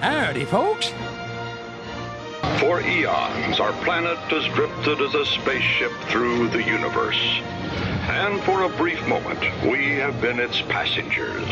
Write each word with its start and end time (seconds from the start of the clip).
Howdy, 0.00 0.44
folks. 0.44 0.92
For 2.60 2.80
eons, 2.80 3.58
our 3.58 3.72
planet 3.82 4.16
has 4.30 4.46
drifted 4.54 5.00
as 5.00 5.12
a 5.12 5.26
spaceship 5.26 5.90
through 6.02 6.50
the 6.50 6.62
universe. 6.62 7.20
And 8.06 8.40
for 8.44 8.62
a 8.62 8.68
brief 8.68 9.04
moment, 9.08 9.40
we 9.64 9.96
have 9.96 10.20
been 10.20 10.38
its 10.38 10.60
passengers. 10.62 11.48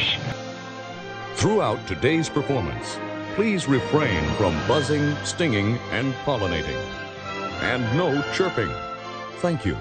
Throughout 1.34 1.84
today's 1.88 2.28
performance, 2.28 3.00
please 3.34 3.66
refrain 3.66 4.22
from 4.34 4.54
buzzing, 4.68 5.16
stinging, 5.24 5.78
and 5.90 6.14
pollinating. 6.24 6.80
And 7.62 7.82
no 7.96 8.22
chirping. 8.32 8.70
Thank 9.38 9.64
you. 9.66 9.76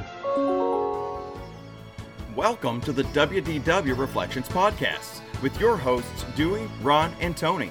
Welcome 2.36 2.82
to 2.82 2.92
the 2.92 3.04
WDW 3.04 3.96
Reflections 3.96 4.50
Podcast 4.50 5.22
with 5.44 5.60
your 5.60 5.78
hosts, 5.78 6.26
Dewey, 6.36 6.68
Ron, 6.82 7.14
and 7.20 7.38
Tony. 7.38 7.70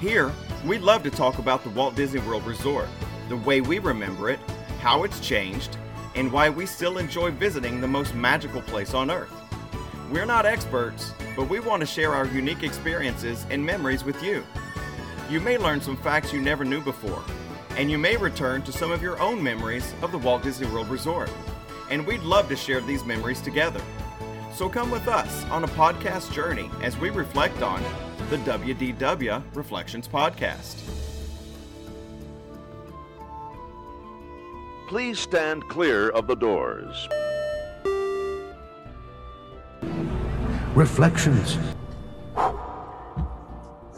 Here, 0.00 0.32
we 0.66 0.78
love 0.78 1.02
to 1.04 1.10
talk 1.10 1.38
about 1.38 1.62
the 1.62 1.70
Walt 1.70 1.94
Disney 1.94 2.20
World 2.20 2.44
Resort, 2.44 2.88
the 3.28 3.36
way 3.36 3.60
we 3.60 3.78
remember 3.78 4.28
it, 4.28 4.40
how 4.80 5.04
it's 5.04 5.20
changed, 5.20 5.76
and 6.14 6.30
why 6.30 6.50
we 6.50 6.66
still 6.66 6.98
enjoy 6.98 7.30
visiting 7.30 7.80
the 7.80 7.86
most 7.86 8.14
magical 8.14 8.60
place 8.60 8.92
on 8.92 9.10
Earth. 9.10 9.32
We're 10.10 10.26
not 10.26 10.46
experts, 10.46 11.12
but 11.36 11.48
we 11.48 11.60
want 11.60 11.80
to 11.80 11.86
share 11.86 12.12
our 12.12 12.26
unique 12.26 12.64
experiences 12.64 13.46
and 13.50 13.64
memories 13.64 14.04
with 14.04 14.20
you. 14.22 14.44
You 15.30 15.40
may 15.40 15.58
learn 15.58 15.80
some 15.80 15.96
facts 15.96 16.32
you 16.32 16.40
never 16.40 16.64
knew 16.64 16.82
before, 16.82 17.22
and 17.76 17.90
you 17.90 17.96
may 17.96 18.16
return 18.16 18.62
to 18.62 18.72
some 18.72 18.90
of 18.90 19.00
your 19.00 19.18
own 19.20 19.42
memories 19.42 19.94
of 20.02 20.12
the 20.12 20.18
Walt 20.18 20.42
Disney 20.42 20.66
World 20.66 20.88
Resort. 20.88 21.30
And 21.90 22.06
we'd 22.06 22.22
love 22.22 22.48
to 22.48 22.56
share 22.56 22.80
these 22.80 23.04
memories 23.04 23.40
together. 23.40 23.80
So 24.52 24.68
come 24.68 24.90
with 24.90 25.08
us 25.08 25.44
on 25.46 25.64
a 25.64 25.68
podcast 25.68 26.32
journey 26.32 26.70
as 26.82 26.98
we 26.98 27.10
reflect 27.10 27.62
on 27.62 27.82
the 28.30 28.38
WDW 28.38 29.42
Reflections 29.54 30.08
Podcast. 30.08 30.76
Please 34.88 35.18
stand 35.18 35.68
clear 35.68 36.08
of 36.08 36.26
the 36.26 36.34
doors. 36.34 37.06
Reflections. 40.74 41.58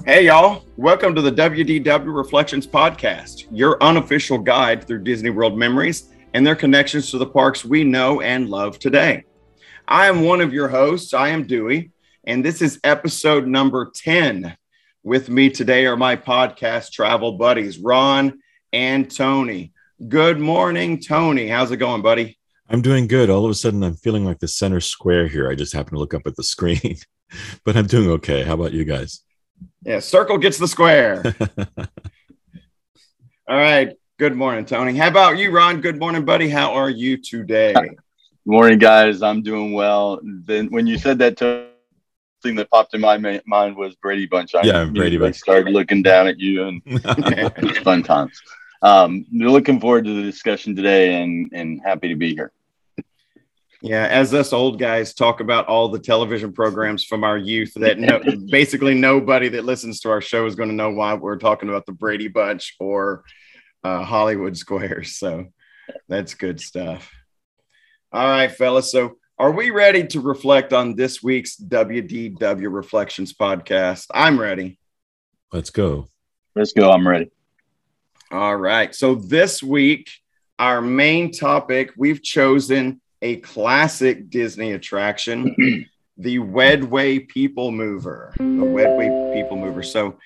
Hey, 0.04 0.26
y'all. 0.26 0.64
Welcome 0.76 1.14
to 1.14 1.22
the 1.22 1.30
WDW 1.30 2.12
Reflections 2.12 2.66
Podcast, 2.66 3.46
your 3.52 3.80
unofficial 3.80 4.38
guide 4.38 4.88
through 4.88 5.04
Disney 5.04 5.30
World 5.30 5.56
memories 5.56 6.12
and 6.34 6.44
their 6.44 6.56
connections 6.56 7.12
to 7.12 7.18
the 7.18 7.26
parks 7.26 7.64
we 7.64 7.84
know 7.84 8.20
and 8.20 8.50
love 8.50 8.80
today. 8.80 9.22
I 9.86 10.08
am 10.08 10.24
one 10.24 10.40
of 10.40 10.52
your 10.52 10.66
hosts. 10.66 11.14
I 11.14 11.28
am 11.28 11.46
Dewey, 11.46 11.92
and 12.26 12.44
this 12.44 12.60
is 12.60 12.80
episode 12.82 13.46
number 13.46 13.92
10. 13.94 14.56
With 15.04 15.28
me 15.28 15.48
today 15.48 15.86
are 15.86 15.96
my 15.96 16.16
podcast 16.16 16.90
travel 16.90 17.38
buddies, 17.38 17.78
Ron 17.78 18.40
and 18.72 19.08
Tony. 19.08 19.72
Good 20.08 20.40
morning, 20.40 21.00
Tony. 21.00 21.46
How's 21.46 21.70
it 21.70 21.76
going, 21.76 22.02
buddy? 22.02 22.36
I'm 22.68 22.82
doing 22.82 23.06
good. 23.06 23.30
All 23.30 23.44
of 23.44 23.50
a 23.50 23.54
sudden, 23.54 23.84
I'm 23.84 23.94
feeling 23.94 24.24
like 24.24 24.40
the 24.40 24.48
center 24.48 24.80
square 24.80 25.28
here. 25.28 25.48
I 25.48 25.54
just 25.54 25.72
happen 25.72 25.94
to 25.94 26.00
look 26.00 26.14
up 26.14 26.26
at 26.26 26.34
the 26.34 26.42
screen, 26.42 26.96
but 27.64 27.76
I'm 27.76 27.86
doing 27.86 28.10
okay. 28.10 28.42
How 28.42 28.54
about 28.54 28.72
you 28.72 28.84
guys? 28.84 29.22
Yeah, 29.84 30.00
circle 30.00 30.36
gets 30.36 30.58
the 30.58 30.66
square. 30.66 31.22
All 33.48 33.56
right. 33.56 33.92
Good 34.18 34.34
morning, 34.34 34.64
Tony. 34.64 34.96
How 34.96 35.06
about 35.08 35.38
you, 35.38 35.52
Ron? 35.52 35.80
Good 35.80 36.00
morning, 36.00 36.24
buddy. 36.24 36.48
How 36.48 36.72
are 36.72 36.90
you 36.90 37.18
today? 37.18 37.74
Good 37.74 37.96
morning, 38.44 38.78
guys. 38.80 39.22
I'm 39.22 39.42
doing 39.42 39.72
well. 39.72 40.18
Then 40.24 40.66
when 40.70 40.88
you 40.88 40.98
said 40.98 41.20
that, 41.20 41.36
to- 41.36 41.68
thing 42.42 42.56
that 42.56 42.70
popped 42.70 42.94
in 42.94 43.00
my 43.00 43.18
ma- 43.18 43.38
mind 43.46 43.76
was 43.76 43.94
Brady 43.96 44.26
Bunch. 44.26 44.54
I 44.54 44.62
Yeah, 44.62 44.84
Brady 44.84 45.16
Bunch. 45.16 45.36
Started 45.36 45.72
looking 45.72 46.02
down 46.02 46.26
at 46.26 46.38
you, 46.38 46.64
and 46.64 46.82
fun 47.82 48.02
times. 48.02 48.40
Um, 48.82 49.26
looking 49.32 49.80
forward 49.80 50.04
to 50.04 50.14
the 50.14 50.22
discussion 50.22 50.76
today, 50.76 51.22
and 51.22 51.50
and 51.52 51.80
happy 51.84 52.08
to 52.08 52.16
be 52.16 52.34
here. 52.34 52.52
Yeah, 53.82 54.06
as 54.06 54.32
us 54.32 54.52
old 54.52 54.78
guys 54.78 55.14
talk 55.14 55.40
about 55.40 55.66
all 55.66 55.88
the 55.88 55.98
television 55.98 56.52
programs 56.52 57.04
from 57.04 57.24
our 57.24 57.36
youth 57.36 57.72
that 57.74 57.98
no, 57.98 58.20
basically 58.50 58.94
nobody 58.94 59.48
that 59.50 59.64
listens 59.64 60.00
to 60.00 60.10
our 60.10 60.20
show 60.20 60.46
is 60.46 60.54
going 60.54 60.70
to 60.70 60.74
know 60.74 60.90
why 60.90 61.14
we're 61.14 61.36
talking 61.36 61.68
about 61.68 61.86
the 61.86 61.92
Brady 61.92 62.28
Bunch 62.28 62.74
or 62.80 63.24
uh, 63.84 64.02
Hollywood 64.02 64.56
Squares. 64.56 65.16
So 65.18 65.46
that's 66.08 66.34
good 66.34 66.60
stuff. 66.60 67.10
All 68.12 68.26
right, 68.26 68.50
fellas. 68.50 68.90
So 68.90 69.18
are 69.38 69.50
we 69.50 69.70
ready 69.70 70.06
to 70.06 70.20
reflect 70.20 70.72
on 70.72 70.94
this 70.94 71.22
week's 71.22 71.56
WDW 71.56 72.72
Reflections 72.72 73.34
podcast? 73.34 74.06
I'm 74.14 74.40
ready. 74.40 74.78
Let's 75.52 75.68
go. 75.68 76.08
Let's 76.54 76.72
go. 76.72 76.90
I'm 76.90 77.06
ready. 77.06 77.30
All 78.30 78.56
right. 78.56 78.94
So 78.94 79.14
this 79.14 79.62
week, 79.62 80.10
our 80.58 80.80
main 80.80 81.32
topic, 81.32 81.92
we've 81.98 82.22
chosen 82.22 83.00
a 83.20 83.36
classic 83.36 84.30
Disney 84.30 84.72
attraction, 84.72 85.54
the 86.16 86.38
Wedway 86.38 87.28
People 87.28 87.72
Mover. 87.72 88.32
The 88.38 88.42
Wedway 88.42 89.34
People 89.34 89.58
Mover. 89.58 89.82
So 89.82 90.18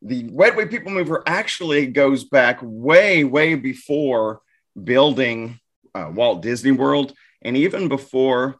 the 0.00 0.24
Wedway 0.24 0.70
People 0.70 0.92
Mover 0.92 1.22
actually 1.26 1.88
goes 1.88 2.24
back 2.24 2.60
way, 2.62 3.24
way 3.24 3.56
before 3.56 4.40
building 4.82 5.60
uh, 5.94 6.10
Walt 6.12 6.40
Disney 6.40 6.72
World, 6.72 7.12
and 7.44 7.56
even 7.56 7.88
before 7.88 8.56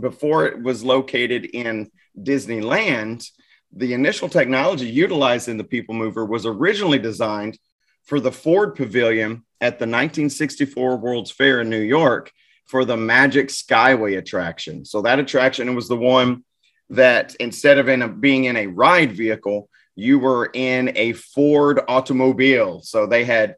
before 0.00 0.46
it 0.46 0.62
was 0.62 0.82
located 0.82 1.44
in 1.44 1.90
Disneyland. 2.18 3.28
The 3.72 3.94
initial 3.94 4.28
technology 4.28 4.88
utilized 4.88 5.48
in 5.48 5.56
the 5.56 5.64
People 5.64 5.94
Mover 5.94 6.24
was 6.24 6.46
originally 6.46 6.98
designed 6.98 7.58
for 8.04 8.18
the 8.18 8.32
Ford 8.32 8.74
Pavilion 8.74 9.44
at 9.60 9.78
the 9.78 9.86
1964 9.86 10.96
World's 10.96 11.30
Fair 11.30 11.60
in 11.60 11.70
New 11.70 11.80
York 11.80 12.32
for 12.66 12.84
the 12.84 12.96
Magic 12.96 13.48
Skyway 13.48 14.18
attraction. 14.18 14.84
So 14.84 15.02
that 15.02 15.18
attraction 15.18 15.74
was 15.74 15.88
the 15.88 15.96
one 15.96 16.44
that 16.88 17.34
instead 17.36 17.78
of 17.78 17.88
in 17.88 18.02
a, 18.02 18.08
being 18.08 18.44
in 18.44 18.56
a 18.56 18.66
ride 18.66 19.12
vehicle, 19.12 19.68
you 19.94 20.18
were 20.18 20.50
in 20.52 20.92
a 20.96 21.12
Ford 21.12 21.80
automobile. 21.88 22.80
So 22.80 23.06
they 23.06 23.24
had, 23.24 23.56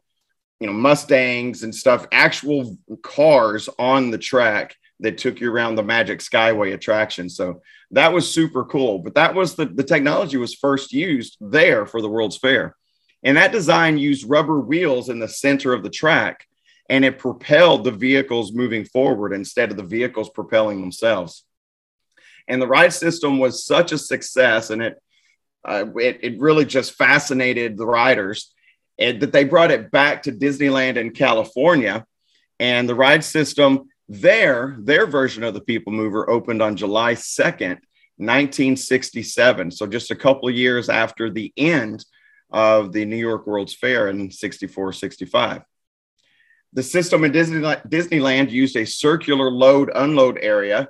you 0.63 0.67
know, 0.67 0.73
Mustangs 0.73 1.63
and 1.63 1.75
stuff, 1.75 2.07
actual 2.13 2.77
cars 3.01 3.67
on 3.77 4.11
the 4.11 4.17
track 4.17 4.77
that 5.01 5.17
took 5.17 5.41
you 5.41 5.51
around 5.51 5.75
the 5.75 5.83
Magic 5.83 6.19
Skyway 6.19 6.73
attraction. 6.73 7.29
So 7.29 7.61
that 7.91 8.13
was 8.13 8.33
super 8.33 8.63
cool. 8.63 8.99
But 8.99 9.15
that 9.15 9.35
was 9.35 9.55
the, 9.55 9.65
the 9.65 9.83
technology 9.83 10.37
was 10.37 10.55
first 10.55 10.93
used 10.93 11.35
there 11.41 11.85
for 11.85 12.01
the 12.01 12.07
World's 12.07 12.37
Fair. 12.37 12.77
And 13.23 13.35
that 13.35 13.51
design 13.51 13.97
used 13.97 14.29
rubber 14.29 14.57
wheels 14.57 15.09
in 15.09 15.19
the 15.19 15.27
center 15.27 15.73
of 15.73 15.83
the 15.83 15.89
track 15.89 16.47
and 16.87 17.03
it 17.03 17.19
propelled 17.19 17.83
the 17.83 17.91
vehicles 17.91 18.53
moving 18.53 18.85
forward 18.85 19.33
instead 19.33 19.69
of 19.69 19.75
the 19.75 19.83
vehicles 19.83 20.29
propelling 20.29 20.79
themselves. 20.79 21.43
And 22.47 22.61
the 22.61 22.67
ride 22.67 22.93
system 22.93 23.37
was 23.37 23.65
such 23.65 23.91
a 23.91 23.97
success 23.97 24.69
and 24.69 24.81
it, 24.81 25.03
uh, 25.65 25.87
it, 25.97 26.19
it 26.23 26.39
really 26.39 26.63
just 26.63 26.93
fascinated 26.93 27.75
the 27.75 27.85
riders 27.85 28.52
and 28.99 29.19
that 29.21 29.31
they 29.31 29.43
brought 29.43 29.71
it 29.71 29.91
back 29.91 30.23
to 30.23 30.31
Disneyland 30.31 30.97
in 30.97 31.11
California. 31.11 32.05
And 32.59 32.87
the 32.87 32.95
ride 32.95 33.23
system 33.23 33.89
there, 34.07 34.75
their 34.79 35.07
version 35.07 35.43
of 35.43 35.53
the 35.53 35.61
People 35.61 35.93
Mover 35.93 36.29
opened 36.29 36.61
on 36.61 36.75
July 36.75 37.15
2nd, 37.15 37.79
1967. 38.17 39.71
So 39.71 39.87
just 39.87 40.11
a 40.11 40.15
couple 40.15 40.49
of 40.49 40.55
years 40.55 40.89
after 40.89 41.29
the 41.29 41.51
end 41.57 42.05
of 42.51 42.91
the 42.91 43.05
New 43.05 43.17
York 43.17 43.47
World's 43.47 43.73
Fair 43.73 44.09
in 44.09 44.29
64, 44.29 44.93
65. 44.93 45.63
The 46.73 46.83
system 46.83 47.23
in 47.23 47.31
Disneyland 47.31 48.51
used 48.51 48.75
a 48.75 48.85
circular 48.85 49.49
load 49.49 49.91
unload 49.93 50.37
area, 50.41 50.89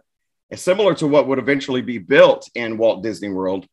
similar 0.54 0.94
to 0.96 1.08
what 1.08 1.28
would 1.28 1.40
eventually 1.40 1.82
be 1.82 1.98
built 1.98 2.50
in 2.56 2.78
Walt 2.78 3.04
Disney 3.04 3.30
World. 3.30 3.66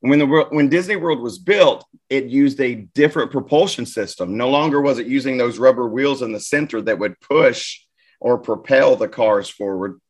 When 0.00 0.20
the 0.20 0.46
when 0.50 0.68
Disney 0.68 0.96
World 0.96 1.20
was 1.20 1.38
built, 1.38 1.84
it 2.08 2.26
used 2.26 2.60
a 2.60 2.74
different 2.74 3.32
propulsion 3.32 3.84
system. 3.84 4.36
No 4.36 4.48
longer 4.48 4.80
was 4.80 4.98
it 4.98 5.08
using 5.08 5.36
those 5.36 5.58
rubber 5.58 5.88
wheels 5.88 6.22
in 6.22 6.32
the 6.32 6.40
center 6.40 6.80
that 6.82 6.98
would 6.98 7.20
push 7.20 7.80
or 8.20 8.38
propel 8.38 8.96
the 8.96 9.08
cars 9.08 9.48
forward. 9.48 10.00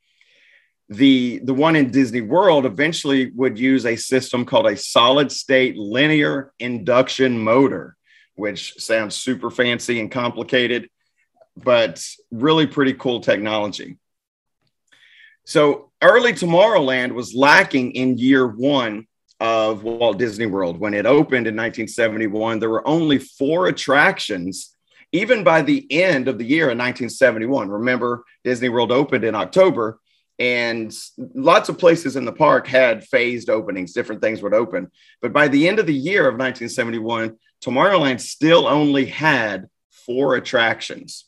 The, 0.91 1.41
the 1.43 1.55
one 1.55 1.77
in 1.77 1.91
Disney 1.91 2.23
World 2.23 2.65
eventually 2.65 3.31
would 3.35 3.59
use 3.59 3.85
a 3.85 3.97
system 3.97 4.47
called 4.47 4.67
a 4.67 4.77
solid 4.77 5.31
state 5.31 5.77
linear 5.77 6.53
induction 6.59 7.39
motor, 7.39 7.97
which 8.37 8.75
sounds 8.79 9.15
super 9.15 9.51
fancy 9.51 10.01
and 10.01 10.11
complicated, 10.11 10.89
but 11.57 12.03
really 12.31 12.67
pretty 12.67 12.95
cool 12.95 13.21
technology. 13.21 13.99
So 15.45 15.91
early 16.01 16.33
Tomorrowland 16.33 17.13
was 17.13 17.35
lacking 17.35 17.93
in 17.93 18.17
year 18.17 18.47
one 18.47 19.07
of 19.41 19.83
Walt 19.85 20.19
Disney 20.19 20.47
World. 20.47 20.79
When 20.79 20.95
it 20.95 21.07
opened 21.07 21.47
in 21.47 21.55
1971, 21.55 22.59
there 22.59 22.71
were 22.71 22.87
only 22.87 23.19
four 23.19 23.69
attractions, 23.69 24.75
even 25.13 25.45
by 25.45 25.63
the 25.63 25.87
end 25.91 26.29
of 26.29 26.39
the 26.39 26.45
year 26.45 26.71
in 26.71 26.79
1971. 26.79 27.69
Remember, 27.69 28.25
Disney 28.45 28.69
World 28.69 28.93
opened 28.93 29.25
in 29.25 29.35
October. 29.35 30.01
and 30.41 30.97
lots 31.35 31.69
of 31.69 31.79
places 31.79 32.15
in 32.15 32.25
the 32.25 32.33
park 32.33 32.69
had 32.69 33.03
phased 33.05 33.51
openings, 33.51 33.93
different 33.93 34.23
things 34.23 34.41
would 34.41 34.55
open. 34.55 34.89
But 35.21 35.33
by 35.33 35.49
the 35.49 35.67
end 35.67 35.81
of 35.81 35.87
the 35.87 35.93
year 35.93 36.29
of 36.29 36.35
1971, 36.35 37.37
Tomorrowland 37.61 38.21
still 38.21 38.69
only 38.69 39.07
had 39.07 39.69
four 39.91 40.37
attractions. 40.37 41.25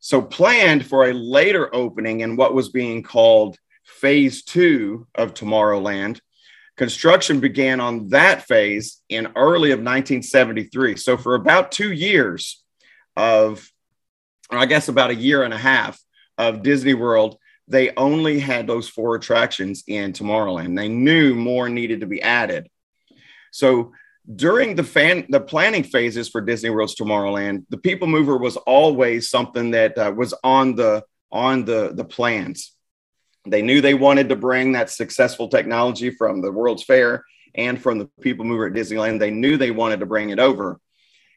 So, 0.00 0.20
planned 0.20 0.84
for 0.84 1.06
a 1.08 1.12
later 1.12 1.72
opening 1.74 2.20
in 2.20 2.36
what 2.36 2.54
was 2.54 2.70
being 2.70 3.02
called 3.04 3.56
phase 3.84 4.42
two 4.42 5.06
of 5.14 5.34
Tomorrowland, 5.34 6.20
construction 6.78 7.40
began 7.40 7.80
on 7.80 8.08
that 8.08 8.46
phase 8.46 9.02
in 9.08 9.26
early 9.36 9.72
of 9.72 9.80
1973. 9.80 10.96
So, 10.96 11.18
for 11.18 11.34
about 11.34 11.72
two 11.72 11.92
years 11.92 12.62
of, 13.16 13.70
I 14.50 14.64
guess 14.64 14.88
about 14.88 15.10
a 15.10 15.14
year 15.14 15.42
and 15.42 15.52
a 15.52 15.58
half 15.58 16.00
of 16.38 16.62
Disney 16.62 16.94
World, 16.94 17.36
they 17.66 17.92
only 17.96 18.38
had 18.38 18.66
those 18.66 18.88
four 18.88 19.16
attractions 19.16 19.84
in 19.86 20.12
Tomorrowland. 20.12 20.76
They 20.76 20.88
knew 20.88 21.34
more 21.34 21.68
needed 21.68 22.00
to 22.00 22.06
be 22.06 22.22
added. 22.22 22.68
So 23.50 23.92
during 24.34 24.76
the 24.76 24.84
fan 24.84 25.26
the 25.28 25.40
planning 25.40 25.82
phases 25.82 26.28
for 26.28 26.40
Disney 26.40 26.70
World's 26.70 26.94
Tomorrowland, 26.94 27.64
the 27.70 27.78
People 27.78 28.06
Mover 28.06 28.38
was 28.38 28.56
always 28.56 29.28
something 29.28 29.72
that 29.72 29.98
uh, 29.98 30.12
was 30.16 30.32
on 30.44 30.76
the 30.76 31.04
on 31.32 31.64
the 31.64 31.92
the 31.92 32.04
plans. 32.04 32.72
They 33.46 33.62
knew 33.62 33.80
they 33.80 33.94
wanted 33.94 34.28
to 34.28 34.36
bring 34.36 34.72
that 34.72 34.90
successful 34.90 35.48
technology 35.48 36.10
from 36.10 36.42
the 36.42 36.52
World's 36.52 36.84
Fair 36.84 37.24
and 37.54 37.80
from 37.80 37.98
the 37.98 38.06
People 38.20 38.44
Mover 38.44 38.66
at 38.66 38.74
Disneyland. 38.74 39.18
They 39.18 39.30
knew 39.30 39.56
they 39.56 39.70
wanted 39.70 40.00
to 40.00 40.06
bring 40.06 40.30
it 40.30 40.38
over, 40.38 40.80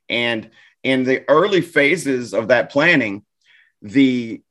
and 0.10 0.50
in 0.84 1.04
the 1.04 1.24
early 1.30 1.62
phases 1.62 2.34
of 2.34 2.48
that 2.50 2.72
planning, 2.72 3.24
the 3.82 4.42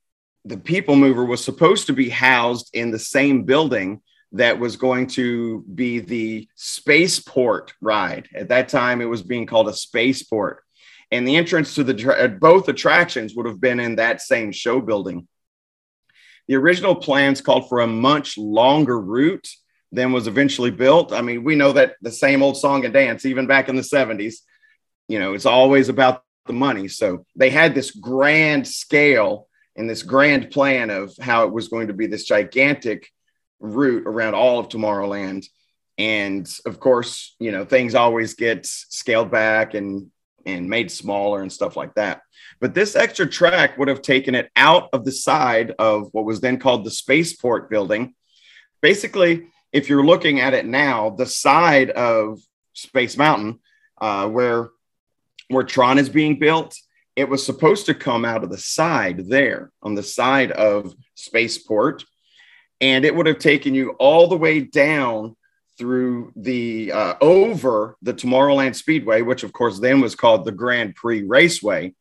the 0.44 0.56
People 0.56 0.96
Mover 0.96 1.24
was 1.24 1.44
supposed 1.44 1.86
to 1.88 1.92
be 1.92 2.08
housed 2.08 2.70
in 2.72 2.90
the 2.90 2.98
same 2.98 3.44
building 3.44 4.00
that 4.32 4.58
was 4.58 4.76
going 4.76 5.06
to 5.08 5.64
be 5.74 5.98
the 5.98 6.48
spaceport 6.54 7.74
ride. 7.80 8.28
At 8.34 8.48
that 8.48 8.68
time, 8.68 9.00
it 9.00 9.06
was 9.06 9.22
being 9.22 9.46
called 9.46 9.68
a 9.68 9.74
spaceport. 9.74 10.62
And 11.10 11.26
the 11.26 11.36
entrance 11.36 11.74
to 11.74 11.84
the 11.84 12.38
both 12.40 12.68
attractions 12.68 13.34
would 13.34 13.46
have 13.46 13.60
been 13.60 13.80
in 13.80 13.96
that 13.96 14.22
same 14.22 14.52
show 14.52 14.80
building. 14.80 15.26
The 16.50 16.56
original 16.56 16.96
plans 16.96 17.40
called 17.40 17.68
for 17.68 17.78
a 17.78 17.86
much 17.86 18.36
longer 18.36 19.00
route 19.00 19.46
than 19.92 20.10
was 20.10 20.26
eventually 20.26 20.72
built. 20.72 21.12
I 21.12 21.22
mean, 21.22 21.44
we 21.44 21.54
know 21.54 21.70
that 21.70 21.94
the 22.02 22.10
same 22.10 22.42
old 22.42 22.56
song 22.56 22.84
and 22.84 22.92
dance, 22.92 23.24
even 23.24 23.46
back 23.46 23.68
in 23.68 23.76
the 23.76 23.82
70s, 23.82 24.38
you 25.06 25.20
know, 25.20 25.34
it's 25.34 25.46
always 25.46 25.88
about 25.88 26.24
the 26.46 26.52
money. 26.52 26.88
So 26.88 27.24
they 27.36 27.50
had 27.50 27.72
this 27.72 27.92
grand 27.92 28.66
scale 28.66 29.46
and 29.76 29.88
this 29.88 30.02
grand 30.02 30.50
plan 30.50 30.90
of 30.90 31.14
how 31.20 31.44
it 31.44 31.52
was 31.52 31.68
going 31.68 31.86
to 31.86 31.92
be 31.92 32.08
this 32.08 32.24
gigantic 32.24 33.08
route 33.60 34.02
around 34.04 34.34
all 34.34 34.58
of 34.58 34.68
Tomorrowland. 34.68 35.46
And 35.98 36.52
of 36.66 36.80
course, 36.80 37.36
you 37.38 37.52
know, 37.52 37.64
things 37.64 37.94
always 37.94 38.34
get 38.34 38.66
scaled 38.66 39.30
back 39.30 39.74
and 39.74 40.10
and 40.46 40.68
made 40.68 40.90
smaller 40.90 41.42
and 41.42 41.52
stuff 41.52 41.76
like 41.76 41.94
that. 41.94 42.22
But 42.60 42.74
this 42.74 42.96
extra 42.96 43.26
track 43.26 43.78
would 43.78 43.88
have 43.88 44.02
taken 44.02 44.34
it 44.34 44.50
out 44.56 44.88
of 44.92 45.04
the 45.04 45.12
side 45.12 45.72
of 45.78 46.08
what 46.12 46.24
was 46.24 46.40
then 46.40 46.58
called 46.58 46.84
the 46.84 46.90
spaceport 46.90 47.70
building. 47.70 48.14
Basically, 48.80 49.48
if 49.72 49.88
you're 49.88 50.04
looking 50.04 50.40
at 50.40 50.54
it 50.54 50.66
now, 50.66 51.10
the 51.10 51.26
side 51.26 51.90
of 51.90 52.40
Space 52.72 53.16
Mountain, 53.16 53.60
uh, 54.00 54.28
where 54.28 54.70
where 55.48 55.64
Tron 55.64 55.98
is 55.98 56.08
being 56.08 56.38
built, 56.38 56.76
it 57.16 57.28
was 57.28 57.44
supposed 57.44 57.86
to 57.86 57.94
come 57.94 58.24
out 58.24 58.44
of 58.44 58.50
the 58.50 58.58
side 58.58 59.28
there 59.28 59.72
on 59.82 59.94
the 59.94 60.02
side 60.02 60.52
of 60.52 60.94
Spaceport 61.16 62.04
and 62.80 63.04
it 63.04 63.14
would 63.14 63.26
have 63.26 63.38
taken 63.38 63.74
you 63.74 63.90
all 63.98 64.26
the 64.26 64.36
way 64.36 64.60
down 64.60 65.36
through 65.80 66.30
the 66.36 66.92
uh, 66.92 67.14
over 67.22 67.96
the 68.02 68.12
Tomorrowland 68.12 68.76
Speedway, 68.76 69.22
which 69.22 69.44
of 69.44 69.52
course 69.54 69.78
then 69.78 70.02
was 70.02 70.14
called 70.14 70.44
the 70.44 70.52
Grand 70.52 70.94
Prix 70.94 71.22
Raceway. 71.22 71.94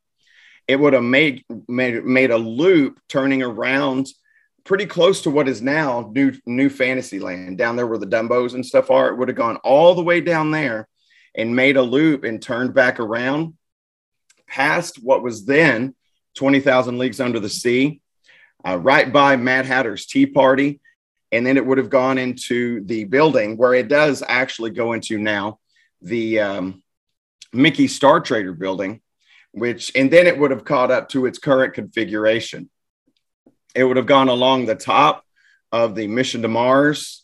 It 0.68 0.78
would 0.78 0.92
have 0.92 1.04
made 1.04 1.46
made 1.70 2.04
made 2.04 2.30
a 2.30 2.38
loop 2.38 3.00
turning 3.08 3.42
around 3.42 4.08
pretty 4.66 4.86
close 4.86 5.22
to 5.22 5.30
what 5.30 5.48
is 5.48 5.62
now 5.62 6.12
new 6.14 6.34
new 6.46 6.70
Fantasyland 6.70 7.58
down 7.58 7.78
there 7.78 7.88
where 7.88 7.98
the 7.98 8.06
Dumbos 8.06 8.54
and 8.54 8.66
stuff 8.66 8.92
are. 8.92 9.08
It 9.08 9.16
would 9.16 9.30
have 9.30 9.38
gone 9.38 9.56
all 9.64 9.96
the 9.96 10.04
way 10.04 10.20
down 10.20 10.52
there 10.52 10.90
and 11.34 11.56
made 11.56 11.78
a 11.78 11.82
loop 11.82 12.26
and 12.26 12.42
turned 12.42 12.74
back 12.74 13.00
around 13.00 13.54
past 14.46 15.02
what 15.02 15.24
was 15.24 15.46
then 15.46 15.96
20,000 16.36 16.98
Leagues 16.98 17.22
Under 17.22 17.40
the 17.40 17.48
Sea 17.48 18.02
uh, 18.68 18.78
right 18.78 19.12
by 19.14 19.38
Mad 19.38 19.66
Hatter's 19.66 20.06
Tea 20.06 20.26
Party. 20.26 20.82
And 21.32 21.46
then 21.46 21.58
it 21.58 21.66
would 21.66 21.78
have 21.78 21.90
gone 21.90 22.18
into 22.18 22.84
the 22.86 23.04
building 23.04 23.56
where 23.58 23.74
it 23.74 23.88
does 23.88 24.24
actually 24.28 24.72
go 24.72 24.94
into 24.94 25.18
now 25.18 25.60
the 26.02 26.40
um, 26.40 26.84
Mickey 27.54 27.88
Star 27.88 28.20
Trader 28.20 28.54
building, 28.54 29.02
which, 29.52 29.92
and 29.96 30.12
then 30.12 30.28
it 30.28 30.38
would 30.38 30.52
have 30.52 30.66
caught 30.66 30.92
up 30.92 31.10
to 31.10 31.26
its 31.26 31.38
current 31.38 31.74
configuration. 31.74 32.70
It 33.76 33.84
would 33.84 33.98
have 33.98 34.06
gone 34.08 34.30
along 34.30 34.66
the 34.66 34.76
top 34.76 35.24
of 35.72 35.96
the 35.96 36.08
Mission 36.08 36.42
to 36.42 36.48
Mars 36.48 37.24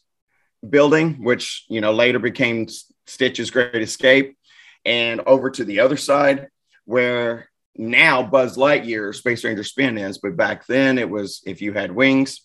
building, 0.67 1.23
which, 1.23 1.65
you 1.67 1.81
know, 1.81 1.93
later 1.93 2.19
became 2.19 2.67
Stitch's 3.07 3.49
Great 3.49 3.75
Escape, 3.75 4.37
and 4.85 5.21
over 5.21 5.49
to 5.49 5.65
the 5.65 5.79
other 5.79 5.97
side 5.97 6.47
where 6.85 7.49
now 7.75 8.23
Buzz 8.23 8.57
Lightyear 8.57 9.13
Space 9.13 9.43
Ranger 9.43 9.63
Spin 9.63 9.97
is, 9.97 10.19
but 10.19 10.37
back 10.37 10.65
then 10.67 10.97
it 10.97 11.09
was 11.09 11.41
if 11.45 11.61
you 11.61 11.73
had 11.73 11.91
wings. 11.91 12.41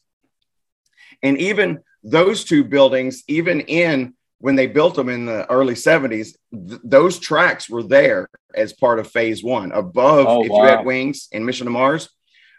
And 1.23 1.39
even 1.39 1.81
those 2.03 2.45
two 2.45 2.65
buildings, 2.65 3.23
even 3.29 3.61
in 3.61 4.15
when 4.39 4.57
they 4.57 4.67
built 4.67 4.95
them 4.95 5.09
in 5.09 5.27
the 5.27 5.49
early 5.51 5.75
70s, 5.75 6.35
th- 6.53 6.81
those 6.83 7.19
tracks 7.19 7.69
were 7.69 7.83
there 7.83 8.29
as 8.55 8.73
part 8.73 8.99
of 8.99 9.11
phase 9.11 9.45
one. 9.45 9.71
Above, 9.73 10.27
oh, 10.27 10.45
if 10.45 10.51
wow. 10.51 10.59
you 10.59 10.65
had 10.65 10.87
wings 10.87 11.29
in 11.31 11.45
Mission 11.45 11.67
to 11.67 11.71
Mars, 11.71 12.09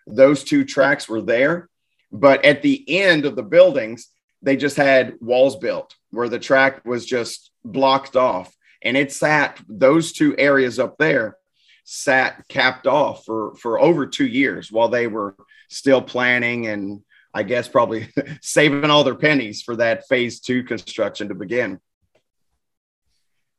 those 0.06 0.44
two 0.44 0.64
tracks 0.64 1.10
were 1.10 1.22
there. 1.22 1.70
But 2.12 2.46
at 2.46 2.62
the 2.62 2.84
end 2.88 3.26
of 3.26 3.36
the 3.36 3.44
buildings, 3.44 4.10
they 4.42 4.58
just 4.58 4.78
had 4.78 5.16
walls 5.22 5.56
built 5.56 5.96
where 6.12 6.30
the 6.30 6.40
track 6.40 6.86
was 6.86 7.06
just 7.06 7.52
blocked 7.64 8.16
off. 8.16 8.54
And 8.84 8.98
it 8.98 9.12
sat 9.12 9.60
those 9.68 10.12
two 10.12 10.36
areas 10.38 10.78
up 10.78 10.98
there 10.98 11.38
sat 11.84 12.48
capped 12.48 12.88
off 12.88 13.26
for 13.26 13.56
for 13.56 13.80
over 13.80 14.06
two 14.06 14.26
years 14.26 14.72
while 14.72 14.88
they 14.88 15.08
were 15.08 15.36
still 15.70 16.02
planning 16.02 16.68
and 16.68 17.02
I 17.34 17.44
guess 17.44 17.68
probably 17.68 18.10
saving 18.42 18.90
all 18.90 19.04
their 19.04 19.16
pennies 19.16 19.62
for 19.62 19.76
that 19.78 20.08
phase 20.08 20.40
two 20.40 20.64
construction 20.64 21.30
to 21.30 21.36
begin. 21.36 21.80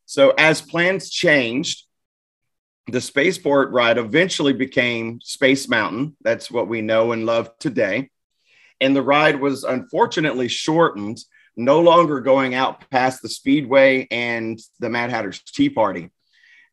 So 0.06 0.30
as 0.36 0.60
plans 0.60 1.10
changed, 1.10 1.86
the 2.88 3.00
spaceport 3.00 3.70
ride 3.70 3.98
eventually 3.98 4.52
became 4.52 5.20
Space 5.22 5.68
Mountain. 5.68 6.16
That's 6.22 6.50
what 6.50 6.68
we 6.68 6.82
know 6.82 7.12
and 7.12 7.24
love 7.24 7.56
today. 7.58 8.10
And 8.80 8.94
the 8.94 9.02
ride 9.02 9.40
was 9.40 9.64
unfortunately 9.64 10.48
shortened, 10.48 11.18
no 11.56 11.80
longer 11.80 12.20
going 12.20 12.54
out 12.54 12.90
past 12.90 13.22
the 13.22 13.28
Speedway 13.28 14.08
and 14.10 14.60
the 14.80 14.90
Mad 14.90 15.10
Hatter's 15.10 15.40
Tea 15.40 15.70
Party 15.70 16.10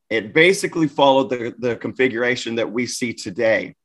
it 0.09 0.33
basically 0.33 0.87
followed 0.87 1.29
the, 1.29 1.53
the 1.59 1.75
configuration 1.75 2.55
that 2.55 2.71
we 2.71 2.85
see 2.85 3.13
today. 3.13 3.75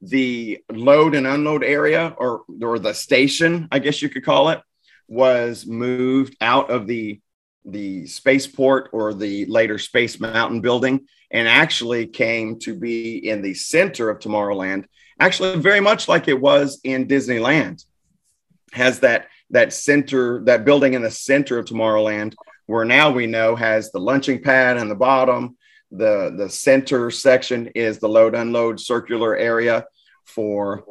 The 0.00 0.62
load 0.70 1.14
and 1.14 1.26
unload 1.26 1.64
area, 1.64 2.14
or, 2.16 2.42
or 2.62 2.78
the 2.78 2.92
station, 2.92 3.68
I 3.72 3.78
guess 3.78 4.00
you 4.00 4.08
could 4.08 4.24
call 4.24 4.50
it, 4.50 4.60
was 5.08 5.66
moved 5.66 6.36
out 6.40 6.70
of 6.70 6.86
the, 6.86 7.20
the 7.64 8.06
spaceport 8.06 8.90
or 8.92 9.14
the 9.14 9.46
later 9.46 9.78
Space 9.78 10.20
Mountain 10.20 10.60
building 10.60 11.06
and 11.30 11.48
actually 11.48 12.06
came 12.06 12.58
to 12.60 12.74
be 12.74 13.28
in 13.28 13.42
the 13.42 13.54
center 13.54 14.08
of 14.08 14.18
Tomorrowland, 14.18 14.84
actually, 15.18 15.58
very 15.58 15.80
much 15.80 16.08
like 16.08 16.28
it 16.28 16.40
was 16.40 16.80
in 16.84 17.08
Disneyland. 17.08 17.84
Has 18.72 19.00
that 19.00 19.26
that 19.50 19.72
center, 19.72 20.44
that 20.44 20.66
building 20.66 20.92
in 20.92 21.00
the 21.00 21.10
center 21.10 21.58
of 21.58 21.64
Tomorrowland 21.64 22.34
where 22.68 22.84
now 22.84 23.10
we 23.10 23.26
know 23.26 23.56
has 23.56 23.90
the 23.90 23.98
lunching 23.98 24.42
pad 24.42 24.76
on 24.76 24.88
the 24.88 24.94
bottom. 24.94 25.56
The, 25.90 26.34
the 26.36 26.50
center 26.50 27.10
section 27.10 27.68
is 27.68 27.98
the 27.98 28.08
load 28.08 28.34
unload 28.34 28.78
circular 28.78 29.36
area 29.36 29.86
for 30.24 30.84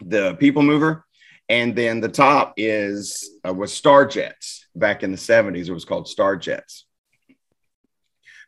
the 0.00 0.34
people 0.34 0.62
mover. 0.62 1.04
And 1.48 1.74
then 1.74 2.00
the 2.00 2.08
top 2.08 2.54
is 2.56 3.28
uh, 3.46 3.52
was 3.52 3.72
Star 3.72 4.06
Jets 4.06 4.66
back 4.74 5.02
in 5.02 5.10
the 5.10 5.18
70s. 5.18 5.68
It 5.68 5.72
was 5.72 5.84
called 5.84 6.08
Star 6.08 6.36
Jets. 6.36 6.86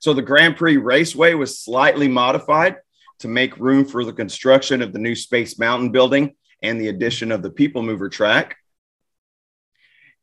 So 0.00 0.14
the 0.14 0.22
Grand 0.22 0.56
Prix 0.56 0.78
Raceway 0.78 1.34
was 1.34 1.58
slightly 1.58 2.08
modified 2.08 2.76
to 3.20 3.28
make 3.28 3.56
room 3.58 3.84
for 3.84 4.04
the 4.04 4.12
construction 4.12 4.82
of 4.82 4.92
the 4.92 4.98
new 4.98 5.14
Space 5.14 5.58
Mountain 5.58 5.92
building 5.92 6.34
and 6.60 6.80
the 6.80 6.88
addition 6.88 7.30
of 7.30 7.42
the 7.42 7.50
people 7.50 7.82
mover 7.82 8.08
track. 8.08 8.56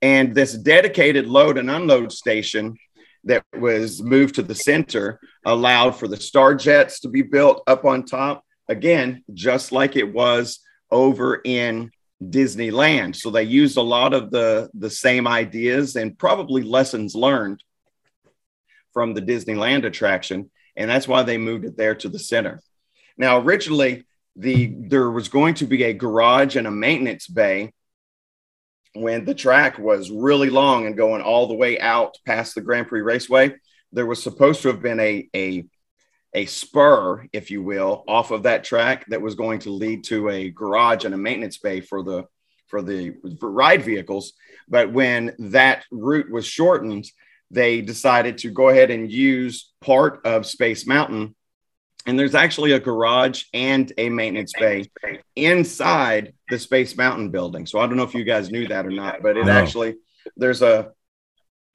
And 0.02 0.34
this 0.34 0.54
dedicated 0.54 1.28
load 1.28 1.58
and 1.58 1.70
unload 1.70 2.12
station 2.12 2.78
that 3.26 3.44
was 3.58 4.02
moved 4.02 4.36
to 4.36 4.44
the 4.44 4.56
center 4.56 5.20
allowed 5.46 5.92
for 5.92 6.08
the 6.08 6.18
star 6.18 6.56
jets 6.56 7.02
to 7.02 7.10
be 7.10 7.22
built 7.22 7.64
up 7.68 7.86
on 7.86 8.06
top 8.06 8.44
again 8.68 9.24
just 9.34 9.72
like 9.72 9.96
it 9.96 10.14
was 10.14 10.60
over 10.92 11.42
in 11.44 11.92
Disneyland. 12.22 13.16
So 13.16 13.30
they 13.30 13.44
used 13.44 13.78
a 13.78 13.82
lot 13.82 14.14
of 14.14 14.32
the 14.32 14.70
the 14.74 14.90
same 14.90 15.28
ideas 15.28 15.96
and 15.96 16.18
probably 16.18 16.64
lessons 16.64 17.16
learned 17.16 17.64
from 18.94 19.14
the 19.14 19.22
Disneyland 19.22 19.86
attraction, 19.86 20.50
and 20.76 20.90
that's 20.90 21.08
why 21.08 21.24
they 21.24 21.38
moved 21.38 21.66
it 21.66 21.78
there 21.78 21.96
to 21.96 22.10
the 22.10 22.20
center. 22.20 22.62
Now, 23.18 23.40
originally, 23.40 24.06
the 24.36 24.74
there 24.78 25.10
was 25.10 25.30
going 25.30 25.54
to 25.56 25.66
be 25.66 25.84
a 25.84 25.94
garage 25.94 26.56
and 26.56 26.68
a 26.68 26.72
maintenance 26.72 27.28
bay 27.28 27.74
when 28.94 29.26
the 29.26 29.36
track 29.36 29.78
was 29.78 30.12
really 30.12 30.50
long 30.50 30.86
and 30.86 30.98
going 30.98 31.22
all 31.22 31.48
the 31.48 31.56
way 31.56 31.80
out 31.80 32.18
past 32.26 32.56
the 32.56 32.62
Grand 32.62 32.88
Prix 32.88 33.02
Raceway. 33.02 33.56
There 33.92 34.06
was 34.06 34.22
supposed 34.22 34.62
to 34.64 34.70
have 34.70 34.82
been 34.82 35.00
a 35.00 35.30
a 35.36 35.66
a 36.34 36.46
spur, 36.46 37.26
if 37.34 37.50
you 37.50 37.64
will, 37.64 38.04
off 38.08 38.30
of 38.32 38.44
that 38.44 38.64
track 38.64 39.06
that 39.08 39.22
was 39.22 39.34
going 39.34 39.60
to 39.60 39.72
lead 39.72 40.04
to 40.06 40.30
a 40.30 40.52
garage 40.52 41.06
and 41.06 41.14
a 41.14 41.18
maintenance 41.18 41.58
bay 41.58 41.82
for 41.82 42.04
the 42.04 42.26
for 42.68 42.82
the 42.82 43.16
for 43.40 43.52
ride 43.52 43.84
vehicles. 43.84 44.34
But 44.68 44.94
when 44.94 45.36
that 45.40 45.86
route 45.92 46.32
was 46.32 46.46
shortened, 46.46 47.06
they 47.52 47.82
decided 47.82 48.38
to 48.40 48.52
go 48.52 48.70
ahead 48.70 48.92
and 48.92 49.12
use 49.12 49.72
part 49.82 50.22
of 50.26 50.46
Space 50.46 50.86
Mountain. 50.86 51.36
And 52.06 52.18
there's 52.18 52.36
actually 52.36 52.72
a 52.72 52.80
garage 52.80 53.44
and 53.54 53.92
a 53.98 54.10
maintenance 54.10 54.54
bay 54.58 54.90
inside 55.36 56.34
the 56.50 56.58
Space 56.58 56.98
Mountain 56.98 57.30
building. 57.30 57.66
So 57.66 57.80
I 57.80 57.88
don't 57.88 57.98
know 57.98 58.04
if 58.04 58.16
you 58.16 58.24
guys 58.24 58.50
knew 58.50 58.68
that 58.68 58.86
or 58.86 58.92
not, 58.92 59.22
but 59.22 59.38
it 59.38 59.48
actually 59.48 59.96
there's 60.36 60.62
a 60.62 60.92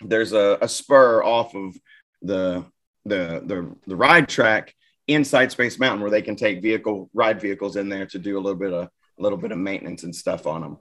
there's 0.00 0.32
a, 0.32 0.58
a 0.60 0.68
spur 0.68 1.22
off 1.22 1.54
of 1.54 1.76
the 2.22 2.64
the 3.04 3.42
the 3.44 3.76
the 3.86 3.96
ride 3.96 4.28
track 4.28 4.74
inside 5.06 5.52
Space 5.52 5.78
Mountain 5.78 6.00
where 6.00 6.10
they 6.10 6.22
can 6.22 6.36
take 6.36 6.62
vehicle 6.62 7.10
ride 7.12 7.40
vehicles 7.40 7.76
in 7.76 7.88
there 7.88 8.06
to 8.06 8.18
do 8.18 8.38
a 8.38 8.40
little 8.40 8.58
bit 8.58 8.72
of 8.72 8.88
a 9.18 9.22
little 9.22 9.38
bit 9.38 9.52
of 9.52 9.58
maintenance 9.58 10.02
and 10.02 10.16
stuff 10.16 10.46
on 10.46 10.62
them. 10.62 10.78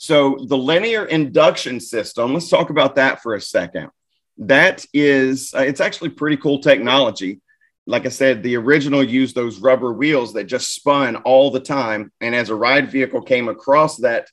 So 0.00 0.38
the 0.48 0.56
linear 0.56 1.04
induction 1.04 1.78
system, 1.78 2.32
let's 2.32 2.48
talk 2.48 2.70
about 2.70 2.94
that 2.96 3.22
for 3.22 3.34
a 3.34 3.40
second. 3.40 3.90
That 4.38 4.86
is, 4.94 5.52
uh, 5.54 5.60
it's 5.60 5.82
actually 5.82 6.08
pretty 6.08 6.38
cool 6.38 6.60
technology. 6.60 7.42
Like 7.86 8.06
I 8.06 8.10
said, 8.10 8.42
the 8.42 8.56
original 8.56 9.02
used 9.02 9.34
those 9.34 9.58
rubber 9.58 9.92
wheels 9.92 10.34
that 10.34 10.44
just 10.44 10.74
spun 10.74 11.16
all 11.16 11.50
the 11.50 11.60
time, 11.60 12.12
and 12.20 12.34
as 12.34 12.50
a 12.50 12.54
ride 12.54 12.90
vehicle 12.90 13.22
came 13.22 13.48
across 13.48 13.96
that 13.98 14.28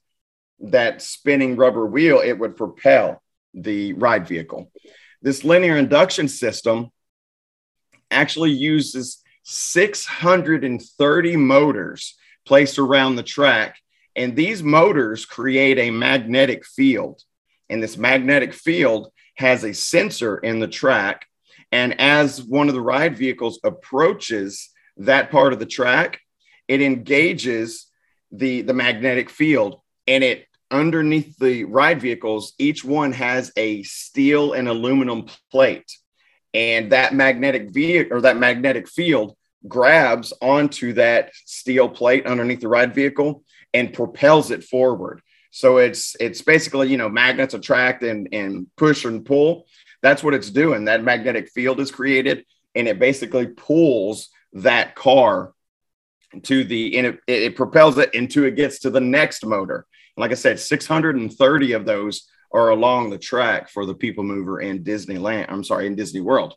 that 0.59 1.01
spinning 1.01 1.55
rubber 1.55 1.85
wheel, 1.85 2.19
it 2.19 2.33
would 2.33 2.55
propel 2.55 3.21
the 3.53 3.93
ride 3.93 4.27
vehicle. 4.27 4.71
This 5.21 5.43
linear 5.43 5.77
induction 5.77 6.27
system 6.27 6.91
actually 8.09 8.51
uses 8.51 9.21
630 9.43 11.35
motors 11.35 12.15
placed 12.45 12.79
around 12.79 13.15
the 13.15 13.23
track. 13.23 13.77
And 14.15 14.35
these 14.35 14.63
motors 14.63 15.25
create 15.25 15.77
a 15.77 15.91
magnetic 15.91 16.65
field. 16.65 17.21
And 17.69 17.83
this 17.83 17.97
magnetic 17.97 18.53
field 18.53 19.11
has 19.35 19.63
a 19.63 19.73
sensor 19.73 20.37
in 20.37 20.59
the 20.59 20.67
track. 20.67 21.27
And 21.71 21.99
as 21.99 22.41
one 22.41 22.69
of 22.69 22.73
the 22.73 22.81
ride 22.81 23.17
vehicles 23.17 23.59
approaches 23.63 24.69
that 24.97 25.31
part 25.31 25.53
of 25.53 25.59
the 25.59 25.65
track, 25.65 26.19
it 26.67 26.81
engages 26.81 27.87
the, 28.31 28.61
the 28.61 28.73
magnetic 28.73 29.29
field 29.29 29.81
and 30.05 30.23
it 30.23 30.47
underneath 30.71 31.37
the 31.37 31.63
ride 31.65 32.01
vehicles, 32.01 32.53
each 32.57 32.83
one 32.83 33.13
has 33.13 33.51
a 33.55 33.83
steel 33.83 34.53
and 34.53 34.67
aluminum 34.67 35.27
plate. 35.51 35.91
And 36.53 36.91
that 36.91 37.13
magnetic 37.13 37.71
vehicle 37.71 38.17
or 38.17 38.21
that 38.21 38.37
magnetic 38.37 38.87
field 38.87 39.35
grabs 39.67 40.33
onto 40.41 40.93
that 40.93 41.31
steel 41.45 41.89
plate 41.89 42.25
underneath 42.25 42.61
the 42.61 42.67
ride 42.67 42.93
vehicle 42.95 43.43
and 43.73 43.93
propels 43.93 44.51
it 44.51 44.63
forward. 44.63 45.21
So 45.51 45.77
it's 45.77 46.15
it's 46.19 46.41
basically, 46.41 46.89
you 46.89 46.97
know, 46.97 47.09
magnets 47.09 47.53
attract 47.53 48.03
and, 48.03 48.29
and 48.31 48.67
push 48.77 49.05
and 49.05 49.25
pull. 49.25 49.65
That's 50.07 50.23
what 50.23 50.33
it's 50.33 50.49
doing. 50.49 50.85
That 50.85 51.03
magnetic 51.03 51.49
field 51.49 51.79
is 51.79 51.91
created 51.91 52.45
and 52.75 52.87
it 52.87 52.99
basically 52.99 53.47
pulls 53.47 54.29
that 54.53 54.95
car 54.95 55.53
to 56.43 56.63
the 56.63 56.97
and 56.97 57.07
it, 57.07 57.19
it 57.27 57.55
propels 57.55 57.97
it 57.97 58.13
into 58.13 58.43
it 58.43 58.55
gets 58.55 58.79
to 58.79 58.89
the 58.89 58.99
next 58.99 59.45
motor 59.45 59.85
like 60.17 60.31
I 60.31 60.35
said, 60.35 60.59
630 60.59 61.73
of 61.73 61.85
those 61.85 62.27
are 62.51 62.69
along 62.69 63.09
the 63.09 63.17
track 63.17 63.69
for 63.69 63.85
the 63.85 63.93
People 63.93 64.23
Mover 64.23 64.59
in 64.59 64.83
Disneyland. 64.83 65.45
I'm 65.49 65.63
sorry, 65.63 65.85
in 65.85 65.95
Disney 65.95 66.21
World. 66.21 66.55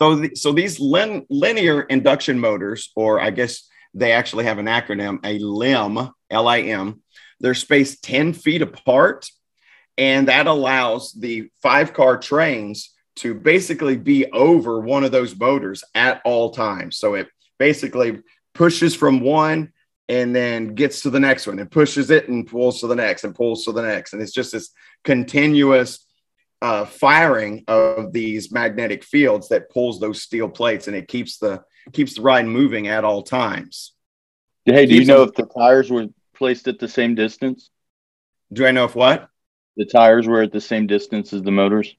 So, 0.00 0.14
the, 0.16 0.34
so 0.34 0.52
these 0.52 0.80
lin, 0.80 1.26
linear 1.28 1.82
induction 1.82 2.38
motors, 2.38 2.90
or 2.96 3.20
I 3.20 3.30
guess 3.30 3.68
they 3.94 4.12
actually 4.12 4.44
have 4.44 4.58
an 4.58 4.66
acronym, 4.66 5.18
a 5.24 5.38
LIM, 5.38 6.10
L 6.30 6.48
I 6.48 6.60
M, 6.60 7.02
they're 7.40 7.54
spaced 7.54 8.02
10 8.04 8.32
feet 8.32 8.62
apart. 8.62 9.28
And 9.98 10.28
that 10.28 10.46
allows 10.46 11.12
the 11.12 11.50
five 11.60 11.92
car 11.92 12.16
trains 12.16 12.94
to 13.16 13.34
basically 13.34 13.96
be 13.96 14.26
over 14.26 14.80
one 14.80 15.02
of 15.02 15.10
those 15.10 15.36
motors 15.36 15.82
at 15.94 16.22
all 16.24 16.50
times. 16.50 16.98
So 16.98 17.14
it 17.14 17.28
basically 17.58 18.22
pushes 18.54 18.94
from 18.94 19.20
one 19.20 19.72
and 20.08 20.34
then 20.34 20.74
gets 20.74 21.02
to 21.02 21.10
the 21.10 21.20
next 21.20 21.48
one 21.48 21.58
and 21.58 21.70
pushes 21.70 22.10
it 22.10 22.28
and 22.28 22.46
pulls 22.46 22.80
to 22.80 22.86
the 22.86 22.94
next 22.94 23.24
and 23.24 23.34
pulls 23.34 23.64
to 23.64 23.72
the 23.72 23.82
next. 23.82 24.12
And 24.12 24.22
it's 24.22 24.32
just 24.32 24.52
this 24.52 24.70
continuous 25.02 26.06
uh, 26.62 26.84
firing 26.84 27.64
of 27.68 28.12
these 28.12 28.52
magnetic 28.52 29.04
fields 29.04 29.48
that 29.48 29.70
pulls 29.70 30.00
those 30.00 30.22
steel 30.22 30.48
plates 30.48 30.86
and 30.86 30.96
it 30.96 31.08
keeps 31.08 31.38
the 31.38 31.62
keeps 31.92 32.14
the 32.14 32.22
ride 32.22 32.46
moving 32.46 32.88
at 32.88 33.04
all 33.04 33.22
times. 33.22 33.92
Hey, 34.64 34.86
do 34.86 34.94
you 34.94 35.04
know 35.04 35.22
if 35.22 35.34
the 35.34 35.46
tires 35.46 35.90
were 35.90 36.06
placed 36.34 36.68
at 36.68 36.78
the 36.78 36.88
same 36.88 37.14
distance? 37.14 37.70
Do 38.52 38.66
I 38.66 38.70
know 38.70 38.84
if 38.84 38.94
what? 38.94 39.28
The 39.78 39.86
tires 39.86 40.26
were 40.26 40.42
at 40.42 40.52
the 40.52 40.60
same 40.60 40.86
distance 40.86 41.32
as 41.32 41.42
the 41.42 41.52
motors? 41.52 41.96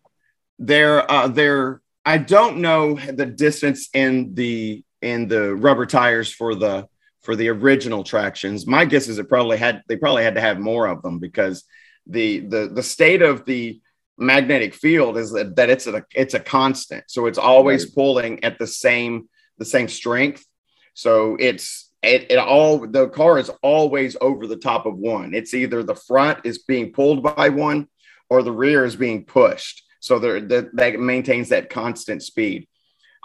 They're 0.59 1.09
uh 1.09 1.29
they're 1.29 1.81
I 2.05 2.17
don't 2.17 2.57
know 2.57 2.95
the 2.95 3.25
distance 3.25 3.89
in 3.93 4.35
the 4.35 4.83
in 5.01 5.27
the 5.27 5.55
rubber 5.55 5.85
tires 5.85 6.31
for 6.31 6.53
the 6.55 6.87
for 7.21 7.35
the 7.35 7.49
original 7.49 8.03
tractions. 8.03 8.67
My 8.67 8.85
guess 8.85 9.07
is 9.07 9.17
it 9.17 9.29
probably 9.29 9.57
had 9.57 9.81
they 9.87 9.95
probably 9.95 10.23
had 10.23 10.35
to 10.35 10.41
have 10.41 10.59
more 10.59 10.87
of 10.87 11.01
them 11.01 11.19
because 11.19 11.63
the 12.05 12.39
the 12.39 12.69
the 12.73 12.83
state 12.83 13.21
of 13.21 13.45
the 13.45 13.81
magnetic 14.17 14.73
field 14.73 15.17
is 15.17 15.31
that, 15.31 15.55
that 15.55 15.69
it's 15.69 15.87
a 15.87 16.05
it's 16.13 16.33
a 16.33 16.39
constant. 16.39 17.05
So 17.07 17.27
it's 17.27 17.37
always 17.37 17.85
right. 17.85 17.95
pulling 17.95 18.43
at 18.43 18.59
the 18.59 18.67
same 18.67 19.29
the 19.57 19.65
same 19.65 19.87
strength. 19.87 20.45
So 20.93 21.37
it's 21.39 21.88
it, 22.01 22.31
it 22.31 22.37
all 22.37 22.79
the 22.87 23.09
car 23.09 23.37
is 23.37 23.49
always 23.61 24.15
over 24.21 24.47
the 24.47 24.57
top 24.57 24.85
of 24.85 24.97
one. 24.97 25.33
It's 25.33 25.53
either 25.53 25.83
the 25.83 25.95
front 25.95 26.39
is 26.45 26.59
being 26.59 26.91
pulled 26.91 27.23
by 27.23 27.49
one 27.49 27.87
or 28.29 28.43
the 28.43 28.51
rear 28.51 28.85
is 28.85 28.95
being 28.95 29.25
pushed. 29.25 29.83
So 29.99 30.19
there 30.19 30.39
that, 30.39 30.75
that 30.75 30.99
maintains 30.99 31.49
that 31.49 31.69
constant 31.69 32.23
speed. 32.23 32.67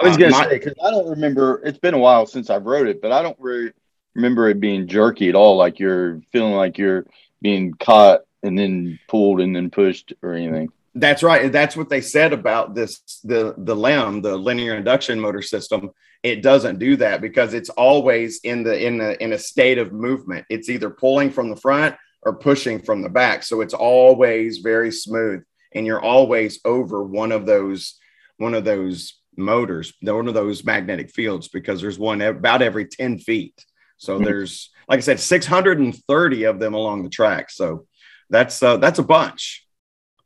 I 0.01 0.09
was 0.09 0.17
gonna 0.17 0.37
uh, 0.37 0.45
say 0.45 0.59
because 0.59 0.75
I 0.85 0.91
don't 0.91 1.09
remember. 1.09 1.63
It's 1.65 1.79
been 1.79 1.95
a 1.95 1.99
while 1.99 2.27
since 2.27 2.51
I've 2.51 2.67
wrote 2.67 2.89
it, 2.89 3.01
but 3.01 3.13
I 3.13 3.23
don't 3.23 3.39
really 3.39 3.73
remember 4.15 4.49
it 4.49 4.61
being 4.61 4.89
jerky 4.89 5.29
at 5.29 5.35
all, 5.35 5.57
like 5.57 5.79
you're 5.79 6.21
feeling 6.33 6.55
like 6.55 6.79
you're 6.79 7.07
being 7.43 7.75
caught 7.75 8.23
and 8.43 8.59
then 8.59 8.99
pulled 9.09 9.41
and 9.41 9.55
then 9.55 9.71
pushed 9.71 10.13
or 10.23 10.35
anything. 10.35 10.69
That's 10.97 11.23
right. 11.23 11.51
That's 11.51 11.77
what 11.77 11.89
they 11.89 12.01
said 12.01 12.33
about 12.33 12.75
this 12.75 13.21
the 13.23 13.55
the 13.57 13.75
LIM, 13.75 14.23
the 14.23 14.37
linear 14.37 14.75
induction 14.75 15.21
motor 15.21 15.43
system. 15.43 15.91
It 16.25 16.43
doesn't 16.43 16.81
do 16.81 16.97
that 16.97 17.21
because 17.21 17.55
it's 17.55 17.69
always 17.71 18.41
in 18.43 18.65
the 18.65 18.85
in 18.85 18.99
the 18.99 19.23
in 19.23 19.33
a 19.33 19.39
state 19.39 19.79
of 19.79 19.93
movement. 19.93 20.47
It's 20.51 20.69
either 20.69 20.91
pulling 20.91 21.31
from 21.31 21.51
the 21.51 21.57
front 21.57 21.95
or 22.23 22.35
pushing 22.35 22.81
from 22.83 23.03
the 23.03 23.09
back. 23.09 23.45
So 23.45 23.61
it's 23.61 23.75
always 23.75 24.59
very 24.59 24.91
smooth 24.91 25.45
and 25.75 25.87
you're 25.87 26.03
always 26.03 26.61
over 26.65 27.05
one 27.05 27.31
of 27.31 27.47
those 27.47 27.99
one 28.39 28.55
of 28.55 28.65
those 28.65 29.21
motors, 29.37 29.93
one 30.01 30.29
of 30.29 30.35
those 30.35 30.65
magnetic 30.65 31.11
fields 31.11 31.49
because 31.49 31.81
there's 31.81 31.99
one 31.99 32.21
about 32.21 32.63
every 32.63 32.87
10 32.87 33.19
feet. 33.19 33.65
So 33.97 34.15
mm-hmm. 34.15 34.25
there's, 34.25 34.71
like 34.89 34.99
I 34.99 35.03
said, 35.03 35.21
630 35.21 36.45
of 36.45 36.59
them 36.59 36.75
along 36.75 37.03
the 37.03 37.09
track. 37.09 37.51
So 37.51 37.87
that's 38.31 38.63
uh, 38.63 38.79
that's 38.79 38.99
a 38.99 39.05
bunch. 39.05 39.67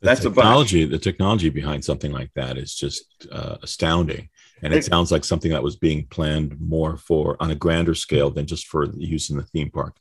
The 0.00 0.06
that's 0.06 0.20
technology, 0.20 0.82
a 0.82 0.86
bunch. 0.86 0.92
The 0.92 1.10
technology 1.10 1.48
behind 1.48 1.84
something 1.84 2.12
like 2.12 2.30
that 2.34 2.56
is 2.56 2.74
just 2.74 3.04
uh, 3.30 3.56
astounding, 3.62 4.28
and 4.62 4.74
it, 4.74 4.84
sounds 4.84 5.12
like 5.12 5.24
something 5.24 5.50
that 5.52 5.62
was 5.62 5.76
being 5.76 6.06
planned 6.06 6.60
more 6.60 6.96
for 6.96 7.36
on 7.40 7.50
a 7.50 7.54
grander 7.54 7.94
scale 7.94 8.30
than 8.30 8.46
just 8.46 8.66
for 8.66 8.86
use 8.96 9.30
in 9.30 9.36
the 9.36 9.44
theme 9.44 9.70
park. 9.70 9.96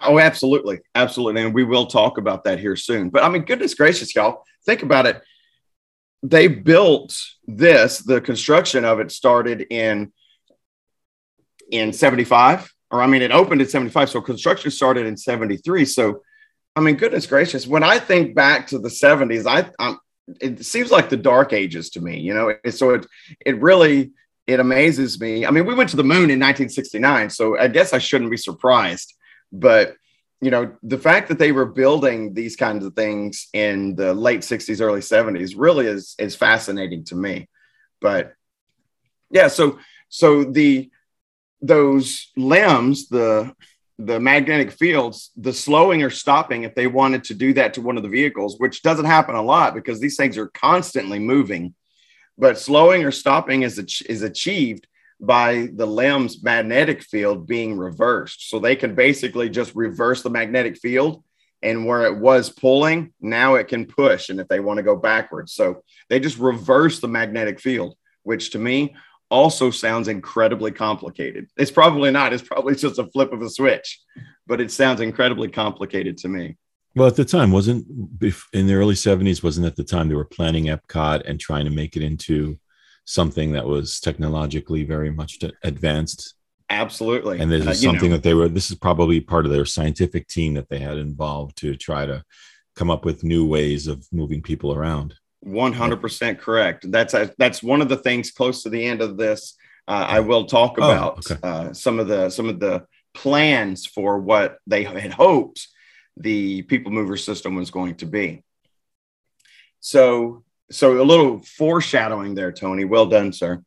Oh, 0.00 0.18
absolutely, 0.18 0.80
absolutely, 0.94 1.42
and 1.42 1.54
we 1.54 1.64
will 1.64 1.86
talk 1.86 2.18
about 2.18 2.44
that 2.44 2.58
here 2.58 2.76
soon. 2.76 3.10
But 3.10 3.24
I 3.24 3.28
mean, 3.28 3.42
goodness 3.42 3.74
gracious, 3.74 4.14
y'all, 4.14 4.44
think 4.64 4.82
about 4.82 5.06
it. 5.06 5.22
They 6.22 6.48
built 6.48 7.18
this. 7.46 7.98
The 7.98 8.20
construction 8.20 8.84
of 8.84 9.00
it 9.00 9.10
started 9.10 9.66
in 9.70 10.12
in 11.70 11.92
75 11.92 12.72
or 12.90 13.02
I 13.02 13.06
mean, 13.06 13.22
it 13.22 13.32
opened 13.32 13.60
in 13.60 13.68
75. 13.68 14.10
So 14.10 14.20
construction 14.20 14.70
started 14.70 15.06
in 15.06 15.16
73. 15.16 15.84
So, 15.84 16.22
I 16.74 16.80
mean, 16.80 16.96
goodness 16.96 17.26
gracious, 17.26 17.66
when 17.66 17.82
I 17.82 17.98
think 17.98 18.34
back 18.34 18.68
to 18.68 18.78
the 18.78 18.88
70s, 18.88 19.46
I, 19.46 19.70
I'm, 19.78 19.98
it 20.40 20.64
seems 20.64 20.90
like 20.90 21.08
the 21.08 21.16
dark 21.16 21.52
ages 21.52 21.90
to 21.90 22.00
me, 22.00 22.18
you 22.20 22.34
know? 22.34 22.54
So 22.70 22.90
it, 22.94 23.06
it 23.44 23.60
really, 23.60 24.12
it 24.46 24.60
amazes 24.60 25.20
me. 25.20 25.46
I 25.46 25.50
mean, 25.50 25.66
we 25.66 25.74
went 25.74 25.90
to 25.90 25.96
the 25.96 26.04
moon 26.04 26.30
in 26.30 26.40
1969, 26.40 27.30
so 27.30 27.58
I 27.58 27.68
guess 27.68 27.92
I 27.92 27.98
shouldn't 27.98 28.30
be 28.30 28.36
surprised. 28.36 29.14
but 29.52 29.96
you 30.40 30.50
know 30.50 30.76
the 30.82 30.98
fact 30.98 31.28
that 31.28 31.38
they 31.38 31.52
were 31.52 31.64
building 31.66 32.34
these 32.34 32.56
kinds 32.56 32.84
of 32.84 32.94
things 32.94 33.48
in 33.52 33.94
the 33.96 34.12
late 34.12 34.40
60s 34.40 34.80
early 34.80 35.00
70s 35.00 35.54
really 35.56 35.86
is 35.86 36.14
is 36.18 36.36
fascinating 36.36 37.04
to 37.04 37.14
me 37.14 37.48
but 38.00 38.34
yeah 39.30 39.48
so 39.48 39.78
so 40.08 40.44
the 40.44 40.90
those 41.62 42.30
LIMs 42.36 43.08
the 43.08 43.54
the 43.98 44.20
magnetic 44.20 44.70
fields 44.70 45.30
the 45.36 45.52
slowing 45.52 46.02
or 46.02 46.10
stopping 46.10 46.64
if 46.64 46.74
they 46.74 46.86
wanted 46.86 47.24
to 47.24 47.34
do 47.34 47.54
that 47.54 47.72
to 47.72 47.80
one 47.80 47.96
of 47.96 48.02
the 48.02 48.08
vehicles 48.08 48.56
which 48.58 48.82
doesn't 48.82 49.06
happen 49.06 49.34
a 49.34 49.42
lot 49.42 49.74
because 49.74 50.00
these 50.00 50.16
things 50.16 50.36
are 50.36 50.48
constantly 50.48 51.18
moving 51.18 51.74
but 52.36 52.58
slowing 52.58 53.04
or 53.04 53.10
stopping 53.10 53.62
is 53.62 53.78
is 54.08 54.22
achieved 54.22 54.86
by 55.20 55.68
the 55.74 55.86
LIM's 55.86 56.42
magnetic 56.42 57.02
field 57.02 57.46
being 57.46 57.76
reversed. 57.76 58.50
So 58.50 58.58
they 58.58 58.76
can 58.76 58.94
basically 58.94 59.48
just 59.48 59.74
reverse 59.74 60.22
the 60.22 60.30
magnetic 60.30 60.76
field 60.76 61.22
and 61.62 61.86
where 61.86 62.04
it 62.04 62.18
was 62.18 62.50
pulling, 62.50 63.12
now 63.20 63.54
it 63.54 63.68
can 63.68 63.86
push. 63.86 64.28
And 64.28 64.38
if 64.40 64.48
they 64.48 64.60
want 64.60 64.76
to 64.76 64.82
go 64.82 64.94
backwards, 64.94 65.54
so 65.54 65.82
they 66.10 66.20
just 66.20 66.38
reverse 66.38 67.00
the 67.00 67.08
magnetic 67.08 67.60
field, 67.60 67.96
which 68.24 68.50
to 68.50 68.58
me 68.58 68.94
also 69.30 69.70
sounds 69.70 70.08
incredibly 70.08 70.70
complicated. 70.70 71.48
It's 71.56 71.70
probably 71.70 72.10
not, 72.10 72.32
it's 72.32 72.42
probably 72.42 72.74
just 72.74 72.98
a 72.98 73.06
flip 73.06 73.32
of 73.32 73.42
a 73.42 73.50
switch, 73.50 74.00
but 74.46 74.60
it 74.60 74.70
sounds 74.70 75.00
incredibly 75.00 75.48
complicated 75.48 76.18
to 76.18 76.28
me. 76.28 76.56
Well, 76.94 77.08
at 77.08 77.16
the 77.16 77.24
time, 77.24 77.52
wasn't 77.52 77.86
in 78.52 78.66
the 78.66 78.74
early 78.74 78.94
70s, 78.94 79.42
wasn't 79.42 79.66
at 79.66 79.76
the 79.76 79.84
time 79.84 80.08
they 80.08 80.14
were 80.14 80.24
planning 80.24 80.64
Epcot 80.66 81.22
and 81.26 81.38
trying 81.38 81.66
to 81.66 81.70
make 81.70 81.96
it 81.96 82.02
into 82.02 82.58
something 83.04 83.52
that 83.52 83.66
was 83.66 84.00
technologically 84.00 84.84
very 84.84 85.10
much 85.10 85.38
advanced. 85.62 86.34
Absolutely. 86.70 87.38
And 87.38 87.52
this 87.52 87.62
is 87.62 87.68
uh, 87.68 87.74
something 87.74 88.10
know. 88.10 88.16
that 88.16 88.22
they 88.22 88.34
were, 88.34 88.48
this 88.48 88.70
is 88.70 88.78
probably 88.78 89.20
part 89.20 89.44
of 89.44 89.52
their 89.52 89.66
scientific 89.66 90.26
team 90.26 90.54
that 90.54 90.68
they 90.68 90.78
had 90.78 90.96
involved 90.96 91.56
to 91.58 91.76
try 91.76 92.06
to 92.06 92.24
come 92.74 92.90
up 92.90 93.04
with 93.04 93.22
new 93.22 93.46
ways 93.46 93.86
of 93.86 94.06
moving 94.10 94.42
people 94.42 94.72
around. 94.72 95.14
100% 95.44 96.38
correct. 96.38 96.90
That's, 96.90 97.14
a, 97.14 97.32
that's 97.38 97.62
one 97.62 97.82
of 97.82 97.88
the 97.88 97.96
things 97.96 98.30
close 98.30 98.62
to 98.62 98.70
the 98.70 98.84
end 98.84 99.00
of 99.00 99.16
this. 99.16 99.56
Uh, 99.88 100.06
I 100.08 100.20
will 100.20 100.46
talk 100.46 100.76
oh, 100.78 100.90
about 100.90 101.30
oh, 101.30 101.34
okay. 101.34 101.40
uh, 101.42 101.72
some 101.72 101.98
of 101.98 102.08
the, 102.08 102.30
some 102.30 102.48
of 102.48 102.58
the 102.58 102.86
plans 103.14 103.86
for 103.86 104.18
what 104.18 104.58
they 104.66 104.84
had 104.84 105.12
hoped 105.12 105.68
the 106.16 106.62
people 106.62 106.90
mover 106.90 107.16
system 107.16 107.54
was 107.54 107.70
going 107.70 107.96
to 107.96 108.06
be. 108.06 108.42
So 109.80 110.44
so 110.70 111.00
a 111.00 111.04
little 111.04 111.40
foreshadowing 111.40 112.34
there, 112.34 112.52
Tony. 112.52 112.84
Well 112.84 113.06
done, 113.06 113.32
sir. 113.32 113.62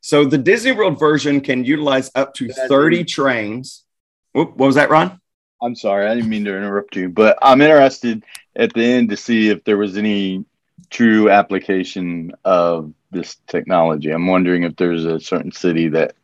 So 0.00 0.24
the 0.24 0.38
Disney 0.38 0.72
World 0.72 0.98
version 0.98 1.40
can 1.40 1.64
utilize 1.64 2.10
up 2.14 2.34
to 2.34 2.48
30 2.48 3.04
trains. 3.04 3.84
Whoop, 4.32 4.50
what 4.56 4.66
was 4.66 4.74
that, 4.76 4.90
Ron? 4.90 5.20
I'm 5.62 5.76
sorry, 5.76 6.06
I 6.06 6.14
didn't 6.14 6.30
mean 6.30 6.44
to 6.44 6.56
interrupt 6.56 6.96
you, 6.96 7.08
but 7.08 7.38
I'm 7.40 7.60
interested 7.60 8.24
at 8.56 8.72
the 8.72 8.84
end 8.84 9.10
to 9.10 9.16
see 9.16 9.48
if 9.48 9.62
there 9.62 9.78
was 9.78 9.96
any 9.96 10.44
true 10.92 11.30
application 11.30 12.32
of 12.44 12.92
this 13.10 13.36
technology. 13.46 14.10
I'm 14.10 14.26
wondering 14.26 14.62
if 14.62 14.76
there's 14.76 15.04
a 15.04 15.18
certain 15.18 15.50
city 15.50 15.88
that 15.88 16.14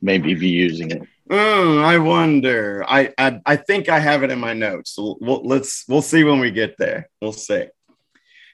maybe 0.00 0.34
be 0.34 0.48
using 0.48 0.90
it. 0.90 1.02
Mm, 1.28 1.82
I 1.84 1.98
wonder. 1.98 2.84
I, 2.86 3.12
I 3.18 3.40
I 3.44 3.56
think 3.56 3.88
I 3.88 3.98
have 3.98 4.22
it 4.22 4.30
in 4.30 4.38
my 4.38 4.52
notes. 4.52 4.92
So 4.92 5.18
we'll, 5.20 5.42
let's 5.42 5.84
we'll 5.88 6.02
see 6.02 6.22
when 6.22 6.38
we 6.38 6.52
get 6.52 6.78
there. 6.78 7.10
We'll 7.20 7.32
see. 7.32 7.66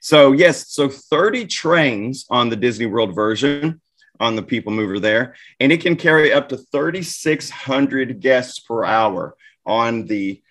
So, 0.00 0.32
yes, 0.32 0.72
so 0.72 0.88
30 0.88 1.46
trains 1.46 2.26
on 2.28 2.48
the 2.48 2.56
Disney 2.56 2.86
World 2.86 3.14
version 3.14 3.80
on 4.18 4.34
the 4.34 4.42
People 4.42 4.72
Mover 4.72 4.98
there, 4.98 5.36
and 5.60 5.70
it 5.70 5.80
can 5.80 5.94
carry 5.94 6.32
up 6.32 6.48
to 6.48 6.56
3,600 6.56 8.18
guests 8.18 8.58
per 8.58 8.84
hour 8.84 9.36
on 9.64 10.06
the 10.06 10.42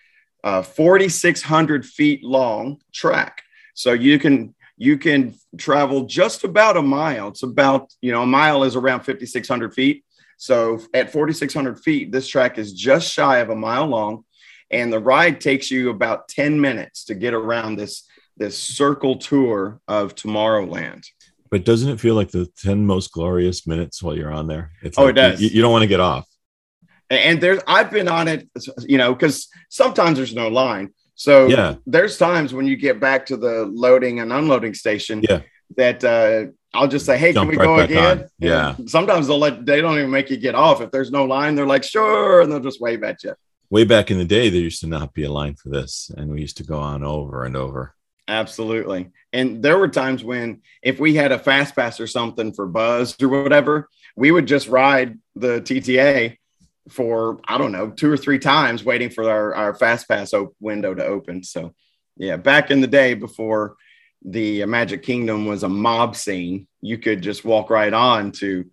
uh, 0.46 0.62
4,600 0.62 1.86
feet 1.86 2.24
long 2.24 2.79
track. 2.93 3.43
So 3.74 3.91
you 3.91 4.20
can 4.20 4.55
you 4.81 4.97
can 4.97 5.35
travel 5.57 6.05
just 6.05 6.43
about 6.43 6.75
a 6.75 6.81
mile. 6.81 7.27
It's 7.27 7.44
about 7.44 7.94
you 8.01 8.11
know 8.11 8.24
a 8.24 8.25
mile 8.25 8.63
is 8.63 8.75
around 8.75 9.01
5,600 9.01 9.75
feet. 9.75 10.03
So 10.37 10.79
at 10.96 11.11
4,600 11.11 11.79
feet, 11.79 12.11
this 12.11 12.27
track 12.27 12.57
is 12.57 12.74
just 12.74 13.13
shy 13.13 13.37
of 13.37 13.51
a 13.51 13.55
mile 13.55 13.85
long, 13.85 14.25
and 14.72 14.91
the 14.91 15.00
ride 15.00 15.39
takes 15.39 15.70
you 15.70 15.91
about 15.91 16.27
10 16.29 16.59
minutes 16.59 17.05
to 17.05 17.13
get 17.13 17.35
around 17.35 17.75
this 17.75 18.07
this 18.37 18.57
circle 18.57 19.17
tour 19.17 19.79
of 19.87 20.15
Tomorrowland. 20.15 21.05
But 21.51 21.63
doesn't 21.63 21.89
it 21.89 22.00
feel 22.00 22.15
like 22.15 22.31
the 22.31 22.48
10 22.63 22.83
most 22.87 23.11
glorious 23.11 23.67
minutes 23.67 24.01
while 24.01 24.17
you're 24.17 24.33
on 24.33 24.48
there? 24.48 24.72
It's 24.81 24.98
oh, 24.98 25.03
like, 25.03 25.11
it 25.11 25.13
does. 25.13 25.41
You, 25.44 25.50
you 25.50 25.61
don't 25.61 25.72
want 25.72 25.83
to 25.83 25.87
get 25.87 26.00
off. 26.00 26.25
And 27.11 27.39
there's, 27.39 27.61
I've 27.67 27.91
been 27.91 28.07
on 28.07 28.27
it, 28.27 28.50
you 28.87 28.98
know, 28.98 29.13
because 29.13 29.50
sometimes 29.70 30.17
there's 30.17 30.33
no 30.33 30.48
line. 30.48 30.94
So 31.22 31.46
yeah. 31.46 31.75
there's 31.86 32.18
times 32.18 32.51
when 32.51 32.66
you 32.66 32.75
get 32.75 33.00
back 33.00 33.27
to 33.27 33.38
the 33.38 33.66
loading 33.72 34.22
and 34.22 34.34
unloading 34.34 34.74
station 34.74 35.22
yeah. 35.29 35.42
that 35.77 36.03
uh, 36.03 36.51
I'll 36.74 36.88
just 36.88 37.05
say, 37.05 37.16
hey, 37.16 37.31
Jump 37.31 37.51
can 37.51 37.60
we 37.60 37.64
right 37.64 37.77
go 37.77 37.84
again? 37.84 38.20
On. 38.22 38.29
Yeah. 38.40 38.75
And 38.75 38.90
sometimes 38.90 39.27
they'll 39.27 39.38
let, 39.38 39.64
they 39.64 39.81
don't 39.81 40.00
even 40.00 40.10
make 40.10 40.31
you 40.31 40.38
get 40.38 40.55
off. 40.55 40.81
If 40.81 40.90
there's 40.90 41.12
no 41.12 41.25
line, 41.25 41.53
they're 41.53 41.68
like, 41.68 41.84
sure. 41.84 42.42
And 42.42 42.51
they'll 42.51 42.60
just 42.60 42.81
wave 42.81 43.03
at 43.03 43.24
you. 43.24 43.36
Way 43.70 43.84
back 43.84 44.10
in 44.10 44.18
the 44.18 44.25
day, 44.25 44.50
there 44.50 44.62
used 44.62 44.81
to 44.81 44.88
not 44.88 45.14
be 45.14 45.24
a 45.24 45.31
line 45.31 45.53
for 45.53 45.70
this. 45.70 46.10
And 46.18 46.31
we 46.31 46.42
used 46.42 46.57
to 46.57 46.64
go 46.64 46.79
on 46.79 47.03
over 47.03 47.44
and 47.44 47.55
over. 47.55 47.94
Absolutely. 48.27 49.12
And 49.31 49.62
there 49.62 49.77
were 49.77 49.90
times 49.90 50.24
when 50.24 50.64
if 50.81 51.00
we 51.00 51.14
had 51.14 51.31
a 51.31 51.38
fast 51.38 51.75
pass 51.75 52.00
or 52.00 52.07
something 52.07 52.51
for 52.51 52.66
Buzz 52.66 53.16
or 53.22 53.44
whatever, 53.44 53.90
we 54.16 54.31
would 54.31 54.48
just 54.48 54.68
ride 54.68 55.20
the 55.36 55.62
TTA 55.62 56.38
for, 56.89 57.39
I 57.48 57.57
don't 57.57 57.72
know, 57.72 57.89
two 57.89 58.11
or 58.11 58.17
three 58.17 58.39
times 58.39 58.83
waiting 58.83 59.09
for 59.09 59.29
our, 59.29 59.53
our 59.53 59.74
fast 59.74 60.07
pass 60.07 60.33
op- 60.33 60.55
window 60.59 60.94
to 60.94 61.05
open. 61.05 61.44
So, 61.44 61.74
yeah, 62.17 62.37
back 62.37 62.72
in 62.72 62.81
the 62.81 62.87
day 62.87 63.13
before 63.13 63.75
the 64.24 64.65
Magic 64.65 65.03
Kingdom 65.03 65.46
was 65.46 65.63
a 65.63 65.70
mob 65.70 66.15
scene, 66.15 66.67
you 66.81 66.98
could 66.98 67.22
just 67.22 67.46
walk 67.46 67.70
right 67.70 67.94
on 67.94 68.31
to 68.33 68.65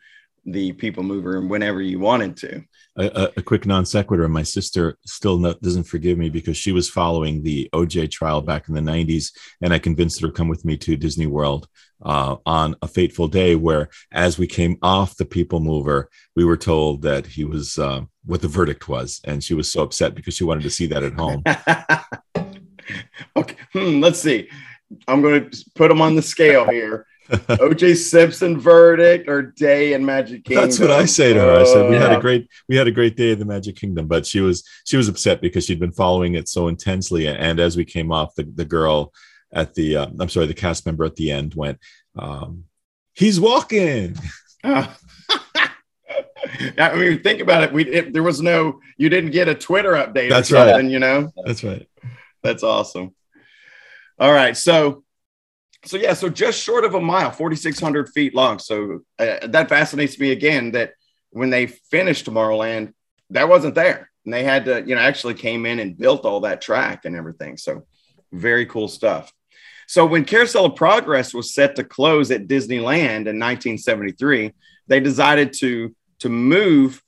the 0.44 0.73
people 0.73 1.03
mover 1.03 1.40
whenever 1.47 1.81
you 1.83 1.99
wanted 1.99 2.37
to 2.38 2.64
a, 2.99 3.31
a, 3.37 3.42
quick 3.42 3.64
non 3.64 3.87
sequitur. 3.87 4.29
My 4.29 4.42
sister 4.42 4.99
still 5.07 5.38
no, 5.38 5.55
doesn't 5.55 5.85
forgive 5.85 6.18
me 6.18 6.29
because 6.31 6.57
she 6.57 6.73
was 6.73 6.90
following 6.90 7.42
the 7.42 7.68
OJ 7.73 8.11
trial 8.11 8.42
back 8.42 8.68
in 8.68 8.75
the 8.75 8.81
90s, 8.81 9.33
and 9.62 9.73
I 9.73 9.79
convinced 9.79 10.21
her 10.21 10.27
to 10.27 10.33
come 10.33 10.49
with 10.49 10.64
me 10.64 10.77
to 10.79 10.97
Disney 10.97 11.27
World 11.27 11.68
uh, 12.03 12.37
on 12.47 12.77
a 12.83 12.89
fateful 12.89 13.29
day 13.29 13.55
where, 13.55 13.89
as 14.13 14.39
we 14.39 14.47
came 14.47 14.79
off 14.83 15.17
the 15.17 15.25
People 15.25 15.61
Mover, 15.61 16.09
we 16.37 16.45
were 16.45 16.57
told 16.57 17.03
that 17.03 17.27
he 17.27 17.45
was 17.45 17.79
uh, 17.79 18.03
what 18.25 18.43
the 18.43 18.49
verdict 18.49 18.89
was, 18.89 19.21
and 19.25 19.43
she 19.43 19.55
was 19.55 19.71
so 19.71 19.83
upset 19.83 20.15
because 20.15 20.35
she 20.35 20.45
wanted 20.45 20.63
to 20.63 20.71
see 20.71 20.87
that 20.87 21.03
at 21.03 21.15
home. 21.15 21.43
okay, 23.37 23.57
hmm, 23.73 24.01
let's 24.01 24.21
see. 24.21 24.49
I'm 25.07 25.21
going 25.21 25.51
to 25.51 25.71
put 25.75 25.89
them 25.89 26.01
on 26.01 26.15
the 26.15 26.23
scale 26.23 26.67
here. 26.69 27.07
OJ 27.29 27.95
Simpson 27.97 28.59
verdict 28.59 29.29
or 29.29 29.43
day 29.43 29.93
in 29.93 30.03
Magic 30.03 30.45
Kingdom. 30.45 30.65
That's 30.65 30.81
what 30.81 30.91
I 30.91 31.05
say 31.05 31.35
to 31.35 31.41
her. 31.41 31.61
I 31.61 31.65
said 31.65 31.91
we 31.91 31.97
had 31.97 32.13
a 32.13 32.17
oh. 32.17 32.21
great 32.21 32.49
we 32.71 32.77
had 32.77 32.87
a 32.87 32.91
great 32.91 33.17
day 33.17 33.33
in 33.33 33.39
the 33.39 33.45
Magic 33.45 33.77
Kingdom, 33.77 34.07
but 34.07 34.25
she 34.25 34.41
was 34.41 34.67
she 34.87 34.97
was 34.97 35.09
upset 35.09 35.43
because 35.43 35.67
she'd 35.67 35.79
been 35.79 35.93
following 35.93 36.37
it 36.37 36.49
so 36.49 36.69
intensely. 36.69 37.29
And 37.29 37.61
as 37.61 37.77
we 37.77 37.85
came 37.85 38.11
off, 38.13 38.35
the 38.35 38.45
the 38.55 38.65
girl 38.65 39.13
at 39.53 39.75
the 39.75 39.97
uh, 39.97 40.07
I'm 40.19 40.29
sorry, 40.29 40.47
the 40.47 40.55
cast 40.55 40.87
member 40.87 41.05
at 41.05 41.17
the 41.17 41.31
end 41.31 41.55
went, 41.55 41.79
um, 42.17 42.65
"He's 43.15 43.41
walking." 43.41 44.17
I 44.65 44.95
mean, 46.95 47.23
think 47.23 47.41
about 47.41 47.65
it. 47.65 47.73
We 47.73 47.87
it, 47.87 48.13
there 48.13 48.23
was 48.23 48.41
no 48.41 48.81
you 48.97 49.09
didn't 49.09 49.31
get 49.31 49.49
a 49.49 49.55
Twitter 49.55 49.93
update. 49.93 50.31
That's 50.31 50.53
right. 50.53 50.85
You 50.85 50.99
know. 50.99 51.33
That's 51.45 51.65
right. 51.65 51.89
That's 52.43 52.63
awesome. 52.63 53.15
All 54.19 54.33
right, 54.33 54.57
so 54.57 55.05
so 55.85 55.97
yeah, 55.97 56.13
so 56.15 56.29
just 56.29 56.61
short 56.61 56.85
of 56.85 56.95
a 56.95 57.01
mile, 57.01 57.31
4,600 57.31 58.09
feet 58.09 58.35
long. 58.35 58.59
So 58.59 59.01
uh, 59.19 59.47
that 59.47 59.69
fascinates 59.69 60.19
me 60.19 60.33
again 60.33 60.73
that 60.73 60.95
when 61.31 61.51
they 61.51 61.67
finished 61.67 62.27
Tomorrowland, 62.27 62.93
that 63.31 63.49
wasn't 63.49 63.77
there. 63.77 64.11
And 64.25 64.35
they 64.35 64.43
had 64.43 64.65
to, 64.65 64.83
you 64.85 64.95
know, 64.97 65.01
actually 65.01 65.35
came 65.35 65.67
in 65.67 65.79
and 65.79 65.97
built 65.97 66.25
all 66.25 66.41
that 66.41 66.61
track 66.61 67.05
and 67.05 67.15
everything. 67.15 67.57
So 67.57 67.87
very 68.33 68.67
cool 68.67 68.89
stuff. 68.89 69.33
So 69.88 70.05
when 70.05 70.27
Carousel 70.27 70.66
of 70.66 70.77
Progress 70.77 71.33
was 71.33 71.55
set 71.55 71.77
to 71.77 71.83
close 71.83 72.31
at 72.31 72.46
Disneyland 72.46 73.24
in 73.24 73.40
1973, 73.40 74.53
they 74.87 75.01
decided 75.01 75.55
to 75.55 75.94
to 76.20 76.29
move 76.29 77.03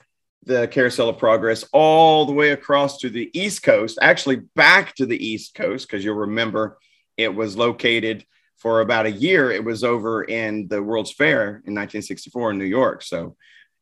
the 0.45 0.67
Carousel 0.69 1.11
of 1.11 1.19
Progress 1.19 1.65
all 1.73 2.25
the 2.25 2.33
way 2.33 2.51
across 2.51 2.99
to 2.99 3.11
the 3.11 3.31
East 3.39 3.63
Coast, 3.63 3.99
actually 4.01 4.37
back 4.57 4.95
to 4.95 5.05
the 5.05 5.23
East 5.23 5.55
Coast, 5.55 5.87
because 5.87 6.03
you'll 6.03 6.15
remember 6.15 6.79
it 7.19 7.35
was 7.35 7.55
located 7.55 8.25
for 8.57 8.81
about 8.81 9.05
a 9.05 9.11
year, 9.11 9.51
it 9.51 9.65
was 9.65 9.85
over 9.85 10.23
in 10.23 10.69
the 10.69 10.83
World's 10.83 11.13
Fair 11.13 11.63
in 11.67 11.75
1964 11.75 12.53
in 12.53 12.59
New 12.59 12.65
York. 12.65 13.03
So 13.03 13.37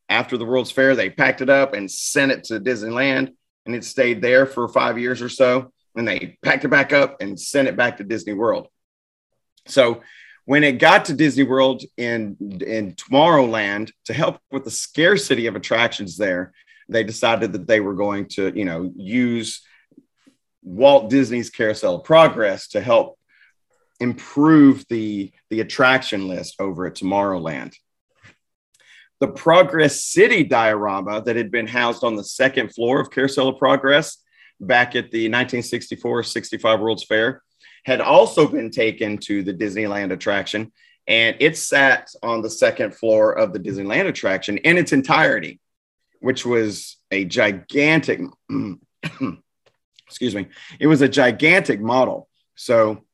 after 0.09 0.37
the 0.37 0.45
World's 0.45 0.73
Fair, 0.73 0.97
they 0.97 1.11
packed 1.11 1.41
it 1.41 1.51
up 1.51 1.73
and 1.73 1.89
sent 1.89 2.33
it 2.33 2.45
to 2.45 2.59
Disneyland, 2.59 3.33
and 3.65 3.77
it 3.77 3.85
stayed 3.85 4.23
there 4.23 4.47
for 4.47 4.67
five 4.67 4.99
years 4.99 5.23
or 5.23 5.29
so. 5.29 5.73
And 5.95 6.07
they 6.07 6.37
packed 6.43 6.65
it 6.65 6.69
back 6.69 6.93
up 6.93 7.21
and 7.21 7.39
sent 7.39 7.69
it 7.69 7.77
back 7.77 7.99
to 7.99 8.05
Disney 8.05 8.33
World. 8.33 8.69
So 9.69 10.03
when 10.45 10.65
it 10.65 10.79
got 10.79 11.05
to 11.07 11.15
Disney 11.15 11.45
World 11.45 11.83
in 11.97 12.37
in 12.67 12.95
Tomorrowland 12.95 13.93
to 14.07 14.15
help 14.15 14.39
with 14.51 14.65
the 14.65 14.71
scarcity 14.71 15.47
of 15.47 15.57
attractions 15.57 16.17
there, 16.17 16.53
they 16.89 17.05
decided 17.05 17.53
that 17.53 17.67
they 17.67 17.81
were 17.81 17.95
going 17.95 18.27
to, 18.29 18.53
you 18.57 18.65
know, 18.65 18.91
use 18.97 19.63
Walt 20.63 21.11
Disney's 21.11 21.51
Carousel 21.51 21.97
of 21.97 22.05
Progress 22.05 22.69
to 22.69 22.81
help 22.81 23.19
improve 24.01 24.85
the, 24.89 25.33
the 25.51 25.61
attraction 25.61 26.29
list 26.29 26.57
over 26.61 26.87
at 26.87 26.95
Tomorrowland. 26.95 27.75
The 29.21 29.29
Progress 29.29 30.05
City 30.05 30.45
diorama 30.45 31.23
that 31.23 31.37
had 31.37 31.51
been 31.51 31.67
housed 31.67 32.05
on 32.05 32.15
the 32.15 32.25
second 32.25 32.73
floor 32.73 33.01
of 33.01 33.11
Carousel 33.11 33.49
of 33.49 33.59
Progress 33.59 34.19
back 34.61 34.95
at 34.95 35.11
the 35.11 35.27
1964 35.27 36.23
65 36.23 36.81
World's 36.81 37.05
Fair 37.05 37.43
had 37.89 38.03
also 38.03 38.47
been 38.47 38.71
taken 38.71 39.17
to 39.17 39.43
the 39.43 39.55
Disneyland 39.55 40.13
attraction, 40.13 40.71
and 41.07 41.35
it 41.41 41.57
sat 41.57 42.11
on 42.23 42.43
the 42.43 42.51
second 42.51 42.95
floor 42.95 43.33
of 43.33 43.55
the 43.55 43.59
Disneyland 43.59 44.07
attraction 44.07 44.59
in 44.59 44.77
its 44.77 44.93
entirety, 44.93 45.59
which 46.21 46.45
was 46.45 46.99
a 47.11 47.25
gigantic, 47.25 48.21
excuse 50.07 50.35
me, 50.35 50.49
it 50.79 50.87
was 50.87 51.01
a 51.01 51.09
gigantic 51.09 51.81
model. 51.81 52.29
So 52.57 53.05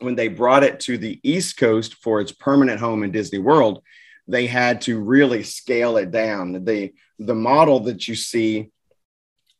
when 0.00 0.16
they 0.16 0.28
brought 0.28 0.64
it 0.64 0.80
to 0.80 0.98
the 0.98 1.18
East 1.22 1.56
Coast 1.56 1.94
for 1.94 2.20
its 2.20 2.30
permanent 2.30 2.80
home 2.80 3.04
in 3.04 3.10
Disney 3.10 3.38
World, 3.38 3.82
they 4.28 4.46
had 4.46 4.82
to 4.82 5.00
really 5.00 5.42
scale 5.42 5.96
it 5.96 6.10
down. 6.10 6.62
The 6.64 6.92
the 7.18 7.34
model 7.34 7.80
that 7.80 8.06
you 8.06 8.16
see 8.16 8.70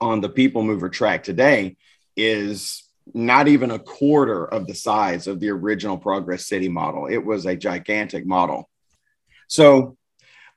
on 0.02 0.20
the 0.20 0.28
People 0.28 0.62
Mover 0.62 0.90
track 0.90 1.22
today 1.22 1.76
is 2.14 2.83
not 3.12 3.48
even 3.48 3.70
a 3.70 3.78
quarter 3.78 4.46
of 4.46 4.66
the 4.66 4.74
size 4.74 5.26
of 5.26 5.40
the 5.40 5.50
original 5.50 5.98
Progress 5.98 6.46
City 6.46 6.68
model. 6.68 7.06
It 7.06 7.18
was 7.18 7.44
a 7.44 7.56
gigantic 7.56 8.26
model. 8.26 8.68
So, 9.48 9.96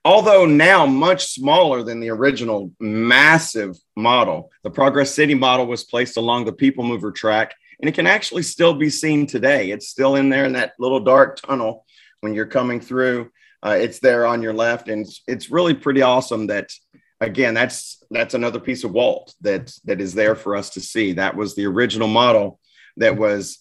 although 0.04 0.46
now 0.46 0.86
much 0.86 1.26
smaller 1.26 1.82
than 1.82 2.00
the 2.00 2.10
original 2.10 2.72
massive 2.80 3.76
model, 3.96 4.50
the 4.62 4.70
Progress 4.70 5.14
City 5.14 5.34
model 5.34 5.66
was 5.66 5.84
placed 5.84 6.16
along 6.16 6.46
the 6.46 6.52
People 6.52 6.84
Mover 6.84 7.12
track 7.12 7.54
and 7.80 7.88
it 7.88 7.94
can 7.94 8.06
actually 8.06 8.42
still 8.42 8.74
be 8.74 8.90
seen 8.90 9.26
today. 9.26 9.70
It's 9.70 9.88
still 9.88 10.16
in 10.16 10.28
there 10.28 10.44
in 10.44 10.52
that 10.52 10.72
little 10.78 11.00
dark 11.00 11.40
tunnel 11.40 11.84
when 12.20 12.34
you're 12.34 12.46
coming 12.46 12.80
through. 12.80 13.30
Uh, 13.62 13.76
it's 13.80 13.98
there 14.00 14.26
on 14.26 14.42
your 14.42 14.52
left, 14.52 14.88
and 14.88 15.02
it's, 15.02 15.22
it's 15.26 15.50
really 15.50 15.74
pretty 15.74 16.02
awesome 16.02 16.46
that 16.48 16.70
again 17.20 17.54
that's 17.54 18.02
that's 18.10 18.34
another 18.34 18.60
piece 18.60 18.84
of 18.84 18.92
Walt 18.92 19.34
that 19.40 19.72
that 19.84 20.00
is 20.00 20.14
there 20.14 20.34
for 20.34 20.56
us 20.56 20.70
to 20.70 20.80
see. 20.80 21.12
That 21.12 21.36
was 21.36 21.54
the 21.54 21.66
original 21.66 22.08
model 22.08 22.60
that 22.96 23.16
was 23.16 23.58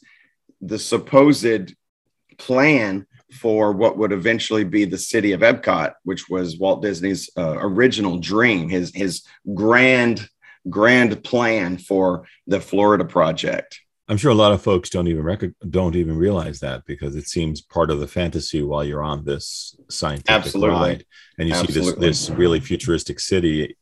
the 0.62 0.80
supposed 0.80 1.74
plan 2.38 3.06
for 3.34 3.74
what 3.74 3.98
would 3.98 4.12
eventually 4.12 4.64
be 4.64 4.86
the 4.86 4.98
city 4.98 5.34
of 5.34 5.42
Epcot, 5.42 5.94
which 6.04 6.30
was 6.30 6.58
Walt 6.58 6.82
Disney's 6.82 7.30
uh, 7.38 7.58
original 7.60 8.20
dream, 8.20 8.70
his 8.70 8.94
his 8.96 9.24
grand 9.54 10.28
grand 10.70 11.24
plan 11.24 11.78
for 11.78 12.26
the 12.46 12.60
Florida 12.60 13.06
project. 13.06 13.80
I'm 14.10 14.18
sure 14.18 14.32
a 14.32 14.36
lot 14.36 14.54
of 14.54 14.62
folks 14.62 14.90
don't 14.90 15.08
even 15.08 15.24
rec- 15.24 15.52
don't 15.70 15.96
even 15.96 16.18
realize 16.18 16.62
that 16.62 16.86
because 16.86 17.16
it 17.16 17.28
seems 17.28 17.62
part 17.62 17.92
of 17.92 18.00
the 18.00 18.08
fantasy 18.08 18.62
while 18.64 18.84
you're 18.84 19.04
on 19.04 19.26
this 19.26 19.76
scientific 19.90 20.46
Absolutely. 20.46 20.76
ride, 20.76 21.06
and 21.38 21.50
you 21.50 21.54
Absolutely. 21.54 21.92
see 21.92 22.00
this 22.00 22.28
this 22.28 22.30
really 22.38 22.60
futuristic 22.60 23.20
city. 23.20 23.76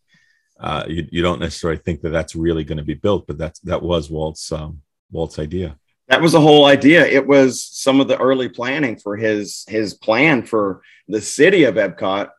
Uh, 0.60 0.84
you, 0.88 1.08
you 1.12 1.22
don't 1.22 1.40
necessarily 1.40 1.78
think 1.78 2.02
that 2.02 2.10
that's 2.10 2.36
really 2.36 2.64
going 2.64 2.78
to 2.78 2.84
be 2.84 2.96
built, 2.96 3.28
but 3.28 3.38
that's 3.38 3.60
that 3.60 3.84
was 3.84 4.10
Walt's 4.10 4.52
um, 4.52 4.82
Walt's 5.12 5.38
idea. 5.38 5.78
That 6.08 6.22
was 6.22 6.32
the 6.32 6.42
whole 6.42 6.66
idea. 6.66 7.06
It 7.06 7.26
was 7.26 7.64
some 7.64 8.00
of 8.00 8.08
the 8.08 8.18
early 8.20 8.50
planning 8.50 8.98
for 8.98 9.16
his 9.16 9.64
his 9.68 9.94
plan 9.94 10.44
for 10.44 10.82
the 11.08 11.22
city 11.22 11.66
of 11.66 11.76
Epcot. 11.76 12.30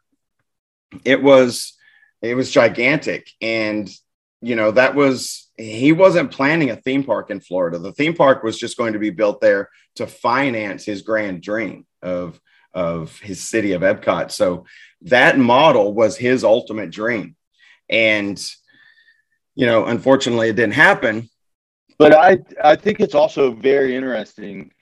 It 1.04 1.22
was 1.22 1.74
it 2.20 2.34
was 2.34 2.50
gigantic, 2.50 3.30
and 3.40 3.88
you 4.40 4.56
know 4.56 4.70
that 4.70 4.94
was 4.94 5.50
he 5.56 5.92
wasn't 5.92 6.30
planning 6.30 6.70
a 6.70 6.76
theme 6.76 7.04
park 7.04 7.30
in 7.30 7.40
Florida. 7.40 7.78
The 7.78 7.92
theme 7.92 8.14
park 8.14 8.42
was 8.42 8.58
just 8.58 8.76
going 8.76 8.92
to 8.92 8.98
be 8.98 9.10
built 9.10 9.40
there 9.40 9.70
to 9.96 10.06
finance 10.06 10.84
his 10.84 11.02
grand 11.02 11.42
dream 11.42 11.86
of 12.02 12.40
of 12.74 13.18
his 13.20 13.40
city 13.40 13.72
of 13.72 13.82
Epcot. 13.82 14.30
So 14.30 14.66
that 15.02 15.38
model 15.38 15.94
was 15.94 16.16
his 16.16 16.44
ultimate 16.44 16.90
dream. 16.90 17.36
And 17.88 18.38
you 19.54 19.64
know, 19.64 19.86
unfortunately 19.86 20.50
it 20.50 20.56
didn't 20.56 20.74
happen. 20.74 21.30
But 21.98 22.14
I 22.14 22.38
I 22.62 22.76
think 22.76 23.00
it's 23.00 23.14
also 23.14 23.52
very 23.52 23.96
interesting 23.96 24.72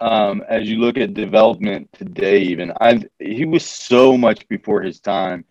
um, 0.00 0.42
as 0.48 0.68
you 0.68 0.78
look 0.78 0.96
at 0.96 1.14
development 1.14 1.90
today. 1.92 2.42
Even 2.42 2.72
I 2.80 3.02
he 3.18 3.44
was 3.44 3.66
so 3.66 4.16
much 4.16 4.46
before 4.48 4.82
his 4.82 5.00
time, 5.00 5.44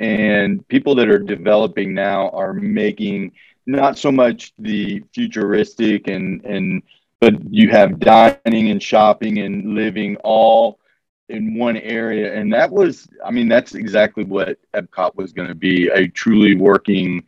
and 0.00 0.66
people 0.68 0.94
that 0.96 1.08
are 1.08 1.18
developing 1.18 1.94
now 1.94 2.28
are 2.30 2.52
making 2.52 3.32
not 3.66 3.98
so 3.98 4.12
much 4.12 4.52
the 4.58 5.02
futuristic 5.12 6.08
and 6.08 6.44
and 6.44 6.82
but 7.20 7.34
you 7.50 7.70
have 7.70 7.98
dining 7.98 8.70
and 8.70 8.82
shopping 8.82 9.38
and 9.38 9.74
living 9.74 10.16
all 10.18 10.78
in 11.28 11.58
one 11.58 11.76
area. 11.78 12.34
And 12.38 12.52
that 12.52 12.70
was 12.70 13.08
i 13.24 13.30
mean 13.30 13.48
that's 13.48 13.74
exactly 13.74 14.24
what 14.24 14.58
epcot 14.74 15.16
was 15.16 15.32
going 15.32 15.48
to 15.48 15.54
be 15.54 15.88
a 15.88 16.08
truly 16.08 16.54
working 16.56 17.24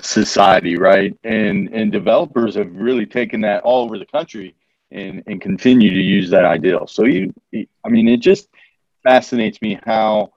society 0.00 0.76
right? 0.76 1.16
And 1.24 1.68
and 1.72 1.92
developers 1.92 2.54
have 2.56 2.74
really 2.74 3.06
taken 3.06 3.40
that 3.42 3.62
all 3.62 3.84
over 3.84 3.98
the 3.98 4.06
country 4.06 4.54
and 4.90 5.22
and 5.26 5.40
continue 5.40 5.90
to 5.90 6.00
use 6.00 6.30
that 6.30 6.44
ideal. 6.44 6.86
So 6.86 7.04
you 7.04 7.32
i 7.84 7.88
mean 7.88 8.08
it 8.08 8.18
just 8.20 8.48
fascinates 9.02 9.62
me 9.62 9.78
how 9.84 10.32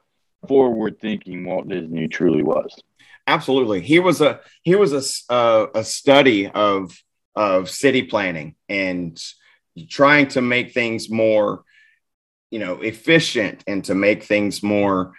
forward 0.47 0.99
thinking 0.99 1.45
walt 1.45 1.67
disney 1.67 2.07
truly 2.07 2.43
was 2.43 2.81
Absolutely, 3.25 3.81
he 3.81 3.99
was 3.99 4.19
a 4.21 4.41
he 4.63 4.75
was 4.75 4.91
a 5.29 5.33
uh, 5.33 5.67
a 5.73 5.83
study 5.83 6.47
of 6.47 6.93
of 7.35 7.69
city 7.69 8.03
planning 8.03 8.55
and 8.67 9.17
trying 9.89 10.27
to 10.27 10.41
make 10.41 10.73
things 10.73 11.09
more, 11.09 11.63
you 12.51 12.59
know, 12.59 12.81
efficient 12.81 13.63
and 13.65 13.83
to 13.85 13.95
make 13.95 14.23
things 14.23 14.61
more 14.61 15.13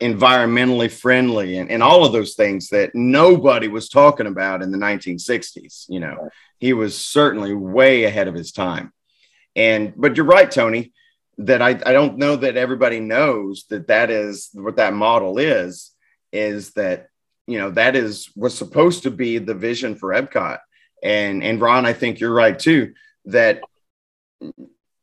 environmentally 0.00 0.90
friendly 0.90 1.58
and, 1.58 1.70
and 1.70 1.82
all 1.82 2.06
of 2.06 2.12
those 2.12 2.34
things 2.34 2.68
that 2.68 2.94
nobody 2.94 3.68
was 3.68 3.90
talking 3.90 4.26
about 4.26 4.62
in 4.62 4.70
the 4.70 4.78
1960s. 4.78 5.86
You 5.88 6.00
know, 6.00 6.30
he 6.58 6.72
was 6.72 6.96
certainly 6.96 7.52
way 7.52 8.04
ahead 8.04 8.28
of 8.28 8.34
his 8.34 8.52
time. 8.52 8.92
And 9.56 9.92
but 9.96 10.16
you're 10.16 10.24
right, 10.24 10.50
Tony, 10.50 10.92
that 11.40 11.62
I, 11.62 11.70
I 11.70 11.92
don't 11.92 12.18
know 12.18 12.36
that 12.36 12.56
everybody 12.56 13.00
knows 13.00 13.64
that 13.70 13.88
that 13.88 14.10
is 14.10 14.50
what 14.52 14.76
that 14.76 14.92
model 14.92 15.38
is, 15.38 15.92
is 16.32 16.72
that 16.72 17.08
you 17.46 17.58
know 17.58 17.70
that 17.70 17.96
is 17.96 18.30
was 18.36 18.56
supposed 18.56 19.04
to 19.04 19.10
be 19.10 19.38
the 19.38 19.54
vision 19.54 19.96
for 19.96 20.10
Epcot. 20.10 20.58
And 21.02 21.42
and 21.42 21.60
Ron, 21.60 21.86
I 21.86 21.94
think 21.94 22.20
you're 22.20 22.32
right 22.32 22.58
too 22.58 22.94
that 23.26 23.60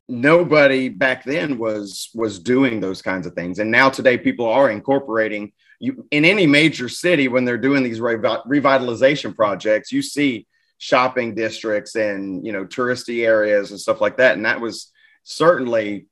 nobody 0.07 0.89
back 0.89 1.23
then 1.23 1.57
was 1.57 2.09
was 2.13 2.39
doing 2.39 2.79
those 2.79 3.01
kinds 3.01 3.27
of 3.27 3.33
things 3.33 3.59
and 3.59 3.69
now 3.69 3.89
today 3.89 4.17
people 4.17 4.47
are 4.47 4.71
incorporating 4.71 5.51
you 5.79 6.07
in 6.11 6.23
any 6.23 6.47
major 6.47 6.87
city 6.87 7.27
when 7.27 7.43
they're 7.43 7.57
doing 7.57 7.83
these 7.83 7.99
revitalization 7.99 9.35
projects 9.35 9.91
you 9.91 10.01
see 10.01 10.47
shopping 10.77 11.35
districts 11.35 11.95
and 11.95 12.45
you 12.45 12.53
know 12.53 12.65
touristy 12.65 13.25
areas 13.25 13.71
and 13.71 13.79
stuff 13.79 13.99
like 13.99 14.15
that 14.17 14.37
and 14.37 14.45
that 14.45 14.61
was 14.61 14.91
certainly 15.23 16.07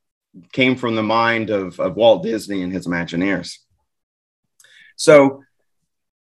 came 0.52 0.76
from 0.76 0.96
the 0.96 1.04
mind 1.04 1.50
of, 1.50 1.80
of 1.80 1.96
walt 1.96 2.24
disney 2.24 2.62
and 2.62 2.74
his 2.74 2.88
imagineers 2.88 3.58
so 4.96 5.44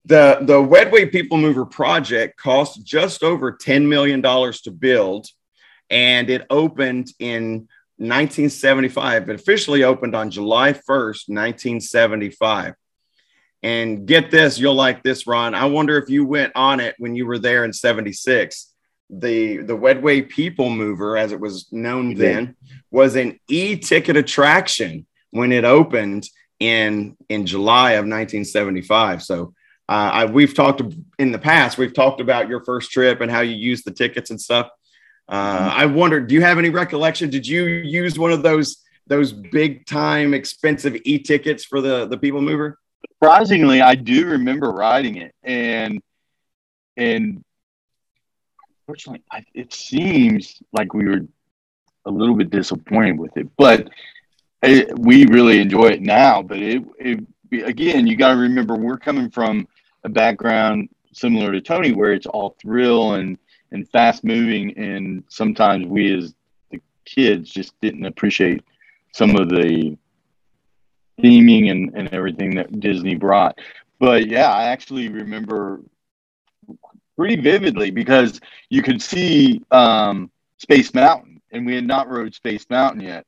the 0.05 0.38
the 0.40 0.55
Wedway 0.55 1.11
People 1.11 1.38
Mover 1.38 1.66
project 1.66 2.38
cost 2.38 2.85
just 2.85 3.23
over 3.23 3.53
$10 3.53 3.87
million 3.87 4.23
to 4.23 4.70
build, 4.70 5.27
and 5.90 6.31
it 6.31 6.46
opened 6.49 7.12
in 7.18 7.68
1975. 7.96 9.29
It 9.29 9.35
officially 9.35 9.85
opened 9.85 10.14
on 10.14 10.31
July 10.31 10.73
1st, 10.73 11.29
1975. 11.29 12.75
And 13.62 14.07
get 14.07 14.31
this, 14.31 14.59
you'll 14.59 14.75
like 14.75 15.03
this, 15.03 15.27
Ron. 15.27 15.55
I 15.55 15.66
wonder 15.66 15.99
if 15.99 16.09
you 16.09 16.25
went 16.25 16.53
on 16.55 16.81
it 16.81 16.94
when 16.99 17.14
you 17.14 17.27
were 17.27 17.38
there 17.38 17.66
in 17.66 17.75
76. 17.75 18.70
The 19.12 19.59
the 19.59 19.77
Wedway 19.77 20.29
People 20.29 20.70
Mover, 20.70 21.16
as 21.16 21.33
it 21.33 21.40
was 21.40 21.66
known 21.73 22.14
then, 22.14 22.57
was 22.90 23.16
an 23.16 23.40
e-ticket 23.49 24.16
attraction 24.16 25.07
when 25.31 25.53
it 25.53 25.64
opened 25.64 26.29
in 26.61 27.16
in 27.29 27.46
July 27.46 27.92
of 27.92 28.05
1975. 28.05 29.23
So 29.23 29.55
uh, 29.88 30.11
I, 30.12 30.25
we've 30.27 30.55
talked 30.55 30.83
in 31.18 31.33
the 31.33 31.38
past, 31.38 31.77
we've 31.77 31.94
talked 31.94 32.20
about 32.20 32.49
your 32.49 32.64
first 32.64 32.92
trip 32.92 33.20
and 33.20 33.31
how 33.31 33.40
you 33.40 33.57
used 33.57 33.85
the 33.85 33.90
tickets 33.90 34.31
and 34.31 34.40
stuff. 34.40 34.68
Uh, 35.29 35.73
I 35.75 35.87
wondered, 35.87 36.29
do 36.29 36.35
you 36.35 36.42
have 36.42 36.59
any 36.59 36.70
recollection? 36.70 37.31
Did 37.31 37.46
you 37.46 37.64
use 37.64 38.18
one 38.18 38.33
of 38.33 38.42
those 38.42 38.85
those 39.07 39.33
big 39.33 39.87
time 39.87 40.35
expensive 40.35 40.96
e-tickets 41.05 41.64
for 41.64 41.81
the 41.81 42.07
the 42.07 42.18
People 42.18 42.40
Mover? 42.40 42.79
Surprisingly, 43.14 43.81
I 43.81 43.94
do 43.96 44.27
remember 44.27 44.70
riding 44.70 45.16
it, 45.16 45.35
and 45.42 46.01
and 46.96 47.44
fortunately, 48.90 49.22
I, 49.31 49.44
it 49.55 49.72
seems 49.72 50.61
like 50.72 50.94
we 50.94 51.05
were 51.05 51.20
a 52.07 52.11
little 52.11 52.35
bit 52.35 52.50
disappointed 52.50 53.20
with 53.20 53.37
it, 53.37 53.46
but 53.57 53.88
it, 54.64 54.98
we 54.98 55.26
really 55.26 55.61
enjoy 55.61 55.90
it 55.90 56.03
now. 56.03 56.42
But 56.42 56.59
it, 56.59 56.83
it 56.98 57.20
again, 57.64 58.09
you 58.09 58.16
got 58.16 58.31
to 58.35 58.37
remember 58.40 58.74
we're 58.74 58.98
coming 58.98 59.31
from 59.31 59.68
a 60.03 60.09
background 60.09 60.88
similar 61.12 61.53
to 61.53 61.61
Tony, 61.61 61.92
where 61.92 62.12
it's 62.12 62.26
all 62.26 62.57
thrill 62.61 63.14
and 63.14 63.38
and 63.70 63.88
fast 63.90 64.24
moving, 64.24 64.76
and 64.76 65.22
sometimes 65.29 65.87
we 65.87 66.12
as 66.12 66.35
the 66.72 66.81
kids 67.05 67.48
just 67.48 67.81
didn't 67.81 68.07
appreciate 68.07 68.64
some 69.12 69.37
of 69.37 69.50
the 69.50 69.96
theming 71.22 71.70
and, 71.70 71.92
and 71.94 72.12
everything 72.12 72.57
that 72.57 72.81
Disney 72.81 73.14
brought. 73.14 73.57
But 74.00 74.26
yeah, 74.26 74.50
I 74.50 74.64
actually 74.64 75.09
remember 75.09 75.81
pretty 77.21 77.37
vividly 77.37 77.91
because 77.91 78.41
you 78.71 78.83
could 78.83 79.03
see 79.03 79.63
um, 79.71 80.31
Space 80.57 80.95
Mountain, 80.95 81.43
and 81.53 81.67
we 81.67 81.75
had 81.75 81.87
not 81.87 82.09
rode 82.09 82.35
Space 82.35 82.65
Mountain 82.71 83.03
yet. 83.03 83.27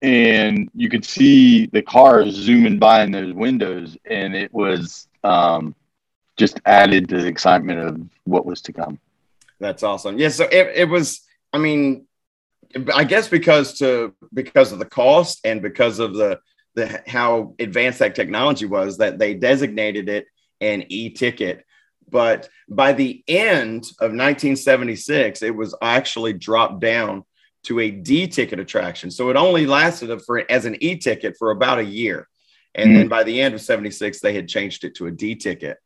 And 0.00 0.70
you 0.74 0.88
could 0.88 1.04
see 1.04 1.66
the 1.66 1.82
cars 1.82 2.32
zooming 2.32 2.78
by 2.78 3.02
in 3.02 3.10
those 3.12 3.34
windows, 3.34 3.98
and 4.06 4.34
it 4.34 4.50
was 4.54 5.06
um, 5.22 5.74
just 6.38 6.62
added 6.64 7.10
to 7.10 7.20
the 7.20 7.26
excitement 7.26 7.80
of 7.80 8.00
what 8.24 8.46
was 8.46 8.62
to 8.62 8.72
come. 8.72 8.98
That's 9.58 9.82
awesome. 9.82 10.18
Yeah, 10.18 10.30
so 10.30 10.44
it, 10.44 10.72
it 10.74 10.88
was. 10.88 11.20
I 11.52 11.58
mean, 11.58 12.06
I 12.94 13.04
guess 13.04 13.28
because 13.28 13.78
to 13.80 14.14
because 14.32 14.72
of 14.72 14.78
the 14.78 14.86
cost 14.86 15.40
and 15.44 15.60
because 15.60 15.98
of 15.98 16.14
the 16.14 16.40
the 16.74 17.02
how 17.06 17.54
advanced 17.58 17.98
that 17.98 18.14
technology 18.14 18.64
was 18.64 18.96
that 18.96 19.18
they 19.18 19.34
designated 19.34 20.08
it 20.08 20.26
an 20.62 20.86
e-ticket. 20.88 21.66
But 22.10 22.48
by 22.68 22.92
the 22.92 23.22
end 23.28 23.84
of 24.00 24.12
1976, 24.12 25.42
it 25.42 25.54
was 25.54 25.74
actually 25.80 26.32
dropped 26.32 26.80
down 26.80 27.24
to 27.64 27.80
a 27.80 27.90
D 27.90 28.26
ticket 28.26 28.58
attraction. 28.58 29.10
So 29.10 29.30
it 29.30 29.36
only 29.36 29.66
lasted 29.66 30.20
for 30.22 30.50
as 30.50 30.64
an 30.64 30.82
e 30.82 30.96
ticket 30.96 31.36
for 31.38 31.50
about 31.50 31.78
a 31.78 31.84
year. 31.84 32.28
And 32.74 32.90
mm-hmm. 32.90 32.98
then 32.98 33.08
by 33.08 33.24
the 33.24 33.40
end 33.40 33.54
of 33.54 33.60
76, 33.60 34.20
they 34.20 34.32
had 34.32 34.48
changed 34.48 34.84
it 34.84 34.94
to 34.96 35.06
a 35.06 35.10
D 35.10 35.34
ticket. 35.34 35.78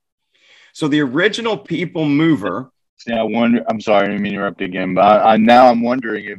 So 0.73 0.89
the 0.89 1.01
original 1.01 1.57
People 1.57 2.05
Mover. 2.05 2.71
Yeah, 3.07 3.21
I 3.21 3.25
wonder. 3.25 3.65
I'm 3.69 3.81
sorry, 3.81 4.07
I 4.07 4.11
didn't 4.11 4.27
interrupt 4.27 4.61
again, 4.61 4.95
but 4.95 5.03
I, 5.03 5.35
I, 5.35 5.37
now 5.37 5.67
I'm 5.67 5.83
wondering 5.83 6.25
if 6.27 6.39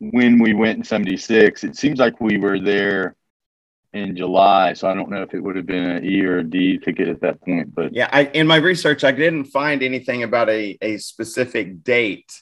when 0.00 0.38
we 0.38 0.54
went 0.54 0.78
in 0.78 0.84
76, 0.84 1.64
it 1.64 1.76
seems 1.76 1.98
like 1.98 2.20
we 2.20 2.38
were 2.38 2.60
there 2.60 3.16
in 3.92 4.16
July. 4.16 4.74
So 4.74 4.88
I 4.88 4.94
don't 4.94 5.10
know 5.10 5.22
if 5.22 5.34
it 5.34 5.40
would 5.40 5.56
have 5.56 5.66
been 5.66 5.84
an 5.84 6.04
E 6.04 6.24
or 6.24 6.38
a 6.38 6.44
D 6.44 6.78
ticket 6.78 7.08
at 7.08 7.20
that 7.22 7.40
point. 7.40 7.74
But 7.74 7.94
yeah, 7.94 8.08
I, 8.12 8.24
in 8.24 8.46
my 8.46 8.56
research, 8.56 9.04
I 9.04 9.12
didn't 9.12 9.46
find 9.46 9.82
anything 9.82 10.22
about 10.22 10.48
a, 10.50 10.76
a 10.82 10.98
specific 10.98 11.82
date 11.82 12.32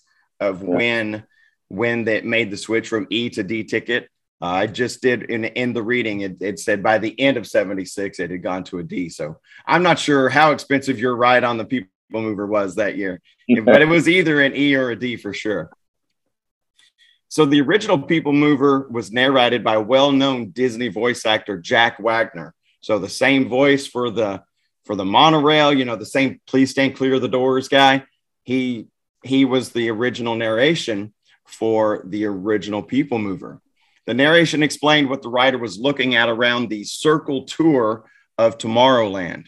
of 0.41 0.63
yeah. 0.63 0.69
when 0.69 1.25
when 1.69 2.05
they 2.05 2.21
made 2.21 2.51
the 2.51 2.57
switch 2.57 2.89
from 2.89 3.07
E 3.11 3.31
to 3.31 3.43
D 3.43 3.65
ticket. 3.65 4.09
Uh, 4.41 4.47
I 4.47 4.67
just 4.67 5.01
did 5.01 5.23
in 5.25 5.45
in 5.45 5.73
the 5.73 5.83
reading. 5.83 6.21
It, 6.21 6.37
it 6.41 6.59
said 6.59 6.83
by 6.83 6.99
the 6.99 7.19
end 7.19 7.37
of 7.37 7.47
'76 7.47 8.19
it 8.19 8.31
had 8.31 8.43
gone 8.43 8.65
to 8.65 8.79
a 8.79 8.83
D. 8.83 9.09
So 9.09 9.39
I'm 9.67 9.83
not 9.83 9.99
sure 9.99 10.29
how 10.29 10.53
expensive 10.53 10.99
your 10.99 11.17
ride 11.17 11.45
on 11.45 11.57
the 11.57 11.65
People 11.65 11.89
Mover 12.11 12.47
was 12.47 12.75
that 12.75 12.97
year, 12.97 13.21
but 13.65 13.83
it 13.83 13.89
was 13.89 14.09
either 14.09 14.43
an 14.43 14.55
E 14.55 14.75
or 14.75 14.91
a 14.91 14.97
D 14.97 15.17
for 15.17 15.33
sure. 15.33 15.71
So 17.37 17.45
the 17.45 17.61
original 17.61 17.99
People 17.99 18.33
Mover 18.33 18.89
was 18.91 19.13
narrated 19.13 19.63
by 19.63 19.77
well-known 19.77 20.53
Disney 20.53 20.89
voice 20.89 21.27
actor 21.27 21.61
Jack 21.61 21.99
Wagner. 21.99 22.55
So 22.81 22.99
the 22.99 23.11
same 23.11 23.47
voice 23.47 23.87
for 23.87 24.09
the 24.09 24.43
for 24.87 24.97
the 24.97 25.05
monorail, 25.05 25.71
you 25.71 25.85
know, 25.85 25.97
the 25.97 26.07
same 26.07 26.41
"Please 26.47 26.71
stand 26.71 26.97
clear 26.97 27.17
of 27.17 27.21
the 27.21 27.29
doors" 27.29 27.69
guy. 27.69 28.05
He 28.45 28.87
he 29.23 29.45
was 29.45 29.69
the 29.69 29.91
original 29.91 30.35
narration 30.35 31.13
for 31.47 32.07
the 32.07 32.25
original 32.25 32.83
People 32.83 33.19
Mover. 33.19 33.61
The 34.07 34.15
narration 34.15 34.63
explained 34.63 35.11
what 35.11 35.21
the 35.21 35.29
writer 35.29 35.59
was 35.59 35.79
looking 35.79 36.15
at 36.15 36.31
around 36.31 36.71
the 36.71 36.85
circle 36.85 37.45
tour 37.45 38.07
of 38.39 38.57
Tomorrowland. 38.57 39.45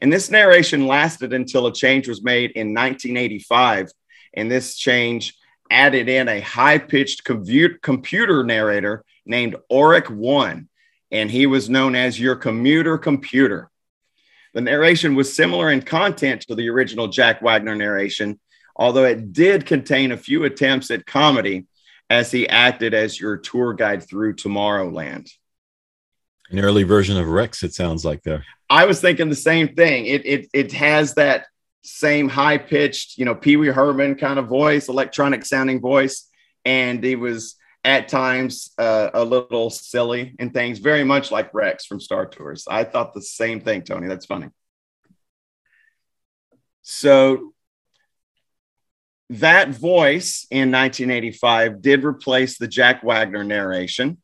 And 0.00 0.12
this 0.12 0.32
narration 0.32 0.88
lasted 0.88 1.32
until 1.32 1.68
a 1.68 1.72
change 1.72 2.08
was 2.08 2.24
made 2.24 2.50
in 2.56 2.74
1985. 2.74 3.92
And 4.34 4.50
this 4.50 4.76
change 4.76 5.36
added 5.70 6.08
in 6.08 6.28
a 6.28 6.40
high 6.40 6.78
pitched 6.78 7.24
computer 7.24 8.44
narrator 8.44 9.04
named 9.24 9.56
Auric 9.70 10.10
One. 10.10 10.68
And 11.10 11.30
he 11.30 11.46
was 11.46 11.70
known 11.70 11.94
as 11.94 12.20
your 12.20 12.36
commuter 12.36 12.98
computer. 12.98 13.70
The 14.54 14.60
narration 14.60 15.14
was 15.14 15.34
similar 15.34 15.70
in 15.70 15.82
content 15.82 16.42
to 16.42 16.54
the 16.54 16.68
original 16.68 17.08
Jack 17.08 17.40
Wagner 17.40 17.76
narration, 17.76 18.40
although 18.76 19.04
it 19.04 19.32
did 19.32 19.66
contain 19.66 20.12
a 20.12 20.16
few 20.16 20.44
attempts 20.44 20.90
at 20.90 21.06
comedy 21.06 21.66
as 22.08 22.32
he 22.32 22.48
acted 22.48 22.92
as 22.92 23.20
your 23.20 23.36
tour 23.36 23.72
guide 23.72 24.02
through 24.02 24.34
Tomorrowland. 24.34 25.30
An 26.50 26.58
early 26.58 26.82
version 26.82 27.16
of 27.16 27.28
Rex, 27.28 27.62
it 27.62 27.74
sounds 27.74 28.04
like 28.04 28.24
there. 28.24 28.44
I 28.68 28.86
was 28.86 29.00
thinking 29.00 29.28
the 29.28 29.36
same 29.36 29.74
thing. 29.74 30.06
It 30.06 30.26
it 30.26 30.48
it 30.52 30.72
has 30.72 31.14
that 31.14 31.46
same 31.82 32.28
high 32.28 32.58
pitched, 32.58 33.18
you 33.18 33.24
know, 33.24 33.34
Pee 33.34 33.56
Wee 33.56 33.68
Herman 33.68 34.16
kind 34.16 34.38
of 34.38 34.46
voice, 34.48 34.88
electronic 34.88 35.44
sounding 35.44 35.80
voice, 35.80 36.28
and 36.64 37.02
he 37.02 37.16
was 37.16 37.56
at 37.84 38.08
times 38.08 38.72
uh, 38.78 39.10
a 39.14 39.24
little 39.24 39.70
silly 39.70 40.36
and 40.38 40.52
things, 40.52 40.78
very 40.78 41.04
much 41.04 41.30
like 41.30 41.54
Rex 41.54 41.86
from 41.86 42.00
Star 42.00 42.26
Tours. 42.26 42.66
I 42.68 42.84
thought 42.84 43.14
the 43.14 43.22
same 43.22 43.60
thing, 43.60 43.82
Tony. 43.82 44.06
That's 44.06 44.26
funny. 44.26 44.48
So 46.82 47.54
that 49.30 49.70
voice 49.70 50.46
in 50.50 50.72
1985 50.72 51.80
did 51.80 52.04
replace 52.04 52.58
the 52.58 52.68
Jack 52.68 53.02
Wagner 53.02 53.44
narration. 53.44 54.18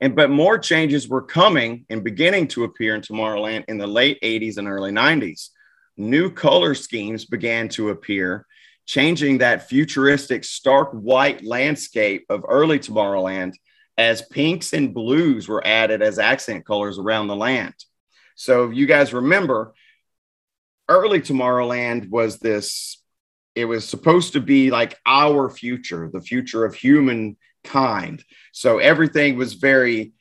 And 0.00 0.16
but 0.16 0.30
more 0.30 0.58
changes 0.58 1.08
were 1.08 1.22
coming 1.22 1.86
and 1.88 2.02
beginning 2.02 2.48
to 2.48 2.64
appear 2.64 2.96
in 2.96 3.02
Tomorrowland 3.02 3.64
in 3.68 3.78
the 3.78 3.86
late 3.86 4.18
80s 4.20 4.58
and 4.58 4.66
early 4.66 4.90
90s. 4.90 5.50
New 5.96 6.30
color 6.30 6.74
schemes 6.74 7.24
began 7.24 7.68
to 7.70 7.90
appear, 7.90 8.46
changing 8.86 9.38
that 9.38 9.68
futuristic 9.68 10.44
stark 10.44 10.90
white 10.92 11.44
landscape 11.44 12.24
of 12.28 12.44
early 12.48 12.78
Tomorrowland 12.78 13.52
as 13.98 14.22
pinks 14.22 14.72
and 14.72 14.94
blues 14.94 15.48
were 15.48 15.66
added 15.66 16.02
as 16.02 16.18
accent 16.18 16.64
colors 16.64 16.98
around 16.98 17.28
the 17.28 17.36
land. 17.36 17.74
So 18.34 18.70
you 18.70 18.86
guys 18.86 19.12
remember 19.12 19.74
early 20.88 21.20
Tomorrowland 21.20 22.08
was 22.08 22.38
this 22.38 22.98
it 23.54 23.66
was 23.66 23.86
supposed 23.86 24.32
to 24.32 24.40
be 24.40 24.70
like 24.70 24.98
our 25.04 25.50
future, 25.50 26.08
the 26.10 26.22
future 26.22 26.64
of 26.64 26.74
humankind. 26.74 28.24
So 28.52 28.78
everything 28.78 29.36
was 29.36 29.54
very 29.54 30.12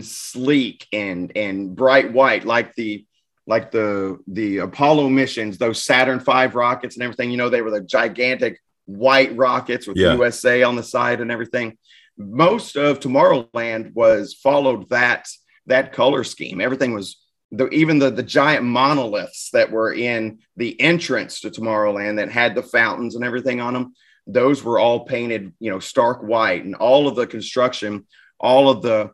sleek 0.00 0.86
and 0.92 1.30
and 1.36 1.76
bright 1.76 2.12
white, 2.12 2.44
like 2.44 2.74
the 2.74 3.06
like 3.48 3.70
the 3.70 4.18
the 4.28 4.58
Apollo 4.58 5.08
missions, 5.08 5.56
those 5.56 5.82
Saturn 5.82 6.20
V 6.20 6.46
rockets 6.46 6.96
and 6.96 7.02
everything. 7.02 7.30
You 7.30 7.38
know, 7.38 7.48
they 7.48 7.62
were 7.62 7.70
the 7.70 7.80
gigantic 7.80 8.60
white 8.84 9.34
rockets 9.36 9.86
with 9.86 9.96
yeah. 9.96 10.12
USA 10.12 10.62
on 10.62 10.76
the 10.76 10.82
side 10.82 11.20
and 11.20 11.32
everything. 11.32 11.78
Most 12.18 12.76
of 12.76 13.00
Tomorrowland 13.00 13.94
was 13.94 14.34
followed 14.34 14.90
that 14.90 15.26
that 15.66 15.92
color 15.92 16.24
scheme. 16.24 16.60
Everything 16.60 16.92
was 16.92 17.16
the, 17.50 17.68
even 17.68 17.98
the, 17.98 18.10
the 18.10 18.22
giant 18.22 18.64
monoliths 18.64 19.48
that 19.52 19.70
were 19.70 19.94
in 19.94 20.40
the 20.56 20.78
entrance 20.78 21.40
to 21.40 21.50
Tomorrowland 21.50 22.16
that 22.16 22.30
had 22.30 22.54
the 22.54 22.62
fountains 22.62 23.16
and 23.16 23.24
everything 23.24 23.60
on 23.60 23.72
them, 23.72 23.94
those 24.26 24.62
were 24.62 24.78
all 24.78 25.06
painted, 25.06 25.54
you 25.58 25.70
know, 25.70 25.78
stark 25.78 26.22
white, 26.22 26.64
and 26.64 26.74
all 26.74 27.08
of 27.08 27.16
the 27.16 27.26
construction, 27.26 28.06
all 28.38 28.68
of 28.68 28.82
the 28.82 29.10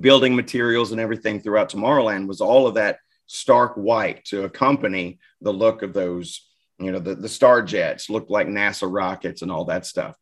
building 0.00 0.34
materials 0.34 0.90
and 0.90 1.00
everything 1.00 1.38
throughout 1.38 1.70
Tomorrowland 1.70 2.26
was 2.26 2.40
all 2.40 2.66
of 2.66 2.74
that 2.74 2.98
stark 3.26 3.74
white 3.74 4.24
to 4.26 4.44
accompany 4.44 5.18
the 5.40 5.52
look 5.52 5.82
of 5.82 5.92
those, 5.92 6.46
you 6.78 6.92
know, 6.92 6.98
the, 6.98 7.14
the 7.14 7.28
star 7.28 7.62
jets 7.62 8.10
looked 8.10 8.30
like 8.30 8.46
NASA 8.46 8.88
rockets 8.90 9.42
and 9.42 9.50
all 9.50 9.66
that 9.66 9.86
stuff. 9.86 10.16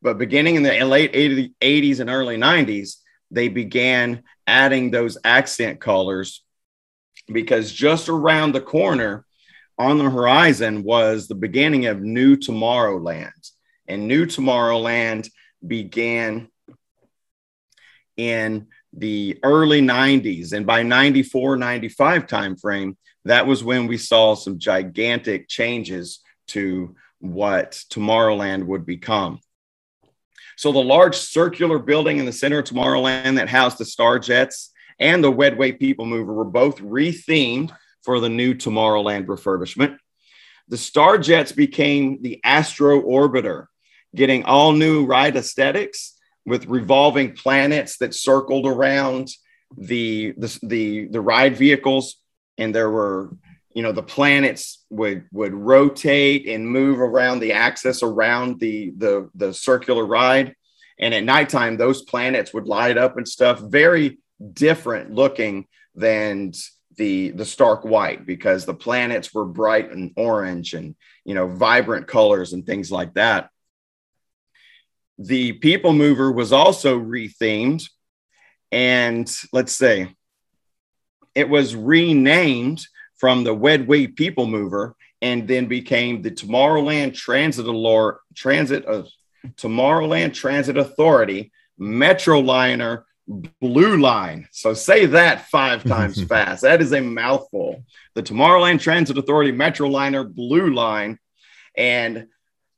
But 0.00 0.18
beginning 0.18 0.56
in 0.56 0.62
the 0.62 0.84
late 0.84 1.12
80s 1.12 2.00
and 2.00 2.10
early 2.10 2.36
90s, 2.36 2.96
they 3.30 3.48
began 3.48 4.24
adding 4.46 4.90
those 4.90 5.16
accent 5.24 5.80
colors 5.80 6.44
because 7.32 7.72
just 7.72 8.08
around 8.08 8.52
the 8.52 8.60
corner 8.60 9.24
on 9.78 9.98
the 9.98 10.10
horizon 10.10 10.82
was 10.82 11.26
the 11.26 11.34
beginning 11.34 11.86
of 11.86 12.02
New 12.02 12.36
Tomorrowland. 12.36 13.50
And 13.86 14.08
New 14.08 14.26
Tomorrowland 14.26 15.30
began 15.66 16.48
in 18.16 18.68
the 18.92 19.38
early 19.42 19.80
90s. 19.80 20.52
And 20.52 20.66
by 20.66 20.82
94, 20.82 21.56
95 21.56 22.26
timeframe, 22.26 22.96
that 23.24 23.46
was 23.46 23.64
when 23.64 23.86
we 23.86 23.96
saw 23.96 24.34
some 24.34 24.58
gigantic 24.58 25.48
changes 25.48 26.20
to 26.48 26.94
what 27.20 27.72
Tomorrowland 27.90 28.66
would 28.66 28.84
become. 28.84 29.40
So 30.56 30.72
the 30.72 30.80
large 30.80 31.16
circular 31.16 31.78
building 31.78 32.18
in 32.18 32.26
the 32.26 32.32
center 32.32 32.58
of 32.58 32.64
Tomorrowland 32.64 33.36
that 33.36 33.48
housed 33.48 33.78
the 33.78 33.84
Star 33.84 34.18
Jets 34.18 34.70
and 34.98 35.22
the 35.22 35.32
Wedway 35.32 35.78
People 35.78 36.06
Mover 36.06 36.32
were 36.32 36.44
both 36.44 36.78
rethemed 36.78 37.74
for 38.02 38.20
the 38.20 38.28
new 38.28 38.54
Tomorrowland 38.54 39.26
refurbishment. 39.26 39.96
The 40.68 40.76
Star 40.76 41.18
Jets 41.18 41.52
became 41.52 42.22
the 42.22 42.40
Astro 42.44 43.00
Orbiter, 43.00 43.66
getting 44.14 44.44
all 44.44 44.72
new 44.72 45.06
ride 45.06 45.36
aesthetics 45.36 46.18
with 46.44 46.66
revolving 46.66 47.34
planets 47.34 47.98
that 47.98 48.14
circled 48.14 48.66
around 48.66 49.28
the, 49.76 50.32
the, 50.36 50.58
the, 50.62 51.06
the 51.08 51.20
ride 51.20 51.56
vehicles. 51.56 52.16
and 52.58 52.74
there 52.74 52.90
were 52.90 53.30
you 53.74 53.82
know 53.82 53.92
the 53.92 54.02
planets 54.02 54.84
would 54.90 55.24
would 55.32 55.54
rotate 55.54 56.46
and 56.46 56.68
move 56.68 57.00
around 57.00 57.40
the 57.40 57.52
axis 57.52 58.02
around 58.02 58.60
the 58.60 58.92
the 58.96 59.30
the 59.34 59.52
circular 59.52 60.04
ride. 60.04 60.54
And 60.98 61.14
at 61.14 61.24
nighttime 61.24 61.76
those 61.76 62.02
planets 62.02 62.52
would 62.52 62.66
light 62.66 62.98
up 62.98 63.16
and 63.16 63.26
stuff. 63.26 63.60
Very 63.60 64.18
different 64.52 65.12
looking 65.12 65.66
than 65.94 66.52
the 66.96 67.30
the 67.30 67.44
stark 67.44 67.84
white 67.84 68.26
because 68.26 68.64
the 68.64 68.74
planets 68.74 69.32
were 69.32 69.44
bright 69.44 69.90
and 69.90 70.12
orange 70.16 70.74
and 70.74 70.94
you 71.24 71.34
know 71.34 71.48
vibrant 71.48 72.06
colors 72.06 72.52
and 72.52 72.66
things 72.66 72.92
like 72.92 73.14
that 73.14 73.48
the 75.18 75.52
people 75.52 75.92
mover 75.92 76.32
was 76.32 76.52
also 76.52 76.98
rethemed 76.98 77.88
and 78.70 79.30
let's 79.52 79.72
say 79.72 80.14
it 81.34 81.48
was 81.48 81.74
renamed 81.74 82.86
from 83.16 83.44
the 83.44 83.54
Wedway 83.54 84.14
People 84.14 84.46
Mover 84.46 84.96
and 85.20 85.46
then 85.46 85.66
became 85.66 86.22
the 86.22 86.30
Tomorrowland 86.30 87.14
Transit 87.14 87.66
Allure, 87.66 88.20
Transit 88.34 88.84
of 88.84 89.08
Tomorrowland 89.56 90.34
Transit 90.34 90.76
Authority 90.76 91.52
Metroliner 91.80 93.04
Blue 93.28 93.96
Line. 93.98 94.48
So 94.50 94.74
say 94.74 95.06
that 95.06 95.46
five 95.46 95.84
times 95.88 96.22
fast. 96.24 96.62
That 96.62 96.82
is 96.82 96.92
a 96.92 97.00
mouthful. 97.00 97.84
The 98.14 98.22
Tomorrowland 98.22 98.80
Transit 98.80 99.16
Authority 99.16 99.52
Metroliner 99.52 100.28
Blue 100.28 100.74
Line. 100.74 101.18
And 101.76 102.26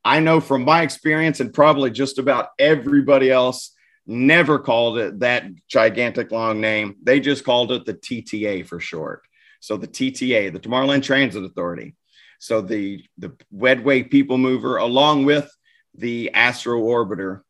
I 0.05 0.21
know 0.21 0.41
from 0.41 0.65
my 0.65 0.83
experience 0.83 1.41
and 1.41 1.53
probably 1.53 1.91
just 1.91 2.19
about 2.19 2.49
everybody 2.59 3.31
else 3.31 3.75
never 4.07 4.59
called 4.59 4.99
it 4.99 5.21
that 5.21 5.45
gigantic 5.67 6.31
long 6.31 6.61
name. 6.61 6.97
They 7.03 7.21
just 7.21 7.45
called 7.45 7.73
it 7.73 7.87
the 7.87 7.95
TTA 7.95 8.67
for 8.67 8.81
short. 8.81 9.23
So 9.61 9.77
the 9.79 9.89
TTA, 9.89 10.53
the 10.53 10.61
Tomorrowland 10.61 11.03
Transit 11.03 11.43
Authority. 11.43 11.95
So 12.39 12.61
the 12.61 13.03
the 13.17 13.33
Wedway 13.55 14.11
People 14.11 14.37
Mover, 14.37 14.77
along 14.77 15.25
with 15.25 15.51
the 15.95 16.33
Astro 16.35 16.81
Orbiter, 16.83 17.41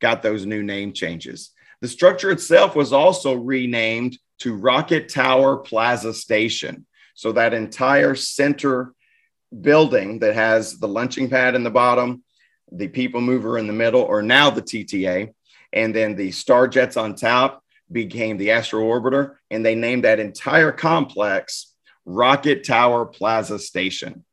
got 0.00 0.22
those 0.22 0.44
new 0.44 0.62
name 0.62 0.92
changes. 0.92 1.52
The 1.80 1.88
structure 1.88 2.30
itself 2.30 2.76
was 2.76 2.92
also 2.92 3.34
renamed 3.34 4.18
to 4.40 4.54
Rocket 4.54 5.08
Tower 5.08 5.56
Plaza 5.56 6.12
Station. 6.12 6.86
So 7.14 7.32
that 7.32 7.54
entire 7.54 8.14
center 8.14 8.94
building 9.60 10.20
that 10.20 10.34
has 10.34 10.78
the 10.78 10.88
lunching 10.88 11.28
pad 11.28 11.54
in 11.54 11.62
the 11.62 11.70
bottom, 11.70 12.22
the 12.70 12.88
people 12.88 13.20
mover 13.20 13.58
in 13.58 13.66
the 13.66 13.72
middle, 13.72 14.00
or 14.02 14.22
now 14.22 14.50
the 14.50 14.62
TTA, 14.62 15.32
and 15.72 15.94
then 15.94 16.14
the 16.14 16.30
star 16.30 16.68
jets 16.68 16.96
on 16.96 17.14
top 17.14 17.62
became 17.90 18.38
the 18.38 18.52
Astro 18.52 18.82
Orbiter, 18.82 19.36
and 19.50 19.64
they 19.64 19.74
named 19.74 20.04
that 20.04 20.20
entire 20.20 20.72
complex 20.72 21.74
Rocket 22.04 22.64
Tower 22.64 23.04
Plaza 23.06 23.58
Station. 23.58 24.24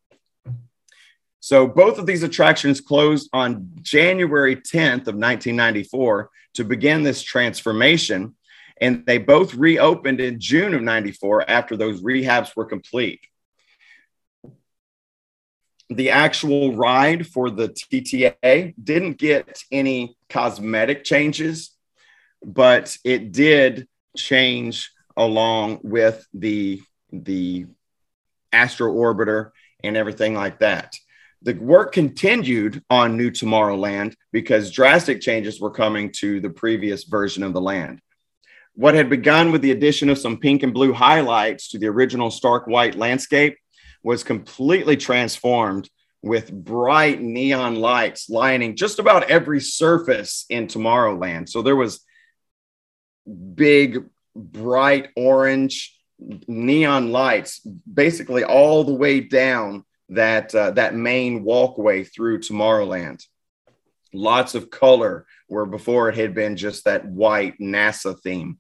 So 1.42 1.68
both 1.68 2.00
of 2.00 2.06
these 2.06 2.24
attractions 2.24 2.82
closed 2.82 3.30
on 3.34 3.70
January 3.82 4.56
10th 4.56 5.08
of 5.08 5.16
1994 5.16 6.30
to 6.56 6.64
begin 6.64 7.04
this 7.04 7.22
transformation, 7.22 8.36
and 8.82 9.06
they 9.06 9.18
both 9.18 9.54
reopened 9.54 10.20
in 10.20 10.40
June 10.40 10.74
of 10.74 10.82
94 10.82 11.50
after 11.50 11.78
those 11.78 12.02
rehabs 12.02 12.56
were 12.56 12.66
complete 12.66 13.22
the 15.90 16.12
actual 16.12 16.76
ride 16.76 17.26
for 17.26 17.50
the 17.50 17.70
TTA 17.70 18.76
didn't 18.82 19.18
get 19.18 19.64
any 19.72 20.16
cosmetic 20.30 21.04
changes, 21.04 21.72
but 22.46 22.96
it 23.04 23.32
did 23.32 23.88
change 24.16 24.92
along 25.18 25.80
with 25.84 26.26
the 26.34 26.82
the 27.12 27.66
Astro 28.54 28.94
Orbiter 28.94 29.52
and 29.84 29.98
everything 29.98 30.36
like 30.36 30.60
that. 30.60 30.96
The 31.42 31.54
work 31.54 31.94
continued 31.94 32.84
on 32.90 33.18
New 33.18 33.32
Tomorrowland 33.32 34.16
because 34.32 34.72
drastic 34.72 35.22
changes 35.22 35.60
were 35.60 35.72
coming 35.72 36.12
to 36.18 36.40
the 36.40 36.50
previous 36.50 37.06
version 37.06 37.44
of 37.44 37.54
the 37.54 37.62
land. 37.62 38.02
What 38.76 38.94
had 38.94 39.10
begun 39.10 39.52
with 39.52 39.62
the 39.62 39.72
addition 39.72 40.10
of 40.10 40.18
some 40.18 40.38
pink 40.38 40.64
and 40.64 40.74
blue 40.74 40.94
highlights 40.94 41.70
to 41.70 41.80
the 41.80 41.88
original 41.88 42.30
stark 42.30 42.68
white 42.68 42.96
landscape 42.96 43.58
was 44.04 44.24
completely 44.24 44.98
transformed 44.98 45.90
with 46.22 46.52
bright 46.52 47.22
neon 47.22 47.76
lights 47.76 48.30
lining 48.30 48.76
just 48.76 49.00
about 49.00 49.30
every 49.30 49.62
surface 49.62 50.46
in 50.50 50.68
Tomorrowland. 50.68 51.48
So 51.48 51.62
there 51.62 51.76
was 51.76 52.02
big, 53.56 54.06
bright 54.36 55.10
orange 55.16 55.96
neon 56.48 57.12
lights 57.12 57.60
basically 57.62 58.44
all 58.44 58.84
the 58.84 58.94
way 58.94 59.22
down 59.22 59.86
that 60.10 60.54
uh, 60.54 60.72
that 60.72 60.96
main 60.96 61.44
walkway 61.44 62.04
through 62.04 62.40
Tomorrowland. 62.40 63.24
Lots 64.14 64.56
of 64.56 64.70
color 64.70 65.26
where 65.48 65.66
before 65.66 66.10
it 66.10 66.16
had 66.16 66.34
been 66.34 66.58
just 66.58 66.86
that 66.86 67.06
white 67.06 67.60
NASA 67.60 68.20
theme. 68.20 68.60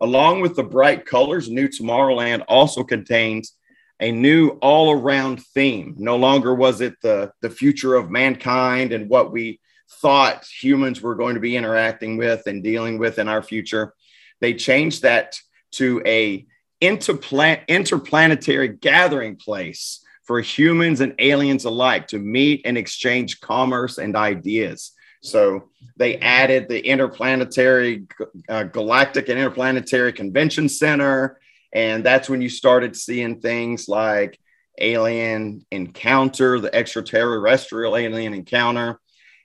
Along 0.00 0.40
with 0.40 0.56
the 0.56 0.62
bright 0.62 1.06
colors, 1.06 1.48
New 1.48 1.68
Tomorrowland 1.68 2.44
also 2.48 2.84
contains 2.84 3.55
a 4.00 4.12
new 4.12 4.48
all 4.60 4.92
around 4.92 5.42
theme. 5.42 5.94
No 5.98 6.16
longer 6.16 6.54
was 6.54 6.80
it 6.80 6.94
the, 7.02 7.32
the 7.40 7.50
future 7.50 7.94
of 7.94 8.10
mankind 8.10 8.92
and 8.92 9.08
what 9.08 9.32
we 9.32 9.60
thought 10.00 10.44
humans 10.44 11.00
were 11.00 11.14
going 11.14 11.34
to 11.34 11.40
be 11.40 11.56
interacting 11.56 12.16
with 12.16 12.46
and 12.46 12.62
dealing 12.62 12.98
with 12.98 13.18
in 13.18 13.28
our 13.28 13.42
future. 13.42 13.94
They 14.40 14.54
changed 14.54 15.02
that 15.02 15.38
to 15.72 16.02
a 16.04 16.46
interplan- 16.82 17.66
interplanetary 17.68 18.68
gathering 18.68 19.36
place 19.36 20.02
for 20.24 20.40
humans 20.40 21.00
and 21.00 21.14
aliens 21.18 21.64
alike 21.64 22.08
to 22.08 22.18
meet 22.18 22.62
and 22.64 22.76
exchange 22.76 23.40
commerce 23.40 23.98
and 23.98 24.16
ideas. 24.16 24.92
So 25.22 25.70
they 25.96 26.18
added 26.18 26.68
the 26.68 26.84
interplanetary, 26.84 28.06
uh, 28.48 28.64
galactic 28.64 29.28
and 29.28 29.38
interplanetary 29.38 30.12
convention 30.12 30.68
center 30.68 31.40
and 31.72 32.04
that's 32.04 32.28
when 32.28 32.40
you 32.40 32.48
started 32.48 32.96
seeing 32.96 33.40
things 33.40 33.88
like 33.88 34.38
Alien 34.78 35.64
Encounter, 35.70 36.60
the 36.60 36.74
extraterrestrial 36.74 37.96
alien 37.96 38.34
encounter. 38.34 39.00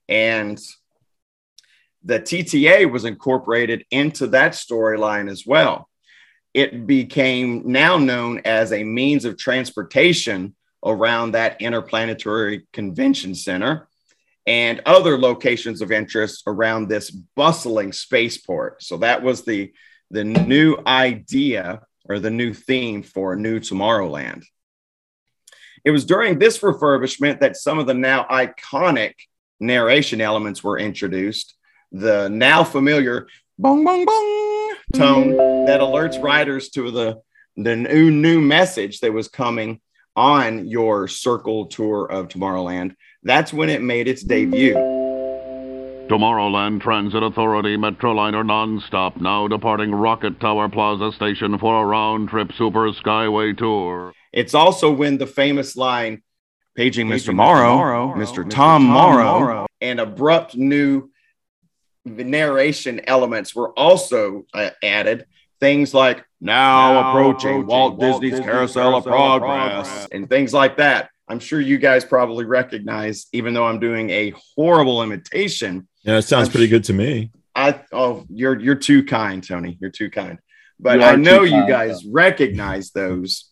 And 0.09 0.59
the 2.03 2.19
TTA 2.19 2.91
was 2.91 3.05
incorporated 3.05 3.85
into 3.91 4.27
that 4.27 4.53
storyline 4.53 5.29
as 5.29 5.45
well. 5.45 5.87
It 6.53 6.85
became 6.85 7.63
now 7.71 7.97
known 7.97 8.41
as 8.43 8.73
a 8.73 8.83
means 8.83 9.23
of 9.23 9.37
transportation 9.37 10.55
around 10.83 11.31
that 11.31 11.61
interplanetary 11.61 12.67
convention 12.73 13.35
center 13.35 13.87
and 14.47 14.81
other 14.85 15.17
locations 15.17 15.81
of 15.81 15.91
interest 15.91 16.43
around 16.47 16.87
this 16.87 17.11
bustling 17.11 17.93
spaceport. 17.93 18.83
So 18.83 18.97
that 18.97 19.21
was 19.21 19.43
the 19.43 19.71
the 20.09 20.23
new 20.25 20.77
idea 20.85 21.81
or 22.11 22.19
the 22.19 22.29
new 22.29 22.53
theme 22.53 23.03
for 23.03 23.35
New 23.35 23.59
Tomorrowland. 23.59 24.43
It 25.83 25.91
was 25.91 26.05
during 26.05 26.37
this 26.37 26.59
refurbishment 26.59 27.39
that 27.39 27.57
some 27.57 27.79
of 27.79 27.87
the 27.87 27.93
now 27.93 28.25
iconic 28.29 29.13
narration 29.59 30.21
elements 30.21 30.63
were 30.63 30.77
introduced. 30.77 31.55
The 31.91 32.29
now 32.29 32.63
familiar 32.63 33.27
bong 33.57 33.83
bong 33.83 34.05
bong 34.05 34.75
tone 34.93 35.65
that 35.65 35.81
alerts 35.81 36.21
riders 36.21 36.69
to 36.69 36.91
the, 36.91 37.21
the 37.57 37.75
new, 37.75 38.11
new 38.11 38.41
message 38.41 38.99
that 38.99 39.13
was 39.13 39.27
coming 39.27 39.81
on 40.15 40.67
your 40.67 41.07
circle 41.07 41.65
tour 41.67 42.05
of 42.05 42.27
Tomorrowland. 42.27 42.95
That's 43.23 43.53
when 43.53 43.69
it 43.69 43.81
made 43.81 44.07
its 44.07 44.23
debut. 44.23 45.00
Tomorrowland 46.11 46.81
Transit 46.81 47.23
Authority 47.23 47.77
Metroliner 47.77 48.43
nonstop 48.43 49.21
now 49.21 49.47
departing 49.47 49.95
Rocket 49.95 50.41
Tower 50.41 50.67
Plaza 50.67 51.13
Station 51.13 51.57
for 51.57 51.81
a 51.81 51.85
round 51.85 52.27
trip 52.27 52.51
Super 52.51 52.91
Skyway 52.91 53.57
tour. 53.57 54.11
It's 54.33 54.53
also 54.53 54.91
when 54.91 55.17
the 55.19 55.25
famous 55.25 55.77
line, 55.77 56.21
paging, 56.75 57.07
Mr. 57.07 57.33
Morrow, 57.33 57.77
Morrow, 57.77 58.13
Mr. 58.17 58.43
Mr. 58.43 58.49
Tom, 58.49 58.49
Tom 58.49 58.83
Morrow, 58.87 59.39
Morrow, 59.39 59.67
and 59.79 60.01
abrupt 60.01 60.53
new 60.53 61.09
narration 62.03 62.99
elements 63.07 63.55
were 63.55 63.69
also 63.79 64.45
uh, 64.53 64.71
added. 64.83 65.25
Things 65.61 65.93
like 65.93 66.25
now, 66.41 66.91
now 66.91 67.09
approaching, 67.11 67.65
Walt, 67.65 67.97
Walt 67.97 68.01
Disney's, 68.01 68.31
Disney's 68.31 68.45
Carousel, 68.45 68.97
of 68.97 69.05
Progress, 69.05 69.87
Progress 69.87 70.07
and 70.11 70.27
things 70.27 70.53
like 70.53 70.75
that. 70.75 71.09
I'm 71.29 71.39
sure 71.39 71.61
you 71.61 71.77
guys 71.77 72.03
probably 72.03 72.43
recognize, 72.43 73.27
even 73.31 73.53
though 73.53 73.65
I'm 73.65 73.79
doing 73.79 74.09
a 74.09 74.33
horrible 74.57 75.03
imitation 75.03 75.87
yeah, 76.03 76.17
it 76.17 76.23
sounds 76.23 76.47
I'm 76.47 76.51
pretty 76.51 76.67
good 76.67 76.83
to 76.85 76.93
me. 76.93 77.31
I 77.55 77.81
oh, 77.91 78.25
you're 78.29 78.59
you're 78.59 78.75
too 78.75 79.03
kind, 79.03 79.45
Tony. 79.45 79.77
You're 79.79 79.91
too 79.91 80.09
kind. 80.09 80.39
But 80.79 81.01
I 81.03 81.15
know 81.15 81.43
you 81.43 81.67
guys 81.67 82.01
though. 82.01 82.11
recognize 82.11 82.91
those. 82.91 83.51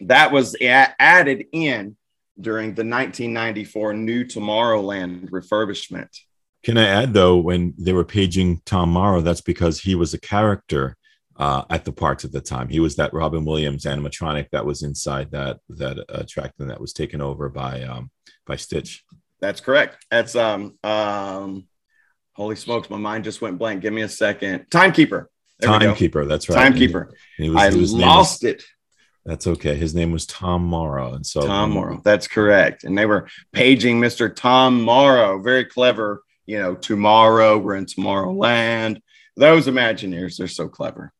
That 0.00 0.32
was 0.32 0.56
a- 0.60 0.94
added 1.00 1.46
in 1.52 1.96
during 2.40 2.68
the 2.68 2.84
1994 2.84 3.94
New 3.94 4.24
Tomorrowland 4.24 5.28
refurbishment. 5.30 6.08
Can 6.62 6.78
I 6.78 6.86
add 6.86 7.12
though, 7.12 7.36
when 7.36 7.74
they 7.78 7.92
were 7.92 8.04
paging 8.04 8.62
Tom 8.64 8.90
Morrow, 8.90 9.20
that's 9.20 9.40
because 9.40 9.80
he 9.80 9.94
was 9.94 10.14
a 10.14 10.20
character 10.20 10.96
uh, 11.36 11.64
at 11.70 11.84
the 11.84 11.92
parks 11.92 12.24
at 12.24 12.32
the 12.32 12.40
time. 12.40 12.68
He 12.68 12.80
was 12.80 12.96
that 12.96 13.14
Robin 13.14 13.44
Williams 13.44 13.84
animatronic 13.84 14.48
that 14.50 14.66
was 14.66 14.82
inside 14.82 15.30
that 15.30 15.58
that 15.68 16.04
attraction 16.08 16.68
that 16.68 16.80
was 16.80 16.92
taken 16.92 17.20
over 17.20 17.48
by 17.48 17.82
um, 17.82 18.10
by 18.46 18.56
Stitch. 18.56 19.04
That's 19.40 19.60
correct. 19.60 20.04
That's 20.10 20.34
um 20.36 20.78
um. 20.82 21.66
Holy 22.34 22.54
smokes, 22.54 22.88
my 22.88 22.96
mind 22.96 23.24
just 23.24 23.40
went 23.40 23.58
blank. 23.58 23.82
Give 23.82 23.92
me 23.92 24.02
a 24.02 24.08
second. 24.08 24.66
Timekeeper. 24.70 25.28
There 25.58 25.68
Timekeeper. 25.70 26.24
That's 26.24 26.48
right. 26.48 26.54
Timekeeper. 26.54 27.12
Was, 27.40 27.56
I 27.56 27.68
lost 27.70 28.44
was, 28.44 28.52
it. 28.52 28.64
That's 29.26 29.46
okay. 29.48 29.74
His 29.74 29.92
name 29.92 30.12
was 30.12 30.24
Tom 30.24 30.62
Morrow, 30.62 31.14
and 31.14 31.26
so 31.26 31.44
Tom 31.44 31.72
Morrow. 31.72 32.00
That's 32.04 32.28
correct. 32.28 32.84
And 32.84 32.96
they 32.96 33.06
were 33.06 33.28
paging 33.52 34.00
Mr. 34.00 34.34
Tom 34.34 34.82
Morrow. 34.82 35.42
Very 35.42 35.64
clever. 35.64 36.22
You 36.46 36.60
know, 36.60 36.74
tomorrow 36.76 37.58
we're 37.58 37.74
in 37.74 37.86
Tomorrowland. 37.86 39.02
Those 39.36 39.66
Imagineers, 39.66 40.36
they're 40.36 40.48
so 40.48 40.68
clever. 40.68 41.12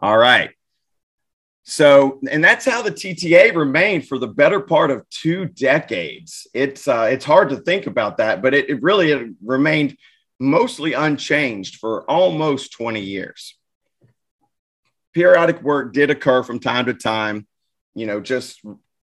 All 0.00 0.18
right. 0.18 0.50
So, 1.72 2.20
and 2.30 2.44
that's 2.44 2.66
how 2.66 2.82
the 2.82 2.90
TTA 2.90 3.56
remained 3.56 4.06
for 4.06 4.18
the 4.18 4.28
better 4.28 4.60
part 4.60 4.90
of 4.90 5.08
two 5.08 5.46
decades. 5.46 6.46
It's 6.52 6.86
uh, 6.86 7.08
it's 7.10 7.24
hard 7.24 7.48
to 7.48 7.56
think 7.56 7.86
about 7.86 8.18
that, 8.18 8.42
but 8.42 8.52
it, 8.52 8.68
it 8.68 8.82
really 8.82 9.10
it 9.10 9.30
remained 9.42 9.96
mostly 10.38 10.92
unchanged 10.92 11.76
for 11.76 12.02
almost 12.10 12.72
20 12.72 13.00
years. 13.00 13.56
Periodic 15.14 15.62
work 15.62 15.94
did 15.94 16.10
occur 16.10 16.42
from 16.42 16.60
time 16.60 16.84
to 16.86 16.92
time, 16.92 17.46
you 17.94 18.04
know, 18.04 18.20
just 18.20 18.60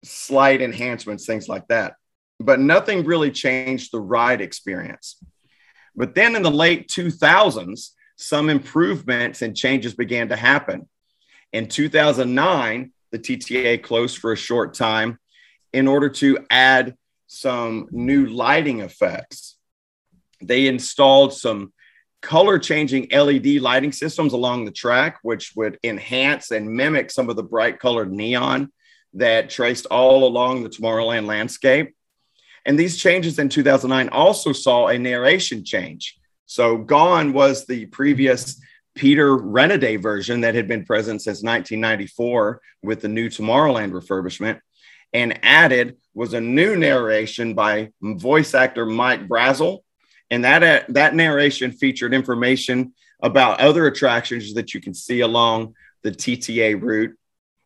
slight 0.03 0.63
enhancements, 0.63 1.27
things 1.27 1.51
like 1.51 1.69
that. 1.69 1.97
But 2.41 2.59
nothing 2.59 3.05
really 3.05 3.33
changed 3.33 3.93
the 3.93 4.01
ride 4.01 4.41
experience. 4.41 5.23
But 5.95 6.15
then 6.15 6.35
in 6.35 6.43
the 6.43 6.51
late 6.51 6.89
2000s, 6.89 7.91
some 8.17 8.49
improvements 8.49 9.43
and 9.43 9.55
changes 9.55 9.93
began 9.93 10.31
to 10.31 10.37
happen. 10.37 10.89
In 11.53 11.69
2009, 11.69 12.93
the 13.13 13.19
TTA 13.19 13.83
closed 13.83 14.19
for 14.19 14.33
a 14.33 14.37
short 14.37 14.75
time 14.75 15.19
in 15.73 15.87
order 15.87 16.09
to 16.09 16.39
add 16.51 16.97
some 17.27 17.89
new 17.91 18.27
lighting 18.27 18.81
effects. 18.81 19.57
They 20.43 20.67
installed 20.67 21.33
some 21.33 21.73
color 22.23 22.59
changing 22.59 23.09
LED 23.11 23.61
lighting 23.61 23.93
systems 23.93 24.33
along 24.33 24.65
the 24.65 24.71
track, 24.71 25.19
which 25.23 25.53
would 25.57 25.79
enhance 25.85 26.51
and 26.51 26.69
mimic 26.69 27.11
some 27.11 27.31
of 27.31 27.37
the 27.37 27.43
bright 27.43 27.79
colored 27.79 28.13
neon 28.13 28.73
that 29.15 29.51
traced 29.51 29.87
all 29.87 30.27
along 30.27 30.63
the 30.63 30.69
Tomorrowland 30.69 31.27
landscape. 31.27 31.95
And 32.65 32.79
these 32.79 32.97
changes 32.97 33.39
in 33.39 33.49
2009 33.49 34.09
also 34.09 34.53
saw 34.53 34.89
a 34.89 34.99
narration 34.99 35.65
change. 35.65 36.19
So, 36.47 36.79
gone 36.79 37.33
was 37.33 37.67
the 37.67 37.87
previous 37.87 38.61
Peter 38.97 39.37
Renaday 39.37 40.01
version 40.01 40.41
that 40.41 40.55
had 40.55 40.67
been 40.67 40.85
present 40.85 41.23
since 41.23 41.43
1994 41.43 42.61
with 42.83 43.03
the 43.03 43.09
new 43.09 43.29
Tomorrowland 43.29 43.93
refurbishment. 43.93 44.61
And 45.13 45.39
added 45.45 45.97
was 46.15 46.35
a 46.35 46.41
new 46.41 46.77
narration 46.77 47.55
by 47.55 47.91
voice 48.03 48.55
actor 48.55 48.87
Mike 48.87 49.29
Brazel. 49.29 49.81
And 50.31 50.45
that, 50.45 50.63
uh, 50.63 50.85
that 50.89 51.15
narration 51.15 51.71
featured 51.71 52.13
information 52.13 52.95
about 53.21 53.61
other 53.61 53.87
attractions 53.87 54.55
that 54.55 54.75
you 54.75 54.81
can 54.81 54.95
see 54.95 55.21
along 55.21 55.75
the 56.03 56.11
TTA 56.11 56.81
route, 56.81 57.17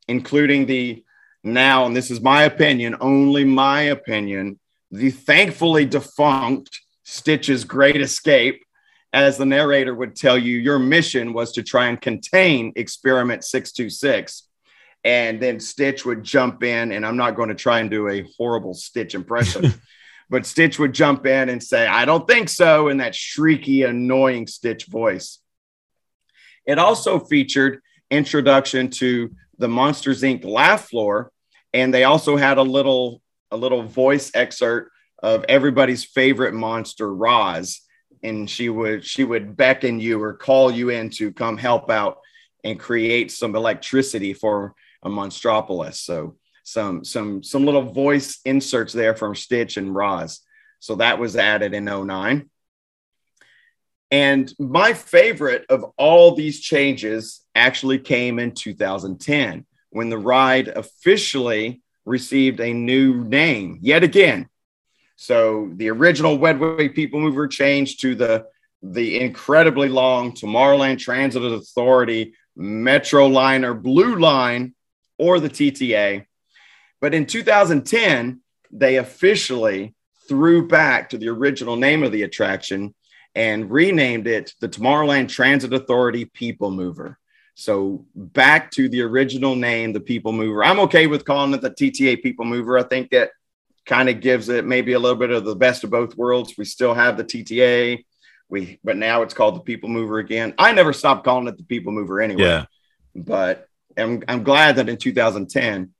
including 0.08 0.66
the 0.66 1.02
now, 1.42 1.86
and 1.86 1.96
this 1.96 2.10
is 2.10 2.20
my 2.20 2.42
opinion, 2.42 2.96
only 3.00 3.44
my 3.44 3.82
opinion, 3.82 4.58
the 4.90 5.10
thankfully 5.10 5.86
defunct 5.86 6.80
Stitch's 7.04 7.64
Great 7.64 8.00
Escape 8.00 8.62
as 9.12 9.36
the 9.36 9.46
narrator 9.46 9.94
would 9.94 10.14
tell 10.14 10.38
you, 10.38 10.56
your 10.56 10.78
mission 10.78 11.32
was 11.32 11.52
to 11.52 11.62
try 11.62 11.88
and 11.88 12.00
contain 12.00 12.72
experiment 12.76 13.44
626. 13.44 14.46
And 15.02 15.40
then 15.40 15.58
Stitch 15.58 16.04
would 16.04 16.22
jump 16.22 16.62
in, 16.62 16.92
and 16.92 17.04
I'm 17.04 17.16
not 17.16 17.34
going 17.34 17.48
to 17.48 17.54
try 17.54 17.80
and 17.80 17.90
do 17.90 18.08
a 18.08 18.26
horrible 18.36 18.74
Stitch 18.74 19.14
impression, 19.14 19.74
but 20.30 20.46
Stitch 20.46 20.78
would 20.78 20.92
jump 20.92 21.26
in 21.26 21.48
and 21.48 21.62
say, 21.62 21.86
I 21.86 22.04
don't 22.04 22.28
think 22.28 22.48
so, 22.48 22.88
in 22.88 22.98
that 22.98 23.14
shrieky, 23.14 23.88
annoying 23.88 24.46
Stitch 24.46 24.86
voice. 24.86 25.38
It 26.66 26.78
also 26.78 27.18
featured 27.18 27.80
introduction 28.11 28.90
to 28.90 29.34
the 29.58 29.68
Monsters 29.68 30.22
Inc. 30.22 30.44
laugh 30.44 30.88
floor, 30.88 31.32
and 31.72 31.92
they 31.92 32.04
also 32.04 32.36
had 32.36 32.58
a 32.58 32.62
little 32.62 33.22
a 33.50 33.56
little 33.56 33.82
voice 33.82 34.30
excerpt 34.34 34.92
of 35.20 35.44
everybody's 35.48 36.04
favorite 36.04 36.54
monster, 36.54 37.12
Roz 37.12 37.80
and 38.22 38.48
she 38.48 38.68
would 38.68 39.04
she 39.04 39.24
would 39.24 39.56
beckon 39.56 40.00
you 40.00 40.22
or 40.22 40.34
call 40.34 40.70
you 40.70 40.90
in 40.90 41.10
to 41.10 41.32
come 41.32 41.56
help 41.56 41.90
out 41.90 42.18
and 42.64 42.78
create 42.78 43.32
some 43.32 43.56
electricity 43.56 44.34
for 44.34 44.74
a 45.02 45.08
monstropolis. 45.08 45.96
So 45.96 46.36
some 46.64 47.04
some 47.04 47.42
some 47.42 47.64
little 47.64 47.82
voice 47.82 48.40
inserts 48.44 48.92
there 48.92 49.14
from 49.14 49.34
stitch 49.34 49.76
and 49.76 49.94
roz. 49.94 50.40
So 50.80 50.96
that 50.96 51.18
was 51.18 51.36
added 51.36 51.74
in 51.74 51.84
09 51.84 52.48
and 54.10 54.52
my 54.58 54.92
favorite 54.92 55.66
of 55.68 55.84
all 55.96 56.34
these 56.34 56.60
changes 56.60 57.42
actually 57.54 57.98
came 57.98 58.38
in 58.38 58.52
2010 58.52 59.66
when 59.90 60.08
the 60.08 60.18
ride 60.18 60.68
officially 60.68 61.82
received 62.04 62.60
a 62.60 62.72
new 62.72 63.24
name 63.24 63.78
yet 63.82 64.02
again 64.02 64.48
so 65.20 65.68
the 65.74 65.90
original 65.90 66.38
Wedway 66.38 66.94
People 66.94 67.20
Mover 67.20 67.46
changed 67.46 68.00
to 68.00 68.14
the 68.14 68.46
the 68.80 69.20
incredibly 69.20 69.90
long 69.90 70.32
Tomorrowland 70.32 70.98
Transit 70.98 71.42
Authority 71.42 72.32
Metroliner 72.58 73.78
Blue 73.80 74.16
Line 74.16 74.74
or 75.18 75.38
the 75.38 75.50
TTA. 75.50 76.24
But 77.02 77.12
in 77.12 77.26
2010, 77.26 78.40
they 78.70 78.96
officially 78.96 79.94
threw 80.26 80.66
back 80.66 81.10
to 81.10 81.18
the 81.18 81.28
original 81.28 81.76
name 81.76 82.02
of 82.02 82.12
the 82.12 82.22
attraction 82.22 82.94
and 83.34 83.70
renamed 83.70 84.26
it 84.26 84.54
the 84.60 84.70
Tomorrowland 84.70 85.28
Transit 85.28 85.74
Authority 85.74 86.24
People 86.24 86.70
Mover. 86.70 87.18
So 87.56 88.06
back 88.14 88.70
to 88.70 88.88
the 88.88 89.02
original 89.02 89.54
name, 89.54 89.92
the 89.92 90.00
People 90.00 90.32
Mover. 90.32 90.64
I'm 90.64 90.80
okay 90.80 91.06
with 91.06 91.26
calling 91.26 91.52
it 91.52 91.60
the 91.60 91.70
TTA 91.70 92.22
People 92.22 92.46
Mover. 92.46 92.78
I 92.78 92.84
think 92.84 93.10
that 93.10 93.32
kind 93.86 94.08
of 94.08 94.20
gives 94.20 94.48
it 94.48 94.64
maybe 94.64 94.92
a 94.92 94.98
little 94.98 95.18
bit 95.18 95.30
of 95.30 95.44
the 95.44 95.56
best 95.56 95.84
of 95.84 95.90
both 95.90 96.16
worlds. 96.16 96.54
We 96.56 96.64
still 96.64 96.94
have 96.94 97.16
the 97.16 97.24
TTA, 97.24 98.04
we 98.48 98.78
but 98.84 98.96
now 98.96 99.22
it's 99.22 99.34
called 99.34 99.56
the 99.56 99.60
People 99.60 99.88
Mover 99.88 100.18
again. 100.18 100.54
I 100.58 100.72
never 100.72 100.92
stopped 100.92 101.24
calling 101.24 101.48
it 101.48 101.56
the 101.56 101.64
People 101.64 101.92
Mover 101.92 102.20
anyway. 102.20 102.42
Yeah. 102.42 102.64
But 103.14 103.66
I'm 103.96 104.22
I'm 104.28 104.42
glad 104.42 104.76
that 104.76 104.88
in 104.88 104.96
2010 104.96 105.90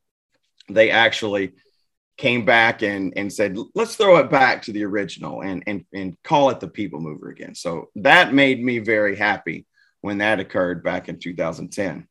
they 0.68 0.90
actually 0.90 1.52
came 2.16 2.44
back 2.44 2.82
and 2.82 3.14
and 3.16 3.32
said 3.32 3.56
let's 3.74 3.96
throw 3.96 4.18
it 4.18 4.30
back 4.30 4.62
to 4.62 4.72
the 4.72 4.84
original 4.84 5.42
and 5.42 5.62
and 5.66 5.84
and 5.94 6.16
call 6.22 6.50
it 6.50 6.60
the 6.60 6.68
People 6.68 7.00
Mover 7.00 7.30
again. 7.30 7.54
So 7.54 7.88
that 7.96 8.34
made 8.34 8.62
me 8.62 8.78
very 8.78 9.16
happy 9.16 9.66
when 10.00 10.18
that 10.18 10.40
occurred 10.40 10.82
back 10.82 11.08
in 11.08 11.18
2010. 11.18 12.06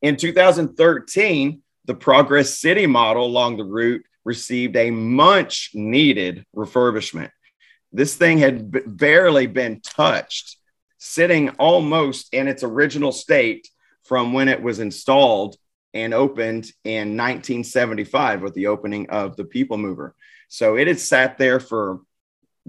In 0.00 0.16
2013, 0.16 1.62
the 1.86 1.94
Progress 1.94 2.58
City 2.58 2.86
model 2.86 3.24
along 3.24 3.56
the 3.56 3.64
route 3.64 4.04
received 4.28 4.76
a 4.76 4.90
much 4.90 5.70
needed 5.72 6.44
refurbishment. 6.54 7.30
This 7.92 8.14
thing 8.14 8.38
had 8.38 8.70
b- 8.70 8.80
barely 8.86 9.46
been 9.46 9.80
touched, 9.80 10.58
sitting 10.98 11.48
almost 11.58 12.32
in 12.34 12.46
its 12.46 12.62
original 12.62 13.10
state 13.10 13.66
from 14.04 14.34
when 14.34 14.48
it 14.48 14.62
was 14.62 14.78
installed 14.80 15.56
and 15.94 16.12
opened 16.12 16.70
in 16.84 17.16
1975 17.16 18.42
with 18.42 18.52
the 18.52 18.66
opening 18.66 19.08
of 19.08 19.36
the 19.36 19.44
People 19.44 19.78
Mover. 19.78 20.14
So 20.48 20.76
it 20.76 20.86
had 20.86 21.00
sat 21.00 21.38
there 21.38 21.58
for 21.58 22.00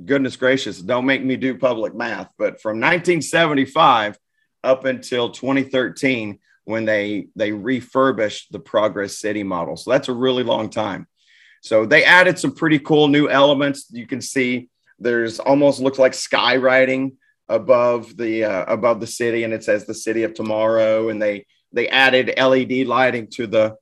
goodness 0.06 0.38
gracious, 0.38 0.82
don't 0.82 1.06
make 1.06 1.24
me 1.24 1.36
do 1.36 1.58
public 1.58 1.94
math, 1.94 2.30
but 2.38 2.62
from 2.62 2.80
1975 2.80 4.18
up 4.64 4.86
until 4.86 5.30
2013 5.30 6.40
when 6.64 6.86
they 6.86 7.28
they 7.36 7.52
refurbished 7.52 8.52
the 8.52 8.60
Progress 8.60 9.18
City 9.18 9.44
model. 9.44 9.76
So 9.76 9.92
that's 9.92 10.08
a 10.08 10.14
really 10.14 10.44
long 10.44 10.70
time. 10.70 11.08
So 11.62 11.86
they 11.86 12.04
added 12.04 12.40
some 12.40 12.54
pretty 12.54 12.80
cool 12.80 13.08
new 13.08 13.30
elements. 13.30 13.88
You 13.92 14.08
can 14.08 14.22
see 14.22 14.70
there's 15.00 15.40
almost 15.40 15.80
looks 15.80 16.00
like 16.00 16.14
skywriting 16.14 17.16
above 17.48 18.16
the 18.16 18.46
uh, 18.46 18.66
above 18.66 19.00
the 19.00 19.08
city, 19.08 19.44
and 19.44 19.54
it 19.54 19.64
says 19.64 19.86
the 19.86 19.94
city 19.94 20.24
of 20.24 20.34
tomorrow. 20.34 21.10
And 21.10 21.22
they 21.22 21.46
they 21.72 21.88
added 21.88 22.34
LED 22.38 22.88
lighting 22.88 23.28
to 23.32 23.48
the 23.48 23.76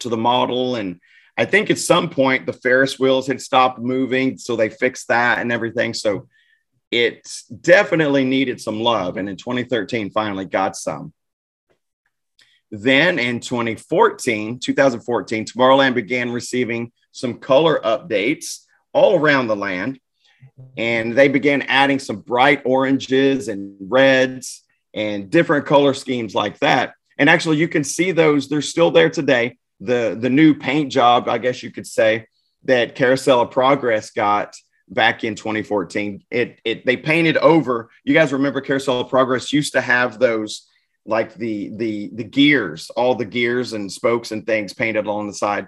to 0.00 0.08
the 0.08 0.16
model, 0.16 0.76
and 0.76 1.00
I 1.36 1.44
think 1.44 1.70
at 1.70 1.78
some 1.78 2.08
point 2.08 2.46
the 2.46 2.52
Ferris 2.52 2.98
wheels 2.98 3.26
had 3.26 3.40
stopped 3.40 3.78
moving, 3.78 4.38
so 4.38 4.56
they 4.56 4.70
fixed 4.70 5.08
that 5.08 5.38
and 5.38 5.52
everything. 5.52 5.94
So 5.94 6.28
it 6.90 7.28
definitely 7.60 8.24
needed 8.24 8.60
some 8.60 8.80
love, 8.80 9.16
and 9.16 9.28
in 9.28 9.36
2013 9.36 10.10
finally 10.10 10.44
got 10.44 10.76
some. 10.76 11.12
Then 12.70 13.18
in 13.18 13.40
2014, 13.40 14.58
2014, 14.58 15.44
Tomorrowland 15.44 15.94
began 15.94 16.32
receiving 16.32 16.92
some 17.12 17.38
color 17.38 17.80
updates 17.84 18.60
all 18.92 19.18
around 19.18 19.46
the 19.46 19.56
land. 19.56 20.00
And 20.76 21.16
they 21.16 21.28
began 21.28 21.62
adding 21.62 21.98
some 21.98 22.20
bright 22.20 22.62
oranges 22.64 23.48
and 23.48 23.76
reds 23.80 24.64
and 24.94 25.30
different 25.30 25.66
color 25.66 25.92
schemes 25.94 26.34
like 26.34 26.58
that. 26.60 26.94
And 27.18 27.28
actually, 27.30 27.58
you 27.58 27.68
can 27.68 27.84
see 27.84 28.12
those; 28.12 28.48
they're 28.48 28.62
still 28.62 28.90
there 28.90 29.10
today. 29.10 29.58
The 29.80 30.16
the 30.18 30.30
new 30.30 30.54
paint 30.54 30.90
job, 30.92 31.28
I 31.28 31.38
guess 31.38 31.62
you 31.62 31.70
could 31.70 31.86
say, 31.86 32.26
that 32.64 32.94
Carousel 32.94 33.42
of 33.42 33.50
Progress 33.50 34.10
got 34.10 34.56
back 34.88 35.24
in 35.24 35.34
2014. 35.34 36.24
It 36.30 36.60
it 36.64 36.86
they 36.86 36.96
painted 36.96 37.36
over. 37.38 37.90
You 38.04 38.14
guys 38.14 38.32
remember 38.32 38.60
Carousel 38.60 39.00
of 39.00 39.08
Progress 39.08 39.52
used 39.52 39.72
to 39.72 39.80
have 39.80 40.18
those 40.18 40.66
like 41.06 41.34
the 41.34 41.70
the 41.76 42.10
the 42.12 42.24
gears, 42.24 42.90
all 42.90 43.14
the 43.14 43.24
gears 43.24 43.72
and 43.72 43.90
spokes 43.90 44.32
and 44.32 44.44
things 44.44 44.74
painted 44.74 45.06
along 45.06 45.28
the 45.28 45.34
side. 45.34 45.66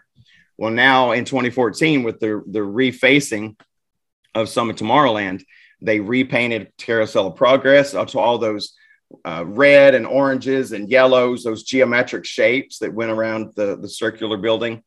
Well, 0.57 0.73
now 0.73 1.13
in 1.13 1.25
2014, 1.25 2.03
with 2.03 2.21
the 2.21 2.43
the 2.47 2.61
refacing 2.61 3.57
of 4.35 4.49
Summit 4.49 4.77
Tomorrowland, 4.77 5.45
they 5.81 6.01
repainted 6.01 6.73
Carousel 6.77 7.29
of 7.29 7.37
Progress 7.37 7.95
up 7.95 8.09
to 8.09 8.19
all 8.19 8.39
those 8.39 8.75
uh, 9.25 9.45
red 9.47 9.95
and 9.95 10.07
oranges 10.07 10.73
and 10.73 10.91
yellows, 10.91 11.43
those 11.43 11.63
geometric 11.63 12.25
shapes 12.25 12.79
that 12.79 12.93
went 12.93 13.11
around 13.11 13.53
the, 13.55 13.77
the 13.77 13.89
circular 13.89 14.37
building. 14.37 14.83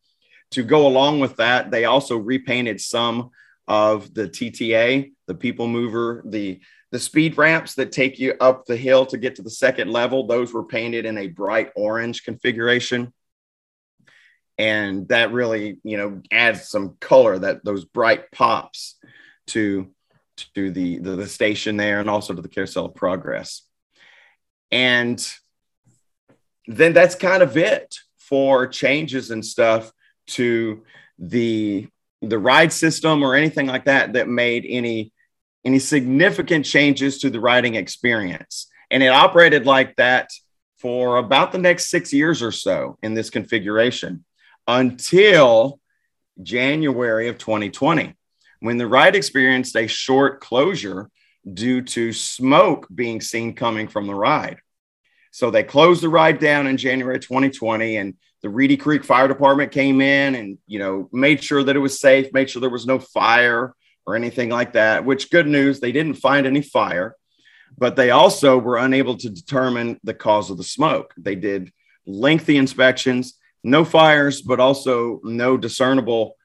To 0.51 0.63
go 0.63 0.85
along 0.85 1.21
with 1.21 1.37
that, 1.37 1.71
they 1.71 1.85
also 1.85 2.17
repainted 2.17 2.81
some 2.81 3.31
of 3.67 4.13
the 4.13 4.27
TTA, 4.27 5.13
the 5.27 5.35
people 5.35 5.67
mover, 5.67 6.21
the 6.25 6.59
the 6.91 6.99
speed 6.99 7.37
ramps 7.37 7.75
that 7.75 7.91
take 7.91 8.19
you 8.19 8.35
up 8.39 8.65
the 8.65 8.75
hill 8.75 9.05
to 9.07 9.17
get 9.17 9.35
to 9.35 9.41
the 9.41 9.49
second 9.49 9.91
level. 9.91 10.27
Those 10.27 10.53
were 10.53 10.65
painted 10.65 11.05
in 11.05 11.17
a 11.17 11.27
bright 11.27 11.71
orange 11.75 12.23
configuration, 12.23 13.13
and 14.57 15.07
that 15.07 15.31
really 15.31 15.79
you 15.83 15.97
know 15.97 16.21
adds 16.31 16.67
some 16.67 16.97
color 16.99 17.39
that 17.39 17.63
those 17.63 17.85
bright 17.85 18.31
pops 18.31 18.97
to 19.47 19.89
to 20.53 20.71
the, 20.71 20.97
the, 20.97 21.15
the 21.15 21.27
station 21.27 21.77
there 21.77 21.99
and 21.99 22.09
also 22.09 22.33
to 22.33 22.41
the 22.41 22.47
carousel 22.47 22.85
of 22.85 22.95
progress. 22.95 23.61
And 24.71 25.23
then 26.67 26.93
that's 26.93 27.15
kind 27.15 27.43
of 27.43 27.57
it 27.57 27.95
for 28.17 28.67
changes 28.67 29.31
and 29.31 29.45
stuff 29.45 29.91
to 30.27 30.83
the 31.19 31.87
the 32.21 32.39
ride 32.39 32.71
system 32.71 33.23
or 33.23 33.35
anything 33.35 33.65
like 33.65 33.85
that 33.85 34.13
that 34.13 34.27
made 34.27 34.65
any 34.67 35.10
any 35.63 35.79
significant 35.79 36.65
changes 36.65 37.19
to 37.19 37.29
the 37.29 37.39
riding 37.39 37.75
experience. 37.75 38.67
And 38.89 39.03
it 39.03 39.07
operated 39.07 39.65
like 39.65 39.95
that 39.97 40.29
for 40.79 41.17
about 41.17 41.51
the 41.51 41.57
next 41.57 41.89
six 41.89 42.11
years 42.11 42.41
or 42.41 42.51
so 42.51 42.97
in 43.03 43.13
this 43.13 43.29
configuration 43.29 44.25
until 44.67 45.79
January 46.41 47.27
of 47.27 47.37
2020 47.37 48.15
when 48.61 48.77
the 48.77 48.87
ride 48.87 49.15
experienced 49.15 49.75
a 49.75 49.87
short 49.87 50.39
closure 50.39 51.09
due 51.51 51.81
to 51.81 52.13
smoke 52.13 52.87
being 52.93 53.19
seen 53.19 53.53
coming 53.53 53.87
from 53.87 54.07
the 54.07 54.15
ride. 54.15 54.57
So 55.31 55.49
they 55.49 55.63
closed 55.63 56.03
the 56.03 56.09
ride 56.09 56.39
down 56.39 56.67
in 56.67 56.77
January 56.77 57.19
2020 57.19 57.97
and 57.97 58.15
the 58.41 58.49
Reedy 58.49 58.77
Creek 58.77 59.03
Fire 59.03 59.27
Department 59.27 59.71
came 59.71 60.01
in 60.01 60.35
and, 60.35 60.57
you 60.67 60.79
know, 60.79 61.09
made 61.11 61.43
sure 61.43 61.63
that 61.63 61.75
it 61.75 61.79
was 61.79 61.99
safe, 61.99 62.33
made 62.33 62.49
sure 62.49 62.59
there 62.59 62.69
was 62.69 62.87
no 62.87 62.99
fire 62.99 63.75
or 64.05 64.15
anything 64.15 64.49
like 64.49 64.73
that, 64.73 65.05
which 65.05 65.29
good 65.29 65.47
news, 65.47 65.79
they 65.79 65.91
didn't 65.91 66.15
find 66.15 66.45
any 66.45 66.61
fire, 66.61 67.15
but 67.77 67.95
they 67.95 68.11
also 68.11 68.57
were 68.57 68.77
unable 68.77 69.15
to 69.17 69.29
determine 69.29 69.99
the 70.03 70.13
cause 70.13 70.49
of 70.49 70.57
the 70.57 70.63
smoke. 70.63 71.13
They 71.17 71.35
did 71.35 71.71
lengthy 72.05 72.57
inspections, 72.57 73.35
no 73.63 73.85
fires, 73.85 74.41
but 74.41 74.59
also 74.59 75.21
no 75.23 75.57
discernible 75.57 76.35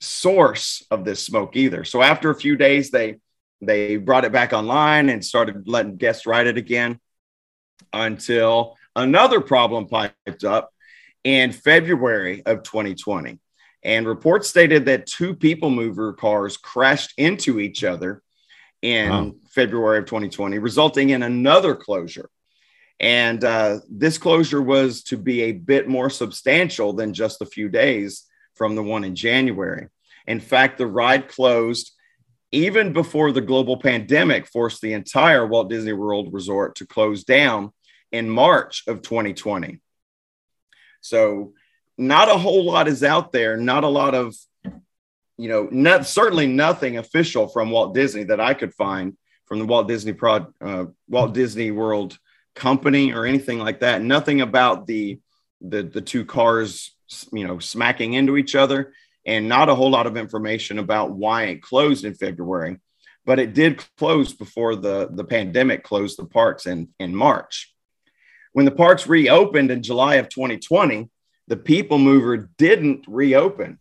source 0.00 0.84
of 0.90 1.04
this 1.04 1.24
smoke 1.24 1.56
either. 1.56 1.84
So 1.84 2.02
after 2.02 2.30
a 2.30 2.34
few 2.34 2.56
days, 2.56 2.90
they 2.90 3.16
they 3.60 3.96
brought 3.96 4.24
it 4.24 4.32
back 4.32 4.52
online 4.52 5.08
and 5.08 5.24
started 5.24 5.66
letting 5.66 5.96
guests 5.96 6.26
ride 6.26 6.46
it 6.46 6.58
again 6.58 7.00
until 7.92 8.76
another 8.94 9.40
problem 9.40 9.86
piped 9.86 10.44
up 10.44 10.70
in 11.22 11.52
February 11.52 12.42
of 12.44 12.62
2020. 12.62 13.38
And 13.84 14.06
reports 14.06 14.48
stated 14.48 14.86
that 14.86 15.06
two 15.06 15.34
people 15.34 15.70
mover 15.70 16.14
cars 16.14 16.56
crashed 16.56 17.12
into 17.18 17.60
each 17.60 17.84
other 17.84 18.22
in 18.80 19.10
wow. 19.10 19.32
February 19.50 19.98
of 19.98 20.06
2020, 20.06 20.58
resulting 20.58 21.10
in 21.10 21.22
another 21.22 21.74
closure. 21.74 22.30
And 23.00 23.42
uh, 23.44 23.80
this 23.90 24.18
closure 24.18 24.62
was 24.62 25.02
to 25.04 25.16
be 25.16 25.42
a 25.42 25.52
bit 25.52 25.88
more 25.88 26.08
substantial 26.08 26.92
than 26.92 27.12
just 27.12 27.42
a 27.42 27.46
few 27.46 27.68
days 27.68 28.24
from 28.54 28.76
the 28.76 28.82
one 28.82 29.04
in 29.04 29.14
January. 29.14 29.88
In 30.26 30.40
fact, 30.40 30.78
the 30.78 30.86
ride 30.86 31.28
closed 31.28 31.92
even 32.52 32.92
before 32.92 33.32
the 33.32 33.40
global 33.40 33.76
pandemic 33.76 34.46
forced 34.46 34.80
the 34.80 34.92
entire 34.92 35.46
Walt 35.46 35.68
Disney 35.68 35.92
World 35.92 36.32
Resort 36.32 36.76
to 36.76 36.86
close 36.86 37.24
down 37.24 37.72
in 38.12 38.30
March 38.30 38.84
of 38.86 39.02
2020. 39.02 39.80
So, 41.00 41.52
not 41.96 42.28
a 42.28 42.38
whole 42.38 42.64
lot 42.64 42.88
is 42.88 43.02
out 43.02 43.32
there, 43.32 43.56
not 43.56 43.84
a 43.84 43.88
lot 43.88 44.14
of, 44.14 44.34
you 45.36 45.48
know, 45.48 45.68
not, 45.70 46.06
certainly 46.06 46.46
nothing 46.46 46.98
official 46.98 47.48
from 47.48 47.70
Walt 47.70 47.94
Disney 47.94 48.24
that 48.24 48.40
I 48.40 48.54
could 48.54 48.74
find 48.74 49.16
from 49.46 49.58
the 49.58 49.66
Walt 49.66 49.88
Disney 49.88 50.12
Prod, 50.12 50.52
uh, 50.60 50.86
Walt 51.08 51.34
Disney 51.34 51.70
World 51.70 52.18
company 52.54 53.12
or 53.12 53.26
anything 53.26 53.58
like 53.58 53.80
that. 53.80 54.02
Nothing 54.02 54.40
about 54.40 54.86
the 54.86 55.18
the 55.60 55.82
the 55.82 56.00
two 56.00 56.24
cars, 56.24 56.94
you 57.32 57.46
know, 57.46 57.58
smacking 57.58 58.14
into 58.14 58.36
each 58.36 58.54
other 58.54 58.92
and 59.26 59.48
not 59.48 59.68
a 59.68 59.74
whole 59.74 59.90
lot 59.90 60.06
of 60.06 60.16
information 60.16 60.78
about 60.78 61.12
why 61.12 61.44
it 61.44 61.62
closed 61.62 62.04
in 62.04 62.14
February, 62.14 62.78
but 63.24 63.38
it 63.38 63.54
did 63.54 63.82
close 63.96 64.32
before 64.32 64.76
the, 64.76 65.08
the 65.10 65.24
pandemic 65.24 65.82
closed 65.82 66.18
the 66.18 66.26
parks 66.26 66.66
in, 66.66 66.88
in 66.98 67.14
March. 67.14 67.74
When 68.52 68.66
the 68.66 68.70
parks 68.70 69.06
reopened 69.06 69.70
in 69.70 69.82
July 69.82 70.16
of 70.16 70.28
2020, 70.28 71.08
the 71.48 71.56
People 71.56 71.98
Mover 71.98 72.50
didn't 72.58 73.04
reopen. 73.06 73.78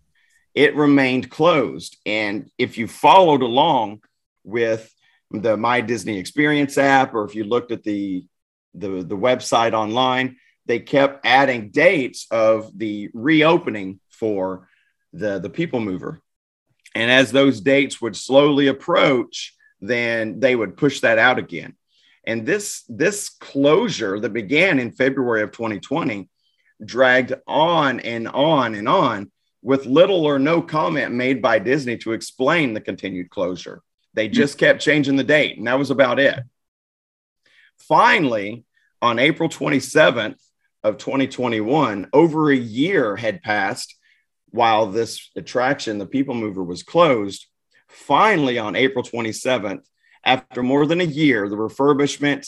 It 0.53 0.76
remained 0.76 1.32
closed. 1.32 1.97
And 2.05 2.49
if 2.57 2.78
you 2.78 2.88
followed 2.88 3.41
along 3.41 4.01
with 4.43 4.93
the 5.32 5.57
My 5.57 5.82
Disney 5.82 6.20
Experience 6.20 6.78
app, 6.78 7.14
or 7.14 7.26
if 7.26 7.36
you 7.36 7.43
looked 7.43 7.72
at 7.72 7.84
the, 7.84 8.26
the, 8.76 9.03
the 9.03 9.18
website 9.18 9.74
online, 9.74 10.38
they 10.66 10.80
kept 10.80 11.26
adding 11.26 11.70
dates 11.70 12.28
of 12.32 12.78
the 12.78 13.09
reopening 13.14 13.99
for 14.09 14.68
the 15.14 15.39
the 15.39 15.49
people 15.49 15.80
mover 15.80 16.22
and 16.95 17.11
as 17.11 17.32
those 17.32 17.61
dates 17.61 18.01
would 18.01 18.16
slowly 18.16 18.68
approach 18.68 19.53
then 19.82 20.39
they 20.39 20.55
would 20.55 20.78
push 20.78 21.01
that 21.01 21.20
out 21.20 21.38
again 21.38 21.76
and 22.26 22.45
this 22.45 22.84
this 22.88 23.30
closure 23.30 24.20
that 24.20 24.34
began 24.34 24.80
in 24.80 24.91
february 24.91 25.43
of 25.43 25.51
2020 25.51 26.30
dragged 26.86 27.34
on 27.47 27.99
and 27.99 28.27
on 28.27 28.75
and 28.75 28.88
on 28.88 29.31
with 29.61 29.86
little 29.86 30.25
or 30.25 30.39
no 30.39 30.61
comment 30.61 31.13
made 31.13 31.41
by 31.41 31.59
disney 31.59 31.97
to 31.97 32.13
explain 32.13 32.73
the 32.73 32.81
continued 32.81 33.29
closure. 33.29 33.81
They 34.13 34.27
hmm. 34.27 34.34
just 34.34 34.57
kept 34.57 34.81
changing 34.81 35.15
the 35.15 35.23
date 35.23 35.57
and 35.57 35.67
that 35.67 35.79
was 35.79 35.91
about 35.91 36.19
it. 36.19 36.39
Finally 37.77 38.65
on 39.01 39.19
april 39.19 39.49
27th 39.49 40.39
of 40.84 40.97
2021 40.97 42.09
over 42.13 42.51
a 42.51 42.55
year 42.55 43.15
had 43.15 43.41
passed 43.41 43.95
while 44.53 44.86
this 44.86 45.31
attraction, 45.36 45.97
the 45.97 46.05
People 46.05 46.36
Mover, 46.36 46.63
was 46.63 46.84
closed, 46.84 47.47
finally 47.88 48.59
on 48.59 48.75
April 48.75 49.03
27th, 49.03 49.84
after 50.23 50.61
more 50.61 50.86
than 50.86 51.01
a 51.01 51.05
year, 51.05 51.49
the 51.49 51.55
refurbishment 51.55 52.47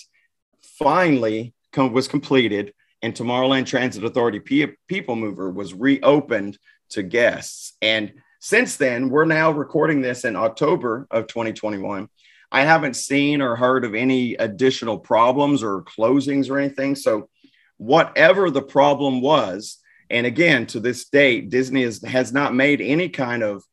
finally 0.78 1.56
com- 1.74 1.94
was 1.94 2.08
completed, 2.08 2.75
and 3.06 3.14
Tomorrowland 3.14 3.68
Transit 3.68 4.04
Authority 4.04 4.40
P- 4.40 4.74
People 4.88 5.16
Mover 5.16 5.52
was 5.52 5.76
reopened 5.76 6.58
to 6.90 7.04
guests. 7.04 7.74
And 7.80 8.14
since 8.40 8.78
then, 8.78 9.10
we're 9.10 9.26
now 9.26 9.52
recording 9.52 10.02
this 10.02 10.26
in 10.26 10.36
October 10.36 11.06
of 11.12 11.28
2021. 11.28 12.10
I 12.52 12.62
haven't 12.62 12.96
seen 12.96 13.44
or 13.44 13.56
heard 13.56 13.86
of 13.86 13.94
any 13.94 14.34
additional 14.34 14.98
problems 14.98 15.62
or 15.62 15.84
closings 15.84 16.50
or 16.50 16.58
anything. 16.58 16.96
So, 16.96 17.30
whatever 17.78 18.50
the 18.50 18.64
problem 18.64 19.22
was, 19.22 19.78
and 20.10 20.26
again, 20.26 20.66
to 20.68 20.80
this 20.80 21.08
date, 21.08 21.52
Disney 21.52 21.84
is, 21.84 22.04
has 22.04 22.34
not 22.34 22.56
made 22.56 22.82
any 22.82 23.10
kind 23.10 23.44
of 23.44 23.64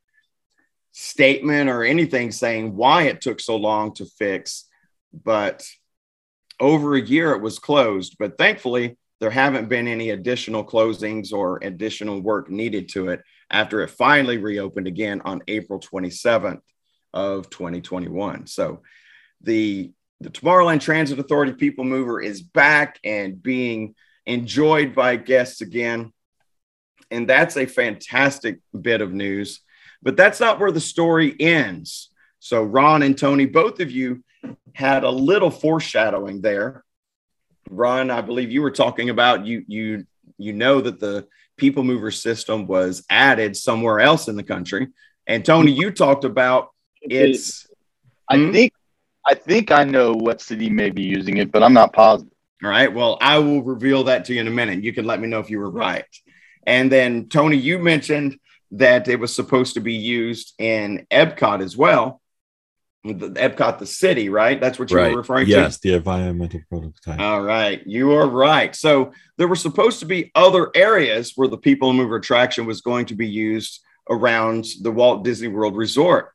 statement 0.91 1.70
or 1.70 1.85
anything 1.85 2.33
saying 2.33 2.76
why 2.76 3.05
it 3.05 3.22
took 3.22 3.41
so 3.41 3.57
long 3.57 3.95
to 3.95 4.05
fix. 4.05 4.68
But 5.12 5.66
over 6.61 6.97
a 6.97 7.01
year, 7.01 7.33
it 7.33 7.41
was 7.41 7.59
closed. 7.59 8.16
But 8.18 8.37
thankfully, 8.37 8.99
there 9.23 9.31
haven't 9.31 9.68
been 9.68 9.87
any 9.87 10.11
additional 10.11 10.64
closings 10.64 11.33
or 11.33 11.61
additional 11.62 12.20
work 12.20 12.51
needed 12.51 12.89
to 12.89 13.11
it 13.11 13.23
after 13.53 13.81
it 13.83 13.91
finally 13.91 14.37
reopened 14.37 14.89
again 14.89 15.23
on 15.25 15.45
April 15.47 15.79
27th 15.79 16.59
of 17.14 17.49
2021. 17.49 18.49
So 18.49 18.83
the 19.41 19.93
the 20.20 20.31
Tomorrowland 20.31 20.81
Transit 20.81 21.20
Authority 21.20 21.53
People 21.53 21.85
Mover 21.85 22.20
is 22.20 22.43
back 22.43 22.99
and 23.05 23.41
being 23.41 23.95
enjoyed 24.27 24.93
by 24.93 25.14
guests 25.14 25.61
again. 25.61 26.12
And 27.12 27.29
that's 27.29 27.57
a 27.57 27.66
fantastic 27.66 28.59
bit 28.79 29.03
of 29.03 29.12
news. 29.12 29.61
But 30.03 30.16
that's 30.16 30.41
not 30.41 30.59
where 30.59 30.73
the 30.73 30.81
story 30.81 31.37
ends. 31.39 32.11
So, 32.41 32.64
Ron 32.64 33.03
and 33.03 33.16
Tony, 33.16 33.47
both 33.47 33.79
of 33.79 33.93
you 33.93 34.25
had 34.75 35.05
a 35.05 35.11
little 35.11 35.51
foreshadowing 35.51 36.41
there 36.41 36.83
Ron, 37.70 38.10
I 38.10 38.20
believe 38.20 38.50
you 38.50 38.62
were 38.62 38.70
talking 38.70 39.10
about 39.10 39.46
you 39.46 39.64
you 39.66 40.06
you 40.38 40.52
know 40.52 40.80
that 40.80 41.00
the 41.00 41.26
people 41.56 41.84
mover 41.84 42.10
system 42.10 42.66
was 42.66 43.04
added 43.10 43.56
somewhere 43.56 44.00
else 44.00 44.28
in 44.28 44.36
the 44.36 44.42
country. 44.42 44.88
And 45.26 45.44
Tony, 45.44 45.72
you 45.72 45.90
talked 45.90 46.24
about 46.24 46.68
it's 47.00 47.66
I 48.28 48.36
Hmm? 48.36 48.52
think 48.52 48.72
I 49.26 49.34
think 49.34 49.70
I 49.70 49.84
know 49.84 50.12
what 50.14 50.40
city 50.40 50.68
may 50.70 50.90
be 50.90 51.02
using 51.02 51.36
it, 51.36 51.52
but 51.52 51.62
I'm 51.62 51.74
not 51.74 51.92
positive. 51.92 52.32
all 52.64 52.70
right. 52.70 52.92
Well, 52.92 53.18
I 53.20 53.38
will 53.38 53.62
reveal 53.62 54.04
that 54.04 54.24
to 54.26 54.34
you 54.34 54.40
in 54.40 54.48
a 54.48 54.52
minute. 54.52 54.82
You 54.82 54.92
can 54.92 55.04
let 55.04 55.20
me 55.20 55.28
know 55.28 55.38
if 55.40 55.50
you 55.50 55.58
were 55.58 55.70
right. 55.70 56.04
And 56.66 56.90
then 56.90 57.28
Tony, 57.28 57.56
you 57.56 57.78
mentioned 57.78 58.38
that 58.72 59.06
it 59.08 59.20
was 59.20 59.34
supposed 59.34 59.74
to 59.74 59.80
be 59.80 59.94
used 59.94 60.54
in 60.58 61.06
Epcot 61.10 61.62
as 61.62 61.76
well. 61.76 62.22
The 63.05 63.30
Epcot, 63.30 63.80
the 63.80 63.86
city, 63.86 64.28
right? 64.28 64.61
That's 64.61 64.78
what 64.78 64.90
you 64.90 64.96
right. 64.96 65.11
were 65.11 65.18
referring 65.18 65.46
to. 65.46 65.50
Yes, 65.50 65.78
the 65.78 65.94
environmental 65.94 66.61
prototype. 66.68 67.18
All 67.18 67.42
right, 67.42 67.84
you 67.84 68.12
are 68.12 68.28
right. 68.28 68.74
So 68.76 69.12
there 69.38 69.48
were 69.48 69.57
supposed 69.57 69.98
to 70.00 70.07
be 70.07 70.30
other 70.36 70.70
areas 70.74 71.32
where 71.34 71.48
the 71.48 71.59
People 71.59 71.92
Mover 71.92 72.16
attraction 72.16 72.64
was 72.64 72.80
going 72.80 73.07
to 73.07 73.16
be 73.16 73.26
used 73.26 73.80
around 74.09 74.66
the 74.82 74.92
Walt 74.92 75.24
Disney 75.24 75.48
World 75.48 75.76
Resort. 75.76 76.32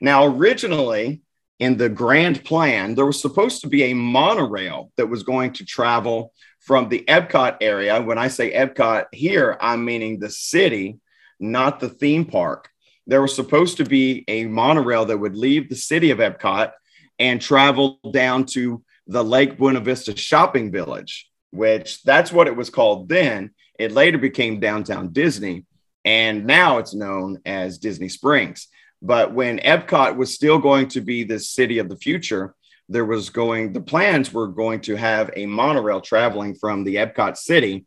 Now, 0.00 0.26
originally 0.26 1.22
in 1.60 1.76
the 1.76 1.88
grand 1.88 2.44
plan, 2.44 2.96
there 2.96 3.06
was 3.06 3.20
supposed 3.20 3.60
to 3.60 3.68
be 3.68 3.84
a 3.84 3.94
monorail 3.94 4.90
that 4.96 5.06
was 5.06 5.22
going 5.22 5.52
to 5.52 5.64
travel 5.64 6.32
from 6.58 6.88
the 6.88 7.04
Epcot 7.06 7.58
area. 7.60 8.02
When 8.02 8.18
I 8.18 8.26
say 8.26 8.52
Epcot 8.52 9.04
here, 9.12 9.56
I'm 9.60 9.84
meaning 9.84 10.18
the 10.18 10.30
city, 10.30 10.98
not 11.38 11.78
the 11.78 11.88
theme 11.88 12.24
park. 12.24 12.71
There 13.06 13.22
was 13.22 13.34
supposed 13.34 13.78
to 13.78 13.84
be 13.84 14.24
a 14.28 14.44
monorail 14.44 15.04
that 15.06 15.18
would 15.18 15.36
leave 15.36 15.68
the 15.68 15.76
city 15.76 16.10
of 16.10 16.18
Epcot 16.18 16.72
and 17.18 17.40
travel 17.40 17.98
down 18.12 18.46
to 18.46 18.82
the 19.06 19.24
Lake 19.24 19.58
Buena 19.58 19.80
Vista 19.80 20.16
Shopping 20.16 20.70
Village, 20.70 21.28
which 21.50 22.02
that's 22.02 22.32
what 22.32 22.46
it 22.46 22.56
was 22.56 22.70
called 22.70 23.08
then. 23.08 23.50
It 23.78 23.92
later 23.92 24.18
became 24.18 24.60
Downtown 24.60 25.12
Disney, 25.12 25.64
and 26.04 26.46
now 26.46 26.78
it's 26.78 26.94
known 26.94 27.40
as 27.44 27.78
Disney 27.78 28.08
Springs. 28.08 28.68
But 29.00 29.34
when 29.34 29.58
Epcot 29.58 30.16
was 30.16 30.34
still 30.34 30.58
going 30.58 30.88
to 30.88 31.00
be 31.00 31.24
the 31.24 31.40
city 31.40 31.78
of 31.78 31.88
the 31.88 31.96
future, 31.96 32.54
there 32.88 33.04
was 33.04 33.30
going, 33.30 33.72
the 33.72 33.80
plans 33.80 34.32
were 34.32 34.48
going 34.48 34.80
to 34.82 34.96
have 34.96 35.30
a 35.34 35.46
monorail 35.46 36.00
traveling 36.00 36.54
from 36.54 36.84
the 36.84 36.96
Epcot 36.96 37.36
city 37.36 37.86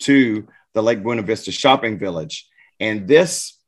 to 0.00 0.46
the 0.74 0.82
Lake 0.82 1.02
Buena 1.02 1.22
Vista 1.22 1.50
Shopping 1.50 1.98
Village. 1.98 2.48
And 2.78 3.08
this 3.08 3.58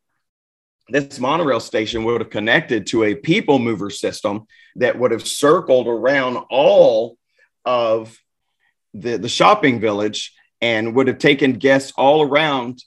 this 0.89 1.19
monorail 1.19 1.61
station 1.61 2.05
would 2.05 2.21
have 2.21 2.31
connected 2.31 2.87
to 2.89 3.05
a 3.05 3.15
people 3.15 3.59
mover 3.59 3.91
system 3.91 4.47
that 4.77 4.99
would 4.99 5.13
have 5.13 5.27
circled 5.27 5.89
around 5.89 6.37
all 6.51 7.17
of 7.65 8.19
the, 8.93 9.17
the 9.17 9.29
shopping 9.29 9.81
village 9.81 10.35
and 10.61 10.95
would 10.95 11.09
have 11.09 11.19
taken 11.19 11.55
guests 11.55 11.93
all 11.97 12.23
around 12.23 12.83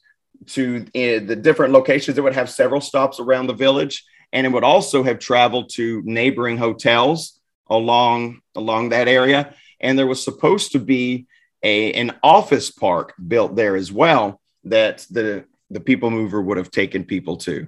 to 0.48 0.86
uh, 0.96 1.26
the 1.26 1.36
different 1.36 1.74
locations. 1.74 2.18
It 2.18 2.22
would 2.22 2.36
have 2.36 2.50
several 2.50 2.82
stops 2.82 3.20
around 3.20 3.48
the 3.48 3.54
village, 3.54 4.04
and 4.32 4.46
it 4.46 4.52
would 4.52 4.64
also 4.64 5.04
have 5.04 5.20
traveled 5.20 5.72
to 5.74 6.02
neighboring 6.06 6.58
hotels 6.58 7.40
along 7.70 8.42
along 8.56 8.90
that 8.90 9.08
area. 9.08 9.54
And 9.80 9.98
there 9.98 10.08
was 10.08 10.24
supposed 10.24 10.72
to 10.74 10.80
be 10.80 11.28
a 11.64 11.94
an 11.94 12.16
office 12.24 12.72
park 12.72 13.14
built 13.28 13.56
there 13.56 13.76
as 13.76 13.92
well 13.92 14.40
that 14.64 15.06
the 15.10 15.46
the 15.70 15.80
people 15.80 16.10
mover 16.10 16.42
would 16.42 16.58
have 16.58 16.72
taken 16.72 17.04
people 17.04 17.38
to. 17.38 17.68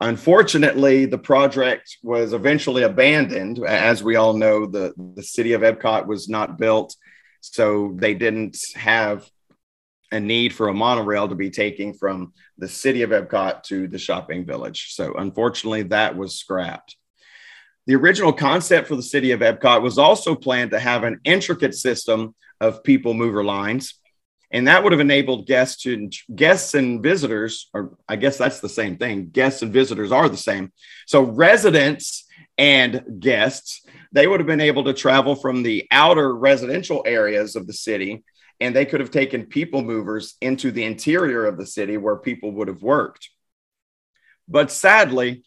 Unfortunately, 0.00 1.06
the 1.06 1.18
project 1.18 1.98
was 2.04 2.32
eventually 2.32 2.84
abandoned. 2.84 3.58
As 3.64 4.02
we 4.02 4.14
all 4.14 4.32
know, 4.32 4.66
the, 4.66 4.94
the 5.14 5.22
city 5.22 5.54
of 5.54 5.62
Epcot 5.62 6.06
was 6.06 6.28
not 6.28 6.56
built, 6.56 6.94
so 7.40 7.92
they 7.96 8.14
didn't 8.14 8.56
have 8.76 9.28
a 10.12 10.20
need 10.20 10.54
for 10.54 10.68
a 10.68 10.74
monorail 10.74 11.28
to 11.28 11.34
be 11.34 11.50
taking 11.50 11.92
from 11.94 12.32
the 12.56 12.68
city 12.68 13.02
of 13.02 13.10
Epcot 13.10 13.64
to 13.64 13.88
the 13.88 13.98
shopping 13.98 14.46
village. 14.46 14.94
So, 14.94 15.14
unfortunately, 15.14 15.82
that 15.84 16.16
was 16.16 16.38
scrapped. 16.38 16.96
The 17.86 17.96
original 17.96 18.32
concept 18.32 18.86
for 18.86 18.96
the 18.96 19.02
city 19.02 19.32
of 19.32 19.40
Epcot 19.40 19.82
was 19.82 19.98
also 19.98 20.34
planned 20.34 20.70
to 20.70 20.78
have 20.78 21.02
an 21.04 21.20
intricate 21.24 21.74
system 21.74 22.34
of 22.60 22.84
people 22.84 23.14
mover 23.14 23.44
lines 23.44 23.97
and 24.50 24.66
that 24.66 24.82
would 24.82 24.92
have 24.92 25.00
enabled 25.00 25.46
guests 25.46 25.82
to 25.82 26.08
guests 26.34 26.74
and 26.74 27.02
visitors 27.02 27.68
or 27.74 27.96
i 28.08 28.16
guess 28.16 28.38
that's 28.38 28.60
the 28.60 28.68
same 28.68 28.96
thing. 28.96 29.28
Guests 29.30 29.62
and 29.62 29.72
visitors 29.72 30.12
are 30.12 30.28
the 30.28 30.36
same. 30.36 30.72
So 31.06 31.22
residents 31.22 32.24
and 32.56 33.04
guests 33.20 33.82
they 34.12 34.26
would 34.26 34.40
have 34.40 34.46
been 34.46 34.60
able 34.60 34.84
to 34.84 34.94
travel 34.94 35.34
from 35.34 35.62
the 35.62 35.86
outer 35.90 36.34
residential 36.34 37.02
areas 37.06 37.56
of 37.56 37.66
the 37.66 37.72
city 37.72 38.24
and 38.60 38.74
they 38.74 38.86
could 38.86 39.00
have 39.00 39.10
taken 39.10 39.46
people 39.46 39.82
movers 39.82 40.34
into 40.40 40.70
the 40.72 40.84
interior 40.84 41.44
of 41.46 41.58
the 41.58 41.66
city 41.66 41.96
where 41.96 42.16
people 42.16 42.50
would 42.50 42.66
have 42.66 42.82
worked. 42.82 43.30
But 44.48 44.70
sadly 44.70 45.44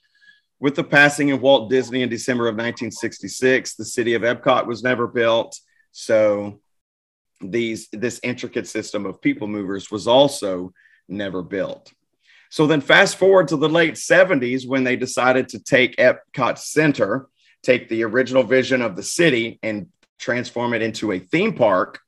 with 0.59 0.75
the 0.75 0.83
passing 0.83 1.31
of 1.31 1.41
walt 1.41 1.71
disney 1.71 2.03
in 2.03 2.09
december 2.09 2.43
of 2.43 2.53
1966 2.53 3.75
the 3.75 3.85
city 3.85 4.13
of 4.13 4.21
epcot 4.21 4.67
was 4.67 4.83
never 4.83 5.07
built. 5.07 5.59
So 5.91 6.61
these 7.43 7.87
this 7.91 8.19
intricate 8.23 8.67
system 8.67 9.05
of 9.05 9.21
people 9.21 9.47
movers 9.47 9.91
was 9.91 10.07
also 10.07 10.73
never 11.07 11.41
built. 11.41 11.91
So 12.49 12.67
then 12.67 12.81
fast 12.81 13.17
forward 13.17 13.47
to 13.49 13.57
the 13.57 13.69
late 13.69 13.93
70s 13.93 14.67
when 14.67 14.83
they 14.83 14.97
decided 14.97 15.47
to 15.49 15.59
take 15.59 15.95
Epcot 15.95 16.57
Center, 16.57 17.27
take 17.63 17.87
the 17.87 18.03
original 18.03 18.43
vision 18.43 18.81
of 18.81 18.95
the 18.95 19.03
city 19.03 19.57
and 19.63 19.87
transform 20.19 20.73
it 20.73 20.81
into 20.81 21.13
a 21.13 21.19
theme 21.19 21.53
park. 21.53 21.99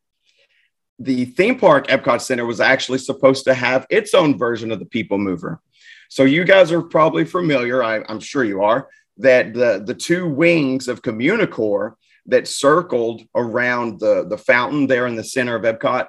The 0.99 1.25
theme 1.25 1.57
park 1.57 1.87
Epcot 1.87 2.21
Center 2.21 2.45
was 2.45 2.59
actually 2.59 2.97
supposed 2.97 3.45
to 3.45 3.53
have 3.53 3.87
its 3.89 4.13
own 4.13 4.37
version 4.37 4.71
of 4.71 4.79
the 4.79 4.85
people 4.85 5.17
mover. 5.17 5.61
So 6.09 6.23
you 6.25 6.43
guys 6.43 6.71
are 6.71 6.81
probably 6.81 7.25
familiar, 7.25 7.81
I, 7.81 8.03
am 8.09 8.19
sure 8.19 8.43
you 8.43 8.63
are, 8.63 8.89
that 9.17 9.53
the, 9.53 9.81
the 9.85 9.95
two 9.95 10.27
wings 10.27 10.87
of 10.87 11.01
Communicore 11.01 11.93
that 12.27 12.47
circled 12.47 13.21
around 13.35 13.99
the, 13.99 14.25
the 14.27 14.37
fountain 14.37 14.87
there 14.87 15.07
in 15.07 15.15
the 15.15 15.23
center 15.23 15.55
of 15.55 15.63
Epcot 15.63 16.07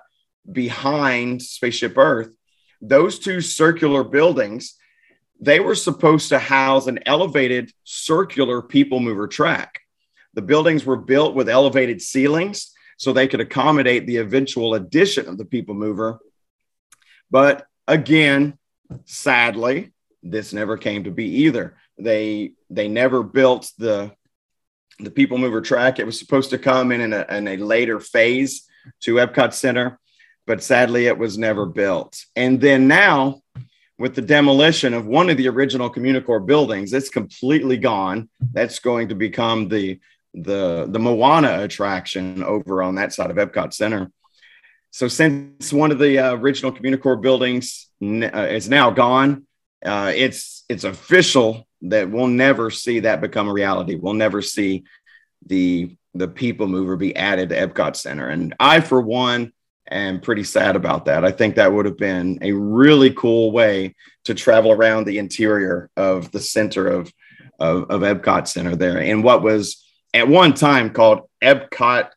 behind 0.51 1.43
Spaceship 1.43 1.97
Earth, 1.99 2.35
those 2.81 3.19
two 3.19 3.41
circular 3.41 4.05
buildings, 4.05 4.77
they 5.41 5.61
were 5.61 5.75
supposed 5.75 6.29
to 6.29 6.39
house 6.39 6.87
an 6.87 7.01
elevated 7.07 7.73
circular 7.85 8.63
people 8.63 9.01
mover 9.01 9.27
track. 9.27 9.81
The 10.35 10.43
buildings 10.43 10.85
were 10.85 10.97
built 10.97 11.35
with 11.35 11.49
elevated 11.49 12.01
ceilings 12.03 12.73
so 12.97 13.13
they 13.13 13.29
could 13.29 13.41
accommodate 13.41 14.07
the 14.07 14.19
eventual 14.19 14.75
addition 14.75 15.29
of 15.29 15.39
the 15.39 15.45
people 15.45 15.75
mover. 15.75 16.21
But 17.31 17.67
again, 17.89 18.59
sadly, 19.05 19.93
this 20.23 20.53
never 20.53 20.77
came 20.77 21.05
to 21.05 21.11
be 21.11 21.27
either. 21.45 21.77
They 21.99 22.53
they 22.71 22.89
never 22.89 23.23
built 23.23 23.71
the 23.79 24.13
the 24.99 25.11
people 25.11 25.39
mover 25.39 25.61
track. 25.61 25.99
It 25.99 26.07
was 26.07 26.19
supposed 26.19 26.51
to 26.51 26.59
come 26.59 26.93
in 26.93 27.01
in 27.01 27.13
a, 27.13 27.27
in 27.31 27.49
a 27.49 27.57
later 27.57 28.01
phase 28.01 28.67
to 29.01 29.15
Epcot 29.17 29.53
Center, 29.53 29.99
but 30.47 30.63
sadly 30.63 31.07
it 31.07 31.19
was 31.19 31.39
never 31.39 31.67
built. 31.67 32.25
And 32.37 32.61
then 32.61 32.87
now, 32.89 33.43
with 33.99 34.15
the 34.15 34.23
demolition 34.23 34.93
of 34.93 35.07
one 35.07 35.31
of 35.31 35.37
the 35.37 35.49
original 35.49 35.93
Communicore 35.93 36.45
buildings, 36.45 36.93
it's 36.93 37.09
completely 37.09 37.77
gone. 37.77 38.29
That's 38.53 38.79
going 38.81 39.09
to 39.09 39.15
become 39.15 39.69
the 39.69 40.01
the 40.35 40.87
the 40.89 40.99
Moana 40.99 41.63
attraction 41.63 42.43
over 42.43 42.83
on 42.83 42.97
that 42.97 43.13
side 43.13 43.31
of 43.31 43.37
Epcot 43.37 43.73
Center. 43.73 44.11
So 44.91 45.09
since 45.09 45.73
one 45.73 45.93
of 45.93 45.99
the 45.99 46.19
uh, 46.19 46.35
original 46.35 46.73
Communicore 46.73 47.21
buildings 47.21 47.89
uh, 48.03 48.47
is 48.51 48.69
now 48.69 48.91
gone, 48.91 49.47
uh, 49.85 50.13
it's 50.15 50.65
it's 50.69 50.85
official 50.85 51.67
that 51.85 52.11
we'll 52.11 52.29
never 52.29 52.71
see 52.71 53.01
that 53.01 53.21
become 53.21 53.49
a 53.49 53.53
reality. 53.53 53.95
We'll 53.95 54.15
never 54.15 54.43
see 54.43 54.85
the 55.47 55.97
the 56.15 56.29
people 56.29 56.69
mover 56.69 56.97
be 56.97 57.15
added 57.17 57.49
to 57.49 57.57
Epcot 57.57 57.97
Center. 57.97 58.29
And 58.29 58.55
I, 58.61 58.81
for 58.81 59.01
one, 59.01 59.53
am 59.91 60.21
pretty 60.21 60.45
sad 60.45 60.77
about 60.77 61.07
that. 61.07 61.25
I 61.25 61.33
think 61.33 61.57
that 61.57 61.73
would 61.73 61.87
have 61.87 61.99
been 61.99 62.39
a 62.41 62.53
really 62.53 63.13
cool 63.13 63.51
way 63.51 63.97
to 64.25 64.35
travel 64.35 64.71
around 64.71 65.05
the 65.05 65.19
interior 65.19 65.91
of 65.97 66.31
the 66.31 66.39
center 66.39 66.87
of, 66.87 67.13
of, 67.59 67.91
of 67.91 68.03
Epcot 68.03 68.47
Center 68.47 68.77
there 68.77 68.99
in 68.99 69.23
what 69.23 69.43
was 69.43 69.85
at 70.15 70.29
one 70.29 70.55
time 70.55 70.91
called 70.91 71.29
Epcot 71.43 72.11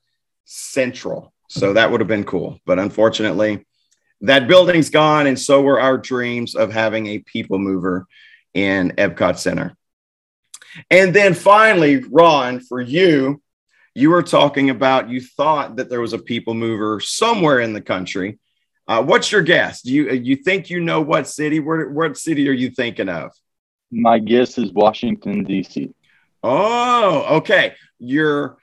Central. 0.45 1.33
So 1.49 1.73
that 1.73 1.89
would 1.89 1.99
have 1.99 2.07
been 2.07 2.23
cool. 2.23 2.59
But 2.65 2.77
unfortunately, 2.77 3.65
that 4.21 4.47
building's 4.47 4.91
gone. 4.91 5.25
And 5.25 5.39
so 5.39 5.61
were 5.61 5.81
our 5.81 5.97
dreams 5.97 6.55
of 6.55 6.71
having 6.71 7.07
a 7.07 7.19
people 7.19 7.57
mover 7.57 8.05
in 8.57 8.89
Epcot 8.97 9.37
Center. 9.37 9.77
And 10.89 11.13
then 11.13 11.35
finally, 11.35 11.97
Ron, 11.97 12.59
for 12.59 12.81
you, 12.81 13.39
you 13.93 14.09
were 14.09 14.23
talking 14.23 14.71
about 14.71 15.09
you 15.09 15.21
thought 15.21 15.75
that 15.75 15.89
there 15.89 16.01
was 16.01 16.13
a 16.13 16.19
people 16.19 16.55
mover 16.55 16.99
somewhere 16.99 17.59
in 17.59 17.73
the 17.73 17.81
country. 17.81 18.39
Uh, 18.87 19.03
what's 19.03 19.31
your 19.31 19.43
guess? 19.43 19.81
Do 19.83 19.93
you 19.93 20.11
you 20.11 20.35
think 20.37 20.69
you 20.69 20.79
know 20.79 21.01
what 21.01 21.27
city? 21.27 21.59
Where 21.59 21.89
what 21.89 22.17
city 22.17 22.49
are 22.49 22.53
you 22.53 22.71
thinking 22.71 23.09
of? 23.09 23.31
My 23.91 24.17
guess 24.17 24.57
is 24.57 24.71
Washington 24.71 25.43
D.C. 25.43 25.93
Oh, 26.43 27.37
okay. 27.37 27.75
You're 27.99 28.57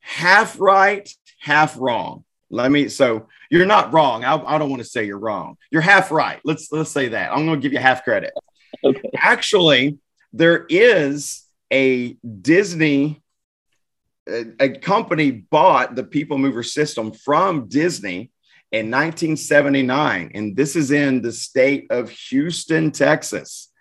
half 0.00 0.58
right, 0.58 1.08
half 1.40 1.78
wrong. 1.78 2.24
Let 2.50 2.70
me. 2.70 2.88
So 2.88 3.28
you're 3.48 3.66
not 3.66 3.92
wrong. 3.92 4.24
I, 4.24 4.34
I 4.34 4.58
don't 4.58 4.70
want 4.70 4.82
to 4.82 4.88
say 4.88 5.04
you're 5.04 5.18
wrong. 5.18 5.56
You're 5.70 5.82
half 5.82 6.10
right. 6.10 6.40
Let's 6.44 6.72
let's 6.72 6.90
say 6.90 7.08
that. 7.08 7.32
I'm 7.32 7.46
going 7.46 7.60
to 7.60 7.62
give 7.62 7.72
you 7.72 7.78
half 7.78 8.02
credit. 8.02 8.32
Okay. 8.84 9.10
Actually, 9.16 9.98
there 10.32 10.66
is 10.68 11.44
a 11.72 12.16
Disney 12.40 13.22
a, 14.28 14.44
a 14.60 14.68
company 14.78 15.30
bought 15.30 15.94
the 15.94 16.04
People 16.04 16.38
Mover 16.38 16.62
system 16.62 17.12
from 17.12 17.68
Disney 17.68 18.30
in 18.72 18.90
1979, 18.90 20.30
and 20.34 20.56
this 20.56 20.76
is 20.76 20.90
in 20.90 21.22
the 21.22 21.32
state 21.32 21.86
of 21.90 22.10
Houston, 22.10 22.92
Texas. 22.92 23.72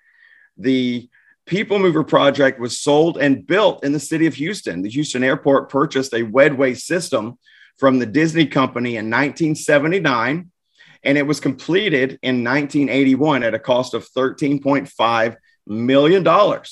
The 0.57 1.07
People 1.45 1.79
Mover 1.79 2.03
project 2.03 2.59
was 2.59 2.81
sold 2.81 3.17
and 3.17 3.45
built 3.45 3.83
in 3.83 3.91
the 3.91 3.99
city 3.99 4.25
of 4.25 4.35
Houston. 4.35 4.81
The 4.81 4.89
Houston 4.89 5.23
airport 5.23 5.69
purchased 5.69 6.13
a 6.13 6.23
Wedway 6.23 6.77
system 6.77 7.37
from 7.77 7.99
the 7.99 8.05
Disney 8.05 8.45
company 8.45 8.91
in 8.91 9.05
1979, 9.05 10.51
and 11.03 11.17
it 11.17 11.25
was 11.25 11.39
completed 11.39 12.19
in 12.21 12.43
1981 12.43 13.43
at 13.43 13.53
a 13.53 13.59
cost 13.59 13.93
of 13.93 14.07
$13.5 14.09 15.35
million. 15.65 16.63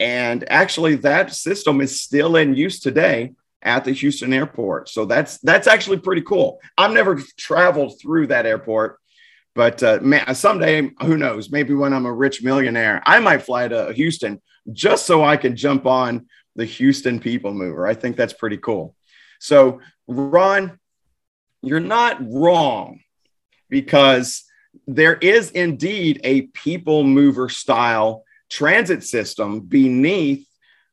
And 0.00 0.50
actually, 0.50 0.96
that 0.96 1.34
system 1.34 1.80
is 1.80 2.00
still 2.00 2.36
in 2.36 2.54
use 2.54 2.80
today 2.80 3.32
at 3.62 3.84
the 3.84 3.92
Houston 3.92 4.32
airport. 4.32 4.88
So 4.88 5.04
that's 5.04 5.38
that's 5.38 5.66
actually 5.66 5.98
pretty 5.98 6.22
cool. 6.22 6.60
I've 6.76 6.92
never 6.92 7.20
traveled 7.36 8.00
through 8.00 8.28
that 8.28 8.46
airport, 8.46 9.00
but 9.54 9.82
uh, 9.82 9.98
man, 10.00 10.32
someday, 10.36 10.90
who 11.02 11.16
knows? 11.16 11.50
Maybe 11.50 11.74
when 11.74 11.92
I'm 11.92 12.06
a 12.06 12.12
rich 12.12 12.42
millionaire, 12.42 13.02
I 13.04 13.18
might 13.18 13.42
fly 13.42 13.66
to 13.66 13.92
Houston 13.92 14.40
just 14.72 15.06
so 15.06 15.24
I 15.24 15.36
can 15.36 15.56
jump 15.56 15.86
on 15.86 16.26
the 16.54 16.64
Houston 16.64 17.18
People 17.18 17.52
Mover. 17.52 17.86
I 17.86 17.94
think 17.94 18.16
that's 18.16 18.32
pretty 18.32 18.58
cool. 18.58 18.94
So, 19.40 19.80
Ron, 20.06 20.78
you're 21.62 21.80
not 21.80 22.18
wrong 22.20 23.00
because 23.68 24.44
there 24.86 25.14
is 25.14 25.50
indeed 25.50 26.20
a 26.24 26.42
People 26.42 27.04
Mover 27.04 27.48
style 27.48 28.24
transit 28.48 29.04
system 29.04 29.60
beneath 29.60 30.46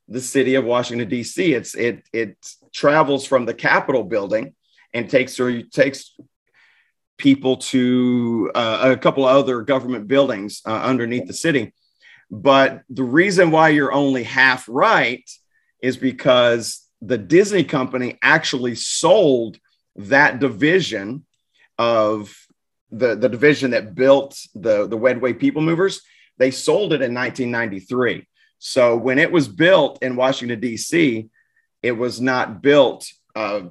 the 0.08 0.22
city 0.22 0.56
of 0.56 0.66
Washington 0.66 1.08
D.C. 1.10 1.54
It's 1.54 1.76
it 1.76 2.04
it 2.14 2.38
travels 2.74 3.26
from 3.26 3.46
the 3.46 3.54
Capitol 3.54 4.04
building 4.04 4.54
and 4.94 5.10
takes 5.10 5.40
or 5.40 5.62
takes 5.62 6.16
people 7.18 7.58
to 7.58 8.52
uh, 8.54 8.94
a 8.96 8.98
couple 8.98 9.26
of 9.26 9.36
other 9.36 9.62
government 9.62 10.08
buildings 10.08 10.62
uh, 10.66 10.82
underneath 10.82 11.28
the 11.28 11.34
city. 11.34 11.74
But 12.30 12.82
the 12.90 13.04
reason 13.04 13.52
why 13.52 13.70
you're 13.70 13.94
only 13.94 14.24
half 14.24 14.66
right 14.68 15.30
is 15.82 15.96
because 15.98 16.82
the 17.02 17.18
Disney 17.18 17.64
company 17.64 18.18
actually 18.22 18.76
sold 18.76 19.58
that 19.96 20.40
division 20.40 21.26
of 21.78 22.36
the, 22.92 23.16
the 23.16 23.30
division 23.30 23.72
that 23.72 23.96
built 23.96 24.40
the, 24.54 24.88
the 24.88 24.98
Wedway 24.98 25.38
People 25.38 25.62
Movers. 25.62 26.02
They 26.38 26.52
sold 26.52 26.94
it 26.94 27.02
in 27.02 27.14
1993. 27.14 28.28
So 28.60 28.96
when 28.96 29.20
it 29.20 29.32
was 29.32 29.48
built 29.48 30.02
in 30.02 30.16
Washington, 30.16 30.60
D.C., 30.60 31.30
it 31.82 31.92
was 31.92 32.20
not 32.20 32.62
built 32.62 33.08
uh, 33.36 33.62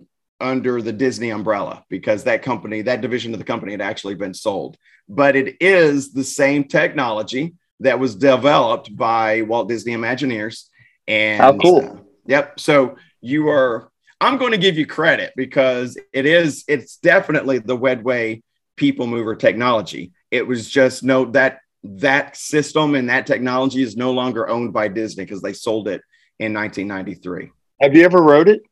under 0.41 0.81
the 0.81 0.93
Disney 0.93 1.31
umbrella 1.31 1.85
because 1.89 2.25
that 2.25 2.43
company, 2.43 2.83
that 2.83 3.01
division 3.01 3.33
of 3.33 3.39
the 3.39 3.45
company 3.45 3.73
had 3.73 3.81
actually 3.81 4.15
been 4.15 4.35
sold. 4.35 4.77
But 5.09 5.37
it 5.37 5.57
is 5.61 6.12
the 6.12 6.25
same 6.25 6.65
technology 6.65 7.55
that 7.81 7.99
was 7.99 8.15
developed 8.15 8.95
by 8.97 9.43
Walt 9.43 9.69
Disney 9.69 9.95
Imagineers. 9.95 10.69
And 11.07 11.41
how 11.41 11.57
cool. 11.59 11.85
Uh, 11.85 12.03
yep. 12.27 12.61
So 12.61 12.97
you 13.21 13.49
are, 13.49 13.91
I'm 14.21 14.39
going 14.39 14.53
to 14.53 14.59
give 14.59 14.79
you 14.79 14.87
credit 14.87 15.33
because 15.37 15.99
it 16.12 16.25
is, 16.25 16.65
it's 16.69 16.97
definitely 16.97 17.59
the 17.59 17.77
Wedway 17.77 18.43
people 18.77 19.07
mover 19.07 19.37
technology. 19.37 20.12
It 20.31 20.47
was 20.47 20.68
just 20.68 21.03
no, 21.03 21.27
that, 21.27 21.61
that 21.85 22.37
system 22.37 22.95
and 22.95 23.09
that 23.09 23.27
technology 23.27 23.83
is 23.83 23.97
no 23.97 24.12
longer 24.12 24.49
owned 24.49 24.72
by 24.72 24.89
Disney 24.89 25.25
because 25.25 25.43
they 25.43 25.53
sold 25.53 25.89
it 25.89 26.03
in 26.39 26.55
1993. 26.55 27.51
Have 27.81 27.95
you 27.95 28.05
ever 28.05 28.22
rode 28.22 28.49
it? 28.49 28.62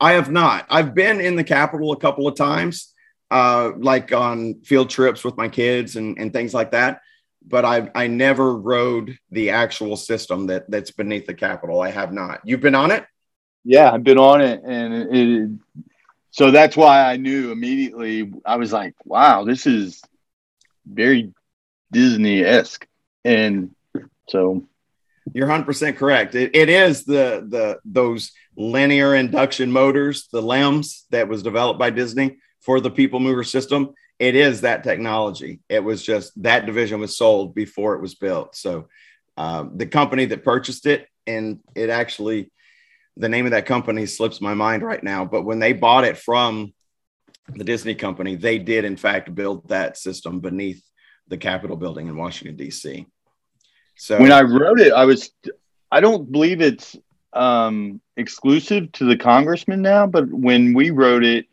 I 0.00 0.12
have 0.12 0.30
not. 0.30 0.66
I've 0.70 0.94
been 0.94 1.20
in 1.20 1.36
the 1.36 1.44
Capitol 1.44 1.92
a 1.92 1.96
couple 1.96 2.26
of 2.26 2.34
times, 2.34 2.94
uh, 3.30 3.72
like 3.76 4.12
on 4.12 4.62
field 4.62 4.88
trips 4.90 5.22
with 5.22 5.36
my 5.36 5.48
kids 5.48 5.96
and, 5.96 6.18
and 6.18 6.32
things 6.32 6.54
like 6.54 6.70
that. 6.70 7.02
But 7.46 7.64
I 7.64 7.90
I 7.94 8.06
never 8.06 8.56
rode 8.56 9.16
the 9.30 9.50
actual 9.50 9.96
system 9.96 10.46
that 10.48 10.70
that's 10.70 10.90
beneath 10.90 11.26
the 11.26 11.34
Capitol. 11.34 11.80
I 11.80 11.90
have 11.90 12.12
not. 12.12 12.40
You've 12.44 12.60
been 12.60 12.74
on 12.74 12.90
it? 12.90 13.04
Yeah, 13.64 13.90
I've 13.92 14.04
been 14.04 14.18
on 14.18 14.40
it, 14.40 14.62
and 14.64 14.94
it, 14.94 15.08
it 15.12 15.50
so 16.30 16.50
that's 16.50 16.76
why 16.76 17.02
I 17.10 17.16
knew 17.16 17.50
immediately. 17.52 18.32
I 18.44 18.56
was 18.56 18.72
like, 18.72 18.94
"Wow, 19.04 19.44
this 19.44 19.66
is 19.66 20.02
very 20.86 21.32
Disney 21.92 22.44
esque," 22.44 22.86
and 23.24 23.74
so 24.28 24.66
you're 25.32 25.48
100% 25.48 25.96
correct. 25.96 26.34
It, 26.34 26.54
it 26.54 26.68
is 26.68 27.04
the 27.04 27.44
the 27.48 27.78
those 27.84 28.32
linear 28.56 29.14
induction 29.14 29.70
motors, 29.70 30.28
the 30.32 30.42
LIMs 30.42 31.06
that 31.10 31.28
was 31.28 31.42
developed 31.42 31.78
by 31.78 31.90
Disney 31.90 32.38
for 32.60 32.80
the 32.80 32.90
People 32.90 33.20
Mover 33.20 33.44
system. 33.44 33.94
It 34.18 34.34
is 34.34 34.60
that 34.60 34.84
technology. 34.84 35.60
It 35.68 35.82
was 35.82 36.02
just 36.02 36.40
that 36.42 36.66
division 36.66 37.00
was 37.00 37.16
sold 37.16 37.54
before 37.54 37.94
it 37.94 38.02
was 38.02 38.14
built. 38.14 38.54
So 38.54 38.88
um, 39.36 39.76
the 39.76 39.86
company 39.86 40.26
that 40.26 40.44
purchased 40.44 40.86
it, 40.86 41.08
and 41.26 41.60
it 41.74 41.88
actually, 41.88 42.50
the 43.16 43.28
name 43.28 43.44
of 43.44 43.52
that 43.52 43.66
company 43.66 44.06
slips 44.06 44.40
my 44.40 44.54
mind 44.54 44.82
right 44.82 45.02
now. 45.02 45.24
But 45.24 45.42
when 45.42 45.58
they 45.58 45.72
bought 45.72 46.04
it 46.04 46.16
from 46.16 46.72
the 47.54 47.64
Disney 47.64 47.94
company, 47.94 48.36
they 48.36 48.58
did 48.58 48.84
in 48.84 48.96
fact 48.96 49.34
build 49.34 49.68
that 49.68 49.98
system 49.98 50.40
beneath 50.40 50.82
the 51.28 51.38
Capitol 51.38 51.76
building 51.76 52.08
in 52.08 52.16
Washington 52.16 52.56
D.C. 52.56 53.06
So 53.96 54.18
when 54.18 54.32
I 54.32 54.42
wrote 54.42 54.80
it, 54.80 54.92
I 54.92 55.04
was 55.04 55.30
I 55.90 56.00
don't 56.00 56.30
believe 56.30 56.60
it's 56.60 56.96
um, 57.32 58.00
exclusive 58.16 58.90
to 58.92 59.04
the 59.04 59.16
congressman 59.16 59.82
now, 59.82 60.06
but 60.06 60.28
when 60.28 60.74
we 60.74 60.90
wrote 60.90 61.24
it, 61.24 61.46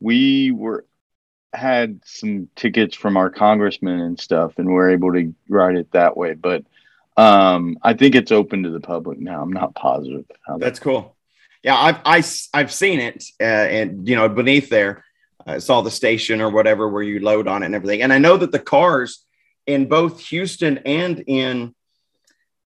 we 0.00 0.50
were 0.50 0.84
had 1.54 2.00
some 2.04 2.48
tickets 2.56 2.96
from 2.96 3.16
our 3.16 3.30
congressman 3.30 4.00
and 4.00 4.18
stuff, 4.18 4.54
and 4.58 4.68
we 4.68 4.74
are 4.74 4.90
able 4.90 5.12
to 5.12 5.34
write 5.48 5.76
it 5.76 5.92
that 5.92 6.16
way. 6.16 6.34
But 6.34 6.64
um, 7.16 7.78
I 7.82 7.94
think 7.94 8.14
it's 8.14 8.32
open 8.32 8.62
to 8.62 8.70
the 8.70 8.80
public 8.80 9.18
now. 9.18 9.42
I'm 9.42 9.52
not 9.52 9.74
positive. 9.74 10.24
That's 10.58 10.78
cool. 10.78 11.16
Yeah, 11.62 11.76
I've 11.76 11.98
I, 12.04 12.16
have 12.16 12.38
i 12.54 12.58
have 12.58 12.72
seen 12.72 12.98
it, 13.00 13.24
uh, 13.40 13.44
and 13.44 14.08
you 14.08 14.16
know, 14.16 14.28
beneath 14.28 14.68
there, 14.68 15.04
I 15.46 15.58
saw 15.58 15.80
the 15.80 15.90
station 15.90 16.40
or 16.40 16.50
whatever 16.50 16.88
where 16.88 17.02
you 17.02 17.20
load 17.20 17.46
on 17.46 17.62
it 17.62 17.66
and 17.66 17.74
everything. 17.74 18.02
And 18.02 18.12
I 18.12 18.18
know 18.18 18.36
that 18.36 18.50
the 18.50 18.58
cars 18.58 19.24
in 19.66 19.88
both 19.88 20.20
Houston 20.26 20.78
and 20.78 21.22
in 21.26 21.74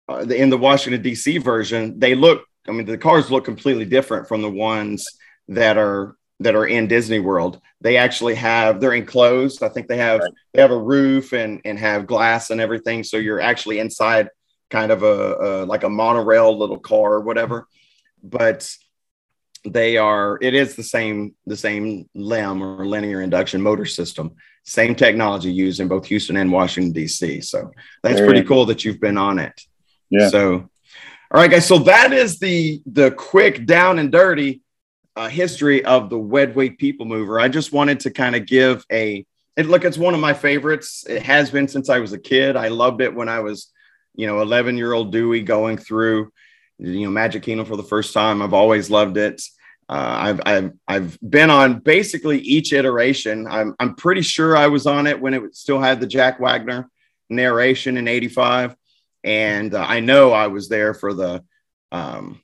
uh, 0.09 0.21
in 0.21 0.51
the 0.51 0.59
Washington 0.59 1.03
D.C. 1.03 1.39
version, 1.39 1.99
they 1.99 2.15
look. 2.15 2.45
I 2.69 2.73
mean, 2.73 2.87
the 2.87 2.99
cars 2.99 3.31
look 3.31 3.45
completely 3.45 3.85
different 3.85 4.29
from 4.29 4.43
the 4.43 4.51
ones 4.51 5.07
that 5.49 5.77
are 5.77 6.17
that 6.43 6.55
are 6.55 6.67
in 6.67 6.87
Disney 6.87 7.21
World. 7.21 7.61
They 7.81 7.97
actually 7.97 8.35
have 8.37 8.81
they're 8.81 8.95
enclosed. 8.95 9.63
I 9.63 9.69
think 9.69 9.89
they 9.89 9.97
have 9.97 10.21
right. 10.21 10.31
they 10.53 10.63
have 10.63 10.71
a 10.71 10.79
roof 10.79 11.33
and 11.33 11.61
and 11.65 11.79
have 11.79 12.07
glass 12.07 12.51
and 12.51 12.61
everything. 12.61 13.05
So 13.05 13.17
you're 13.17 13.41
actually 13.41 13.79
inside 13.79 14.29
kind 14.71 14.91
of 14.91 15.03
a, 15.03 15.07
a 15.07 15.49
like 15.65 15.85
a 15.85 15.89
monorail 15.89 16.57
little 16.59 16.79
car 16.79 17.15
or 17.15 17.21
whatever. 17.21 17.69
But 18.23 18.71
they 19.65 19.97
are 19.97 20.39
it 20.41 20.55
is 20.55 20.75
the 20.75 20.83
same 20.83 21.35
the 21.47 21.57
same 21.57 22.09
LIM 22.15 22.63
or 22.63 22.87
linear 22.87 23.21
induction 23.21 23.63
motor 23.63 23.87
system 23.87 24.35
same 24.65 24.95
technology 24.95 25.53
used 25.53 25.79
in 25.79 25.87
both 25.87 26.05
houston 26.05 26.37
and 26.37 26.51
washington 26.51 26.93
dc 26.93 27.45
so 27.45 27.71
that's 28.03 28.21
pretty 28.21 28.43
cool 28.43 28.67
that 28.67 28.85
you've 28.85 29.01
been 29.01 29.17
on 29.17 29.39
it 29.39 29.53
yeah. 30.13 30.29
So, 30.29 30.69
all 31.31 31.41
right, 31.41 31.51
guys. 31.51 31.67
So 31.67 31.79
that 31.79 32.13
is 32.13 32.39
the 32.39 32.83
the 32.85 33.11
quick 33.11 33.65
down 33.65 33.99
and 33.99 34.13
dirty 34.13 34.61
uh, 35.17 35.29
history 35.29 35.85
of 35.85 36.11
the 36.11 36.19
Wedway 36.19 36.77
People 36.77 37.07
Mover. 37.07 37.41
I 37.41 37.49
just 37.49 37.73
wanted 37.73 38.01
to 38.01 38.11
kind 38.11 38.37
of 38.37 38.47
give 38.47 38.85
a 38.91 39.27
it, 39.57 39.67
look. 39.67 39.85
It's 39.85 39.99
one 39.99 40.15
of 40.15 40.21
my 40.21 40.33
favorites. 40.33 41.05
It 41.09 41.23
has 41.23 41.51
been 41.51 41.69
since 41.69 41.91
I 41.91 41.99
was 41.99 42.13
a 42.13 42.19
kid. 42.19 42.57
I 42.57 42.69
loved 42.69 43.03
it 43.03 43.15
when 43.15 43.29
I 43.29 43.41
was, 43.41 43.71
you 44.15 44.27
know, 44.27 44.41
11 44.41 44.79
year 44.79 44.93
old 44.93 45.13
Dewey 45.13 45.43
going 45.43 45.77
through, 45.77 46.33
you 46.79 47.05
know, 47.05 47.11
Magic 47.11 47.43
Kingdom 47.43 47.67
for 47.67 47.77
the 47.77 47.83
first 47.83 48.15
time. 48.15 48.41
I've 48.41 48.55
always 48.55 48.91
loved 48.91 49.19
it. 49.19 49.43
Uh, 49.89 50.17
I've, 50.19 50.41
I've 50.47 50.73
I've 50.89 51.19
been 51.21 51.51
on 51.51 51.81
basically 51.81 52.39
each 52.39 52.73
iteration. 52.73 53.47
I'm 53.47 53.75
I'm 53.79 53.95
pretty 53.95 54.23
sure 54.23 54.57
I 54.57 54.69
was 54.69 54.87
on 54.87 55.07
it 55.07 55.21
when 55.21 55.35
it 55.35 55.55
still 55.55 55.81
had 55.81 56.01
the 56.01 56.07
Jack 56.07 56.41
Wagner 56.41 56.89
narration 57.29 57.99
in 57.99 58.09
'85 58.09 58.75
and 59.25 59.75
uh, 59.75 59.85
I 59.87 60.01
know 60.01 60.33
I 60.33 60.49
was 60.49 60.69
there 60.69 60.95
for 60.95 61.15
the, 61.15 61.45
um, 61.91 62.41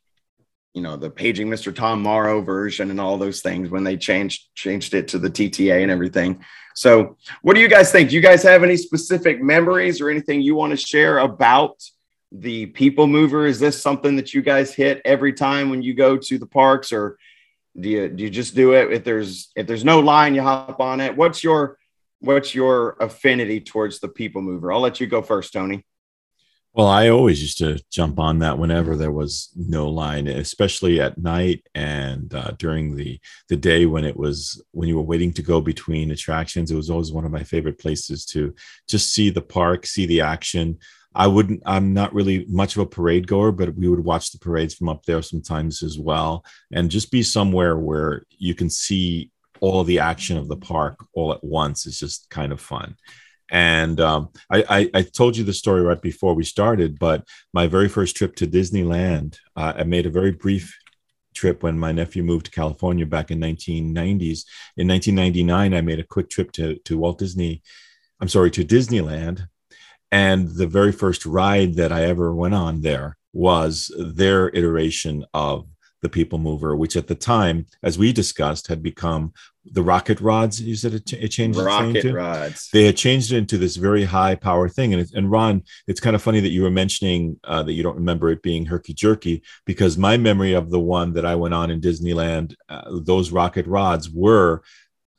you 0.75 0.83
know, 0.83 0.97
the 0.97 1.11
paging 1.11 1.49
Mr. 1.49 1.75
Tom 1.75 2.03
Morrow 2.03 2.41
version 2.41 2.91
and 2.91 3.01
all 3.01 3.19
those 3.19 3.41
things 3.41 3.71
when 3.71 3.85
they 3.85 3.97
changed 3.97 4.49
changed 4.55 4.95
it 4.95 5.09
to 5.09 5.19
the 5.19 5.31
TTA 5.31 5.83
and 5.83 5.91
everything. 5.91 6.45
So, 6.75 7.16
what 7.43 7.55
do 7.55 7.61
you 7.61 7.69
guys 7.69 7.91
think? 7.91 8.11
Do 8.11 8.16
you 8.16 8.23
guys 8.23 8.43
have 8.45 8.62
any 8.62 8.77
specific 8.77 9.43
memories 9.43 10.01
or 10.01 10.11
anything 10.11 10.41
you 10.41 10.55
want 10.55 10.71
to 10.71 10.77
share 10.77 11.19
about 11.19 11.83
the 12.31 12.66
People 12.66 13.07
Mover? 13.07 13.47
Is 13.47 13.59
this 13.59 13.81
something 13.81 14.16
that 14.16 14.35
you 14.35 14.43
guys 14.43 14.75
hit 14.75 15.03
every 15.05 15.33
time 15.33 15.71
when 15.71 15.83
you 15.83 15.95
go 15.95 16.16
to 16.16 16.39
the 16.39 16.47
parks, 16.47 16.93
or 16.93 17.19
Do 17.81 17.89
you 17.89 18.09
do 18.09 18.25
you 18.25 18.31
just 18.31 18.55
do 18.55 18.75
it 18.75 18.93
if 18.93 19.05
there's 19.05 19.51
if 19.57 19.66
there's 19.66 19.85
no 19.85 20.01
line, 20.01 20.35
you 20.35 20.43
hop 20.43 20.81
on 20.81 21.01
it? 21.01 21.16
What's 21.16 21.43
your 21.43 21.79
what's 22.21 22.55
your 22.55 22.97
affinity 23.01 23.61
towards 23.61 24.01
the 24.01 24.09
people 24.09 24.43
mover? 24.43 24.73
I'll 24.73 24.81
let 24.81 25.01
you 25.01 25.07
go 25.07 25.23
first, 25.23 25.53
Tony. 25.53 25.85
Well, 26.79 26.87
I 26.87 27.09
always 27.09 27.43
used 27.43 27.59
to 27.59 27.83
jump 27.91 28.20
on 28.20 28.39
that 28.39 28.57
whenever 28.57 28.95
there 28.95 29.11
was 29.11 29.51
no 29.57 29.89
line, 29.89 30.29
especially 30.29 31.01
at 31.01 31.18
night 31.18 31.66
and 31.74 32.33
uh, 32.33 32.53
during 32.57 32.95
the 32.95 33.18
the 33.49 33.57
day 33.57 33.85
when 33.87 34.05
it 34.05 34.16
was 34.16 34.62
when 34.70 34.89
you 34.89 34.95
were 34.95 35.03
waiting 35.03 35.33
to 35.33 35.43
go 35.43 35.61
between 35.61 36.12
attractions. 36.12 36.70
It 36.70 36.76
was 36.76 36.89
always 36.89 37.11
one 37.11 37.24
of 37.24 37.33
my 37.33 37.43
favorite 37.43 37.81
places 37.81 38.24
to 38.26 38.55
just 38.89 39.12
see 39.12 39.29
the 39.29 39.43
park, 39.43 39.87
see 39.87 40.07
the 40.07 40.20
action. 40.20 40.79
I 41.16 41.26
wouldn't. 41.26 41.64
I'm 41.66 41.95
not 41.95 42.14
really 42.14 42.47
much 42.49 42.76
of 42.76 42.83
a 42.83 42.87
parade 42.87 43.26
goer, 43.26 43.51
but 43.51 43.74
we 43.74 43.89
would 43.89 44.05
watch 44.05 44.31
the 44.31 44.39
parades 44.39 44.74
from 44.74 44.89
up 44.89 45.05
there 45.05 45.20
sometimes 45.20 45.83
as 45.83 45.99
well, 45.99 46.45
and 46.72 46.93
just 46.93 47.11
be 47.11 47.24
somewhere 47.24 47.76
where 47.76 48.22
you 48.39 48.55
can 48.55 48.70
see 48.70 49.33
all 49.59 49.83
the 49.83 49.99
action 49.99 50.37
of 50.39 50.47
the 50.47 50.57
park 50.57 51.05
all 51.12 51.33
at 51.33 51.43
once 51.43 51.87
is 51.87 51.99
just 51.99 52.31
kind 52.31 52.53
of 52.53 52.61
fun. 52.61 52.95
And 53.51 54.01
um, 54.01 54.31
I, 54.51 54.65
I, 54.69 54.91
I, 54.99 55.03
told 55.03 55.37
you 55.37 55.45
the 55.45 55.55
story 55.55 55.81
right 55.81 56.01
before 56.01 56.35
we 56.35 56.45
started, 56.45 56.99
but 56.99 57.25
my 57.55 57.67
very 57.67 57.89
first 57.89 58.15
trip 58.15 58.37
to 58.37 58.47
Disneyland, 58.47 59.39
uh, 59.57 59.73
I 59.77 59.85
made 59.85 60.05
a 60.05 60.11
very 60.11 60.33
brief 60.33 60.77
trip 61.35 61.63
when 61.63 61.79
my 61.79 61.93
nephew 61.93 62.23
moved 62.23 62.47
to 62.47 62.53
California 62.53 63.07
back 63.07 63.31
in 63.31 63.41
1990s. 63.41 64.45
In 64.77 64.89
1999, 64.89 65.75
I 65.75 65.81
made 65.81 65.99
a 65.99 66.05
quick 66.05 66.29
trip 66.29 66.53
to, 66.53 66.77
to 66.85 66.99
Walt 66.99 67.19
Disney. 67.19 67.63
I'm 68.21 68.29
sorry, 68.29 68.51
to 68.51 68.65
Disneyland. 68.65 69.47
And 70.11 70.49
the 70.49 70.67
very 70.67 70.93
first 70.93 71.25
ride 71.25 71.75
that 71.77 71.93
I 71.93 72.05
ever 72.05 72.35
went 72.35 72.55
on 72.55 72.81
there 72.81 73.17
was 73.33 73.95
their 73.99 74.49
iteration 74.49 75.25
of 75.33 75.67
the 76.03 76.09
people 76.09 76.39
mover, 76.39 76.77
which 76.77 76.97
at 76.97 77.09
the 77.09 77.15
time, 77.15 77.67
as 77.83 77.99
we 77.99 78.13
discussed, 78.13 78.69
had 78.69 78.83
become 78.83 79.33
the 79.65 79.83
rocket 79.83 80.21
rods. 80.21 80.61
You 80.61 80.77
said 80.77 80.95
it, 80.95 81.13
it 81.13 81.29
changed 81.29 81.59
rocket 81.59 82.13
rods. 82.13 82.71
They 82.73 82.85
had 82.85 82.97
changed 82.97 83.33
it 83.33 83.39
into 83.39 83.59
this 83.59 83.77
very 83.77 84.05
high 84.05 84.35
power 84.35 84.69
thing. 84.69 84.93
And, 84.93 85.03
it, 85.03 85.13
and 85.15 85.31
Ron, 85.31 85.63
it's 85.87 86.01
kind 86.01 86.17
of 86.17 86.23
funny 86.23 86.41
that 86.41 86.51
you 86.51 86.63
were 86.63 86.71
mentioning 86.71 87.39
uh, 87.45 87.63
that 87.65 87.73
you 87.73 87.83
don't 87.83 87.97
remember 87.97 88.31
it 88.31 88.43
being 88.43 88.67
herky 88.67 88.95
jerky 88.95 89.43
because 89.67 89.99
my 89.99 90.17
memory 90.17 90.53
of 90.53 90.71
the 90.71 90.81
one 90.81 91.13
that 91.15 91.27
I 91.27 91.35
went 91.35 91.55
on 91.55 91.71
in 91.71 91.81
Disneyland, 91.81 92.55
uh, 92.69 93.01
those 93.03 93.33
rocket 93.33 93.67
rods 93.67 94.09
were 94.11 94.63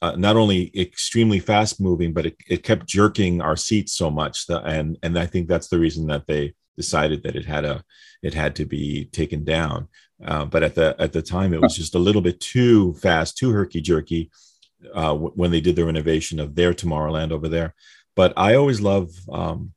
uh, 0.02 0.16
not 0.16 0.38
only 0.38 0.72
extremely 0.80 1.40
fast 1.40 1.82
moving, 1.82 2.14
but 2.14 2.26
it, 2.26 2.38
it 2.48 2.64
kept 2.64 2.88
jerking 2.88 3.42
our 3.42 3.56
seats 3.56 3.94
so 3.94 4.10
much. 4.10 4.48
That, 4.48 4.66
and 4.66 4.98
and 5.04 5.20
I 5.20 5.26
think 5.26 5.48
that's 5.48 5.68
the 5.68 5.80
reason 5.80 6.08
that 6.08 6.26
they 6.26 6.54
decided 6.78 7.24
that 7.24 7.36
it 7.36 7.46
had 7.46 7.66
a 7.66 7.84
it 8.24 8.34
had 8.34 8.56
to 8.56 8.66
be 8.66 9.06
taken 9.06 9.44
down. 9.44 9.90
Uh, 10.24 10.46
but 10.46 10.64
at 10.64 10.76
the 10.76 10.96
at 11.00 11.14
the 11.14 11.22
time, 11.22 11.54
it 11.54 11.62
was 11.62 11.76
just 11.76 11.96
a 11.96 12.00
little 12.00 12.22
bit 12.22 12.40
too 12.40 12.94
fast, 12.96 13.38
too 13.38 13.52
herky 13.52 13.82
jerky 13.82 14.32
uh, 14.94 15.14
w- 15.14 15.32
when 15.36 15.52
they 15.52 15.62
did 15.62 15.76
the 15.76 15.86
renovation 15.86 16.40
of 16.40 16.56
their 16.56 16.74
Tomorrowland 16.74 17.32
over 17.32 17.48
there. 17.48 17.74
But 18.16 18.34
I 18.36 18.56
always 18.56 18.82
love 18.82 19.12
um, 19.32 19.74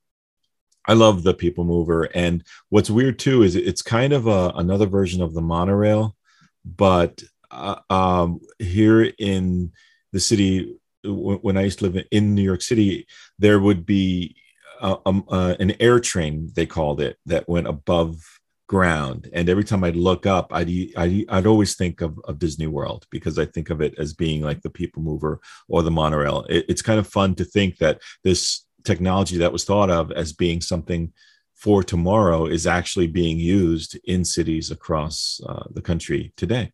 I 0.86 0.94
love 0.94 1.22
the 1.22 1.34
People 1.34 1.64
Mover, 1.64 2.04
and 2.14 2.44
what's 2.70 2.90
weird 2.90 3.18
too 3.18 3.42
is 3.42 3.54
it's 3.54 3.82
kind 3.82 4.12
of 4.12 4.26
a, 4.26 4.52
another 4.56 4.86
version 4.86 5.22
of 5.22 5.32
the 5.32 5.42
monorail, 5.42 6.16
but 6.64 7.22
uh, 7.50 7.76
um, 7.88 8.40
here 8.58 9.12
in 9.18 9.72
the 10.12 10.20
city 10.20 10.76
when 11.04 11.56
I 11.56 11.62
used 11.62 11.80
to 11.80 11.88
live 11.88 12.04
in 12.10 12.34
New 12.34 12.42
York 12.42 12.62
City, 12.62 13.06
there 13.38 13.58
would 13.58 13.84
be 13.84 14.36
uh, 14.80 14.96
um, 15.06 15.24
uh, 15.28 15.54
an 15.58 15.74
air 15.80 16.00
train 16.00 16.50
they 16.54 16.66
called 16.66 17.00
it 17.00 17.18
that 17.26 17.48
went 17.48 17.66
above 17.66 18.40
ground. 18.72 19.28
And 19.34 19.50
every 19.50 19.64
time 19.64 19.84
i'd 19.84 19.96
look 19.96 20.24
up 20.24 20.46
i'd 20.50 20.70
i'd, 20.96 21.26
I'd 21.28 21.46
always 21.46 21.74
think 21.76 22.00
of, 22.00 22.18
of 22.24 22.38
disney 22.38 22.66
world 22.66 23.06
because 23.10 23.38
i 23.38 23.44
think 23.44 23.68
of 23.68 23.82
it 23.82 23.94
as 23.98 24.14
being 24.14 24.40
like 24.40 24.62
the 24.62 24.70
people 24.70 25.02
mover 25.02 25.40
or 25.68 25.82
the 25.82 25.90
monorail. 25.90 26.46
It, 26.48 26.64
it's 26.70 26.80
kind 26.80 26.98
of 26.98 27.06
fun 27.06 27.34
to 27.34 27.44
think 27.44 27.76
that 27.78 28.00
this 28.24 28.64
technology 28.82 29.36
that 29.38 29.52
was 29.52 29.64
thought 29.66 29.90
of 29.90 30.10
as 30.12 30.32
being 30.32 30.62
something 30.62 31.12
for 31.54 31.82
tomorrow 31.82 32.46
is 32.46 32.66
actually 32.66 33.08
being 33.08 33.38
used 33.38 33.98
in 34.04 34.24
cities 34.24 34.70
across 34.70 35.38
uh, 35.46 35.64
the 35.70 35.82
country 35.82 36.32
today. 36.38 36.72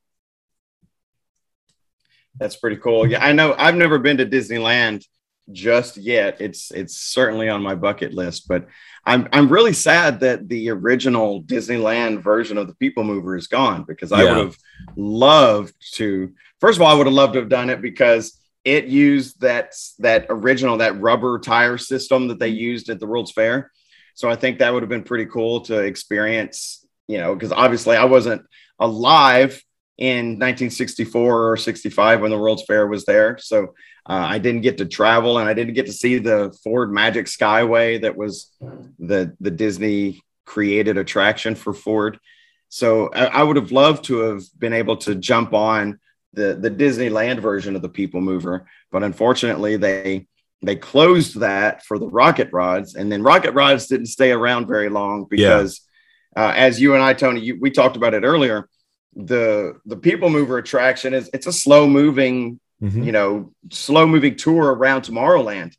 That's 2.37 2.55
pretty 2.55 2.77
cool. 2.77 3.11
Yeah 3.11 3.25
i 3.25 3.33
know 3.33 3.57
i've 3.59 3.81
never 3.85 3.99
been 3.99 4.19
to 4.19 4.27
disneyland 4.37 5.05
just 5.53 5.97
yet. 5.97 6.41
It's 6.41 6.71
it's 6.71 6.99
certainly 6.99 7.49
on 7.49 7.63
my 7.63 7.75
bucket 7.75 8.15
list, 8.15 8.49
but 8.49 8.67
I'm 9.05 9.29
I'm 9.33 9.49
really 9.49 9.73
sad 9.73 10.21
that 10.21 10.49
the 10.49 10.71
original 10.71 11.43
Disneyland 11.43 12.23
version 12.23 12.59
of 12.59 12.67
the 12.67 12.75
People 12.75 13.05
Mover 13.05 13.37
is 13.37 13.47
gone 13.47 13.85
because 13.85 14.13
I 14.13 14.23
yeah. 14.23 14.37
would 14.37 14.45
have 14.47 14.57
loved 14.97 15.75
to. 15.95 16.33
First 16.61 16.79
of 16.79 16.83
all, 16.83 16.93
I 16.93 16.95
would 16.95 17.07
have 17.07 17.15
loved 17.15 17.35
to 17.35 17.41
have 17.41 17.49
done 17.49 17.71
it 17.71 17.81
because 17.81 18.39
it 18.65 18.87
used 18.87 19.41
that 19.41 19.75
that 19.99 20.27
original 20.29 20.79
that 20.79 21.01
rubber 21.01 21.39
tire 21.39 21.79
system 21.79 22.29
that 22.29 22.39
they 22.39 22.49
used 22.49 22.91
at 22.91 23.01
the 23.01 23.07
World's 23.07 23.33
Fair. 23.33 23.71
So 24.15 24.29
I 24.29 24.37
think 24.37 24.59
that 24.59 24.73
would 24.73 24.83
have 24.83 24.91
been 24.91 25.05
pretty 25.05 25.27
cool 25.27 25.61
to 25.63 25.79
experience. 25.79 26.85
You 27.07 27.19
know, 27.19 27.35
because 27.35 27.53
obviously 27.53 27.97
I 27.97 28.05
wasn't 28.05 28.43
alive 28.79 29.63
in 29.99 30.39
1964 30.39 31.51
or 31.51 31.57
65 31.57 32.21
when 32.21 32.31
the 32.31 32.39
World's 32.39 32.63
Fair 32.65 32.87
was 32.87 33.05
there. 33.05 33.37
So 33.39 33.75
uh, 34.09 34.27
I 34.29 34.39
didn't 34.39 34.61
get 34.61 34.79
to 34.79 34.87
travel 34.87 35.39
and 35.39 35.49
I 35.49 35.55
didn't 35.55 35.75
get 35.75 35.87
to 35.87 35.93
see 35.93 36.19
the 36.19 36.57
Ford 36.63 36.93
Magic 36.93 37.27
Skyway 37.27 38.01
that 38.03 38.17
was 38.17 38.53
the, 38.99 39.37
the 39.41 39.51
Disney 39.51 40.23
created 40.47 40.97
attraction 40.97 41.57
for 41.57 41.75
Ford. 41.75 42.19
So 42.69 43.09
I, 43.13 43.27
I 43.27 43.43
would 43.43 43.57
have 43.57 43.73
loved 43.73 44.05
to 44.05 44.19
have 44.19 44.45
been 44.57 44.73
able 44.73 44.97
to 44.99 45.17
jump 45.17 45.53
on 45.53 45.99
the, 46.33 46.55
the 46.55 46.71
Disneyland 46.71 47.41
version 47.41 47.75
of 47.75 47.83
the 47.83 47.89
People 47.89 48.21
Mover, 48.21 48.69
but 48.93 49.03
unfortunately 49.03 49.77
they 49.77 50.27
they 50.61 50.75
closed 50.75 51.39
that 51.39 51.85
for 51.85 52.01
the 52.01 52.09
rocket 52.09 52.49
rods 52.53 52.97
and 52.97 53.13
then 53.13 53.23
rocket 53.23 53.53
rods 53.53 53.87
didn't 53.87 54.07
stay 54.07 54.33
around 54.33 54.67
very 54.67 54.89
long 54.89 55.25
because 55.25 55.83
yeah. 56.37 56.47
uh, 56.47 56.53
as 56.53 56.81
you 56.81 56.95
and 56.95 57.03
i 57.03 57.15
tony 57.15 57.41
you, 57.41 57.57
we 57.61 57.71
talked 57.71 57.97
about 57.97 58.13
it 58.13 58.25
earlier 58.25 58.69
the 59.19 59.79
the 59.85 59.97
people 59.97 60.31
mover 60.31 60.59
attraction 60.59 61.13
is 61.13 61.29
it's 61.35 61.49
a 61.49 61.53
slow 61.53 61.89
moving 61.89 62.61
mm-hmm. 62.81 63.03
you 63.03 63.13
know 63.13 63.53
slow 63.71 64.07
moving 64.07 64.37
tour 64.37 64.73
around 64.73 65.03
tomorrowland. 65.03 65.75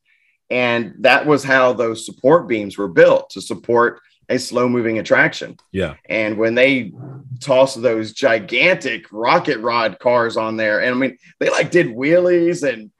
And 0.52 0.96
that 1.00 1.26
was 1.26 1.44
how 1.44 1.74
those 1.74 2.06
support 2.06 2.48
beams 2.48 2.78
were 2.78 2.88
built 2.88 3.30
to 3.32 3.42
support 3.42 4.02
a 4.30 4.40
slow 4.40 4.68
moving 4.68 4.98
attraction. 4.98 5.58
Yeah. 5.72 5.94
And 6.08 6.38
when 6.38 6.56
they 6.56 6.92
tossed 7.40 7.82
those 7.82 8.14
gigantic 8.14 9.06
rocket 9.12 9.60
rod 9.60 10.00
cars 10.00 10.38
on 10.38 10.58
there 10.58 10.82
and 10.82 10.94
i 10.94 10.98
mean 10.98 11.18
they 11.40 11.50
like 11.50 11.72
did 11.72 11.88
wheelies 11.88 12.68
and 12.68 12.92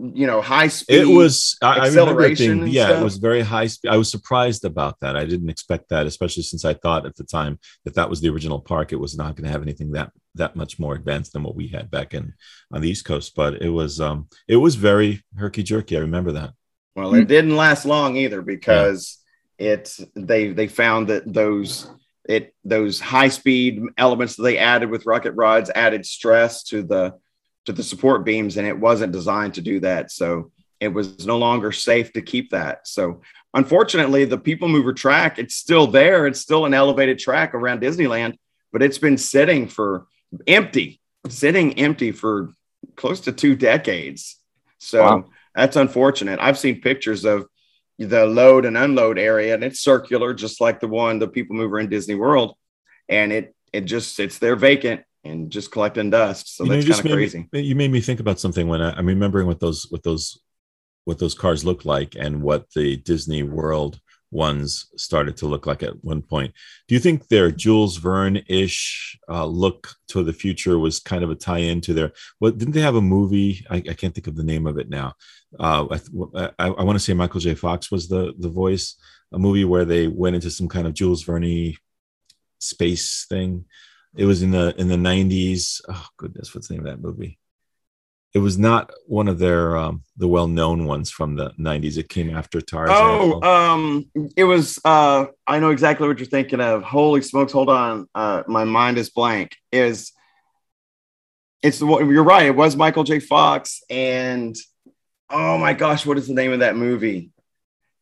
you 0.00 0.26
know 0.26 0.40
high 0.40 0.68
speed 0.68 1.00
it 1.00 1.06
was 1.06 1.56
I, 1.60 1.86
acceleration 1.86 2.64
I 2.64 2.66
yeah 2.66 2.86
stuff. 2.86 3.00
it 3.00 3.04
was 3.04 3.16
very 3.16 3.40
high 3.40 3.66
speed 3.66 3.90
i 3.90 3.96
was 3.96 4.10
surprised 4.10 4.64
about 4.64 5.00
that 5.00 5.16
i 5.16 5.24
didn't 5.24 5.50
expect 5.50 5.88
that 5.88 6.06
especially 6.06 6.44
since 6.44 6.64
i 6.64 6.74
thought 6.74 7.06
at 7.06 7.16
the 7.16 7.24
time 7.24 7.58
that 7.84 7.94
that 7.94 8.08
was 8.08 8.20
the 8.20 8.28
original 8.28 8.60
park 8.60 8.92
it 8.92 9.00
was 9.00 9.16
not 9.16 9.34
going 9.34 9.44
to 9.44 9.50
have 9.50 9.62
anything 9.62 9.92
that 9.92 10.12
that 10.34 10.54
much 10.54 10.78
more 10.78 10.94
advanced 10.94 11.32
than 11.32 11.42
what 11.42 11.56
we 11.56 11.68
had 11.68 11.90
back 11.90 12.14
in 12.14 12.32
on 12.72 12.80
the 12.80 12.88
east 12.88 13.04
coast 13.04 13.34
but 13.34 13.60
it 13.60 13.70
was 13.70 14.00
um 14.00 14.28
it 14.46 14.56
was 14.56 14.76
very 14.76 15.22
herky 15.36 15.62
jerky 15.62 15.96
i 15.96 16.00
remember 16.00 16.32
that 16.32 16.52
well 16.94 17.14
it 17.14 17.26
didn't 17.26 17.56
last 17.56 17.84
long 17.84 18.16
either 18.16 18.40
because 18.40 19.18
yeah. 19.58 19.70
it 19.70 19.98
they 20.14 20.52
they 20.52 20.68
found 20.68 21.08
that 21.08 21.32
those 21.32 21.90
it 22.28 22.54
those 22.62 23.00
high 23.00 23.28
speed 23.28 23.82
elements 23.96 24.36
that 24.36 24.42
they 24.42 24.58
added 24.58 24.90
with 24.90 25.06
rocket 25.06 25.32
rods 25.32 25.70
added 25.74 26.04
stress 26.06 26.62
to 26.62 26.82
the 26.82 27.14
to 27.68 27.72
the 27.74 27.82
support 27.82 28.24
beams 28.24 28.56
and 28.56 28.66
it 28.66 28.78
wasn't 28.78 29.12
designed 29.12 29.52
to 29.52 29.60
do 29.60 29.78
that. 29.78 30.10
So 30.10 30.50
it 30.80 30.88
was 30.88 31.26
no 31.26 31.36
longer 31.36 31.70
safe 31.70 32.14
to 32.14 32.22
keep 32.22 32.48
that. 32.52 32.88
So 32.88 33.20
unfortunately, 33.52 34.24
the 34.24 34.38
people 34.38 34.68
mover 34.68 34.94
track, 34.94 35.38
it's 35.38 35.54
still 35.54 35.86
there. 35.86 36.26
It's 36.26 36.40
still 36.40 36.64
an 36.64 36.72
elevated 36.72 37.18
track 37.18 37.54
around 37.54 37.82
Disneyland, 37.82 38.38
but 38.72 38.82
it's 38.82 38.96
been 38.96 39.18
sitting 39.18 39.68
for 39.68 40.06
empty, 40.46 40.98
sitting 41.28 41.78
empty 41.78 42.10
for 42.10 42.54
close 42.96 43.20
to 43.20 43.32
two 43.32 43.54
decades. 43.54 44.38
So 44.78 45.02
wow. 45.02 45.24
that's 45.54 45.76
unfortunate. 45.76 46.38
I've 46.40 46.58
seen 46.58 46.80
pictures 46.80 47.26
of 47.26 47.48
the 47.98 48.24
load 48.24 48.64
and 48.64 48.78
unload 48.78 49.18
area 49.18 49.52
and 49.52 49.62
it's 49.62 49.80
circular, 49.80 50.32
just 50.32 50.58
like 50.58 50.80
the 50.80 50.88
one, 50.88 51.18
the 51.18 51.28
people 51.28 51.54
mover 51.54 51.80
in 51.80 51.90
Disney 51.90 52.14
World. 52.14 52.56
And 53.10 53.30
it, 53.30 53.54
it 53.74 53.82
just 53.82 54.16
sits 54.16 54.38
there 54.38 54.56
vacant 54.56 55.02
and 55.24 55.50
just 55.50 55.70
collecting 55.70 56.10
dust. 56.10 56.56
So 56.56 56.64
you 56.64 56.82
that's 56.82 57.00
kind 57.00 57.12
of 57.12 57.18
crazy. 57.18 57.48
Me, 57.52 57.60
you 57.60 57.74
made 57.74 57.90
me 57.90 58.00
think 58.00 58.20
about 58.20 58.40
something 58.40 58.68
when 58.68 58.80
I, 58.80 58.98
am 58.98 59.06
remembering 59.06 59.46
what 59.46 59.60
those 59.60 59.86
what 59.90 60.02
those 60.02 60.40
what 61.04 61.18
those 61.18 61.34
cars 61.34 61.64
looked 61.64 61.84
like 61.84 62.14
and 62.18 62.42
what 62.42 62.70
the 62.74 62.96
Disney 62.96 63.42
World 63.42 64.00
ones 64.30 64.90
started 64.96 65.38
to 65.38 65.46
look 65.46 65.66
like 65.66 65.82
at 65.82 66.04
one 66.04 66.20
point. 66.20 66.52
Do 66.86 66.94
you 66.94 67.00
think 67.00 67.28
their 67.28 67.50
Jules 67.50 67.96
Verne 67.96 68.42
ish 68.46 69.18
uh, 69.28 69.46
look 69.46 69.94
to 70.08 70.22
the 70.22 70.34
future 70.34 70.78
was 70.78 71.00
kind 71.00 71.24
of 71.24 71.30
a 71.30 71.34
tie 71.34 71.58
in 71.58 71.80
to 71.82 71.94
their? 71.94 72.12
What 72.38 72.58
didn't 72.58 72.74
they 72.74 72.80
have 72.80 72.96
a 72.96 73.00
movie? 73.00 73.64
I, 73.70 73.76
I 73.76 73.94
can't 73.94 74.14
think 74.14 74.26
of 74.26 74.36
the 74.36 74.44
name 74.44 74.66
of 74.66 74.78
it 74.78 74.88
now. 74.88 75.14
Uh, 75.58 75.86
I, 75.90 76.50
I, 76.58 76.68
I 76.68 76.82
want 76.82 76.96
to 76.96 77.04
say 77.04 77.14
Michael 77.14 77.40
J. 77.40 77.54
Fox 77.54 77.90
was 77.90 78.08
the 78.08 78.34
the 78.38 78.50
voice. 78.50 78.96
A 79.30 79.38
movie 79.38 79.66
where 79.66 79.84
they 79.84 80.08
went 80.08 80.36
into 80.36 80.50
some 80.50 80.68
kind 80.68 80.86
of 80.86 80.94
Jules 80.94 81.22
Verne 81.22 81.74
space 82.60 83.26
thing 83.28 83.66
It 84.16 84.24
was 84.24 84.42
in 84.42 84.50
the 84.50 84.74
in 84.78 84.88
the 84.88 84.96
nineties. 84.96 85.80
Oh 85.88 86.06
goodness, 86.16 86.54
what's 86.54 86.68
the 86.68 86.74
name 86.74 86.86
of 86.86 86.92
that 86.92 87.06
movie? 87.06 87.38
It 88.34 88.40
was 88.40 88.58
not 88.58 88.92
one 89.06 89.26
of 89.26 89.38
their 89.38 89.76
um, 89.76 90.02
the 90.16 90.28
well 90.28 90.48
known 90.48 90.84
ones 90.84 91.10
from 91.10 91.36
the 91.36 91.52
nineties. 91.56 91.98
It 91.98 92.08
came 92.08 92.34
after 92.34 92.60
Tarzan. 92.60 92.96
Oh, 92.98 93.42
um, 93.42 94.10
it 94.36 94.44
was. 94.44 94.78
Uh, 94.84 95.26
I 95.46 95.60
know 95.60 95.70
exactly 95.70 96.08
what 96.08 96.18
you're 96.18 96.26
thinking 96.26 96.60
of. 96.60 96.82
Holy 96.82 97.22
smokes! 97.22 97.52
Hold 97.52 97.70
on, 97.70 98.08
uh, 98.14 98.42
my 98.46 98.64
mind 98.64 98.98
is 98.98 99.10
blank. 99.10 99.56
Is 99.72 100.12
it's 101.62 101.78
the 101.78 101.86
you're 101.86 102.24
right. 102.24 102.46
It 102.46 102.56
was 102.56 102.76
Michael 102.76 103.04
J. 103.04 103.20
Fox 103.20 103.82
and 103.90 104.56
oh 105.30 105.58
my 105.58 105.72
gosh, 105.72 106.06
what 106.06 106.18
is 106.18 106.28
the 106.28 106.34
name 106.34 106.52
of 106.52 106.60
that 106.60 106.76
movie? 106.76 107.30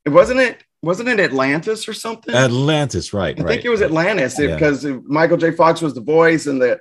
It 0.04 0.10
wasn't 0.10 0.40
it 0.40 0.62
wasn't 0.86 1.08
it 1.10 1.20
Atlantis 1.20 1.88
or 1.88 1.92
something? 1.92 2.34
Atlantis, 2.34 3.12
right? 3.12 3.38
I 3.38 3.42
right, 3.42 3.48
think 3.50 3.64
it 3.64 3.68
was 3.68 3.80
right. 3.80 3.90
Atlantis 3.90 4.38
Yeah. 4.38 4.54
because 4.54 4.84
Michael 5.04 5.36
J. 5.36 5.50
Fox 5.50 5.82
was 5.82 5.94
the 5.94 6.00
voice 6.00 6.46
and 6.46 6.60
the 6.62 6.78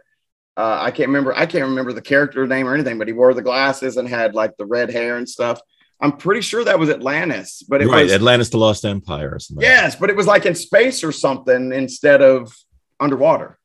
uh, 0.58 0.78
I 0.82 0.92
can't 0.92 1.10
remember 1.10 1.34
I 1.36 1.46
can't 1.46 1.66
remember 1.66 1.92
the 1.92 2.02
character 2.02 2.48
name 2.48 2.68
or 2.68 2.74
anything, 2.74 2.98
but 2.98 3.08
he 3.08 3.14
wore 3.14 3.34
the 3.34 3.42
glasses 3.42 3.98
and 3.98 4.08
had 4.08 4.36
like 4.36 4.56
the 4.58 4.66
red 4.66 4.90
hair 4.90 5.18
and 5.18 5.28
stuff. 5.28 5.60
I'm 6.00 6.14
pretty 6.18 6.42
sure 6.42 6.64
that 6.64 6.78
was 6.80 6.90
Atlantis, 6.90 7.64
but 7.68 7.82
it 7.82 7.88
right, 7.88 8.04
was 8.04 8.14
Atlantis: 8.14 8.50
The 8.50 8.58
Lost 8.58 8.86
Empire 8.86 9.32
or 9.34 9.40
something. 9.40 9.62
yes, 9.64 9.96
but 9.96 10.10
it 10.10 10.16
was 10.16 10.28
like 10.28 10.46
in 10.46 10.56
space 10.56 11.04
or 11.04 11.12
something 11.12 11.74
instead 11.74 12.22
of 12.22 12.56
underwater. 13.00 13.58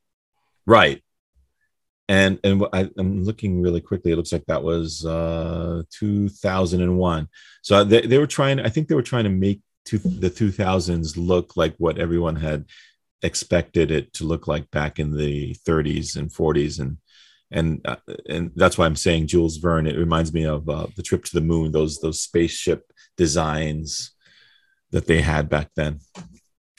right. 0.67 1.03
And 2.09 2.41
and 2.43 2.65
I, 2.73 2.91
I'm 2.99 3.23
looking 3.23 3.63
really 3.63 3.81
quickly. 3.81 4.11
It 4.11 4.17
looks 4.17 4.33
like 4.33 4.47
that 4.47 4.65
was 4.65 5.07
uh 5.07 5.83
2001. 5.91 7.29
So 7.63 7.85
they, 7.85 8.01
they 8.01 8.19
were 8.19 8.27
trying. 8.27 8.59
I 8.59 8.69
think 8.69 8.89
they 8.89 8.97
were 8.97 9.03
trying 9.03 9.25
to 9.25 9.31
make 9.31 9.61
two, 9.91 9.99
the 9.99 10.31
2000s 10.31 11.17
look 11.17 11.57
like 11.57 11.75
what 11.79 11.99
everyone 11.99 12.37
had 12.37 12.65
expected 13.23 13.91
it 13.91 14.13
to 14.15 14.25
look 14.25 14.47
like 14.47 14.71
back 14.71 14.99
in 14.99 15.17
the 15.17 15.55
30s 15.67 16.17
and 16.17 16.31
40s 16.31 16.81
and 16.81 16.97
and 17.53 17.81
uh, 17.85 17.97
and 18.29 18.53
that's 18.55 18.79
why 18.79 18.87
I'm 18.87 18.95
saying 18.95 19.27
Jules 19.27 19.57
Verne. 19.57 19.89
It 19.89 19.99
reminds 19.99 20.33
me 20.33 20.45
of 20.47 20.69
uh, 20.69 20.87
the 20.97 21.03
trip 21.03 21.25
to 21.25 21.35
the 21.35 21.41
moon. 21.41 21.73
Those 21.73 21.99
those 21.99 22.21
spaceship 22.21 22.85
designs 23.17 24.13
that 24.93 25.07
they 25.09 25.21
had 25.21 25.49
back 25.49 25.69
then. 25.75 25.99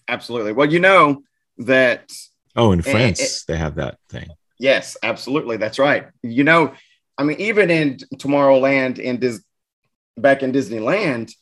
Absolutely. 0.07 0.53
Well, 0.53 0.71
you 0.71 0.79
know 0.79 1.23
that 1.57 2.09
Oh, 2.55 2.71
in 2.71 2.79
Eh, 2.79 2.83
France 2.83 3.43
they 3.45 3.57
have 3.57 3.75
that 3.75 3.97
thing. 4.09 4.29
Yes, 4.59 4.95
absolutely. 5.03 5.57
That's 5.57 5.77
right. 5.79 6.07
You 6.23 6.45
know, 6.45 6.73
I 7.17 7.23
mean, 7.23 7.39
even 7.41 7.69
in 7.69 7.97
Tomorrowland 8.15 8.97
in 8.97 9.17
Dis- 9.19 9.43
back 10.17 10.41
in 10.41 10.51
Disneyland, 10.53 11.33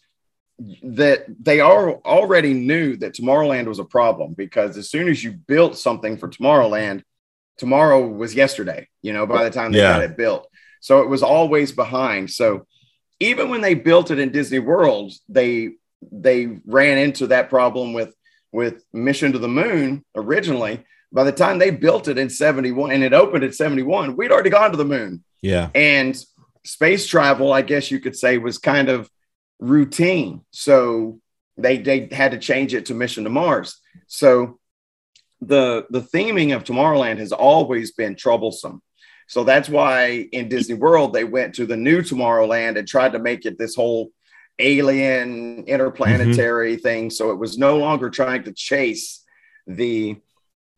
that 0.83 1.25
they 1.41 1.59
are 1.59 1.93
already 1.99 2.53
knew 2.53 2.97
that 2.97 3.13
Tomorrowland 3.13 3.65
was 3.67 3.79
a 3.79 3.85
problem 3.85 4.33
because 4.33 4.77
as 4.77 4.89
soon 4.89 5.07
as 5.07 5.23
you 5.23 5.31
built 5.31 5.77
something 5.77 6.17
for 6.17 6.27
Tomorrowland, 6.27 7.03
tomorrow 7.57 8.05
was 8.07 8.35
yesterday, 8.35 8.87
you 9.01 9.13
know, 9.13 9.25
by 9.25 9.43
the 9.43 9.49
time 9.49 9.71
they 9.71 9.79
Yeah. 9.79 9.93
got 9.93 10.03
it 10.03 10.17
built. 10.17 10.47
So 10.81 11.01
it 11.01 11.09
was 11.09 11.23
always 11.23 11.71
behind. 11.71 12.29
So 12.29 12.65
even 13.19 13.49
when 13.49 13.61
they 13.61 13.73
built 13.73 14.11
it 14.11 14.19
in 14.19 14.31
Disney 14.31 14.59
World, 14.59 15.13
they 15.27 15.71
they 16.13 16.47
ran 16.65 16.97
into 16.97 17.27
that 17.27 17.49
problem 17.49 17.91
with 17.93 18.15
with 18.51 18.83
Mission 18.93 19.33
to 19.33 19.39
the 19.39 19.49
Moon 19.49 20.03
originally. 20.15 20.83
By 21.11 21.23
the 21.25 21.31
time 21.31 21.59
they 21.59 21.71
built 21.71 22.07
it 22.07 22.17
in 22.17 22.29
71 22.29 22.91
and 22.91 23.03
it 23.03 23.13
opened 23.13 23.43
at 23.43 23.53
71, 23.55 24.15
we'd 24.15 24.31
already 24.31 24.49
gone 24.49 24.71
to 24.71 24.77
the 24.77 24.85
moon. 24.85 25.23
Yeah. 25.41 25.69
And 25.75 26.17
space 26.63 27.05
travel, 27.05 27.51
I 27.51 27.61
guess 27.63 27.91
you 27.91 27.99
could 27.99 28.15
say, 28.15 28.37
was 28.37 28.57
kind 28.57 28.89
of 28.89 29.09
routine. 29.59 30.41
So 30.51 31.19
they, 31.57 31.77
they 31.77 32.09
had 32.11 32.31
to 32.31 32.37
change 32.37 32.73
it 32.73 32.87
to 32.87 32.93
Mission 32.93 33.25
to 33.25 33.29
Mars. 33.29 33.79
So 34.07 34.59
the 35.41 35.85
the 35.89 36.01
theming 36.01 36.55
of 36.55 36.63
Tomorrowland 36.63 37.17
has 37.19 37.31
always 37.31 37.91
been 37.91 38.15
troublesome. 38.15 38.81
So 39.27 39.43
that's 39.43 39.69
why 39.69 40.27
in 40.31 40.49
Disney 40.49 40.75
World 40.75 41.13
they 41.13 41.23
went 41.23 41.55
to 41.55 41.65
the 41.65 41.77
new 41.77 42.01
Tomorrowland 42.01 42.77
and 42.77 42.87
tried 42.87 43.13
to 43.13 43.19
make 43.19 43.45
it 43.45 43.57
this 43.57 43.75
whole 43.75 44.09
alien 44.57 45.63
interplanetary 45.65 46.73
mm-hmm. 46.73 46.81
thing. 46.81 47.09
So 47.09 47.31
it 47.31 47.37
was 47.37 47.57
no 47.57 47.77
longer 47.77 48.09
trying 48.09 48.43
to 48.43 48.53
chase 48.53 49.23
the 49.67 50.17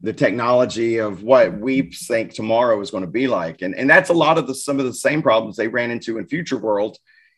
the 0.01 0.13
technology 0.13 0.97
of 0.97 1.23
what 1.23 1.59
we 1.59 1.83
think 1.91 2.33
tomorrow 2.33 2.81
is 2.81 2.89
going 2.89 3.05
to 3.05 3.09
be 3.09 3.27
like. 3.27 3.61
And, 3.61 3.75
and 3.75 3.87
that's 3.87 4.09
a 4.09 4.15
lot 4.15 4.39
of 4.39 4.47
the 4.47 4.55
some 4.55 4.79
of 4.79 4.85
the 4.85 4.93
same 4.93 5.21
problems 5.21 5.55
they 5.55 5.67
ran 5.67 5.91
into 5.91 6.17
in 6.17 6.27
Future 6.27 6.57
World 6.57 6.97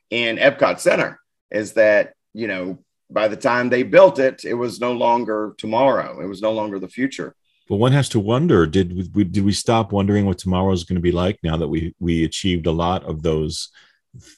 in 0.09 0.37
Epcot 0.37 0.79
Center 0.79 1.19
is 1.53 1.73
that, 1.73 2.13
you 2.33 2.47
know, 2.47 2.79
by 3.09 3.27
the 3.27 3.37
time 3.37 3.69
they 3.69 3.83
built 3.83 4.19
it, 4.19 4.43
it 4.43 4.55
was 4.55 4.81
no 4.81 4.91
longer 4.91 5.53
tomorrow. 5.57 6.19
It 6.19 6.25
was 6.25 6.41
no 6.41 6.51
longer 6.51 6.79
the 6.79 6.89
future. 6.89 7.35
But 7.69 7.77
one 7.77 7.91
has 7.93 8.09
to 8.09 8.19
wonder: 8.19 8.65
Did 8.65 9.15
we 9.15 9.23
did 9.23 9.45
we 9.45 9.53
stop 9.53 9.91
wondering 9.91 10.25
what 10.25 10.37
tomorrow 10.37 10.71
is 10.73 10.83
going 10.83 10.97
to 10.97 11.01
be 11.01 11.11
like 11.11 11.39
now 11.43 11.55
that 11.57 11.67
we 11.67 11.95
we 11.99 12.25
achieved 12.25 12.67
a 12.67 12.71
lot 12.71 13.03
of 13.05 13.23
those 13.23 13.69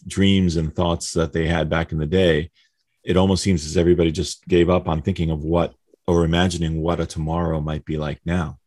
dreams 0.08 0.56
and 0.56 0.74
thoughts 0.76 1.14
that 1.14 1.34
they 1.34 1.48
had 1.48 1.70
back 1.70 1.92
in 1.92 1.98
the 1.98 2.06
day? 2.06 2.52
It 3.04 3.18
almost 3.18 3.44
seems 3.44 3.66
as 3.66 3.78
everybody 3.78 4.12
just 4.12 4.48
gave 4.48 4.70
up 4.70 4.88
on 4.88 5.02
thinking 5.02 5.32
of 5.32 5.44
what 5.44 5.74
or 6.08 6.24
imagining 6.24 6.82
what 6.82 7.00
a 7.00 7.06
tomorrow 7.06 7.62
might 7.62 7.86
be 7.86 7.98
like 7.98 8.20
now. 8.26 8.60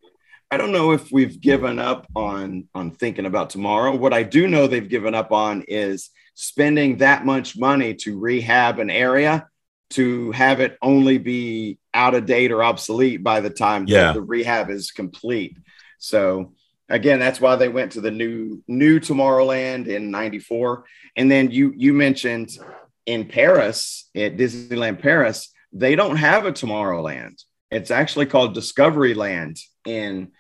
I 0.51 0.57
don't 0.57 0.73
know 0.73 0.93
if 0.93 1.13
we've 1.13 1.41
given 1.41 1.79
up 1.79 2.07
on 2.17 2.69
on 2.75 2.91
thinking 2.91 3.27
about 3.27 3.51
tomorrow. 3.51 3.95
What 3.95 4.15
I 4.15 4.23
do 4.23 4.49
know 4.49 4.67
they've 4.67 4.89
given 4.89 5.15
up 5.15 5.31
on 5.31 5.63
is 5.69 6.11
spending 6.41 6.99
that 6.99 7.27
much 7.27 7.59
money 7.59 7.95
to 7.95 8.17
rehab 8.17 8.79
an 8.79 8.91
area 8.91 9.49
to 9.91 10.31
have 10.31 10.61
it 10.61 10.79
only 10.81 11.19
be 11.19 11.79
out 11.93 12.15
of 12.15 12.27
date 12.27 12.53
or 12.53 12.63
obsolete 12.63 13.25
by 13.25 13.41
the 13.41 13.51
time 13.51 13.87
Yeah. 13.89 14.13
the 14.13 14.23
rehab 14.23 14.71
is 14.71 14.93
complete. 14.93 15.57
So 15.99 16.53
again, 16.89 17.19
that's 17.19 17.41
why 17.41 17.57
they 17.57 17.69
went 17.69 17.93
to 17.93 18.01
the 18.01 18.13
new 18.13 18.63
new 18.69 19.01
Tomorrowland 19.01 19.89
in 19.89 20.13
94. 20.13 20.85
And 21.17 21.29
then 21.29 21.51
you 21.51 21.73
you 21.77 21.93
mentioned 21.93 22.57
in 23.05 23.27
Paris, 23.27 24.09
at 24.15 24.37
Disneyland 24.37 25.03
Paris, 25.03 25.51
they 25.73 25.97
don't 25.97 26.17
have 26.17 26.47
a 26.47 26.53
Tomorrowland. 26.53 27.43
It's 27.73 27.91
actually 27.91 28.27
called 28.27 28.55
Discoveryland 28.55 29.61
in 29.85 30.31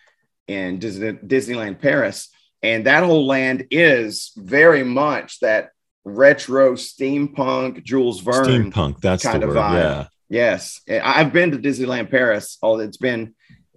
in 0.46 0.78
Disney, 0.78 1.14
Disneyland 1.14 1.80
Paris, 1.80 2.28
and 2.62 2.86
that 2.86 3.02
whole 3.02 3.26
land 3.26 3.66
is 3.72 4.30
very 4.36 4.84
much 4.84 5.40
that 5.40 5.70
retro 6.08 6.74
steampunk 6.74 7.84
Jules 7.84 8.20
Verne. 8.20 8.72
Steampunk, 8.72 9.00
that's 9.00 9.22
kind 9.22 9.42
the 9.42 9.48
of 9.48 9.54
word. 9.54 9.60
vibe. 9.60 9.74
Yeah. 9.74 10.06
Yes, 10.30 10.82
I've 10.90 11.32
been 11.32 11.52
to 11.52 11.58
Disneyland 11.58 12.10
Paris. 12.10 12.58
Oh, 12.62 12.78
it's 12.78 12.98
been, 12.98 13.34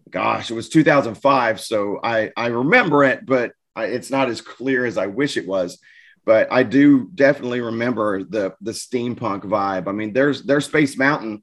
gosh, 0.09 0.51
it 0.51 0.53
was 0.53 0.67
2005, 0.67 1.61
so 1.61 1.99
I 2.03 2.31
I 2.35 2.47
remember 2.47 3.05
it, 3.05 3.25
but 3.25 3.53
I, 3.73 3.85
it's 3.85 4.09
not 4.09 4.29
as 4.29 4.41
clear 4.41 4.85
as 4.85 4.97
I 4.97 5.07
wish 5.07 5.37
it 5.37 5.47
was. 5.47 5.79
But 6.25 6.51
I 6.51 6.63
do 6.63 7.07
definitely 7.15 7.61
remember 7.61 8.23
the 8.23 8.53
the 8.61 8.71
steampunk 8.73 9.43
vibe. 9.43 9.87
I 9.87 9.93
mean, 9.93 10.11
there's 10.13 10.43
there's 10.43 10.65
Space 10.65 10.97
Mountain, 10.97 11.41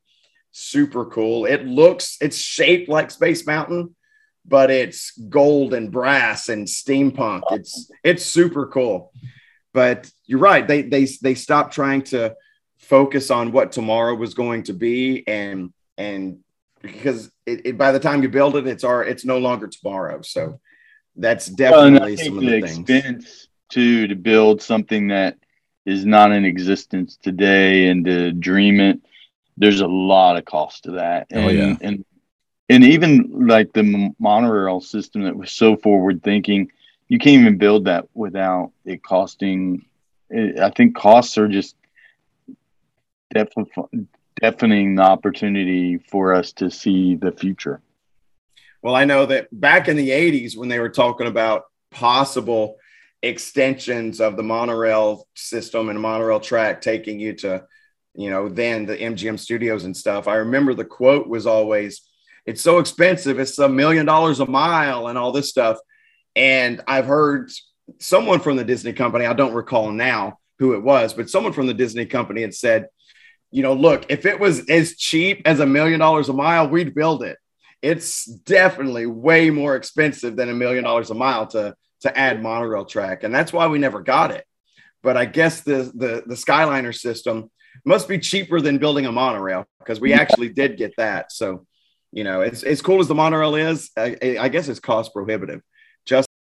super 0.52 1.06
cool. 1.06 1.46
It 1.46 1.64
looks 1.66 2.18
it's 2.20 2.36
shaped 2.36 2.88
like 2.88 3.10
Space 3.10 3.46
Mountain, 3.46 3.96
but 4.44 4.70
it's 4.70 5.18
gold 5.18 5.74
and 5.74 5.90
brass 5.90 6.48
and 6.48 6.66
steampunk. 6.66 7.42
It's 7.50 7.90
it's 8.04 8.26
super 8.26 8.66
cool. 8.66 9.10
But 9.72 10.10
you're 10.26 10.38
right. 10.38 10.66
They 10.66 10.82
they 10.82 11.06
they 11.22 11.34
stopped 11.34 11.74
trying 11.74 12.02
to 12.04 12.36
focus 12.78 13.30
on 13.30 13.52
what 13.52 13.72
tomorrow 13.72 14.14
was 14.14 14.34
going 14.34 14.62
to 14.64 14.72
be 14.72 15.26
and 15.26 15.72
and 15.96 16.38
because 16.80 17.30
it, 17.44 17.66
it, 17.66 17.78
by 17.78 17.90
the 17.90 17.98
time 17.98 18.22
you 18.22 18.28
build 18.28 18.54
it 18.54 18.68
it's 18.68 18.84
our 18.84 19.02
it's 19.04 19.24
no 19.24 19.38
longer 19.38 19.66
tomorrow 19.66 20.22
so 20.22 20.60
that's 21.16 21.46
definitely 21.46 22.14
I 22.14 22.16
think 22.16 22.28
some 22.28 22.38
of 22.38 22.44
the 22.44 22.60
the 22.60 22.60
things 22.60 22.78
expense 22.78 23.48
too 23.68 24.06
to 24.06 24.14
build 24.14 24.62
something 24.62 25.08
that 25.08 25.36
is 25.84 26.04
not 26.04 26.32
in 26.32 26.44
existence 26.44 27.16
today 27.16 27.88
and 27.88 28.04
to 28.04 28.32
dream 28.32 28.78
it. 28.78 29.00
There's 29.56 29.80
a 29.80 29.86
lot 29.86 30.36
of 30.36 30.44
cost 30.44 30.84
to 30.84 30.92
that, 30.92 31.28
oh, 31.32 31.38
and 31.38 31.46
Oh, 31.46 31.50
yeah. 31.50 31.76
and 31.80 32.04
and 32.68 32.84
even 32.84 33.46
like 33.48 33.72
the 33.72 34.12
monorail 34.18 34.80
system 34.80 35.22
that 35.22 35.36
was 35.36 35.50
so 35.50 35.76
forward 35.76 36.22
thinking, 36.22 36.70
you 37.08 37.18
can't 37.18 37.40
even 37.40 37.58
build 37.58 37.86
that 37.86 38.06
without 38.14 38.72
it 38.84 39.02
costing. 39.02 39.86
I 40.30 40.70
think 40.70 40.94
costs 40.94 41.38
are 41.38 41.48
just 41.48 41.74
deafening 43.34 44.94
the 44.94 45.02
opportunity 45.02 45.98
for 45.98 46.34
us 46.34 46.52
to 46.52 46.70
see 46.70 47.14
the 47.16 47.32
future. 47.32 47.80
well 48.82 48.94
i 48.94 49.04
know 49.04 49.26
that 49.26 49.48
back 49.52 49.88
in 49.88 49.96
the 49.96 50.10
80s 50.10 50.56
when 50.56 50.68
they 50.68 50.78
were 50.78 50.88
talking 50.88 51.26
about 51.26 51.64
possible 51.90 52.76
extensions 53.22 54.20
of 54.20 54.36
the 54.36 54.42
monorail 54.42 55.26
system 55.34 55.88
and 55.88 56.00
monorail 56.00 56.40
track 56.40 56.80
taking 56.80 57.18
you 57.18 57.32
to 57.34 57.64
you 58.14 58.30
know 58.30 58.48
then 58.48 58.86
the 58.86 58.96
mgm 58.96 59.38
studios 59.38 59.84
and 59.84 59.96
stuff 59.96 60.28
i 60.28 60.36
remember 60.36 60.72
the 60.72 60.84
quote 60.84 61.28
was 61.28 61.46
always 61.46 62.02
it's 62.46 62.62
so 62.62 62.78
expensive 62.78 63.38
it's 63.38 63.58
a 63.58 63.68
million 63.68 64.06
dollars 64.06 64.40
a 64.40 64.46
mile 64.46 65.08
and 65.08 65.18
all 65.18 65.32
this 65.32 65.50
stuff 65.50 65.78
and 66.36 66.82
i've 66.86 67.06
heard 67.06 67.50
someone 67.98 68.40
from 68.40 68.56
the 68.56 68.64
disney 68.64 68.92
company 68.92 69.26
i 69.26 69.32
don't 69.32 69.54
recall 69.54 69.90
now 69.90 70.38
who 70.58 70.74
it 70.74 70.82
was 70.82 71.12
but 71.14 71.30
someone 71.30 71.52
from 71.52 71.66
the 71.66 71.74
disney 71.74 72.06
company 72.06 72.42
had 72.42 72.54
said 72.54 72.88
you 73.50 73.62
know 73.62 73.74
look 73.74 74.06
if 74.08 74.26
it 74.26 74.38
was 74.38 74.68
as 74.68 74.96
cheap 74.96 75.42
as 75.44 75.60
a 75.60 75.66
million 75.66 76.00
dollars 76.00 76.28
a 76.28 76.32
mile 76.32 76.68
we'd 76.68 76.94
build 76.94 77.22
it 77.22 77.38
it's 77.82 78.24
definitely 78.24 79.06
way 79.06 79.50
more 79.50 79.76
expensive 79.76 80.36
than 80.36 80.48
a 80.48 80.54
million 80.54 80.84
dollars 80.84 81.10
a 81.10 81.14
mile 81.14 81.46
to 81.46 81.74
to 82.00 82.16
add 82.16 82.42
monorail 82.42 82.84
track, 82.84 83.24
and 83.24 83.34
that's 83.34 83.52
why 83.52 83.66
we 83.66 83.78
never 83.78 84.00
got 84.00 84.30
it. 84.30 84.44
But 85.02 85.16
I 85.16 85.24
guess 85.24 85.62
the 85.62 85.90
the 85.94 86.22
the 86.26 86.34
Skyliner 86.34 86.96
system 86.96 87.50
must 87.84 88.08
be 88.08 88.18
cheaper 88.18 88.60
than 88.60 88.78
building 88.78 89.06
a 89.06 89.12
monorail 89.12 89.66
because 89.78 90.00
we 90.00 90.12
actually 90.12 90.48
did 90.48 90.76
get 90.76 90.94
that. 90.96 91.30
So, 91.30 91.66
you 92.12 92.24
know, 92.24 92.40
it's 92.40 92.62
as 92.64 92.82
cool 92.82 93.00
as 93.00 93.06
the 93.06 93.14
monorail 93.14 93.54
is, 93.54 93.90
I, 93.96 94.36
I 94.40 94.48
guess 94.48 94.68
it's 94.68 94.80
cost 94.80 95.12
prohibitive. 95.12 95.62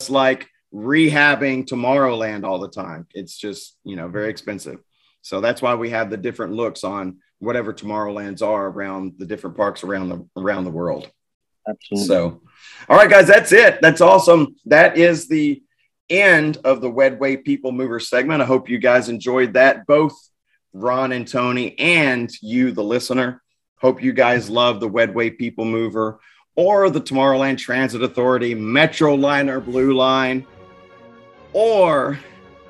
Just 0.01 0.09
like 0.09 0.49
rehabbing 0.73 1.67
Tomorrowland 1.67 2.43
all 2.43 2.57
the 2.57 2.69
time, 2.69 3.05
it's 3.13 3.37
just 3.37 3.77
you 3.83 3.95
know 3.95 4.07
very 4.07 4.31
expensive. 4.31 4.79
So 5.21 5.41
that's 5.41 5.61
why 5.61 5.75
we 5.75 5.91
have 5.91 6.09
the 6.09 6.17
different 6.17 6.53
looks 6.53 6.83
on 6.83 7.19
whatever 7.37 7.71
Tomorrowlands 7.71 8.41
are 8.41 8.65
around 8.65 9.13
the 9.19 9.27
different 9.27 9.57
parks 9.57 9.83
around 9.83 10.09
the 10.09 10.27
around 10.35 10.63
the 10.63 10.71
world. 10.71 11.07
Absolutely. 11.69 12.07
So, 12.07 12.41
all 12.89 12.97
right, 12.97 13.11
guys, 13.11 13.27
that's 13.27 13.51
it. 13.51 13.79
That's 13.83 14.01
awesome. 14.01 14.55
That 14.65 14.97
is 14.97 15.27
the 15.27 15.61
end 16.09 16.57
of 16.63 16.81
the 16.81 16.89
Wedway 16.89 17.43
People 17.43 17.71
Mover 17.71 17.99
segment. 17.99 18.41
I 18.41 18.45
hope 18.45 18.67
you 18.67 18.79
guys 18.79 19.07
enjoyed 19.07 19.53
that, 19.53 19.85
both 19.85 20.17
Ron 20.73 21.11
and 21.11 21.27
Tony, 21.27 21.77
and 21.77 22.31
you, 22.41 22.71
the 22.71 22.83
listener. 22.83 23.43
Hope 23.79 24.01
you 24.01 24.13
guys 24.13 24.49
love 24.49 24.79
the 24.79 24.89
Wedway 24.89 25.37
People 25.37 25.65
Mover 25.65 26.19
or 26.55 26.89
the 26.89 27.01
Tomorrowland 27.01 27.57
Transit 27.57 28.03
Authority, 28.03 28.55
Metroliner 28.55 29.63
Blue 29.63 29.93
Line, 29.93 30.45
or 31.53 32.19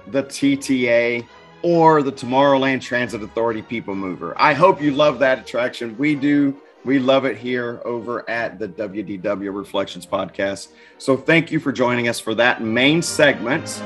the 0.07 0.23
TTA 0.23 1.25
or 1.63 2.01
the 2.01 2.11
Tomorrowland 2.11 2.81
Transit 2.81 3.21
Authority 3.21 3.61
People 3.61 3.95
Mover. 3.95 4.33
I 4.37 4.53
hope 4.53 4.81
you 4.81 4.91
love 4.91 5.19
that 5.19 5.39
attraction. 5.39 5.95
We 5.97 6.15
do. 6.15 6.59
We 6.83 6.97
love 6.97 7.25
it 7.25 7.37
here 7.37 7.79
over 7.85 8.27
at 8.27 8.57
the 8.57 8.67
WDW 8.67 9.55
Reflections 9.55 10.05
podcast. 10.05 10.69
So 10.97 11.15
thank 11.15 11.51
you 11.51 11.59
for 11.59 11.71
joining 11.71 12.07
us 12.07 12.19
for 12.19 12.33
that 12.35 12.63
main 12.63 13.03
segment 13.03 13.81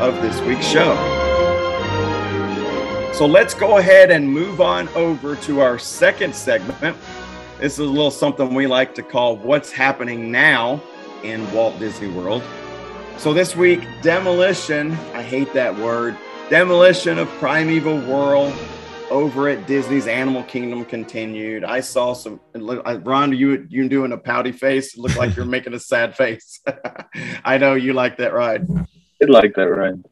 of 0.00 0.20
this 0.20 0.40
week's 0.40 0.66
show. 0.66 0.96
So 3.12 3.26
let's 3.26 3.54
go 3.54 3.78
ahead 3.78 4.10
and 4.10 4.28
move 4.28 4.60
on 4.60 4.88
over 4.90 5.36
to 5.36 5.60
our 5.60 5.78
second 5.78 6.34
segment. 6.34 6.96
This 7.62 7.74
is 7.74 7.78
a 7.78 7.84
little 7.84 8.10
something 8.10 8.54
we 8.54 8.66
like 8.66 8.92
to 8.96 9.04
call 9.04 9.36
What's 9.36 9.70
Happening 9.70 10.32
Now 10.32 10.82
in 11.22 11.48
Walt 11.52 11.78
Disney 11.78 12.08
World. 12.08 12.42
So 13.18 13.32
this 13.32 13.54
week, 13.54 13.86
demolition, 14.02 14.90
I 15.14 15.22
hate 15.22 15.52
that 15.52 15.78
word, 15.78 16.18
demolition 16.50 17.20
of 17.20 17.28
Primeval 17.38 18.00
World 18.00 18.52
over 19.10 19.48
at 19.48 19.68
Disney's 19.68 20.08
Animal 20.08 20.42
Kingdom 20.42 20.84
continued. 20.84 21.62
I 21.62 21.78
saw 21.78 22.14
some. 22.14 22.40
Ron, 22.56 23.32
you 23.32 23.64
you 23.70 23.88
doing 23.88 24.10
a 24.10 24.18
pouty 24.18 24.50
face? 24.50 24.94
It 24.94 24.98
looked 24.98 25.16
like 25.16 25.36
you're 25.36 25.44
making 25.58 25.74
a 25.74 25.78
sad 25.78 26.16
face. 26.16 26.60
I 27.44 27.58
know 27.58 27.74
you 27.74 27.92
like 27.92 28.16
that 28.16 28.34
ride. 28.34 28.66
Did 29.20 29.30
like 29.30 29.54
that 29.54 29.68
ride. 29.68 30.02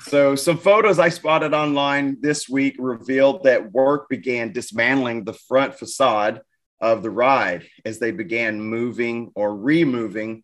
So, 0.00 0.36
some 0.36 0.58
photos 0.58 0.98
I 0.98 1.08
spotted 1.08 1.54
online 1.54 2.18
this 2.20 2.50
week 2.50 2.76
revealed 2.78 3.44
that 3.44 3.72
work 3.72 4.10
began 4.10 4.52
dismantling 4.52 5.24
the 5.24 5.32
front 5.32 5.74
facade 5.74 6.42
of 6.80 7.02
the 7.02 7.10
ride 7.10 7.66
as 7.84 7.98
they 7.98 8.10
began 8.10 8.60
moving 8.60 9.32
or 9.34 9.56
removing 9.56 10.42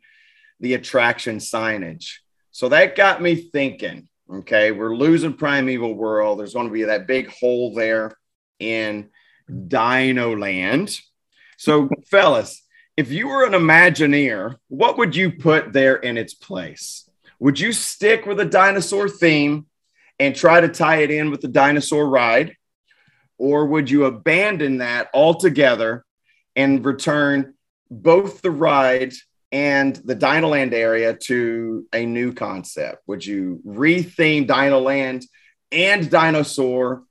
the 0.60 0.74
attraction 0.74 1.38
signage. 1.38 2.16
So 2.50 2.68
that 2.68 2.96
got 2.96 3.22
me 3.22 3.34
thinking 3.36 4.08
Okay, 4.32 4.72
we're 4.72 4.96
losing 4.96 5.34
Primeval 5.34 5.94
World. 5.94 6.38
There's 6.38 6.54
going 6.54 6.68
to 6.68 6.72
be 6.72 6.84
that 6.84 7.06
big 7.06 7.28
hole 7.28 7.74
there 7.74 8.16
in 8.58 9.10
Dino 9.68 10.34
Land. 10.34 10.98
So, 11.58 11.90
fellas, 12.06 12.62
if 12.96 13.12
you 13.12 13.28
were 13.28 13.44
an 13.44 13.52
Imagineer, 13.52 14.56
what 14.68 14.96
would 14.96 15.14
you 15.14 15.30
put 15.30 15.74
there 15.74 15.96
in 15.96 16.16
its 16.16 16.32
place? 16.32 17.08
Would 17.38 17.60
you 17.60 17.72
stick 17.72 18.24
with 18.24 18.40
a 18.40 18.46
dinosaur 18.46 19.10
theme 19.10 19.66
and 20.18 20.34
try 20.34 20.62
to 20.62 20.68
tie 20.68 21.02
it 21.02 21.10
in 21.10 21.30
with 21.30 21.42
the 21.42 21.48
dinosaur 21.48 22.08
ride? 22.08 22.56
Or 23.36 23.66
would 23.66 23.90
you 23.90 24.06
abandon 24.06 24.78
that 24.78 25.10
altogether 25.12 26.06
and 26.56 26.84
return 26.84 27.54
both 27.90 28.42
the 28.42 28.50
ride 28.50 29.12
and 29.52 29.94
the 29.96 30.16
Dinoland 30.16 30.72
area 30.72 31.14
to 31.14 31.86
a 31.92 32.04
new 32.04 32.32
concept? 32.32 33.02
Would 33.06 33.24
you 33.24 33.60
retheme 33.66 34.46
Dinoland 34.46 35.24
and 35.70 36.10
Dinosaur? 36.10 37.04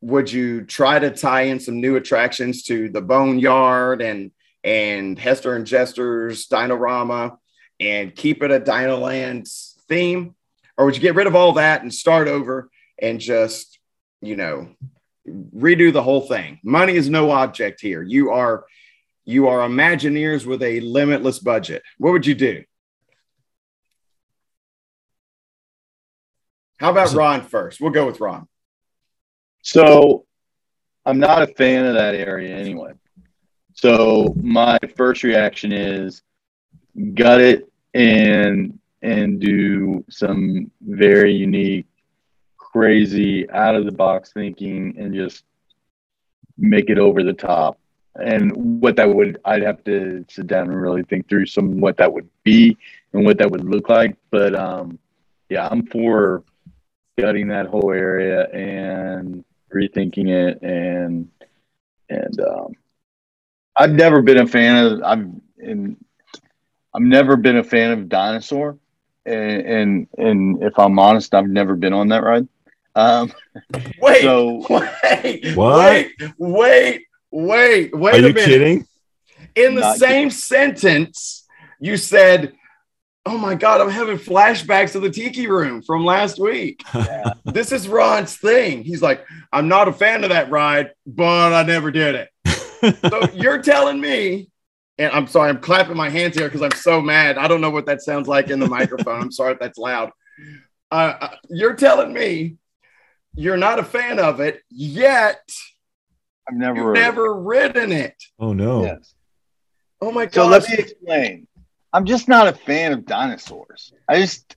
Would 0.00 0.32
you 0.32 0.64
try 0.64 0.98
to 0.98 1.10
tie 1.10 1.42
in 1.42 1.60
some 1.60 1.80
new 1.80 1.96
attractions 1.96 2.62
to 2.64 2.88
the 2.88 3.02
Boneyard 3.02 4.02
and 4.02 4.30
and 4.64 5.18
Hester 5.18 5.54
and 5.54 5.66
Chester's 5.66 6.46
Dinorama 6.46 7.36
and 7.78 8.14
keep 8.14 8.42
it 8.42 8.50
a 8.50 8.58
Dinoland 8.58 9.46
theme? 9.88 10.34
Or 10.76 10.86
would 10.86 10.96
you 10.96 11.02
get 11.02 11.14
rid 11.14 11.26
of 11.26 11.36
all 11.36 11.52
that 11.52 11.82
and 11.82 11.92
start 11.92 12.28
over 12.28 12.70
and 13.00 13.20
just, 13.20 13.78
you 14.22 14.36
know, 14.36 14.70
redo 15.28 15.92
the 15.92 16.02
whole 16.02 16.22
thing? 16.22 16.60
Money 16.64 16.94
is 16.94 17.10
no 17.10 17.30
object 17.30 17.80
here. 17.80 18.02
You 18.02 18.30
are 18.30 18.64
you 19.24 19.48
are 19.48 19.66
Imagineers 19.66 20.46
with 20.46 20.62
a 20.62 20.80
limitless 20.80 21.38
budget. 21.38 21.82
What 21.98 22.12
would 22.12 22.26
you 22.26 22.34
do? 22.34 22.64
How 26.78 26.90
about 26.90 27.14
Ron 27.14 27.42
first? 27.42 27.80
We'll 27.80 27.92
go 27.92 28.06
with 28.06 28.20
Ron. 28.20 28.46
So 29.62 30.26
I'm 31.06 31.18
not 31.18 31.42
a 31.42 31.46
fan 31.46 31.86
of 31.86 31.94
that 31.94 32.14
area 32.14 32.54
anyway. 32.54 32.92
So 33.74 34.34
my 34.36 34.78
first 34.96 35.22
reaction 35.22 35.72
is 35.72 36.22
gut 37.14 37.40
it 37.40 37.72
and 37.94 38.78
and 39.02 39.40
do 39.40 40.04
some 40.08 40.70
very 40.80 41.34
unique, 41.34 41.86
crazy, 42.56 43.48
out 43.50 43.74
of 43.74 43.84
the 43.84 43.92
box 43.92 44.32
thinking 44.32 44.96
and 44.98 45.14
just 45.14 45.44
make 46.56 46.88
it 46.88 46.98
over 46.98 47.22
the 47.22 47.32
top 47.32 47.78
and 48.16 48.80
what 48.80 48.96
that 48.96 49.12
would 49.12 49.38
I'd 49.44 49.62
have 49.62 49.82
to 49.84 50.24
sit 50.28 50.46
down 50.46 50.68
and 50.68 50.80
really 50.80 51.02
think 51.02 51.28
through 51.28 51.46
some 51.46 51.80
what 51.80 51.96
that 51.96 52.12
would 52.12 52.28
be 52.42 52.76
and 53.12 53.24
what 53.24 53.38
that 53.38 53.50
would 53.50 53.64
look 53.64 53.88
like. 53.88 54.16
But 54.30 54.54
um, 54.54 54.98
yeah, 55.48 55.68
I'm 55.70 55.86
for 55.86 56.42
gutting 57.18 57.48
that 57.48 57.66
whole 57.66 57.92
area 57.92 58.48
and 58.50 59.44
rethinking 59.72 60.28
it 60.28 60.62
and 60.62 61.28
and 62.08 62.40
um, 62.40 62.72
I've 63.76 63.92
never 63.92 64.22
been 64.22 64.38
a 64.38 64.46
fan 64.46 64.84
of 64.84 65.02
I've 65.02 65.28
and 65.58 65.96
I've 66.94 67.02
never 67.02 67.36
been 67.36 67.56
a 67.56 67.64
fan 67.64 67.92
of 67.92 68.08
dinosaur 68.08 68.78
and 69.26 69.66
and, 69.66 70.08
and 70.18 70.62
if 70.62 70.78
I'm 70.78 70.98
honest, 70.98 71.34
I've 71.34 71.48
never 71.48 71.74
been 71.74 71.92
on 71.92 72.08
that 72.08 72.22
ride. 72.22 72.48
Um, 72.94 73.32
wait, 74.00 74.22
so, 74.22 74.64
wait, 74.70 75.56
what? 75.56 75.82
wait, 75.82 76.12
wait, 76.38 77.06
Wait, 77.34 77.92
wait 77.92 78.14
Are 78.14 78.18
a 78.18 78.28
you 78.28 78.32
minute. 78.32 78.44
kidding? 78.46 78.86
In 79.56 79.74
the 79.74 79.80
Not 79.80 79.96
same 79.98 80.30
sentence, 80.30 81.44
you 81.80 81.96
said, 81.96 82.52
Oh 83.26 83.36
my 83.36 83.56
God, 83.56 83.80
I'm 83.80 83.90
having 83.90 84.18
flashbacks 84.18 84.92
to 84.92 85.00
the 85.00 85.10
tiki 85.10 85.48
room 85.48 85.82
from 85.82 86.04
last 86.04 86.38
week. 86.38 86.84
Yeah. 86.94 87.32
this 87.44 87.72
is 87.72 87.88
Ron's 87.88 88.36
thing. 88.36 88.84
He's 88.84 89.02
like, 89.02 89.26
I'm 89.52 89.66
not 89.66 89.88
a 89.88 89.92
fan 89.92 90.22
of 90.22 90.30
that 90.30 90.48
ride, 90.50 90.92
but 91.06 91.52
I 91.52 91.64
never 91.64 91.90
did 91.90 92.14
it. 92.14 92.96
so 93.10 93.26
you're 93.34 93.60
telling 93.62 94.00
me, 94.00 94.48
and 94.98 95.10
I'm 95.10 95.26
sorry, 95.26 95.48
I'm 95.50 95.60
clapping 95.60 95.96
my 95.96 96.10
hands 96.10 96.36
here 96.36 96.46
because 96.46 96.62
I'm 96.62 96.70
so 96.78 97.00
mad. 97.00 97.36
I 97.36 97.48
don't 97.48 97.60
know 97.60 97.70
what 97.70 97.86
that 97.86 98.00
sounds 98.02 98.28
like 98.28 98.48
in 98.50 98.60
the 98.60 98.68
microphone. 98.68 99.20
I'm 99.22 99.32
sorry 99.32 99.54
if 99.54 99.58
that's 99.58 99.78
loud. 99.78 100.12
Uh, 100.92 101.14
uh, 101.20 101.34
you're 101.50 101.74
telling 101.74 102.12
me 102.12 102.58
you're 103.34 103.56
not 103.56 103.80
a 103.80 103.84
fan 103.84 104.20
of 104.20 104.38
it, 104.38 104.60
yet 104.70 105.40
I've 106.48 106.56
never 106.56 106.78
You've 106.78 106.94
never 106.94 107.34
ridden 107.34 107.92
it. 107.92 108.22
Oh 108.38 108.52
no. 108.52 108.84
Yes. 108.84 109.14
Oh 110.00 110.12
my 110.12 110.26
god. 110.26 110.34
So 110.34 110.46
let 110.46 110.68
me 110.68 110.76
explain. 110.78 111.46
I'm 111.92 112.04
just 112.04 112.28
not 112.28 112.48
a 112.48 112.52
fan 112.52 112.92
of 112.92 113.06
dinosaurs. 113.06 113.92
I 114.08 114.20
just, 114.20 114.56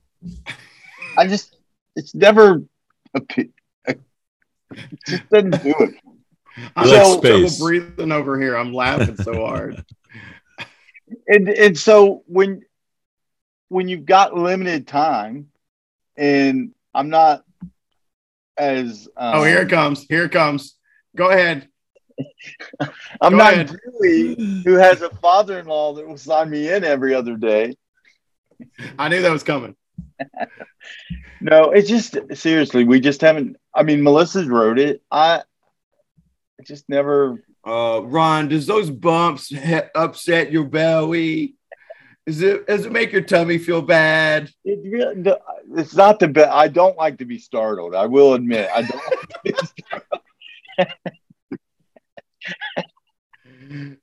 I 1.16 1.26
just, 1.26 1.56
it's 1.94 2.14
never 2.14 2.62
a, 3.14 3.22
a 3.86 3.94
it 4.72 5.00
just 5.06 5.28
doesn't 5.30 5.62
do 5.62 5.74
it. 5.78 5.94
I'm 6.76 6.88
like 6.88 6.96
having 6.96 7.20
trouble 7.20 7.48
space. 7.48 7.60
breathing 7.60 8.12
over 8.12 8.40
here. 8.40 8.56
I'm 8.56 8.72
laughing 8.72 9.16
so 9.16 9.46
hard. 9.46 9.84
And 11.26 11.48
and 11.48 11.78
so 11.78 12.22
when 12.26 12.60
when 13.68 13.88
you've 13.88 14.04
got 14.04 14.34
limited 14.34 14.86
time, 14.86 15.48
and 16.18 16.74
I'm 16.92 17.08
not 17.08 17.44
as 18.58 19.08
um, 19.16 19.36
oh, 19.36 19.44
here 19.44 19.60
it 19.60 19.70
comes. 19.70 20.04
Here 20.06 20.26
it 20.26 20.32
comes. 20.32 20.76
Go 21.16 21.30
ahead. 21.30 21.66
I'm 23.20 23.32
Go 23.32 23.36
not 23.38 23.52
ahead. 23.52 23.76
Julie, 23.84 24.62
who 24.64 24.74
has 24.74 25.02
a 25.02 25.10
father-in-law 25.10 25.94
that 25.94 26.06
will 26.06 26.16
sign 26.18 26.50
me 26.50 26.70
in 26.70 26.84
every 26.84 27.14
other 27.14 27.36
day. 27.36 27.76
I 28.98 29.08
knew 29.08 29.22
that 29.22 29.32
was 29.32 29.42
coming. 29.42 29.76
No, 31.40 31.70
it's 31.70 31.88
just 31.88 32.16
seriously, 32.34 32.84
we 32.84 32.98
just 33.00 33.20
haven't. 33.20 33.56
I 33.72 33.84
mean, 33.84 34.02
Melissa's 34.02 34.48
wrote 34.48 34.78
it. 34.78 35.02
I 35.10 35.42
I 36.58 36.62
just 36.64 36.88
never. 36.88 37.44
Uh, 37.64 38.00
Ron, 38.02 38.48
does 38.48 38.66
those 38.66 38.90
bumps 38.90 39.52
upset 39.94 40.50
your 40.50 40.64
belly? 40.64 41.54
Is 42.26 42.42
it 42.42 42.66
does 42.66 42.86
it 42.86 42.92
make 42.92 43.12
your 43.12 43.22
tummy 43.22 43.58
feel 43.58 43.82
bad? 43.82 44.50
It 44.64 44.80
really, 44.82 45.32
it's 45.76 45.94
not 45.94 46.18
the 46.18 46.28
best. 46.28 46.50
I 46.50 46.68
don't 46.68 46.96
like 46.96 47.18
to 47.18 47.24
be 47.24 47.38
startled. 47.38 47.94
I 47.94 48.06
will 48.06 48.34
admit, 48.34 48.68
I 48.74 48.82
don't. 48.82 48.94
Like 48.94 49.28
to 49.28 49.40
be 49.44 49.52
startled. 49.84 50.22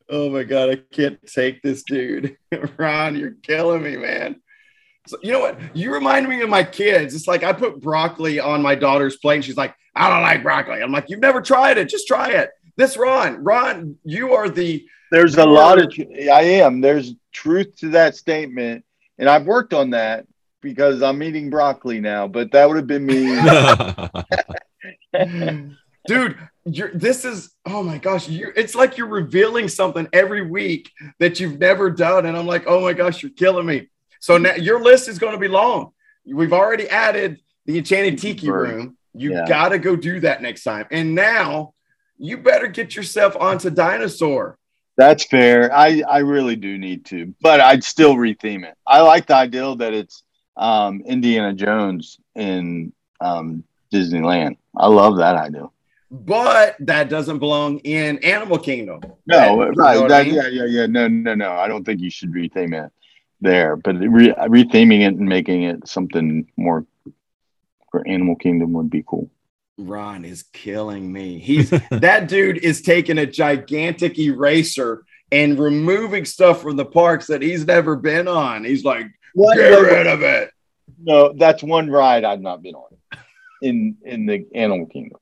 Oh 0.09 0.29
my 0.29 0.43
god, 0.43 0.69
I 0.69 0.75
can't 0.75 1.19
take 1.25 1.61
this 1.61 1.83
dude. 1.83 2.37
Ron, 2.77 3.15
you're 3.15 3.35
killing 3.41 3.83
me, 3.83 3.97
man. 3.97 4.41
So, 5.07 5.17
you 5.21 5.31
know 5.31 5.39
what? 5.39 5.59
You 5.75 5.93
remind 5.93 6.27
me 6.27 6.41
of 6.41 6.49
my 6.49 6.63
kids. 6.63 7.13
It's 7.15 7.27
like 7.27 7.43
I 7.43 7.53
put 7.53 7.81
broccoli 7.81 8.39
on 8.39 8.61
my 8.61 8.75
daughter's 8.75 9.17
plate, 9.17 9.35
and 9.35 9.45
she's 9.45 9.57
like, 9.57 9.75
"I 9.95 10.09
don't 10.09 10.21
like 10.21 10.43
broccoli." 10.43 10.81
I'm 10.81 10.91
like, 10.91 11.09
"You've 11.09 11.19
never 11.19 11.41
tried 11.41 11.77
it. 11.77 11.89
Just 11.89 12.07
try 12.07 12.29
it." 12.29 12.49
This 12.77 12.97
Ron, 12.97 13.43
Ron, 13.43 13.97
you 14.03 14.33
are 14.33 14.49
the 14.49 14.85
There's 15.11 15.37
a 15.37 15.45
lot 15.45 15.79
of. 15.79 15.93
I 15.99 16.41
am. 16.41 16.81
There's 16.81 17.13
truth 17.31 17.75
to 17.77 17.89
that 17.89 18.15
statement, 18.15 18.83
and 19.17 19.29
I've 19.29 19.45
worked 19.45 19.73
on 19.73 19.91
that 19.91 20.25
because 20.61 21.01
I'm 21.03 21.21
eating 21.21 21.49
broccoli 21.49 21.99
now. 21.99 22.27
But 22.27 22.51
that 22.51 22.67
would 22.67 22.77
have 22.77 22.87
been 22.87 23.05
me. 23.05 23.25
dude. 26.07 26.37
You're 26.65 26.91
this 26.93 27.25
is 27.25 27.51
oh 27.65 27.83
my 27.83 27.97
gosh. 27.99 28.27
You 28.27 28.51
it's 28.55 28.73
like 28.75 28.97
you're 28.97 29.07
revealing 29.07 29.67
something 29.67 30.07
every 30.11 30.41
week 30.41 30.91
that 31.19 31.39
you've 31.39 31.59
never 31.59 31.91
done, 31.91 32.25
and 32.25 32.35
I'm 32.35 32.47
like, 32.47 32.65
oh 32.67 32.81
my 32.81 32.93
gosh, 32.93 33.21
you're 33.21 33.31
killing 33.31 33.65
me. 33.67 33.89
So 34.19 34.37
now 34.37 34.55
your 34.55 34.81
list 34.81 35.07
is 35.07 35.19
going 35.19 35.33
to 35.33 35.39
be 35.39 35.47
long. 35.47 35.91
We've 36.25 36.53
already 36.53 36.89
added 36.89 37.39
the 37.67 37.77
Enchanted 37.77 38.17
Tiki 38.17 38.49
Room. 38.49 38.97
You 39.13 39.33
Yeah. 39.33 39.45
got 39.47 39.69
to 39.69 39.79
go 39.79 39.95
do 39.95 40.19
that 40.21 40.41
next 40.41 40.63
time. 40.63 40.87
And 40.89 41.13
now 41.13 41.73
you 42.17 42.37
better 42.37 42.67
get 42.67 42.95
yourself 42.95 43.35
onto 43.39 43.69
Dinosaur. 43.69 44.57
That's 44.97 45.25
fair. 45.25 45.71
I 45.71 46.01
I 46.09 46.19
really 46.19 46.55
do 46.55 46.77
need 46.79 47.05
to, 47.05 47.35
but 47.41 47.59
I'd 47.59 47.83
still 47.83 48.15
retheme 48.15 48.65
it. 48.65 48.75
I 48.87 49.01
like 49.01 49.27
the 49.27 49.35
idea 49.35 49.75
that 49.75 49.93
it's 49.93 50.23
um, 50.57 51.01
Indiana 51.05 51.53
Jones 51.53 52.17
in 52.33 52.91
um, 53.21 53.63
Disneyland. 53.93 54.57
I 54.75 54.87
love 54.87 55.17
that 55.17 55.35
idea. 55.35 55.67
But 56.11 56.75
that 56.79 57.09
doesn't 57.09 57.39
belong 57.39 57.79
in 57.79 58.19
Animal 58.23 58.59
Kingdom. 58.59 59.01
No, 59.25 59.63
You 59.65 59.71
know 59.71 59.71
right? 59.75 60.11
I 60.11 60.23
mean? 60.23 60.35
yeah, 60.35 60.47
yeah, 60.47 60.65
yeah. 60.65 60.85
No, 60.85 61.07
no, 61.07 61.33
no. 61.35 61.51
I 61.51 61.67
don't 61.67 61.83
think 61.83 61.99
you 61.99 62.09
should 62.09 62.31
retheme 62.31 62.85
it 62.85 62.91
there, 63.41 63.75
but 63.75 63.95
re- 63.97 64.33
retheming 64.33 65.01
it 65.01 65.15
and 65.15 65.27
making 65.27 65.63
it 65.63 65.87
something 65.87 66.47
more 66.57 66.85
for 67.91 68.07
Animal 68.07 68.35
Kingdom 68.35 68.73
would 68.73 68.89
be 68.89 69.03
cool. 69.05 69.29
Ron 69.77 70.23
is 70.23 70.43
killing 70.53 71.11
me. 71.11 71.39
He's 71.39 71.69
that 71.91 72.27
dude 72.29 72.57
is 72.63 72.81
taking 72.81 73.17
a 73.17 73.25
gigantic 73.25 74.17
eraser 74.19 75.03
and 75.31 75.59
removing 75.59 76.23
stuff 76.23 76.61
from 76.61 76.75
the 76.77 76.85
parks 76.85 77.27
that 77.27 77.41
he's 77.41 77.65
never 77.65 77.95
been 77.95 78.27
on. 78.27 78.63
He's 78.63 78.85
like, 78.85 79.07
What? 79.33 79.57
get 79.57 79.69
rid 79.79 80.07
of 80.07 80.21
it. 80.21 80.51
No, 81.01 81.33
that's 81.35 81.63
one 81.63 81.89
ride 81.89 82.23
I've 82.23 82.41
not 82.41 82.61
been 82.61 82.75
on 82.75 82.89
in 83.61 83.97
in 84.05 84.27
the 84.27 84.45
Animal 84.53 84.85
Kingdom. 84.85 85.19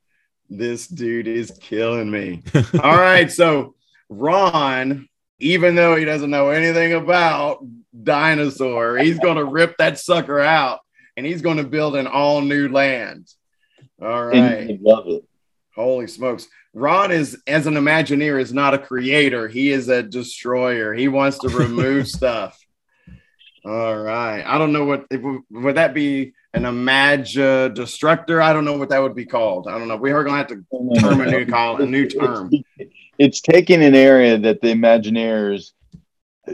This 0.49 0.88
dude 0.88 1.28
is 1.28 1.52
killing 1.61 2.11
me. 2.11 2.44
All 2.84 2.98
right. 2.98 3.32
So, 3.32 3.76
Ron, 4.10 5.07
even 5.40 5.76
though 5.76 5.95
he 5.95 6.06
doesn't 6.06 6.30
know 6.30 6.49
anything 6.49 6.94
about 6.94 7.65
dinosaur, 8.03 8.98
he's 8.98 9.20
going 9.20 9.38
to 9.38 9.45
rip 9.45 9.78
that 9.78 9.99
sucker 9.99 10.40
out 10.40 10.80
and 11.18 11.26
he's 11.26 11.41
going 11.41 11.57
to 11.57 11.64
build 11.64 11.95
an 11.95 12.07
all 12.07 12.41
new 12.41 12.70
land. 12.70 13.28
All 14.02 14.26
right. 14.26 14.70
I 14.70 14.80
love 14.82 15.07
it. 15.07 15.24
Holy 15.76 16.07
smokes. 16.07 16.48
Ron 16.74 17.11
is, 17.11 17.41
as 17.45 17.68
an 17.68 17.76
Imagineer, 17.76 18.40
is 18.40 18.53
not 18.53 18.74
a 18.74 18.80
creator. 18.80 19.48
He 19.48 19.70
is 19.70 19.90
a 19.90 20.03
destroyer. 20.03 20.94
He 20.94 21.07
wants 21.07 21.40
to 21.40 21.49
remove 21.57 22.07
stuff. 22.07 22.60
All 23.65 23.98
right. 23.98 24.44
I 24.45 24.57
don't 24.57 24.74
know 24.74 24.86
what, 24.86 25.06
if, 25.10 25.22
would 25.52 25.76
that 25.76 25.94
be 25.94 26.34
an 26.53 26.63
Imag 26.63 27.73
destructor? 27.73 28.41
I 28.41 28.53
don't 28.53 28.65
know 28.65 28.77
what 28.77 28.89
that 28.89 29.01
would 29.01 29.15
be 29.15 29.25
called. 29.25 29.67
I 29.67 29.77
don't 29.77 29.88
know. 29.88 29.97
We 29.97 30.11
are 30.11 30.23
going 30.23 30.34
to 30.34 30.38
have 30.38 30.47
to 30.47 30.99
term 30.99 31.21
a 31.21 31.31
new 31.31 31.45
call, 31.45 31.81
a 31.81 31.85
new 31.85 32.07
term. 32.07 32.49
It's, 32.51 32.93
it's 33.17 33.41
taking 33.41 33.84
an 33.84 33.95
area 33.95 34.38
that 34.38 34.61
the 34.61 34.73
Imagineers 34.73 35.71
uh, 36.47 36.53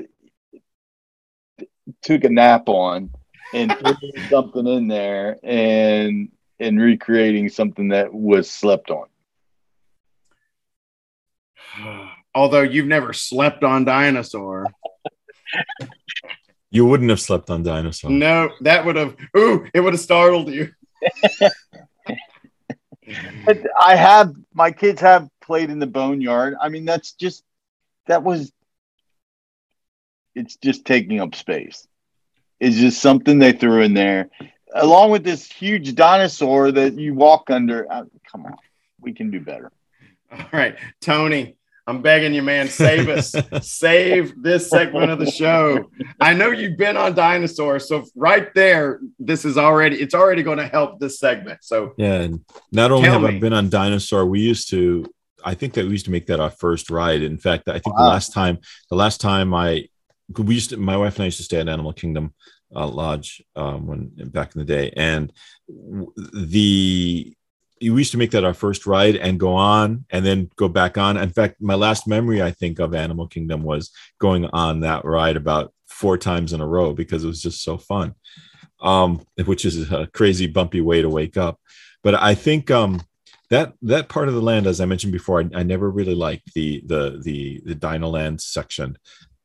took 2.02 2.24
a 2.24 2.30
nap 2.30 2.70
on 2.70 3.12
and 3.54 3.72
putting 3.80 4.12
something 4.30 4.68
in 4.68 4.88
there 4.88 5.38
and 5.44 6.30
and 6.60 6.80
recreating 6.80 7.50
something 7.50 7.90
that 7.90 8.14
was 8.14 8.50
slept 8.50 8.92
on. 8.92 9.08
Although 12.36 12.62
you've 12.62 12.88
never 12.88 13.14
slept 13.14 13.64
on 13.64 13.86
dinosaur. 13.86 14.68
you 16.72 16.86
wouldn't 16.86 17.10
have 17.10 17.20
slept 17.20 17.50
on 17.50 17.64
dinosaur. 17.64 18.12
No, 18.12 18.52
that 18.62 18.86
would 18.86 18.96
have, 18.96 19.16
ooh, 19.36 19.68
it 19.74 19.80
would 19.80 19.94
have 19.94 20.02
startled 20.02 20.50
you. 20.50 20.72
I 23.82 23.96
have 23.96 24.34
my 24.54 24.72
kids 24.72 25.02
have 25.02 25.28
played 25.42 25.70
in 25.70 25.80
the 25.80 25.88
boneyard. 25.88 26.56
I 26.62 26.70
mean, 26.70 26.86
that's 26.86 27.14
just 27.14 27.44
that 28.08 28.24
was 28.24 28.52
it's 30.36 30.56
just 30.58 30.86
taking 30.86 31.20
up 31.20 31.36
space. 31.36 31.88
It's 32.60 32.76
just 32.76 33.02
something 33.02 33.40
they 33.40 33.54
threw 33.54 33.82
in 33.82 33.94
there, 33.94 34.30
along 34.74 35.12
with 35.12 35.24
this 35.24 35.50
huge 35.50 35.96
dinosaur 35.96 36.72
that 36.72 36.94
you 36.94 37.14
walk 37.14 37.50
under. 37.50 37.92
Uh, 37.92 38.06
come 38.30 38.46
on, 38.46 38.58
we 39.00 39.14
can 39.14 39.32
do 39.32 39.40
better. 39.40 39.72
All 40.32 40.46
right, 40.54 40.76
Tony, 41.02 41.56
I'm 41.90 42.04
begging 42.04 42.36
you, 42.36 42.44
man, 42.44 42.68
save 42.68 43.10
us. 43.10 43.34
save 43.62 44.42
this 44.42 44.70
segment 44.70 45.10
of 45.10 45.18
the 45.18 45.30
show. 45.30 45.90
I 46.20 46.36
know 46.36 46.52
you've 46.52 46.78
been 46.78 46.96
on 46.96 47.16
dinosaur, 47.16 47.80
so 47.80 48.06
right 48.16 48.54
there, 48.54 49.00
this 49.18 49.44
is 49.44 49.58
already 49.58 50.00
it's 50.00 50.14
already 50.14 50.44
going 50.44 50.60
to 50.60 50.68
help 50.68 51.00
this 51.00 51.20
segment. 51.20 51.64
So 51.64 51.94
Yeah, 51.98 52.22
and 52.22 52.46
not 52.72 52.92
only 52.92 53.10
have 53.10 53.24
me. 53.24 53.38
I 53.38 53.40
been 53.40 53.54
on 53.54 53.70
Dinosaur, 53.70 54.28
we 54.28 54.40
used 54.40 54.70
to. 54.70 55.04
I 55.44 55.56
think 55.56 55.74
that 55.74 55.86
we 55.86 55.92
used 55.92 56.06
to 56.06 56.12
make 56.12 56.28
that 56.28 56.40
our 56.40 56.52
first 56.52 56.92
ride. 56.92 57.24
In 57.24 57.40
fact, 57.40 57.68
I 57.68 57.80
think 57.80 57.96
the 57.96 58.04
last 58.04 58.34
time, 58.34 58.60
the 58.90 58.96
last 58.96 59.20
time 59.20 59.54
I, 59.54 59.88
we 60.38 60.54
used 60.54 60.70
to, 60.72 60.78
my 60.78 60.98
wife 60.98 61.16
and 61.16 61.24
I 61.24 61.26
used 61.26 61.38
to 61.38 61.44
stay 61.44 61.60
at 61.60 61.70
Animal 61.70 61.94
Kingdom 61.94 62.36
uh, 62.76 62.86
Lodge 62.86 63.42
um, 63.56 63.88
when 63.88 64.12
back 64.26 64.54
in 64.54 64.60
the 64.60 64.66
day, 64.66 64.92
and 64.96 65.34
the 65.68 67.34
we 67.82 67.88
used 67.88 68.12
to 68.12 68.18
make 68.18 68.32
that 68.32 68.44
our 68.44 68.54
first 68.54 68.86
ride 68.86 69.16
and 69.16 69.40
go 69.40 69.54
on 69.54 70.06
and 70.10 70.26
then 70.26 70.50
go 70.56 70.68
back 70.68 70.98
on. 70.98 71.18
In 71.18 71.30
fact, 71.30 71.62
my 71.62 71.76
last 71.76 72.08
memory 72.08 72.42
I 72.42 72.52
think 72.52 72.80
of 72.80 72.94
Animal 72.94 73.28
Kingdom 73.28 73.64
was 73.64 73.92
going 74.20 74.46
on 74.48 74.82
that 74.82 75.06
ride 75.06 75.38
about 75.38 75.74
four 75.88 76.18
times 76.18 76.54
in 76.54 76.62
a 76.62 76.68
row 76.68 76.94
because 76.94 77.24
it 77.24 77.28
was 77.28 77.42
just 77.42 77.64
so 77.64 77.78
fun. 77.78 78.16
Um, 78.82 79.26
which 79.44 79.66
is 79.66 79.92
a 79.92 80.08
crazy 80.08 80.48
bumpy 80.48 80.80
way 80.80 81.02
to 81.02 81.10
wake 81.10 81.36
up. 81.36 81.60
But 82.02 82.16
I 82.16 82.34
think 82.34 82.72
um, 82.72 83.02
that 83.50 83.74
that 83.82 84.08
part 84.08 84.30
of 84.30 84.36
the 84.36 84.42
land, 84.42 84.68
as 84.68 84.80
I 84.80 84.86
mentioned 84.86 85.12
before, 85.12 85.42
I, 85.42 85.50
I 85.54 85.64
never 85.64 85.90
really 85.90 86.16
liked 86.16 86.54
the 86.54 86.82
the 86.86 87.20
the 87.22 87.62
the 87.66 87.76
Dino 87.76 88.08
Land 88.08 88.42
section. 88.42 88.98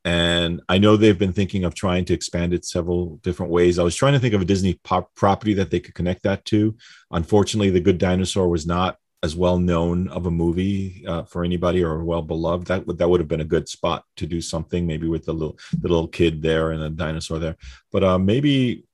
And 0.05 0.61
I 0.69 0.77
know 0.79 0.97
they've 0.97 1.19
been 1.19 1.33
thinking 1.33 1.65
of 1.65 1.75
trying 1.75 2.05
to 2.07 2.15
expand 2.15 2.53
it 2.53 2.67
several 2.67 3.17
different 3.23 3.51
ways. 3.51 3.79
I 3.79 3.83
was 3.83 3.97
trying 3.97 4.13
to 4.13 4.19
think 4.19 4.35
of 4.35 4.43
a 4.43 4.45
Disney 4.45 4.79
property 5.15 5.55
that 5.55 5.71
they 5.71 5.81
could 5.81 5.95
connect 5.95 6.25
that 6.25 6.45
to. 6.47 6.77
Unfortunately, 7.11 7.71
The 7.71 7.81
Good 7.81 7.99
Dinosaur 7.99 8.49
was 8.49 8.67
not 8.67 8.99
as 9.23 9.35
well 9.35 9.59
known 9.59 10.07
of 10.09 10.27
a 10.27 10.31
movie 10.31 11.03
uh, 11.09 11.23
for 11.23 11.43
anybody 11.45 11.83
or 11.83 12.05
well 12.05 12.21
beloved. 12.21 12.67
That 12.67 12.87
would 12.87 12.99
that 12.99 13.09
would 13.09 13.21
have 13.21 13.29
been 13.29 13.41
a 13.41 13.45
good 13.45 13.67
spot 13.67 14.05
to 14.17 14.27
do 14.27 14.43
something, 14.43 14.87
maybe 14.87 15.09
with 15.09 15.25
the 15.25 15.33
little 15.33 15.59
the 15.81 15.89
little 15.89 16.09
kid 16.09 16.43
there 16.43 16.73
and 16.73 16.83
the 16.83 16.91
dinosaur 16.91 17.39
there. 17.39 17.57
But 17.91 18.05
uh, 18.05 18.19
maybe 18.19 18.85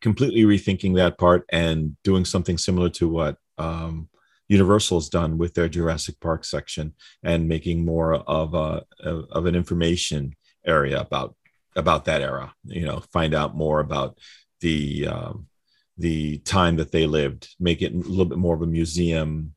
completely 0.00 0.44
rethinking 0.44 0.96
that 0.96 1.18
part 1.18 1.44
and 1.50 1.96
doing 2.02 2.24
something 2.24 2.56
similar 2.56 2.88
to 2.88 3.08
what 3.08 3.36
um, 3.58 4.08
Universal's 4.48 5.08
done 5.08 5.38
with 5.38 5.54
their 5.54 5.68
Jurassic 5.68 6.20
Park 6.20 6.44
section 6.44 6.94
and 7.22 7.48
making 7.48 7.84
more 7.84 8.14
of 8.14 8.54
a 8.54 8.84
of 9.00 9.46
an 9.46 9.54
information 9.54 10.34
area 10.64 11.00
about 11.00 11.34
about 11.74 12.04
that 12.06 12.22
era. 12.22 12.54
You 12.64 12.86
know, 12.86 13.02
find 13.12 13.34
out 13.34 13.56
more 13.56 13.80
about 13.80 14.18
the 14.60 15.08
um, 15.08 15.46
the 15.98 16.38
time 16.38 16.76
that 16.76 16.92
they 16.92 17.06
lived, 17.06 17.54
make 17.58 17.82
it 17.82 17.92
a 17.92 17.96
little 17.96 18.24
bit 18.26 18.38
more 18.38 18.54
of 18.54 18.62
a 18.62 18.66
museum. 18.66 19.52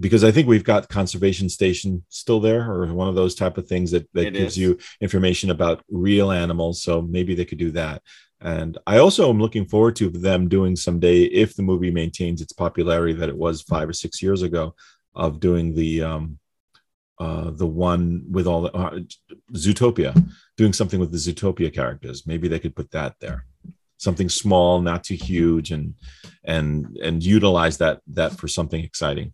Because 0.00 0.24
I 0.24 0.30
think 0.30 0.48
we've 0.48 0.64
got 0.64 0.88
conservation 0.88 1.48
station 1.48 2.04
still 2.08 2.40
there, 2.40 2.68
or 2.70 2.92
one 2.92 3.08
of 3.08 3.14
those 3.14 3.34
type 3.34 3.58
of 3.58 3.68
things 3.68 3.90
that, 3.90 4.08
that 4.14 4.28
It 4.28 4.34
gives 4.34 4.54
is. 4.54 4.58
you 4.58 4.78
information 5.00 5.50
about 5.50 5.84
real 5.90 6.32
animals. 6.32 6.82
So 6.82 7.02
maybe 7.02 7.34
they 7.34 7.44
could 7.44 7.58
do 7.58 7.70
that. 7.72 8.02
And 8.42 8.76
I 8.86 8.98
also 8.98 9.30
am 9.30 9.38
looking 9.38 9.64
forward 9.64 9.94
to 9.96 10.10
them 10.10 10.48
doing 10.48 10.74
someday, 10.74 11.22
if 11.22 11.54
the 11.54 11.62
movie 11.62 11.92
maintains 11.92 12.40
its 12.40 12.52
popularity 12.52 13.12
that 13.14 13.28
it 13.28 13.36
was 13.36 13.62
five 13.62 13.88
or 13.88 13.92
six 13.92 14.20
years 14.20 14.42
ago, 14.42 14.74
of 15.14 15.40
doing 15.40 15.74
the 15.74 16.02
um, 16.02 16.38
uh, 17.20 17.50
the 17.50 17.66
one 17.66 18.24
with 18.30 18.46
all 18.46 18.62
the 18.62 18.72
uh, 18.74 18.98
Zootopia, 19.52 20.12
doing 20.56 20.72
something 20.72 20.98
with 20.98 21.12
the 21.12 21.18
Zootopia 21.18 21.72
characters. 21.72 22.26
Maybe 22.26 22.48
they 22.48 22.58
could 22.58 22.74
put 22.74 22.90
that 22.90 23.14
there, 23.20 23.46
something 23.98 24.28
small, 24.28 24.80
not 24.80 25.04
too 25.04 25.14
huge, 25.14 25.70
and 25.70 25.94
and 26.42 26.96
and 26.96 27.22
utilize 27.22 27.78
that 27.78 28.00
that 28.08 28.32
for 28.32 28.48
something 28.48 28.82
exciting. 28.82 29.32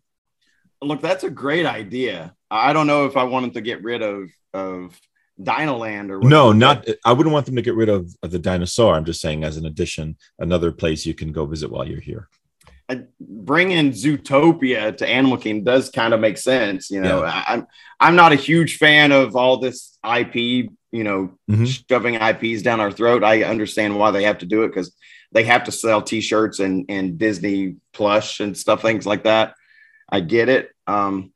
Look, 0.82 1.00
that's 1.00 1.24
a 1.24 1.30
great 1.30 1.64
idea. 1.64 2.34
I 2.50 2.72
don't 2.72 2.86
know 2.86 3.06
if 3.06 3.16
I 3.16 3.24
wanted 3.24 3.54
to 3.54 3.62
get 3.62 3.82
rid 3.82 4.02
of 4.02 4.30
of 4.52 5.00
Dinoland 5.40 6.10
or 6.10 6.20
No, 6.28 6.52
not. 6.52 6.86
I 7.04 7.12
wouldn't 7.12 7.32
want 7.32 7.46
them 7.46 7.56
to 7.56 7.62
get 7.62 7.74
rid 7.74 7.88
of, 7.88 8.10
of 8.22 8.30
the 8.30 8.38
dinosaur. 8.38 8.94
I'm 8.94 9.04
just 9.04 9.20
saying, 9.20 9.44
as 9.44 9.56
an 9.56 9.66
addition, 9.66 10.16
another 10.38 10.72
place 10.72 11.06
you 11.06 11.14
can 11.14 11.32
go 11.32 11.46
visit 11.46 11.70
while 11.70 11.86
you're 11.86 12.00
here. 12.00 12.28
uh, 12.90 12.96
bringing 13.20 13.90
Zootopia 13.92 14.96
to 14.96 15.06
Animal 15.06 15.36
Kingdom 15.36 15.64
does 15.64 15.90
kind 15.90 16.14
of 16.14 16.20
make 16.20 16.38
sense. 16.38 16.90
You 16.90 17.00
know, 17.02 17.22
I, 17.22 17.44
I'm 17.48 17.66
I'm 18.00 18.16
not 18.16 18.32
a 18.32 18.36
huge 18.36 18.78
fan 18.78 19.12
of 19.12 19.36
all 19.36 19.58
this 19.58 19.98
IP. 20.04 20.70
You 20.90 21.04
know, 21.04 21.32
Mhm. 21.50 21.84
shoving 21.90 22.14
IPs 22.14 22.62
down 22.62 22.80
our 22.80 22.90
throat. 22.90 23.22
I 23.22 23.42
understand 23.44 23.98
why 23.98 24.10
they 24.10 24.22
have 24.24 24.38
to 24.38 24.46
do 24.46 24.62
it 24.62 24.68
because 24.68 24.96
they 25.32 25.44
have 25.44 25.64
to 25.64 25.72
sell 25.72 26.00
T-shirts 26.00 26.60
and 26.60 26.86
and 26.88 27.18
Disney 27.18 27.76
plush 27.92 28.40
and 28.40 28.56
stuff, 28.56 28.80
things 28.80 29.04
like 29.06 29.24
that. 29.24 29.52
I 30.10 30.20
get 30.20 30.48
it. 30.48 30.70
Um, 30.86 31.32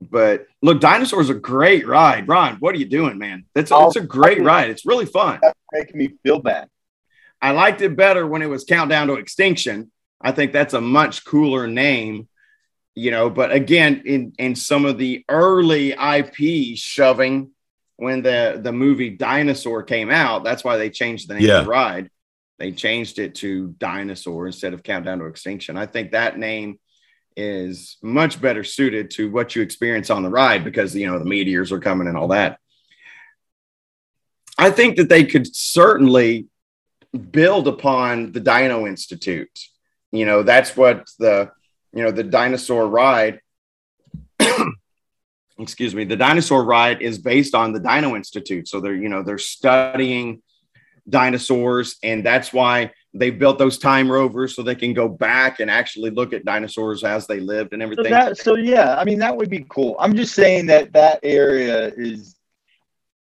but 0.00 0.46
look, 0.62 0.80
dinosaurs 0.80 1.30
a 1.30 1.34
great 1.34 1.86
ride. 1.86 2.28
Ron, 2.28 2.56
what 2.56 2.74
are 2.74 2.78
you 2.78 2.84
doing, 2.86 3.18
man? 3.18 3.44
That's 3.54 3.72
Oh, 3.72 3.86
it's 3.86 3.96
a 3.96 4.00
great 4.00 4.42
ride. 4.42 4.70
It's 4.70 4.84
really 4.86 5.06
fun. 5.06 5.38
That's 5.42 5.58
making 5.72 5.96
me 5.98 6.10
feel 6.22 6.38
bad. 6.38 6.68
I 7.40 7.50
liked 7.52 7.80
it 7.82 7.96
better 7.96 8.26
when 8.26 8.42
it 8.42 8.48
was 8.48 8.64
Countdown 8.64 9.08
to 9.08 9.14
Extinction. 9.14 9.90
I 10.20 10.32
think 10.32 10.52
that's 10.52 10.74
a 10.74 10.80
much 10.80 11.24
cooler 11.24 11.66
name, 11.66 12.28
you 12.94 13.10
know. 13.10 13.28
But 13.30 13.52
again, 13.52 14.02
in 14.06 14.32
in 14.38 14.54
some 14.54 14.84
of 14.84 14.98
the 14.98 15.24
early 15.28 15.92
IP 15.92 16.76
shoving 16.76 17.50
when 17.96 18.22
the 18.22 18.58
the 18.62 18.72
movie 18.72 19.10
Dinosaur 19.10 19.82
came 19.82 20.10
out, 20.10 20.44
that's 20.44 20.64
why 20.64 20.76
they 20.78 20.90
changed 20.90 21.28
the 21.28 21.34
name 21.34 21.42
Yeah. 21.44 21.58
of 21.60 21.64
the 21.64 21.70
ride. 21.70 22.10
They 22.58 22.72
changed 22.72 23.18
it 23.18 23.34
to 23.36 23.68
Dinosaur 23.78 24.46
instead 24.46 24.72
of 24.72 24.82
Countdown 24.82 25.18
to 25.18 25.26
Extinction. 25.26 25.76
I 25.76 25.84
think 25.86 26.12
that 26.12 26.38
name 26.38 26.78
is 27.36 27.98
much 28.02 28.40
better 28.40 28.64
suited 28.64 29.10
to 29.12 29.30
what 29.30 29.54
you 29.54 29.62
experience 29.62 30.10
on 30.10 30.22
the 30.22 30.30
ride 30.30 30.64
because 30.64 30.94
you 30.94 31.06
know 31.06 31.18
the 31.18 31.24
meteors 31.24 31.72
are 31.72 31.80
coming 31.80 32.08
and 32.08 32.16
all 32.16 32.28
that. 32.28 32.58
I 34.58 34.70
think 34.70 34.96
that 34.96 35.08
they 35.08 35.24
could 35.24 35.54
certainly 35.54 36.46
build 37.30 37.68
upon 37.68 38.32
the 38.32 38.40
Dino 38.40 38.86
Institute. 38.86 39.58
You 40.12 40.24
know, 40.24 40.42
that's 40.42 40.76
what 40.76 41.10
the 41.18 41.50
you 41.92 42.02
know 42.02 42.10
the 42.10 42.24
dinosaur 42.24 42.88
ride. 42.88 43.40
excuse 45.58 45.94
me, 45.94 46.04
the 46.04 46.16
dinosaur 46.16 46.64
ride 46.64 47.02
is 47.02 47.18
based 47.18 47.54
on 47.54 47.72
the 47.72 47.80
Dino 47.80 48.16
Institute. 48.16 48.68
So 48.68 48.80
they're 48.80 48.94
you 48.94 49.08
know 49.08 49.22
they're 49.22 49.38
studying 49.38 50.42
dinosaurs, 51.08 51.96
and 52.02 52.24
that's 52.24 52.52
why 52.52 52.92
they 53.18 53.30
built 53.30 53.58
those 53.58 53.78
time 53.78 54.10
rovers 54.10 54.54
so 54.54 54.62
they 54.62 54.74
can 54.74 54.92
go 54.92 55.08
back 55.08 55.60
and 55.60 55.70
actually 55.70 56.10
look 56.10 56.32
at 56.32 56.44
dinosaurs 56.44 57.04
as 57.04 57.26
they 57.26 57.40
lived 57.40 57.72
and 57.72 57.82
So 57.82 57.84
everything. 57.84 58.12
that, 58.12 58.38
so 58.38 58.56
yeah, 58.56 58.96
I 58.96 59.04
mean 59.04 59.18
that 59.20 59.36
would 59.36 59.50
be 59.50 59.64
cool. 59.68 59.96
I'm 59.98 60.14
just 60.14 60.34
saying 60.34 60.66
that 60.66 60.92
that 60.92 61.20
area 61.22 61.92
is, 61.96 62.36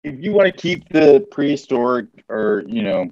if 0.03 0.23
you 0.23 0.33
want 0.33 0.47
to 0.55 0.61
keep 0.61 0.89
the 0.89 1.27
prehistoric 1.31 2.07
or 2.29 2.65
you 2.67 2.83
know, 2.83 3.11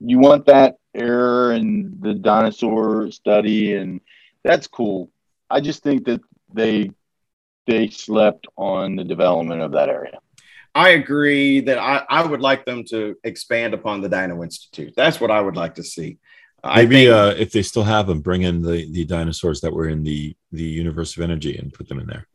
you 0.00 0.18
want 0.18 0.46
that 0.46 0.76
era 0.94 1.54
and 1.54 2.00
the 2.02 2.14
dinosaur 2.14 3.10
study 3.10 3.74
and 3.74 4.00
that's 4.44 4.66
cool. 4.66 5.10
I 5.48 5.60
just 5.60 5.82
think 5.82 6.04
that 6.06 6.20
they 6.52 6.90
they 7.66 7.88
slept 7.88 8.46
on 8.56 8.96
the 8.96 9.04
development 9.04 9.60
of 9.62 9.72
that 9.72 9.88
area. 9.88 10.18
I 10.74 10.90
agree 10.90 11.60
that 11.60 11.78
I, 11.78 12.04
I 12.08 12.24
would 12.26 12.40
like 12.40 12.64
them 12.64 12.84
to 12.90 13.16
expand 13.24 13.74
upon 13.74 14.00
the 14.00 14.08
Dino 14.08 14.42
Institute. 14.42 14.94
That's 14.96 15.20
what 15.20 15.30
I 15.30 15.40
would 15.40 15.56
like 15.56 15.74
to 15.76 15.82
see. 15.82 16.18
I 16.62 16.82
Maybe 16.82 17.06
think- 17.06 17.10
uh, 17.12 17.34
if 17.38 17.52
they 17.52 17.62
still 17.62 17.82
have 17.84 18.06
them, 18.06 18.20
bring 18.20 18.42
in 18.42 18.62
the 18.62 18.90
the 18.92 19.04
dinosaurs 19.04 19.60
that 19.62 19.72
were 19.72 19.88
in 19.88 20.02
the 20.02 20.36
the 20.52 20.62
universe 20.62 21.16
of 21.16 21.22
energy 21.22 21.56
and 21.56 21.72
put 21.72 21.88
them 21.88 21.98
in 21.98 22.06
there. 22.06 22.26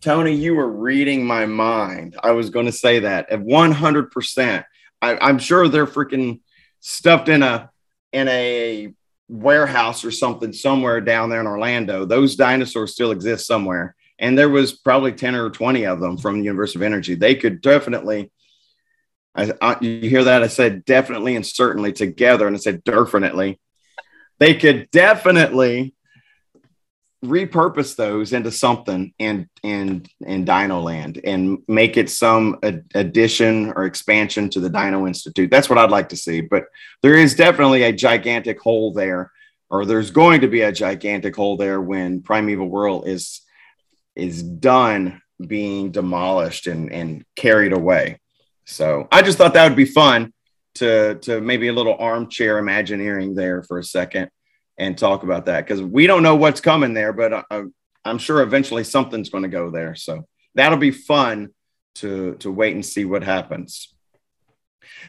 Tony, 0.00 0.34
you 0.34 0.54
were 0.54 0.68
reading 0.70 1.26
my 1.26 1.44
mind. 1.46 2.16
I 2.22 2.30
was 2.30 2.48
going 2.48 2.64
to 2.66 2.72
say 2.72 3.00
that 3.00 3.28
at 3.30 3.40
100%. 3.40 4.64
I, 5.02 5.18
I'm 5.18 5.38
sure 5.38 5.68
they're 5.68 5.86
freaking 5.86 6.40
stuffed 6.80 7.28
in 7.28 7.42
a 7.42 7.70
in 8.12 8.28
a 8.28 8.92
warehouse 9.28 10.04
or 10.04 10.10
something 10.10 10.52
somewhere 10.52 11.00
down 11.00 11.28
there 11.30 11.40
in 11.40 11.46
Orlando. 11.46 12.04
Those 12.04 12.34
dinosaurs 12.36 12.92
still 12.92 13.12
exist 13.12 13.46
somewhere, 13.46 13.94
and 14.20 14.38
there 14.38 14.50
was 14.50 14.72
probably 14.72 15.12
10 15.12 15.34
or 15.34 15.50
20 15.50 15.86
of 15.86 15.98
them 15.98 16.18
from 16.18 16.38
the 16.38 16.44
Universe 16.44 16.76
of 16.76 16.82
Energy. 16.82 17.14
They 17.14 17.34
could 17.34 17.60
definitely. 17.60 18.30
I, 19.34 19.52
I, 19.62 19.76
you 19.80 20.10
hear 20.10 20.24
that? 20.24 20.42
I 20.42 20.48
said 20.48 20.84
definitely 20.84 21.36
and 21.36 21.46
certainly 21.46 21.92
together, 21.92 22.46
and 22.46 22.54
I 22.54 22.58
said 22.58 22.84
definitely. 22.84 23.58
They 24.38 24.54
could 24.54 24.90
definitely 24.90 25.94
repurpose 27.24 27.96
those 27.96 28.32
into 28.32 28.50
something 28.50 29.12
and 29.20 29.46
and 29.62 30.08
in 30.22 30.44
Dino 30.46 30.80
Land 30.80 31.20
and 31.22 31.58
make 31.68 31.98
it 31.98 32.08
some 32.08 32.58
ad- 32.62 32.86
addition 32.94 33.72
or 33.76 33.84
expansion 33.84 34.48
to 34.50 34.60
the 34.60 34.70
Dino 34.70 35.06
Institute. 35.06 35.50
That's 35.50 35.68
what 35.68 35.78
I'd 35.78 35.90
like 35.90 36.08
to 36.10 36.16
see. 36.16 36.40
But 36.40 36.64
there 37.02 37.14
is 37.14 37.34
definitely 37.34 37.82
a 37.84 37.92
gigantic 37.92 38.60
hole 38.60 38.92
there, 38.92 39.30
or 39.70 39.84
there's 39.84 40.10
going 40.10 40.40
to 40.40 40.48
be 40.48 40.62
a 40.62 40.72
gigantic 40.72 41.36
hole 41.36 41.56
there 41.56 41.80
when 41.80 42.22
Primeval 42.22 42.68
World 42.68 43.06
is 43.06 43.42
is 44.16 44.42
done 44.42 45.20
being 45.46 45.90
demolished 45.90 46.66
and 46.66 46.92
and 46.92 47.24
carried 47.36 47.72
away. 47.72 48.20
So 48.64 49.08
I 49.10 49.22
just 49.22 49.38
thought 49.38 49.54
that 49.54 49.68
would 49.68 49.76
be 49.76 49.84
fun 49.84 50.32
to 50.76 51.16
to 51.22 51.40
maybe 51.40 51.68
a 51.68 51.72
little 51.72 51.96
armchair 51.98 52.58
imagineering 52.58 53.34
there 53.34 53.62
for 53.62 53.78
a 53.78 53.84
second 53.84 54.30
and 54.78 54.96
talk 54.96 55.22
about 55.22 55.46
that 55.46 55.66
because 55.66 55.82
we 55.82 56.06
don't 56.06 56.22
know 56.22 56.36
what's 56.36 56.60
coming 56.60 56.94
there, 56.94 57.12
but 57.12 57.44
I, 57.50 57.64
I'm 58.04 58.18
sure 58.18 58.42
eventually 58.42 58.84
something's 58.84 59.28
going 59.28 59.42
to 59.42 59.48
go 59.48 59.70
there. 59.70 59.94
So 59.94 60.26
that'll 60.54 60.78
be 60.78 60.90
fun 60.90 61.50
to 61.96 62.34
to 62.36 62.50
wait 62.50 62.74
and 62.74 62.84
see 62.84 63.04
what 63.04 63.24
happens. 63.24 63.94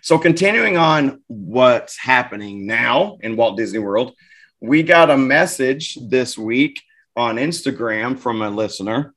So 0.02 0.18
continuing 0.18 0.78
on 0.78 1.22
what's 1.28 1.98
happening 1.98 2.66
now 2.66 3.18
in 3.22 3.36
Walt 3.36 3.58
Disney 3.58 3.80
World, 3.80 4.14
we 4.60 4.84
got 4.84 5.10
a 5.10 5.18
message 5.18 5.98
this 6.02 6.38
week 6.38 6.82
on 7.16 7.36
Instagram 7.36 8.18
from 8.18 8.42
a 8.42 8.50
listener 8.50 9.14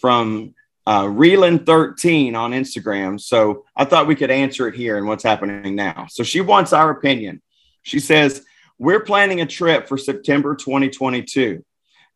from 0.00 0.54
uh, 0.86 1.04
Reelan13 1.04 2.34
on 2.34 2.52
Instagram. 2.52 3.20
So 3.20 3.64
I 3.76 3.84
thought 3.84 4.06
we 4.06 4.16
could 4.16 4.30
answer 4.30 4.68
it 4.68 4.74
here 4.74 4.96
and 4.96 5.06
what's 5.06 5.24
happening 5.24 5.74
now. 5.74 6.06
So 6.08 6.22
she 6.22 6.40
wants 6.40 6.72
our 6.72 6.90
opinion. 6.90 7.42
She 7.82 8.00
says, 8.00 8.44
We're 8.78 9.00
planning 9.00 9.40
a 9.40 9.46
trip 9.46 9.86
for 9.88 9.98
September 9.98 10.54
2022. 10.54 11.64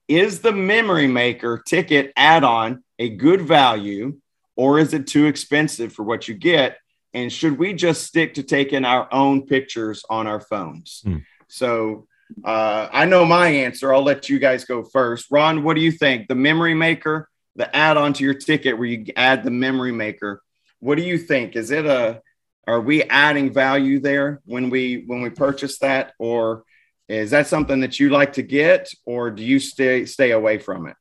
Is 0.08 0.40
the 0.40 0.52
Memory 0.52 1.06
Maker 1.06 1.62
ticket 1.66 2.12
add 2.16 2.44
on 2.44 2.82
a 2.98 3.10
good 3.10 3.42
value 3.42 4.18
or 4.56 4.78
is 4.78 4.94
it 4.94 5.06
too 5.06 5.26
expensive 5.26 5.92
for 5.92 6.02
what 6.02 6.28
you 6.28 6.34
get? 6.34 6.78
And 7.14 7.30
should 7.30 7.58
we 7.58 7.74
just 7.74 8.04
stick 8.04 8.34
to 8.34 8.42
taking 8.42 8.84
our 8.84 9.06
own 9.12 9.46
pictures 9.46 10.02
on 10.08 10.26
our 10.26 10.40
phones? 10.40 11.02
Hmm. 11.04 11.18
So 11.48 12.06
uh, 12.44 12.88
I 12.92 13.04
know 13.04 13.24
my 13.24 13.48
answer. 13.48 13.94
I'll 13.94 14.02
let 14.02 14.28
you 14.28 14.38
guys 14.38 14.64
go 14.64 14.82
first. 14.82 15.26
Ron, 15.30 15.62
what 15.62 15.74
do 15.74 15.82
you 15.82 15.92
think? 15.92 16.28
The 16.28 16.34
Memory 16.34 16.74
Maker, 16.74 17.28
the 17.56 17.74
add 17.74 17.96
on 17.96 18.12
to 18.14 18.24
your 18.24 18.34
ticket 18.34 18.76
where 18.78 18.86
you 18.86 19.06
add 19.16 19.44
the 19.44 19.50
Memory 19.50 19.92
Maker. 19.92 20.42
What 20.80 20.96
do 20.96 21.04
you 21.04 21.18
think? 21.18 21.56
Is 21.56 21.70
it 21.70 21.86
a 21.86 22.22
are 22.66 22.80
we 22.80 23.02
adding 23.04 23.52
value 23.52 23.98
there 24.00 24.40
when 24.44 24.70
we 24.70 25.04
when 25.06 25.20
we 25.20 25.30
purchase 25.30 25.78
that 25.80 26.12
or 26.18 26.64
is 27.08 27.30
that 27.32 27.48
something 27.48 27.80
that 27.80 27.98
you 27.98 28.08
like 28.08 28.34
to 28.34 28.42
get 28.42 28.88
or 29.04 29.30
do 29.30 29.42
you 29.42 29.58
stay 29.58 30.06
stay 30.06 30.30
away 30.30 30.58
from 30.58 30.86
it 30.86 30.96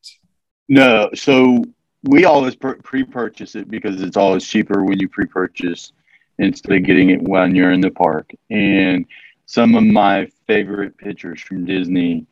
No, 0.68 1.12
so 1.14 1.64
we 2.04 2.26
always 2.26 2.56
pre-purchase 2.56 3.56
it 3.56 3.70
because 3.70 4.02
it's 4.02 4.18
always 4.18 4.48
cheaper 4.48 4.84
when 4.84 5.00
you 5.00 5.08
pre-purchase 5.08 5.92
instead 6.40 6.78
of 6.78 6.84
getting 6.84 7.12
it 7.12 7.22
when 7.22 7.54
you're 7.56 7.72
in 7.72 7.82
the 7.82 7.92
park. 7.92 8.32
And 8.50 9.06
some 9.46 9.76
of 9.76 9.84
my 9.84 10.28
favorite 10.52 10.98
pictures 10.98 11.42
from 11.42 11.64
Disney 11.64 12.26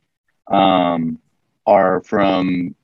um, 0.51 1.17
are 1.65 2.01
from 2.01 2.75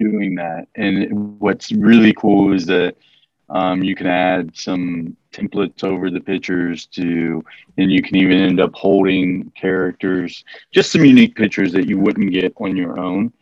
doing 0.00 0.34
that. 0.34 0.66
And 0.74 1.38
what's 1.38 1.70
really 1.70 2.12
cool 2.14 2.52
is 2.52 2.66
that 2.66 2.96
um, 3.48 3.84
you 3.84 3.94
can 3.94 4.08
add 4.08 4.50
some 4.56 5.16
templates 5.32 5.84
over 5.84 6.10
the 6.10 6.20
pictures 6.20 6.86
to, 6.86 7.44
and 7.78 7.92
you 7.92 8.02
can 8.02 8.16
even 8.16 8.38
end 8.38 8.58
up 8.58 8.74
holding 8.74 9.52
characters, 9.52 10.44
just 10.72 10.90
some 10.90 11.04
unique 11.04 11.36
pictures 11.36 11.70
that 11.72 11.86
you 11.86 11.98
wouldn't 12.00 12.32
get 12.32 12.52
on 12.56 12.76
your 12.76 12.98
own. 12.98 13.32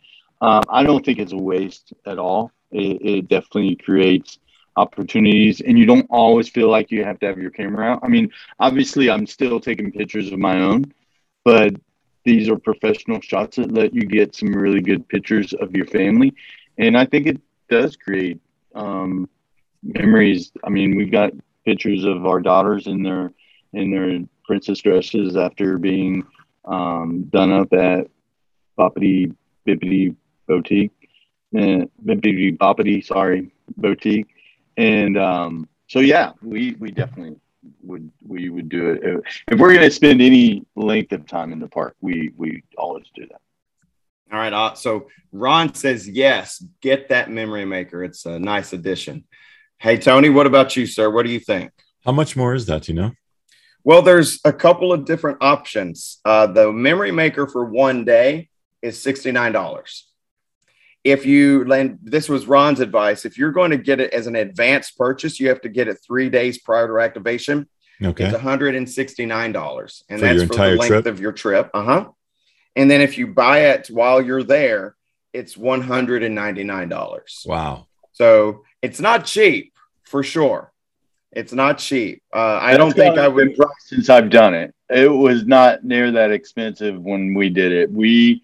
Um, 0.41 0.61
I 0.69 0.83
don't 0.83 1.03
think 1.03 1.17
it's 1.17 1.33
a 1.33 1.37
waste 1.53 1.93
at 2.05 2.19
all. 2.19 2.51
It, 2.71 2.97
it 3.01 3.27
definitely 3.27 3.75
creates 3.77 4.37
opportunities, 4.77 5.61
and 5.61 5.77
you 5.77 5.85
don't 5.85 6.07
always 6.09 6.49
feel 6.49 6.69
like 6.69 6.91
you 6.91 7.03
have 7.03 7.19
to 7.19 7.25
have 7.27 7.37
your 7.37 7.51
camera 7.51 7.87
out. 7.87 7.99
I 8.03 8.07
mean, 8.07 8.31
obviously, 8.59 9.09
I'm 9.09 9.25
still 9.25 9.59
taking 9.59 9.91
pictures 9.91 10.31
of 10.31 10.39
my 10.39 10.61
own, 10.61 10.93
but 11.43 11.75
these 12.23 12.49
are 12.49 12.57
professional 12.57 13.21
shots 13.21 13.57
that 13.57 13.71
let 13.71 13.93
you 13.93 14.01
get 14.01 14.35
some 14.35 14.53
really 14.53 14.81
good 14.81 15.07
pictures 15.07 15.53
of 15.53 15.75
your 15.75 15.85
family, 15.85 16.33
and 16.77 16.97
I 16.97 17.05
think 17.05 17.27
it 17.27 17.41
does 17.69 17.95
create 17.95 18.39
um, 18.73 19.29
memories. 19.83 20.51
I 20.63 20.69
mean, 20.69 20.95
we've 20.95 21.11
got 21.11 21.31
pictures 21.65 22.03
of 22.03 22.25
our 22.25 22.41
daughters 22.41 22.87
in 22.87 23.03
their 23.03 23.31
in 23.73 23.91
their 23.91 24.19
princess 24.45 24.79
dresses 24.79 25.35
after 25.35 25.77
being 25.77 26.25
um, 26.65 27.23
done 27.29 27.51
up 27.51 27.73
at 27.73 28.07
Boppity 28.77 29.35
Bippity 29.67 30.15
Boutique, 30.47 30.91
and 31.53 31.89
Bippity 32.03 32.57
Boppity, 32.57 33.05
sorry, 33.05 33.51
Boutique, 33.77 34.27
and 34.77 35.17
um, 35.17 35.69
so 35.87 35.99
yeah, 35.99 36.33
we 36.41 36.75
we 36.79 36.91
definitely 36.91 37.37
would 37.81 38.11
we 38.25 38.49
would 38.49 38.69
do 38.69 38.91
it 38.91 39.23
if 39.47 39.59
we're 39.59 39.73
going 39.73 39.81
to 39.81 39.91
spend 39.91 40.21
any 40.21 40.65
length 40.75 41.11
of 41.11 41.25
time 41.25 41.51
in 41.51 41.59
the 41.59 41.67
park. 41.67 41.95
We 42.01 42.31
we 42.35 42.63
always 42.77 43.05
do 43.15 43.25
that. 43.27 43.41
All 44.31 44.39
right. 44.39 44.53
Uh, 44.53 44.73
so 44.73 45.07
Ron 45.31 45.73
says 45.73 46.07
yes. 46.07 46.63
Get 46.81 47.09
that 47.09 47.29
memory 47.29 47.65
maker. 47.65 48.03
It's 48.03 48.25
a 48.25 48.39
nice 48.39 48.73
addition. 48.73 49.25
Hey 49.77 49.97
Tony, 49.97 50.29
what 50.29 50.47
about 50.47 50.75
you, 50.75 50.85
sir? 50.85 51.09
What 51.09 51.25
do 51.25 51.31
you 51.31 51.39
think? 51.39 51.71
How 52.03 52.11
much 52.11 52.35
more 52.35 52.53
is 52.53 52.65
that? 52.65 52.87
You 52.87 52.95
know. 52.95 53.11
Well, 53.83 54.01
there's 54.01 54.39
a 54.43 54.51
couple 54.51 54.91
of 54.91 55.05
different 55.05 55.37
options. 55.41 56.19
Uh, 56.25 56.47
the 56.47 56.71
memory 56.71 57.11
maker 57.11 57.45
for 57.45 57.65
one 57.65 58.03
day 58.03 58.49
is 58.81 58.97
$69. 58.97 60.01
If 61.05 61.23
you 61.25 61.63
land, 61.65 61.99
this 62.01 62.27
was 62.27 62.47
Ron's 62.47 62.79
advice. 62.79 63.25
If 63.25 63.37
you're 63.37 63.51
going 63.51 63.69
to 63.69 63.77
get 63.77 63.99
it 63.99 64.11
as 64.11 64.25
an 64.25 64.35
advanced 64.35 64.97
purchase, 64.97 65.39
you 65.39 65.47
have 65.49 65.61
to 65.61 65.69
get 65.69 65.87
it 65.87 65.99
three 66.05 66.29
days 66.31 66.57
prior 66.57 66.87
to 66.87 66.99
activation. 66.99 67.67
Okay. 68.03 68.25
It's 68.25 68.35
$169. 68.35 70.03
And 70.09 70.19
For 70.19 70.25
that's 70.25 70.37
your 70.37 70.47
for 70.47 70.55
the 70.55 70.75
length 70.75 70.87
trip? 70.87 71.05
of 71.05 71.19
your 71.19 71.31
trip. 71.31 71.69
Uh 71.75 71.83
huh. 71.83 72.09
And 72.75 72.89
then 72.89 73.01
if 73.01 73.17
you 73.19 73.27
buy 73.27 73.59
it 73.69 73.87
while 73.87 74.19
you're 74.19 74.43
there, 74.43 74.95
it's 75.31 75.55
$199. 75.55 77.45
Wow. 77.45 77.87
So 78.13 78.63
it's 78.81 78.99
not 78.99 79.25
cheap 79.25 79.73
for 80.03 80.23
sure. 80.23 80.71
It's 81.31 81.53
not 81.53 81.77
cheap. 81.77 82.23
Uh, 82.33 82.59
I 82.61 82.77
don't 82.77 82.93
think 82.93 83.17
I 83.17 83.27
up 83.27 83.33
would. 83.33 83.55
since 83.79 84.09
I've 84.09 84.29
done 84.29 84.53
it. 84.53 84.73
It 84.89 85.09
was 85.09 85.45
not 85.45 85.83
near 85.83 86.11
that 86.11 86.31
expensive 86.31 86.99
when 86.99 87.33
we 87.33 87.49
did 87.49 87.71
it. 87.71 87.91
We 87.91 88.41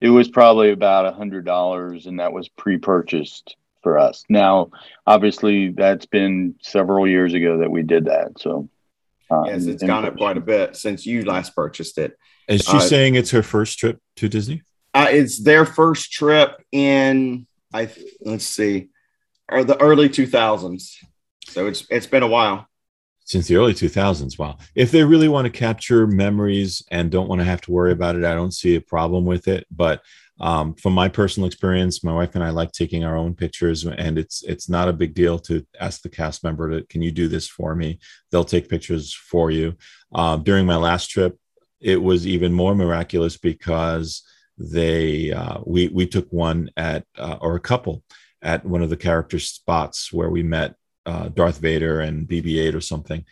it 0.00 0.10
was 0.10 0.28
probably 0.28 0.70
about 0.70 1.06
a 1.06 1.12
hundred 1.12 1.44
dollars, 1.44 2.06
and 2.06 2.20
that 2.20 2.32
was 2.32 2.48
pre-purchased 2.48 3.56
for 3.82 3.98
us. 3.98 4.24
Now, 4.28 4.70
obviously, 5.06 5.70
that's 5.70 6.06
been 6.06 6.54
several 6.62 7.06
years 7.06 7.34
ago 7.34 7.58
that 7.58 7.70
we 7.70 7.82
did 7.82 8.06
that. 8.06 8.38
So, 8.38 8.68
uh, 9.30 9.44
Yes, 9.46 9.66
it's 9.66 9.82
in 9.82 9.88
gone 9.88 10.04
up 10.04 10.16
quite 10.16 10.36
a 10.36 10.40
bit 10.40 10.76
since 10.76 11.06
you 11.06 11.24
last 11.24 11.54
purchased 11.54 11.98
it. 11.98 12.16
Is 12.48 12.62
she 12.62 12.76
Uh, 12.76 12.80
saying 12.80 13.14
it's 13.14 13.30
her 13.30 13.42
first 13.42 13.78
trip 13.78 14.00
to 14.16 14.28
Disney? 14.28 14.62
Uh, 14.92 15.08
it's 15.10 15.38
their 15.38 15.64
first 15.64 16.12
trip 16.12 16.62
in 16.72 17.46
I 17.72 17.88
let's 18.22 18.44
see, 18.44 18.88
or 19.48 19.62
the 19.62 19.80
early 19.80 20.08
two 20.08 20.26
thousands. 20.26 20.98
So 21.46 21.66
it's 21.68 21.86
it's 21.90 22.06
been 22.06 22.22
a 22.24 22.28
while. 22.28 22.66
Since 23.30 23.46
the 23.46 23.54
early 23.54 23.74
2000s. 23.74 24.40
Wow. 24.40 24.58
If 24.74 24.90
they 24.90 25.04
really 25.04 25.28
want 25.28 25.44
to 25.44 25.52
capture 25.52 26.04
memories 26.04 26.82
and 26.90 27.12
don't 27.12 27.28
want 27.28 27.40
to 27.40 27.44
have 27.44 27.60
to 27.60 27.70
worry 27.70 27.92
about 27.92 28.16
it, 28.16 28.24
I 28.24 28.34
don't 28.34 28.50
see 28.50 28.74
a 28.74 28.80
problem 28.80 29.24
with 29.24 29.46
it. 29.46 29.68
But 29.70 30.02
um, 30.40 30.74
from 30.74 30.94
my 30.94 31.08
personal 31.08 31.46
experience, 31.46 32.02
my 32.02 32.12
wife 32.12 32.34
and 32.34 32.42
I 32.42 32.50
like 32.50 32.72
taking 32.72 33.04
our 33.04 33.16
own 33.16 33.36
pictures, 33.36 33.86
and 33.86 34.18
it's 34.18 34.42
it's 34.42 34.68
not 34.68 34.88
a 34.88 34.92
big 34.92 35.14
deal 35.14 35.38
to 35.40 35.64
ask 35.78 36.02
the 36.02 36.08
cast 36.08 36.42
member 36.42 36.70
to, 36.70 36.86
can 36.88 37.02
you 37.02 37.12
do 37.12 37.28
this 37.28 37.46
for 37.46 37.76
me? 37.76 38.00
They'll 38.32 38.42
take 38.42 38.68
pictures 38.68 39.14
for 39.14 39.52
you. 39.52 39.76
Um, 40.12 40.42
during 40.42 40.66
my 40.66 40.76
last 40.76 41.08
trip, 41.08 41.38
it 41.80 42.02
was 42.02 42.26
even 42.26 42.52
more 42.52 42.74
miraculous 42.74 43.36
because 43.36 44.24
they 44.58 45.30
uh, 45.30 45.58
we 45.64 45.86
we 45.86 46.04
took 46.04 46.26
one 46.32 46.68
at 46.76 47.04
uh, 47.16 47.38
or 47.40 47.54
a 47.54 47.60
couple 47.60 48.02
at 48.42 48.66
one 48.66 48.82
of 48.82 48.90
the 48.90 48.96
character 48.96 49.38
spots 49.38 50.12
where 50.12 50.30
we 50.30 50.42
met 50.42 50.74
uh, 51.06 51.28
Darth 51.28 51.58
Vader 51.58 52.00
and 52.00 52.28
BB-8 52.28 52.74
or 52.74 52.80
something, 52.80 53.24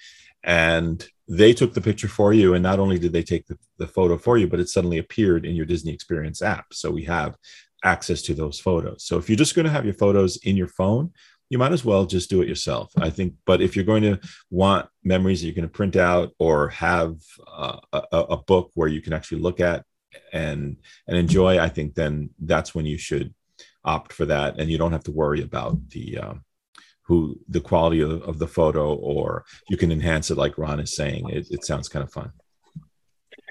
and 0.45 1.07
they 1.29 1.53
took 1.53 1.75
the 1.75 1.81
picture 1.81 2.09
for 2.09 2.33
you. 2.33 2.55
And 2.55 2.63
not 2.63 2.79
only 2.79 2.99
did 2.99 3.13
they 3.13 3.23
take 3.23 3.47
the, 3.47 3.59
the 3.79 3.87
photo 3.87 4.17
for 4.17 4.39
you, 4.39 4.49
but 4.49 4.61
it 4.61 4.69
suddenly 4.69 4.99
appeared 4.99 5.45
in 5.45 5.55
your 5.55 5.67
Disney 5.67 5.93
Experience 5.93 6.41
app. 6.41 6.73
So 6.73 6.91
we 6.91 7.05
have 7.05 7.37
access 7.85 8.23
to 8.23 8.35
those 8.35 8.59
photos. 8.59 9.05
So 9.05 9.19
if 9.19 9.29
you're 9.29 9.37
just 9.37 9.55
going 9.55 9.67
to 9.67 9.73
have 9.73 9.85
your 9.85 9.95
photos 9.95 10.39
in 10.39 10.57
your 10.57 10.69
phone, 10.69 11.13
you 11.51 11.59
might 11.59 11.73
as 11.73 11.85
well 11.85 12.05
just 12.05 12.31
do 12.31 12.43
it 12.43 12.49
yourself. 12.49 12.93
I 12.99 13.11
think. 13.11 13.35
But 13.47 13.63
if 13.63 13.75
you're 13.75 13.85
going 13.85 14.03
to 14.03 14.21
want 14.51 14.89
memories 15.03 15.41
that 15.41 15.47
you're 15.47 15.55
going 15.55 15.69
to 15.69 15.75
print 15.75 15.97
out 15.97 16.33
or 16.39 16.69
have 16.69 17.17
uh, 17.47 17.79
a, 17.93 18.19
a 18.19 18.37
book 18.37 18.71
where 18.75 18.89
you 18.89 19.01
can 19.01 19.13
actually 19.13 19.41
look 19.41 19.61
at 19.61 19.85
and 20.33 20.77
and 21.07 21.17
enjoy, 21.17 21.59
I 21.59 21.69
think 21.69 21.95
then 21.95 22.31
that's 22.39 22.75
when 22.75 22.87
you 22.87 22.99
should 22.99 23.35
opt 23.85 24.13
for 24.13 24.27
that, 24.27 24.59
and 24.59 24.71
you 24.71 24.77
don't 24.77 24.93
have 24.93 25.05
to 25.05 25.13
worry 25.13 25.43
about 25.43 25.89
the 25.91 26.19
um, 26.19 26.45
who 27.09 27.41
the 27.49 27.61
quality 27.61 28.01
of, 28.01 28.23
of 28.23 28.39
the 28.39 28.47
photo, 28.47 28.95
or 28.95 29.45
you 29.69 29.79
can 29.79 29.91
enhance 29.91 30.31
it 30.31 30.37
like 30.37 30.59
Ron 30.59 30.79
is 30.79 30.95
saying. 30.95 31.29
It, 31.31 31.51
it 31.51 31.65
sounds 31.65 31.89
kind 31.89 32.03
of 32.03 32.13
fun. 32.13 32.31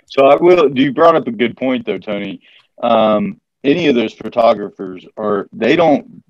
So 0.05 0.27
I 0.27 0.35
will. 0.35 0.77
You 0.77 0.93
brought 0.93 1.15
up 1.15 1.27
a 1.27 1.31
good 1.31 1.57
point 1.57 1.85
though, 1.85 1.97
Tony. 1.97 2.41
Um, 2.81 3.41
any 3.63 3.87
of 3.87 3.95
those 3.95 4.13
photographers 4.13 5.05
are 5.17 5.49
they 5.51 5.75
don't 5.75 6.23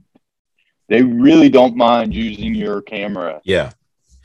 they 0.88 1.04
really 1.04 1.50
don't 1.50 1.76
mind 1.76 2.14
using 2.14 2.56
your 2.56 2.82
camera. 2.82 3.42
Yeah, 3.44 3.72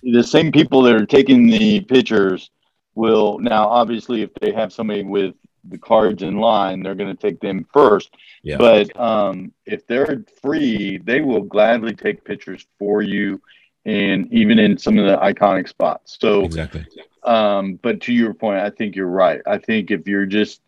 The 0.04 0.22
same 0.22 0.52
people 0.52 0.82
that 0.82 0.94
are 0.94 1.06
taking 1.06 1.48
the 1.48 1.80
pictures 1.80 2.50
will 2.94 3.38
now 3.40 3.68
obviously 3.68 4.22
if 4.22 4.30
they 4.40 4.52
have 4.52 4.72
somebody 4.72 5.02
with 5.02 5.34
the 5.64 5.78
cards 5.78 6.22
in 6.22 6.38
line, 6.38 6.82
they're 6.82 6.94
going 6.94 7.14
to 7.14 7.20
take 7.20 7.40
them 7.40 7.66
first. 7.72 8.14
Yeah. 8.42 8.56
But 8.56 8.98
um, 8.98 9.52
if 9.66 9.86
they're 9.86 10.24
free, 10.40 10.98
they 10.98 11.20
will 11.20 11.42
gladly 11.42 11.94
take 11.94 12.24
pictures 12.24 12.66
for 12.78 13.02
you, 13.02 13.40
and 13.84 14.32
even 14.32 14.58
in 14.58 14.78
some 14.78 14.98
of 14.98 15.06
the 15.06 15.16
iconic 15.16 15.68
spots. 15.68 16.16
So 16.20 16.44
exactly. 16.44 16.86
um, 17.24 17.78
but 17.82 18.00
to 18.02 18.12
your 18.12 18.34
point, 18.34 18.58
I 18.58 18.70
think 18.70 18.96
you're 18.96 19.06
right. 19.06 19.40
I 19.46 19.58
think 19.58 19.90
if 19.90 20.06
you're 20.06 20.26
just 20.26 20.60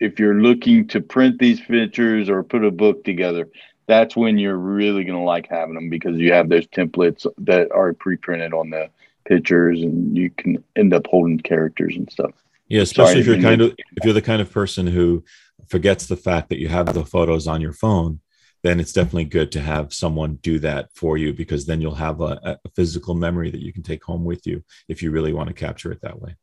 if 0.00 0.18
you're 0.18 0.40
looking 0.40 0.86
to 0.88 1.00
print 1.00 1.38
these 1.38 1.60
pictures 1.60 2.28
or 2.28 2.42
put 2.44 2.64
a 2.64 2.70
book 2.70 3.04
together, 3.04 3.48
that's 3.86 4.14
when 4.14 4.38
you're 4.38 4.58
really 4.58 5.02
going 5.02 5.18
to 5.18 5.24
like 5.24 5.48
having 5.48 5.74
them 5.74 5.90
because 5.90 6.16
you 6.18 6.32
have 6.32 6.48
those 6.48 6.66
templates 6.68 7.26
that 7.38 7.72
are 7.72 7.92
pre-printed 7.94 8.52
on 8.52 8.70
the 8.70 8.90
pictures, 9.24 9.82
and 9.82 10.16
you 10.16 10.30
can 10.30 10.62
end 10.76 10.94
up 10.94 11.06
holding 11.06 11.38
characters 11.38 11.96
and 11.96 12.10
stuff. 12.10 12.32
Yeah, 12.68 12.82
especially 12.82 13.20
if 13.20 13.26
you're 13.26 13.40
kind 13.40 13.62
of 13.62 13.74
if 13.78 14.04
you're 14.04 14.14
the 14.14 14.22
kind 14.22 14.42
of 14.42 14.50
person 14.50 14.86
who 14.86 15.24
forgets 15.68 16.06
the 16.06 16.16
fact 16.16 16.48
that 16.50 16.58
you 16.58 16.68
have 16.68 16.92
the 16.92 17.04
photos 17.04 17.46
on 17.46 17.60
your 17.60 17.72
phone, 17.72 18.20
then 18.62 18.80
it's 18.80 18.92
definitely 18.92 19.24
good 19.24 19.52
to 19.52 19.60
have 19.60 19.94
someone 19.94 20.36
do 20.36 20.58
that 20.58 20.90
for 20.94 21.16
you 21.16 21.32
because 21.32 21.66
then 21.66 21.80
you'll 21.80 21.94
have 21.94 22.20
a, 22.20 22.58
a 22.64 22.68
physical 22.74 23.14
memory 23.14 23.50
that 23.50 23.62
you 23.62 23.72
can 23.72 23.82
take 23.82 24.04
home 24.04 24.24
with 24.24 24.46
you 24.46 24.62
if 24.88 25.02
you 25.02 25.10
really 25.10 25.32
want 25.32 25.48
to 25.48 25.54
capture 25.54 25.92
it 25.92 26.00
that 26.02 26.20
way. 26.20 26.34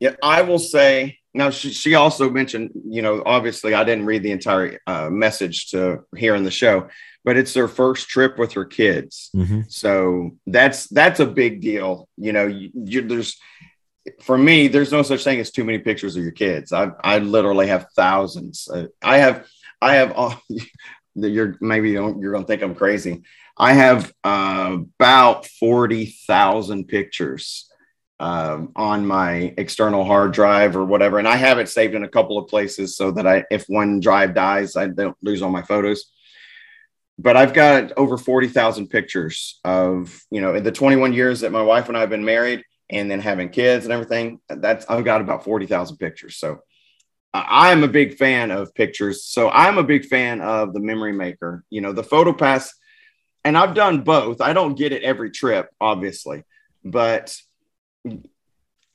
Yeah, 0.00 0.16
I 0.22 0.42
will 0.42 0.58
say 0.58 1.18
now. 1.32 1.50
She, 1.50 1.70
she 1.70 1.94
also 1.94 2.28
mentioned, 2.28 2.70
you 2.86 3.00
know, 3.00 3.22
obviously 3.24 3.74
I 3.74 3.84
didn't 3.84 4.06
read 4.06 4.22
the 4.22 4.32
entire 4.32 4.80
uh, 4.86 5.08
message 5.08 5.70
to 5.70 6.04
here 6.16 6.34
in 6.34 6.44
the 6.44 6.50
show, 6.50 6.88
but 7.24 7.36
it's 7.36 7.54
their 7.54 7.68
first 7.68 8.08
trip 8.08 8.38
with 8.38 8.52
her 8.52 8.64
kids. 8.64 9.30
Mhm. 9.34 9.70
So 9.70 10.36
that's 10.46 10.88
that's 10.88 11.20
a 11.20 11.26
big 11.26 11.60
deal. 11.60 12.08
You 12.16 12.32
know, 12.32 12.46
you, 12.46 12.70
you, 12.74 13.02
there's 13.02 13.36
for 14.22 14.36
me, 14.36 14.68
there's 14.68 14.92
no 14.92 15.02
such 15.02 15.24
thing 15.24 15.40
as 15.40 15.50
too 15.50 15.64
many 15.64 15.78
pictures 15.78 16.16
of 16.16 16.22
your 16.22 16.32
kids. 16.32 16.72
I 16.72 16.90
I 17.02 17.18
literally 17.18 17.68
have 17.68 17.88
thousands. 17.96 18.68
Uh, 18.68 18.86
I 19.02 19.18
have 19.18 19.46
I 19.80 19.94
have 19.94 20.12
all. 20.12 20.40
You're 21.16 21.56
maybe 21.60 21.90
you 21.90 22.18
you're 22.20 22.32
gonna 22.32 22.44
think 22.44 22.62
I'm 22.62 22.74
crazy. 22.74 23.22
I 23.56 23.72
have 23.74 24.12
uh, 24.24 24.78
about 24.98 25.46
forty 25.46 26.06
thousand 26.06 26.88
pictures 26.88 27.70
um, 28.18 28.72
on 28.74 29.06
my 29.06 29.54
external 29.56 30.04
hard 30.04 30.32
drive 30.32 30.74
or 30.74 30.84
whatever, 30.84 31.20
and 31.20 31.28
I 31.28 31.36
have 31.36 31.60
it 31.60 31.68
saved 31.68 31.94
in 31.94 32.02
a 32.02 32.08
couple 32.08 32.36
of 32.36 32.48
places 32.48 32.96
so 32.96 33.12
that 33.12 33.28
I, 33.28 33.44
if 33.48 33.64
one 33.68 34.00
drive 34.00 34.34
dies, 34.34 34.74
I 34.74 34.88
don't 34.88 35.16
lose 35.22 35.40
all 35.40 35.50
my 35.50 35.62
photos 35.62 36.06
but 37.18 37.36
I've 37.36 37.54
got 37.54 37.92
over 37.96 38.18
40,000 38.18 38.88
pictures 38.88 39.60
of, 39.64 40.20
you 40.30 40.40
know, 40.40 40.54
in 40.54 40.64
the 40.64 40.72
21 40.72 41.12
years 41.12 41.40
that 41.40 41.52
my 41.52 41.62
wife 41.62 41.88
and 41.88 41.96
I 41.96 42.00
have 42.00 42.10
been 42.10 42.24
married 42.24 42.64
and 42.94 43.10
then 43.10 43.20
having 43.20 43.48
kids 43.48 43.84
and 43.84 43.92
everything. 43.92 44.40
That's, 44.48 44.86
I've 44.88 45.04
got 45.04 45.20
about 45.20 45.44
40,000 45.44 45.96
pictures. 45.96 46.36
So 46.36 46.60
I- 47.32 47.70
I'm 47.70 47.82
a 47.82 47.88
big 47.88 48.16
fan 48.16 48.50
of 48.50 48.74
pictures. 48.74 49.24
So 49.24 49.50
I'm 49.50 49.78
a 49.78 49.82
big 49.82 50.06
fan 50.06 50.40
of 50.40 50.72
the 50.72 50.80
memory 50.80 51.12
maker, 51.12 51.64
you 51.70 51.80
know, 51.80 51.92
the 51.92 52.04
photo 52.04 52.32
pass. 52.32 52.72
And 53.44 53.58
I've 53.58 53.74
done 53.74 54.02
both. 54.02 54.40
I 54.40 54.52
don't 54.52 54.78
get 54.78 54.92
it 54.92 55.02
every 55.02 55.30
trip, 55.30 55.68
obviously, 55.80 56.44
but 56.82 57.36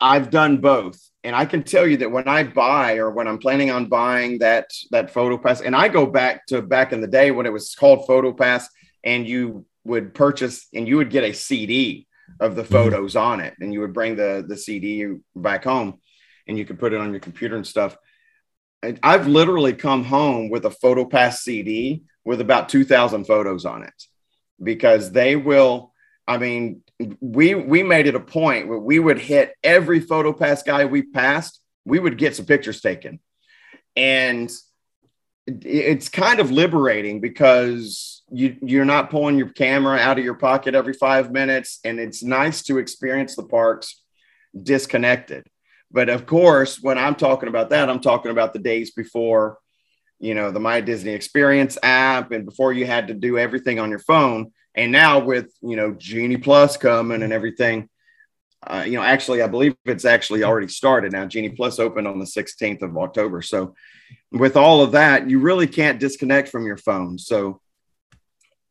I've 0.02 0.32
done 0.32 0.58
both. 0.58 1.00
And 1.24 1.36
I 1.36 1.46
can 1.46 1.64
tell 1.64 1.86
you 1.86 1.98
that 1.98 2.12
when 2.12 2.28
I 2.28 2.44
buy 2.44 2.96
or 2.96 3.12
when 3.12 3.28
I'm 3.28 3.38
planning 3.38 3.70
on 3.70 3.88
buying 3.88 4.40
that 4.40 4.72
that 4.92 5.12
photo 5.12 5.38
pass, 5.38 5.60
and 5.62 5.76
I 5.76 5.90
go 5.90 6.06
back 6.06 6.46
to 6.48 6.62
back 6.62 6.94
in 6.94 7.02
the 7.02 7.08
day 7.08 7.30
when 7.30 7.46
it 7.46 7.54
was 7.54 7.76
called 7.76 8.08
photo 8.08 8.32
pass, 8.32 8.68
and 9.04 9.28
you 9.28 9.66
would 9.84 10.14
purchase 10.14 10.68
and 10.74 10.88
you 10.88 10.98
would 10.98 11.10
get 11.10 11.26
a 11.26 11.34
CD 11.34 12.08
of 12.40 12.56
the 12.56 12.64
mm-hmm. 12.64 12.72
photos 12.72 13.16
on 13.16 13.40
it, 13.40 13.56
and 13.60 13.74
you 13.74 13.82
would 13.82 13.94
bring 13.94 14.16
the 14.16 14.44
the 14.48 14.58
CD 14.58 15.16
back 15.36 15.64
home, 15.64 16.00
and 16.48 16.58
you 16.58 16.66
could 16.66 16.80
put 16.80 16.94
it 16.94 17.00
on 17.00 17.12
your 17.12 17.20
computer 17.20 17.56
and 17.56 17.68
stuff. 17.68 17.98
And 18.82 19.00
I've 19.04 19.28
literally 19.28 19.74
come 19.74 20.06
home 20.06 20.50
with 20.50 20.66
a 20.66 20.72
photo 20.72 21.06
pass 21.06 21.42
CD 21.42 22.04
with 22.24 22.42
about 22.42 22.70
two 22.70 22.86
thousand 22.86 23.26
photos 23.26 23.66
on 23.66 23.84
it, 23.84 24.04
because 24.62 25.12
they 25.12 25.36
will. 25.36 25.94
I 26.28 26.38
mean, 26.38 26.84
we 27.20 27.56
we 27.56 27.84
made 27.84 28.08
it 28.08 28.16
a 28.16 28.20
point 28.20 28.68
where 28.68 28.80
we 28.80 29.00
would 29.00 29.20
hit 29.20 29.54
every 29.64 30.00
photo 30.00 30.34
pass 30.34 30.64
guy 30.64 30.86
we 30.86 31.04
passed 31.04 31.60
we 31.86 32.00
would 32.00 32.18
get 32.18 32.36
some 32.36 32.46
pictures 32.46 32.82
taken 32.82 33.20
and 33.96 34.52
it's 35.48 36.10
kind 36.10 36.40
of 36.40 36.52
liberating 36.52 37.20
because 37.20 38.19
you 38.32 38.58
you're 38.62 38.86
not 38.86 39.10
pulling 39.10 39.38
your 39.38 39.50
camera 39.50 39.98
out 39.98 40.18
of 40.18 40.26
your 40.26 40.36
pocket 40.36 40.76
every 40.76 40.94
five 40.94 41.32
minutes, 41.32 41.80
and 41.84 42.00
it's 42.00 42.24
nice 42.24 42.64
to 42.64 42.78
experience 42.78 43.36
the 43.36 43.44
parks 43.44 44.02
disconnected. 44.62 45.48
But 45.92 46.10
of 46.10 46.26
course, 46.26 46.80
when 46.82 46.98
I'm 46.98 47.16
talking 47.16 47.50
about 47.50 47.70
that, 47.72 47.90
I'm 47.90 48.02
talking 48.02 48.32
about 48.32 48.54
the 48.54 48.60
days 48.60 48.92
before, 48.92 49.58
you 50.20 50.36
know, 50.36 50.52
the 50.52 50.60
My 50.60 50.82
Disney 50.82 51.14
Experience 51.14 51.78
app, 51.82 52.32
and 52.32 52.46
before 52.46 52.74
you 52.74 52.86
had 52.86 53.08
to 53.08 53.14
do 53.14 53.38
everything 53.38 53.80
on 53.80 53.90
your 53.90 54.00
phone. 54.00 54.52
And 54.76 54.92
now 54.92 55.20
with 55.20 55.48
you 55.62 55.76
know 55.76 55.94
Genie 55.94 56.38
Plus 56.38 56.78
coming 56.78 57.24
and 57.24 57.34
everything, 57.34 57.90
uh, 58.66 58.84
you 58.86 58.94
know, 58.94 59.04
actually, 59.04 59.42
I 59.42 59.48
believe 59.48 59.76
it's 59.86 60.06
actually 60.06 60.44
already 60.44 60.68
started 60.68 61.14
now. 61.14 61.26
Genie 61.26 61.50
Plus 61.50 61.80
opened 61.80 62.08
on 62.08 62.20
the 62.20 62.26
16th 62.26 62.82
of 62.82 62.98
October. 62.98 63.42
So, 63.42 63.76
with 64.32 64.58
all 64.58 64.82
of 64.82 64.92
that, 64.92 65.30
you 65.30 65.40
really 65.40 65.68
can't 65.68 66.00
disconnect 66.00 66.50
from 66.50 66.66
your 66.66 66.78
phone. 66.78 67.18
So, 67.18 67.62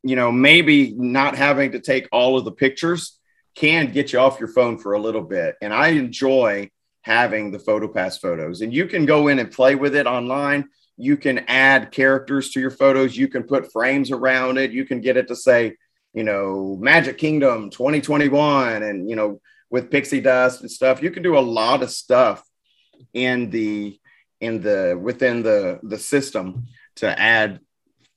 you 0.09 0.17
know, 0.17 0.33
maybe 0.33 0.95
not 0.97 1.37
having 1.37 1.73
to 1.73 1.81
take 1.81 2.09
all 2.13 2.39
of 2.39 2.45
the 2.45 2.53
pictures 2.53 3.19
can 3.55 3.93
get 3.93 4.13
you 4.13 4.19
off 4.19 4.39
your 4.39 4.49
phone 4.49 4.79
for 4.79 4.95
a 4.95 5.01
little 5.01 5.23
bit. 5.23 5.57
And 5.61 5.75
I 5.75 5.89
enjoy 5.89 6.71
having 7.03 7.51
the 7.51 7.59
PhotoPass 7.59 8.21
photos. 8.21 8.61
And 8.61 8.73
you 8.73 8.87
can 8.87 9.05
go 9.05 9.29
in 9.29 9.39
and 9.39 9.51
play 9.51 9.75
with 9.75 9.95
it 9.95 10.07
online. 10.07 10.69
You 10.97 11.17
can 11.17 11.41
add 11.49 11.91
characters 11.91 12.51
to 12.51 12.61
your 12.61 12.71
photos. 12.71 13.17
You 13.17 13.29
can 13.29 13.43
put 13.43 13.73
frames 13.73 14.11
around 14.11 14.59
it. 14.59 14.71
You 14.71 14.85
can 14.85 15.01
get 15.01 15.17
it 15.17 15.29
to 15.29 15.37
say, 15.37 15.77
you 16.15 16.25
know, 16.25 16.77
Magic 16.81 17.19
Kingdom 17.19 17.71
2021 17.71 18.83
and, 18.83 19.11
you 19.11 19.17
know, 19.17 19.41
with 19.71 19.91
pixie 19.91 20.21
dust 20.21 20.61
and 20.61 20.71
stuff. 20.71 21.03
You 21.03 21.11
can 21.11 21.23
do 21.23 21.37
a 21.37 21.41
lot 21.41 21.83
of 21.83 21.91
stuff 21.91 22.43
in 23.13 23.51
the 23.51 23.99
in 24.41 24.61
the 24.61 24.99
within 25.01 25.43
the 25.43 25.81
the 25.83 25.99
system 25.99 26.67
to 26.97 27.19
add 27.19 27.61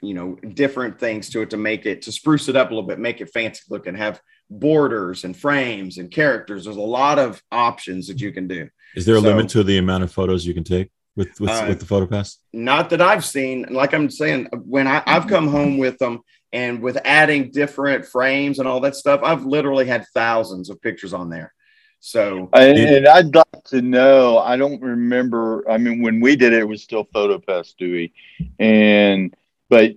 you 0.02 0.14
know 0.14 0.36
different 0.54 1.00
things 1.00 1.30
to 1.30 1.42
it 1.42 1.50
to 1.50 1.58
make 1.58 1.86
it 1.86 2.02
to 2.04 2.12
spruce 2.12 2.50
it 2.50 2.56
up 2.56 2.72
a 2.72 2.74
little 2.74 2.88
bit 2.88 3.00
make 3.00 3.22
it 3.22 3.32
fancy 3.32 3.62
looking 3.70 3.96
have 3.96 4.22
borders 4.50 5.24
and 5.24 5.38
frames 5.38 5.98
and 5.98 6.12
characters 6.12 6.66
there's 6.66 6.78
a 6.78 6.82
lot 6.82 7.20
of 7.20 7.42
options 7.52 8.08
that 8.08 8.20
you 8.20 8.32
can 8.32 8.48
do 8.48 8.68
is 8.96 9.06
there 9.06 9.16
a 9.16 9.22
so, 9.22 9.28
limit 9.28 9.50
to 9.50 9.64
the 9.64 9.78
amount 9.78 10.04
of 10.04 10.12
photos 10.12 10.46
you 10.46 10.54
can 10.54 10.64
take 10.64 10.92
with 11.16 11.40
with, 11.40 11.50
uh, 11.50 11.66
with 11.68 11.80
the 11.80 11.86
photo 11.86 12.06
pass 12.06 12.38
not 12.52 12.90
that 12.90 13.02
i've 13.02 13.24
seen 13.24 13.66
like 13.70 13.94
i'm 13.94 14.10
saying 14.10 14.48
when 14.66 14.88
I, 14.88 15.02
i've 15.06 15.28
come 15.28 15.48
home 15.48 15.78
with 15.78 15.98
them 16.00 16.22
and 16.54 16.82
with 16.82 16.98
adding 17.06 17.52
different 17.52 18.06
frames 18.06 18.60
and 18.60 18.68
all 18.68 18.80
that 18.82 18.96
stuff, 18.96 19.22
I've 19.24 19.46
literally 19.46 19.86
had 19.86 20.06
thousands 20.14 20.70
of 20.70 20.82
pictures 20.82 21.14
on 21.14 21.30
there. 21.30 21.54
So, 22.00 22.50
and, 22.54 22.78
and 22.78 23.08
I'd 23.08 23.34
like 23.34 23.64
to 23.66 23.82
know. 23.82 24.40
I 24.40 24.58
don't 24.58 24.82
remember. 24.82 25.70
I 25.70 25.78
mean, 25.78 26.02
when 26.02 26.20
we 26.20 26.36
did 26.36 26.52
it, 26.52 26.60
it 26.60 26.68
was 26.68 26.82
still 26.82 27.06
PhotoPass, 27.06 27.76
Dewey, 27.78 28.14
and 28.60 29.36
but 29.72 29.94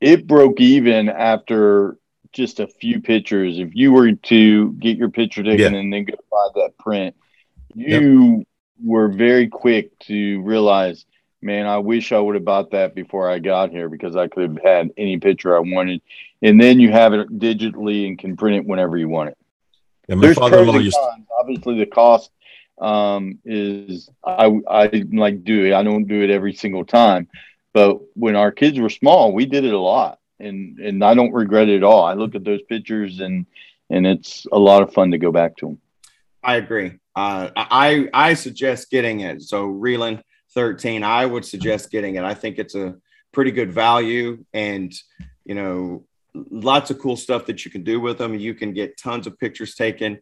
it 0.00 0.26
broke 0.26 0.60
even 0.60 1.10
after 1.10 1.98
just 2.32 2.58
a 2.58 2.66
few 2.66 3.02
pictures. 3.02 3.58
If 3.58 3.74
you 3.74 3.92
were 3.92 4.12
to 4.12 4.72
get 4.72 4.96
your 4.96 5.10
picture 5.10 5.42
taken 5.42 5.74
yeah. 5.74 5.78
and 5.78 5.92
then 5.92 6.04
go 6.04 6.14
buy 6.30 6.48
that 6.62 6.78
print, 6.78 7.14
you 7.74 8.38
yep. 8.38 8.46
were 8.82 9.08
very 9.08 9.48
quick 9.48 9.96
to 10.00 10.40
realize 10.40 11.04
man, 11.42 11.66
I 11.66 11.78
wish 11.78 12.12
I 12.12 12.20
would 12.20 12.36
have 12.36 12.44
bought 12.44 12.70
that 12.70 12.94
before 12.94 13.28
I 13.28 13.40
got 13.40 13.70
here 13.70 13.88
because 13.88 14.14
I 14.14 14.28
could 14.28 14.48
have 14.48 14.62
had 14.62 14.90
any 14.96 15.18
picture 15.18 15.56
I 15.56 15.60
wanted. 15.60 16.00
And 16.40 16.60
then 16.60 16.78
you 16.78 16.92
have 16.92 17.12
it 17.12 17.28
digitally 17.36 18.06
and 18.06 18.16
can 18.16 18.36
print 18.36 18.58
it 18.58 18.64
whenever 18.64 18.96
you 18.96 19.08
want 19.08 19.30
it. 19.30 19.38
My 20.08 20.20
There's 20.20 20.38
father-in-law 20.38 20.78
used 20.78 20.96
obviously 21.40 21.78
the 21.78 21.86
cost 21.86 22.30
um, 22.80 23.38
is 23.44 24.08
I 24.24 24.60
I 24.68 25.04
like 25.10 25.44
do 25.44 25.66
it. 25.66 25.74
I 25.74 25.82
don't 25.82 26.06
do 26.06 26.22
it 26.22 26.30
every 26.30 26.54
single 26.54 26.84
time, 26.84 27.28
but 27.72 27.98
when 28.14 28.36
our 28.36 28.52
kids 28.52 28.78
were 28.78 28.90
small, 28.90 29.32
we 29.32 29.46
did 29.46 29.64
it 29.64 29.74
a 29.74 29.78
lot, 29.78 30.18
and 30.38 30.78
and 30.78 31.04
I 31.04 31.14
don't 31.14 31.32
regret 31.32 31.68
it 31.68 31.78
at 31.78 31.84
all. 31.84 32.04
I 32.04 32.14
look 32.14 32.34
at 32.34 32.44
those 32.44 32.62
pictures 32.62 33.20
and 33.20 33.46
and 33.90 34.06
it's 34.06 34.46
a 34.50 34.58
lot 34.58 34.82
of 34.82 34.92
fun 34.92 35.10
to 35.10 35.18
go 35.18 35.30
back 35.30 35.56
to 35.58 35.66
them. 35.66 35.78
I 36.42 36.56
agree. 36.56 36.92
Uh, 37.14 37.50
I 37.54 38.08
I 38.12 38.34
suggest 38.34 38.90
getting 38.90 39.20
it. 39.20 39.42
So 39.42 39.66
Reeland, 39.66 40.22
13, 40.54 41.04
I 41.04 41.26
would 41.26 41.44
suggest 41.44 41.90
getting 41.90 42.16
it. 42.16 42.24
I 42.24 42.34
think 42.34 42.58
it's 42.58 42.74
a 42.74 42.96
pretty 43.32 43.50
good 43.50 43.72
value 43.72 44.44
and, 44.52 44.92
you 45.44 45.54
know, 45.54 46.04
lots 46.34 46.90
of 46.90 46.98
cool 46.98 47.16
stuff 47.16 47.46
that 47.46 47.64
you 47.64 47.70
can 47.70 47.82
do 47.82 48.00
with 48.00 48.18
them. 48.18 48.34
You 48.34 48.54
can 48.54 48.72
get 48.72 48.98
tons 48.98 49.26
of 49.26 49.38
pictures 49.38 49.74
taken. 49.74 50.20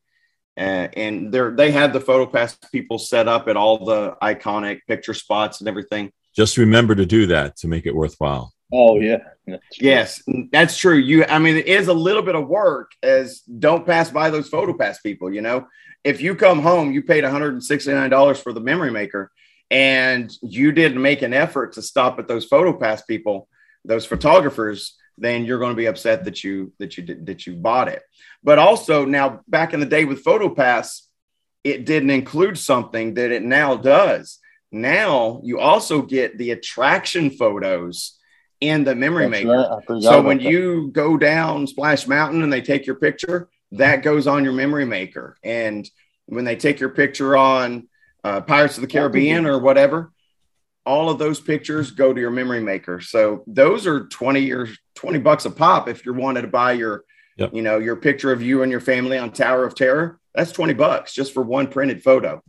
Uh, 0.57 0.89
and 0.95 1.33
they're, 1.33 1.53
they 1.53 1.71
have 1.71 1.93
the 1.93 2.01
PhotoPass 2.01 2.57
people 2.73 2.99
set 2.99 3.29
up 3.29 3.49
at 3.49 3.57
all 3.57 3.85
the 3.85 4.17
iconic 4.23 4.81
picture 4.87 5.15
spots 5.15 5.61
and 5.61 5.69
everything. 5.69 6.13
Just 6.35 6.57
remember 6.57 6.95
to 6.95 7.07
do 7.07 7.27
that 7.27 7.57
to 7.59 7.69
make 7.69 7.87
it 7.87 7.95
worthwhile. 7.95 8.53
Oh 8.73 9.01
yeah. 9.01 9.19
That's 9.47 9.81
yes, 9.81 10.23
that's 10.53 10.77
true. 10.77 10.97
You, 10.97 11.25
I 11.25 11.39
mean, 11.39 11.57
it 11.57 11.67
is 11.67 11.89
a 11.89 11.95
little 11.95 12.23
bit 12.23 12.37
of 12.37 12.47
work 12.47 12.93
as 13.03 13.41
don't 13.41 13.85
pass 13.85 14.11
by 14.11 14.31
those 14.31 14.49
PhotoPass 14.49 14.99
people. 15.03 15.33
You 15.33 15.41
know, 15.41 15.67
if 16.05 16.21
you 16.21 16.35
come 16.35 16.63
home, 16.63 16.93
you 16.93 17.03
paid 17.03 17.25
$169 17.25 18.43
for 18.43 18.53
the 18.53 18.61
memory 18.61 18.91
maker 18.93 19.33
and 19.71 20.33
you 20.43 20.73
didn't 20.73 21.03
make 21.03 21.23
an 21.23 21.33
effort 21.33 21.75
to 21.75 21.83
stop 21.83 22.19
at 22.19 22.29
those 22.29 22.49
PhotoPass 22.49 23.07
people, 23.07 23.49
those 23.85 24.07
photographers, 24.07 24.97
then 25.19 25.45
you're 25.45 25.59
going 25.59 25.73
to 25.73 25.77
be 25.77 25.87
upset 25.87 26.25
that 26.25 26.43
you 26.43 26.73
that 26.79 26.97
you 26.97 27.05
did, 27.05 27.27
that 27.27 27.47
you 27.47 27.55
bought 27.57 27.89
it. 27.89 28.03
But 28.43 28.59
also 28.59 29.05
now 29.05 29.41
back 29.47 29.75
in 29.75 29.81
the 29.81 29.87
day 29.87 30.05
with 30.05 30.25
PhotoPass, 30.25 31.03
it 31.63 31.85
didn't 31.85 32.11
include 32.11 32.59
something 32.59 33.15
that 33.15 33.31
it 33.31 33.43
now 33.43 33.77
does. 33.77 34.39
Now 34.73 35.41
you 35.43 35.59
also 35.59 36.03
get 36.03 36.39
the 36.39 36.53
attraction 36.53 37.31
photos 37.31 38.19
in 38.61 38.85
the 38.85 38.95
memory 38.95 39.29
That's 39.29 39.45
maker. 39.45 39.83
Right. 39.89 40.03
So 40.03 40.21
when 40.23 40.39
that. 40.39 40.51
you 40.51 40.91
go 40.93 41.17
down 41.17 41.67
Splash 41.67 42.07
Mountain 42.07 42.43
and 42.43 42.53
they 42.53 42.61
take 42.61 42.87
your 42.87 42.97
picture, 42.97 43.49
that 43.73 44.03
goes 44.03 44.27
on 44.27 44.45
your 44.45 44.53
memory 44.53 44.85
maker. 44.85 45.37
And 45.43 45.89
when 46.27 46.45
they 46.45 46.57
take 46.57 46.81
your 46.81 46.91
picture 46.91 47.37
on 47.37 47.89
uh, 48.23 48.41
Pirates 48.43 48.77
of 48.77 48.83
the 48.83 48.87
Caribbean 48.87 49.47
or 49.47 49.59
whatever, 49.59 50.13
all 50.85 51.11
of 51.11 51.19
those 51.19 51.41
pictures 51.41 51.91
go 51.91 52.13
to 52.13 52.21
your 52.21 52.31
memory 52.31 52.61
maker. 52.61 53.01
So 53.01 53.45
those 53.47 53.87
are 53.87 54.07
20 54.07 54.51
or 54.53 54.69
20 54.95 55.19
bucks 55.19 55.45
a 55.45 55.51
pop 55.51 55.89
if 55.89 56.05
you're 56.05 56.15
wanted 56.15 56.43
to 56.43 56.49
buy 56.49 56.73
your, 56.73 57.05
yep. 57.37 57.55
you 57.55 57.63
know, 57.63 57.79
your 57.79 57.97
picture 57.97 58.33
of 58.33 58.43
you 58.43 58.63
and 58.63 58.71
your 58.71 58.81
family 58.81 59.19
on 59.19 59.31
Tower 59.31 59.65
of 59.65 59.75
Terror. 59.75 60.19
That's 60.35 60.53
20 60.53 60.75
bucks 60.75 61.13
just 61.13 61.35
for 61.35 61.43
one 61.43 61.69
printed 61.69 62.03
photo. 62.03 62.43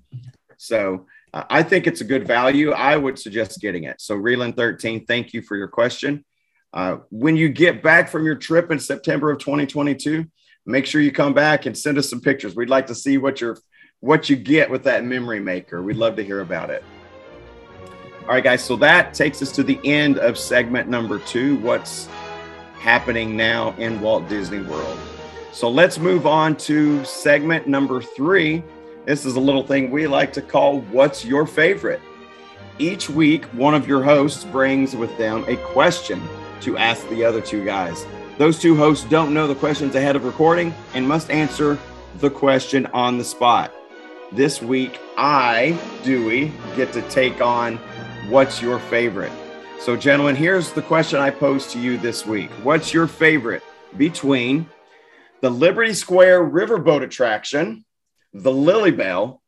So 0.57 1.07
I 1.33 1.63
think 1.63 1.87
it's 1.87 2.01
a 2.01 2.05
good 2.05 2.27
value. 2.27 2.71
I 2.71 2.97
would 2.97 3.17
suggest 3.17 3.61
getting 3.61 3.85
it. 3.85 4.01
So 4.01 4.17
Reeland 4.17 4.57
13, 4.57 5.05
thank 5.05 5.33
you 5.33 5.41
for 5.41 5.55
your 5.55 5.69
question. 5.69 6.25
Uh, 6.73 6.97
when 7.09 7.35
you 7.37 7.49
get 7.49 7.81
back 7.81 8.09
from 8.09 8.25
your 8.25 8.35
trip 8.35 8.69
in 8.71 8.79
September 8.79 9.31
of 9.31 9.39
2022, 9.39 10.25
make 10.65 10.85
sure 10.85 11.01
you 11.01 11.11
come 11.11 11.33
back 11.33 11.65
and 11.65 11.77
send 11.77 11.97
us 11.97 12.09
some 12.09 12.21
pictures. 12.21 12.55
We'd 12.55 12.69
like 12.69 12.87
to 12.87 12.95
see 12.95 13.17
what 13.17 13.41
your 13.41 13.57
what 14.01 14.29
you 14.29 14.35
get 14.35 14.69
with 14.69 14.83
that 14.83 15.05
memory 15.05 15.39
maker. 15.39 15.81
We'd 15.81 15.95
love 15.95 16.15
to 16.15 16.23
hear 16.23 16.41
about 16.41 16.69
it. 16.71 16.83
All 18.21 18.29
right, 18.29 18.43
guys. 18.43 18.63
So 18.63 18.75
that 18.77 19.13
takes 19.13 19.41
us 19.41 19.51
to 19.53 19.63
the 19.63 19.79
end 19.83 20.17
of 20.17 20.37
segment 20.37 20.89
number 20.89 21.19
two 21.19 21.57
what's 21.57 22.07
happening 22.79 23.37
now 23.37 23.75
in 23.77 24.01
Walt 24.01 24.27
Disney 24.27 24.61
World. 24.61 24.97
So 25.51 25.69
let's 25.69 25.99
move 25.99 26.25
on 26.25 26.55
to 26.57 27.03
segment 27.05 27.67
number 27.67 28.01
three. 28.01 28.63
This 29.03 29.26
is 29.26 29.36
a 29.36 29.40
little 29.40 29.65
thing 29.65 29.90
we 29.90 30.06
like 30.06 30.32
to 30.34 30.44
call 30.44 30.82
What's 30.82 31.26
Your 31.26 31.48
Favorite? 31.48 31.99
Each 32.78 33.10
week, 33.10 33.45
one 33.45 33.73
of 33.73 33.88
your 33.88 34.03
hosts 34.03 34.44
brings 34.44 34.95
with 34.95 35.18
them 35.18 35.44
a 35.48 35.56
question 35.57 36.22
to 36.61 36.78
ask 36.78 37.10
the 37.10 37.26
other 37.26 37.41
two 37.41 37.65
guys. 37.65 38.06
Those 38.38 38.60
two 38.60 38.76
hosts 38.76 39.06
don't 39.10 39.34
know 39.34 39.48
the 39.48 39.56
questions 39.56 39.95
ahead 39.95 40.15
of 40.15 40.23
recording 40.23 40.72
and 40.94 41.07
must 41.07 41.32
answer 41.32 41.80
the 42.19 42.30
question 42.30 42.86
on 42.88 43.18
the 43.18 43.23
spot. 43.23 43.73
This 44.32 44.61
week, 44.61 44.99
I, 45.18 45.80
Dewey, 46.03 46.53
get 46.76 46.94
to 46.94 47.02
take 47.10 47.41
on 47.41 47.78
what's 48.30 48.61
your 48.61 48.78
favorite. 48.78 49.32
So, 49.80 49.98
gentlemen, 49.98 50.36
here's 50.36 50.73
the 50.73 50.84
question 50.84 51.19
I 51.19 51.32
pose 51.32 51.65
to 51.73 51.80
you 51.80 51.98
this 51.98 52.28
week 52.28 52.52
What's 52.61 52.94
your 52.94 53.07
favorite 53.07 53.64
between 53.98 54.69
the 55.41 55.49
Liberty 55.49 55.95
Square 55.95 56.52
Riverboat 56.52 57.02
attraction, 57.02 57.84
the 58.33 58.51
Lily 58.51 58.91
Belle, 58.91 59.41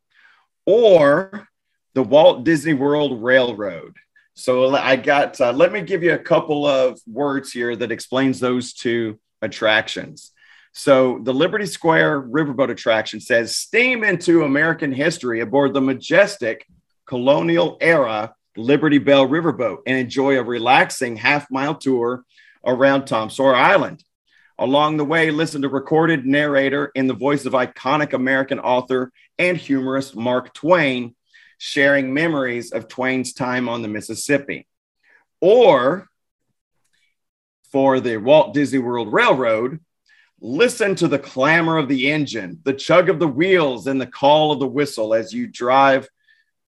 or 0.65 1.47
the 1.93 2.03
Walt 2.03 2.43
Disney 2.43 2.73
World 2.73 3.23
Railroad? 3.23 3.95
So, 4.35 4.75
I 4.75 4.95
got, 4.95 5.39
uh, 5.39 5.51
let 5.51 5.71
me 5.71 5.81
give 5.81 6.03
you 6.03 6.13
a 6.13 6.19
couple 6.19 6.65
of 6.65 6.99
words 7.07 7.51
here 7.51 7.75
that 7.75 7.91
explains 7.91 8.39
those 8.39 8.73
two 8.73 9.19
attractions. 9.41 10.31
So 10.73 11.19
the 11.21 11.33
Liberty 11.33 11.67
Square 11.67 12.23
Riverboat 12.23 12.71
attraction 12.71 13.19
says 13.19 13.55
steam 13.55 14.03
into 14.03 14.43
American 14.43 14.91
history 14.91 15.41
aboard 15.41 15.73
the 15.73 15.81
majestic 15.81 16.65
colonial 17.05 17.77
era 17.79 18.33
Liberty 18.57 18.97
Belle 18.97 19.27
Riverboat 19.27 19.79
and 19.85 19.97
enjoy 19.97 20.37
a 20.37 20.43
relaxing 20.43 21.15
half 21.15 21.49
mile 21.51 21.75
tour 21.75 22.23
around 22.65 23.05
Tom 23.05 23.29
Sawyer 23.29 23.55
Island. 23.55 24.03
Along 24.63 24.95
the 24.95 25.03
way, 25.03 25.29
listen 25.29 25.61
to 25.63 25.67
recorded 25.67 26.25
narrator 26.25 26.89
in 26.95 27.05
the 27.05 27.13
voice 27.13 27.45
of 27.45 27.51
iconic 27.51 28.13
American 28.13 28.61
author 28.61 29.11
and 29.37 29.57
humorist 29.57 30.15
Mark 30.15 30.53
Twain 30.53 31.15
sharing 31.57 32.13
memories 32.13 32.71
of 32.71 32.87
Twain's 32.87 33.33
time 33.33 33.67
on 33.67 33.81
the 33.81 33.89
Mississippi. 33.89 34.65
Or 35.41 36.07
for 37.73 37.99
the 37.99 38.15
Walt 38.15 38.53
Disney 38.53 38.79
World 38.79 39.11
Railroad, 39.11 39.81
listen 40.39 40.95
to 40.95 41.09
the 41.09 41.19
clamor 41.19 41.77
of 41.77 41.89
the 41.89 42.09
engine, 42.09 42.61
the 42.63 42.73
chug 42.73 43.09
of 43.09 43.19
the 43.19 43.27
wheels, 43.27 43.87
and 43.87 43.99
the 43.99 44.07
call 44.07 44.53
of 44.53 44.61
the 44.61 44.65
whistle 44.65 45.13
as 45.13 45.33
you 45.33 45.45
drive 45.45 46.07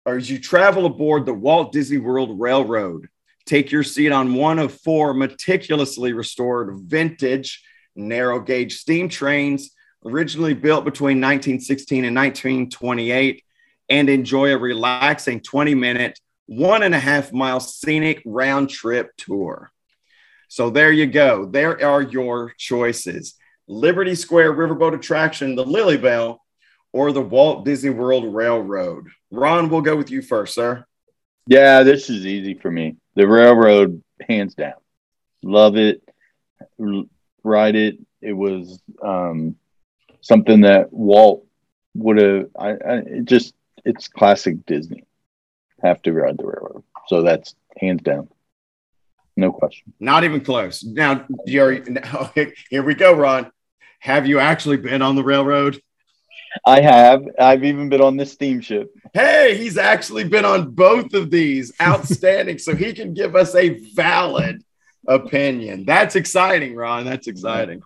or 0.06 0.16
as 0.16 0.32
you 0.32 0.40
travel 0.40 0.86
aboard 0.86 1.26
the 1.26 1.34
Walt 1.34 1.74
Disney 1.74 1.98
World 1.98 2.40
Railroad. 2.40 3.10
Take 3.46 3.74
your 3.74 3.84
seat 3.84 4.14
on 4.14 4.36
one 4.36 4.58
of 4.58 4.74
four 4.74 5.14
meticulously 5.14 6.14
restored 6.14 6.74
vintage 6.80 7.62
narrow 7.96 8.40
gauge 8.40 8.78
steam 8.78 9.10
trains, 9.10 9.72
originally 10.06 10.54
built 10.54 10.86
between 10.86 11.22
1916 11.22 12.06
and 12.06 12.16
1928, 12.16 13.44
and 13.90 14.10
enjoy 14.10 14.54
a 14.54 14.58
relaxing 14.58 15.40
20 15.42 15.76
minute, 15.76 16.20
one 16.46 16.84
and 16.84 16.96
a 16.96 17.00
half 17.00 17.32
mile 17.32 17.60
scenic 17.60 18.22
round 18.26 18.70
trip 18.70 19.12
tour. 19.18 19.72
So 20.48 20.70
there 20.70 20.92
you 20.92 21.08
go. 21.08 21.46
There 21.46 21.84
are 21.86 22.02
your 22.02 22.54
choices 22.58 23.36
Liberty 23.68 24.14
Square 24.16 24.54
Riverboat 24.54 24.94
Attraction, 24.94 25.56
the 25.56 25.66
Lily 25.66 25.98
Belle, 25.98 26.42
or 26.92 27.12
the 27.12 27.22
Walt 27.22 27.66
Disney 27.66 27.90
World 27.90 28.34
Railroad. 28.34 29.08
Ron, 29.32 29.70
we'll 29.70 29.82
go 29.82 29.96
with 29.96 30.12
you 30.12 30.22
first, 30.22 30.54
sir. 30.54 30.86
Yeah, 31.48 31.84
this 31.84 32.10
is 32.10 32.26
easy 32.26 32.54
for 32.54 32.70
me. 32.70 32.98
The 33.16 33.28
railroad, 33.28 34.02
hands 34.28 34.54
down. 34.54 34.74
Love 35.44 35.76
it. 35.76 36.02
Ride 37.44 37.76
it. 37.76 37.98
It 38.22 38.34
was 38.34 38.80
um, 39.02 39.56
something 40.22 40.62
that 40.62 40.92
Walt 40.92 41.46
would 41.96 42.18
have. 42.22 42.48
I, 42.58 42.70
I 42.70 42.94
it 43.06 43.26
just 43.26 43.54
it's 43.86 44.08
classic 44.08 44.66
Disney. 44.66 45.04
Have 45.82 46.02
to 46.04 46.14
ride 46.14 46.38
the 46.38 46.46
railroad. 46.46 46.84
So 47.08 47.22
that's 47.22 47.56
hands 47.78 48.02
down. 48.02 48.30
No 49.36 49.52
question. 49.52 49.94
Not 50.00 50.24
even 50.24 50.42
close. 50.42 50.84
Now, 50.84 51.26
Jerry, 51.48 51.84
here 52.70 52.84
we 52.84 52.94
go, 52.94 53.14
Ron. 53.14 53.52
Have 54.00 54.28
you 54.28 54.40
actually 54.40 54.78
been 54.78 55.02
on 55.02 55.16
the 55.16 55.24
railroad? 55.24 55.82
I 56.66 56.82
have. 56.82 57.24
I've 57.40 57.64
even 57.64 57.90
been 57.90 58.02
on 58.02 58.16
this 58.16 58.32
steamship. 58.32 58.94
Hey, 59.14 59.58
he's 59.58 59.78
actually 59.78 60.26
been 60.26 60.46
on 60.46 60.72
both 60.72 61.14
of 61.14 61.32
these. 61.32 61.74
Outstanding. 61.82 62.60
so 62.60 62.76
he 62.76 62.94
can 62.94 63.14
give 63.14 63.36
us 63.36 63.56
a 63.56 63.70
valid 63.96 64.64
opinion. 65.08 65.86
That's 65.86 66.16
exciting, 66.16 66.76
Ron. 66.76 67.06
That's 67.06 67.28
exciting. 67.28 67.82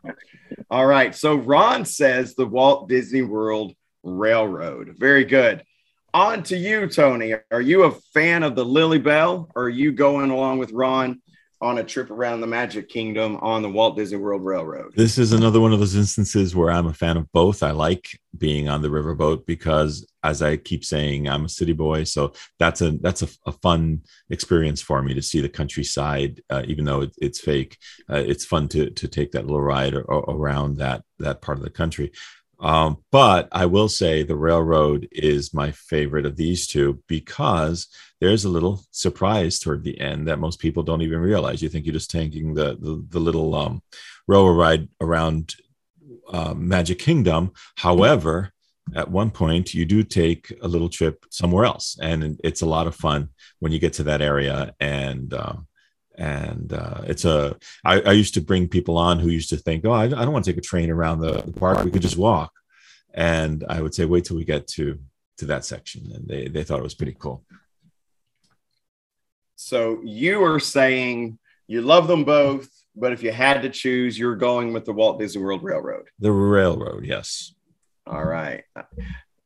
All 0.70 0.86
right. 0.86 1.16
So 1.16 1.36
Ron 1.36 1.86
says 1.86 2.36
the 2.36 2.46
Walt 2.46 2.90
Disney 2.90 3.22
World 3.22 3.74
Railroad. 4.04 4.96
Very 4.98 5.26
good. 5.26 5.64
On 6.14 6.42
to 6.44 6.58
you, 6.58 6.88
Tony. 6.88 7.36
Are 7.52 7.62
you 7.62 7.84
a 7.84 7.92
fan 8.14 8.44
of 8.44 8.56
the 8.56 8.66
Lily 8.66 9.00
Belle 9.00 9.50
or 9.56 9.64
are 9.64 9.70
you 9.70 9.92
going 9.92 10.32
along 10.32 10.60
with 10.60 10.72
Ron 10.72 11.22
on 11.62 11.80
a 11.80 11.84
trip 11.84 12.12
around 12.12 12.42
the 12.42 12.48
Magic 12.48 12.88
Kingdom 12.88 13.38
on 13.38 13.62
the 13.62 13.70
Walt 13.70 13.96
Disney 13.96 14.18
World 14.18 14.46
Railroad. 14.46 14.94
This 14.96 15.18
is 15.18 15.34
another 15.34 15.60
one 15.60 15.74
of 15.74 15.80
those 15.80 15.96
instances 15.96 16.56
where 16.56 16.70
I'm 16.70 16.88
a 16.88 16.94
fan 16.94 17.18
of 17.18 17.32
both. 17.32 17.64
I 17.64 17.72
like 17.72 18.20
being 18.38 18.70
on 18.70 18.82
the 18.82 18.90
riverboat 18.90 19.46
because, 19.46 20.06
as 20.28 20.42
I 20.42 20.58
keep 20.58 20.84
saying, 20.84 21.30
I'm 21.30 21.46
a 21.46 21.50
city 21.50 21.74
boy, 21.74 22.04
so 22.04 22.34
that's 22.60 22.82
a 22.82 22.92
that's 22.92 23.22
a, 23.22 23.30
a 23.46 23.52
fun 23.52 24.02
experience 24.30 24.82
for 24.82 25.02
me 25.02 25.14
to 25.14 25.22
see 25.22 25.40
the 25.42 25.50
countryside, 25.50 26.42
uh, 26.50 26.64
even 26.68 26.84
though 26.86 27.02
it, 27.02 27.12
it's 27.18 27.40
fake. 27.40 27.78
Uh, 28.10 28.24
it's 28.32 28.46
fun 28.46 28.68
to 28.70 28.90
to 28.90 29.08
take 29.08 29.32
that 29.32 29.46
little 29.46 29.62
ride 29.62 29.96
around 29.96 30.78
that 30.78 31.04
that 31.20 31.42
part 31.42 31.58
of 31.58 31.64
the 31.64 31.70
country. 31.70 32.12
Um, 32.60 32.98
but 33.12 33.48
I 33.52 33.68
will 33.68 33.88
say 33.88 34.24
the 34.24 34.36
railroad 34.36 35.08
is 35.12 35.54
my 35.54 35.72
favorite 35.72 36.26
of 36.26 36.36
these 36.36 36.68
two 36.68 37.04
because 37.08 37.88
there's 38.20 38.46
a 38.46 38.50
little 38.50 38.84
surprise 38.92 39.60
toward 39.60 39.84
the 39.84 40.00
end 40.00 40.28
that 40.28 40.40
most 40.40 40.60
people 40.60 40.82
don't 40.84 41.04
even 41.04 41.20
realize. 41.20 41.62
You 41.62 41.70
think 41.70 41.86
you're 41.86 41.94
just 41.94 42.12
taking 42.12 42.54
the 42.54 42.76
the, 42.80 43.06
the 43.10 43.20
little 43.20 43.56
um, 43.56 43.82
railroad 44.28 44.58
ride 44.58 44.90
around 45.00 45.56
uh, 46.34 46.54
Magic 46.54 47.00
Kingdom. 47.00 47.52
However, 47.76 48.52
at 48.96 49.10
one 49.10 49.32
point 49.32 49.74
you 49.74 49.86
do 49.86 50.04
take 50.04 50.54
a 50.62 50.68
little 50.68 50.90
trip 50.90 51.26
somewhere 51.30 51.66
else, 51.66 51.98
and 52.02 52.40
it's 52.44 52.62
a 52.62 52.66
lot 52.66 52.88
of 52.88 52.96
fun 52.96 53.30
when 53.60 53.72
you 53.72 53.80
get 53.80 53.94
to 53.94 54.04
that 54.04 54.22
area 54.22 54.74
and. 54.80 55.34
Uh, 55.34 55.56
and 56.20 56.74
uh, 56.74 57.02
it's 57.04 57.26
a. 57.26 57.56
I, 57.86 58.02
I 58.02 58.12
used 58.14 58.34
to 58.34 58.42
bring 58.42 58.68
people 58.68 58.98
on 58.98 59.20
who 59.20 59.30
used 59.30 59.50
to 59.50 59.58
think, 59.58 59.86
oh, 59.86 59.92
I, 59.92 60.06
I 60.06 60.08
don't 60.10 60.32
want 60.32 60.46
to 60.46 60.52
take 60.52 60.58
a 60.58 60.62
train 60.62 60.90
around 60.90 61.20
the, 61.20 61.44
the 61.44 61.54
park. 61.54 61.84
We 61.84 61.92
could 61.92 62.02
just 62.02 62.18
walk, 62.18 62.52
and 63.14 63.64
I 63.70 63.82
would 63.82 63.94
say, 63.94 64.06
wait 64.06 64.26
till 64.26 64.36
we 64.36 64.44
get 64.44 64.68
to 64.70 65.00
to 65.38 65.46
that 65.46 65.64
section, 65.64 66.12
and 66.12 66.28
they 66.28 66.48
they 66.48 66.64
thought 66.64 66.80
it 66.80 66.84
was 66.84 66.96
pretty 66.96 67.16
cool. 67.20 67.44
So 69.56 70.02
you 70.04 70.44
are 70.44 70.60
saying 70.60 71.38
you 71.68 71.82
love 71.82 72.08
them 72.08 72.24
both, 72.24 72.70
but 72.96 73.14
if 73.14 73.22
you 73.22 73.32
had 73.32 73.62
to 73.62 73.70
choose, 73.70 74.18
you're 74.18 74.36
going 74.36 74.74
with 74.74 74.86
the 74.86 74.94
Walt 74.94 75.20
Disney 75.20 75.44
World 75.44 75.64
Railroad. 75.64 76.08
The 76.20 76.32
railroad, 76.32 77.06
yes. 77.06 77.54
All 78.08 78.24
right. 78.24 78.64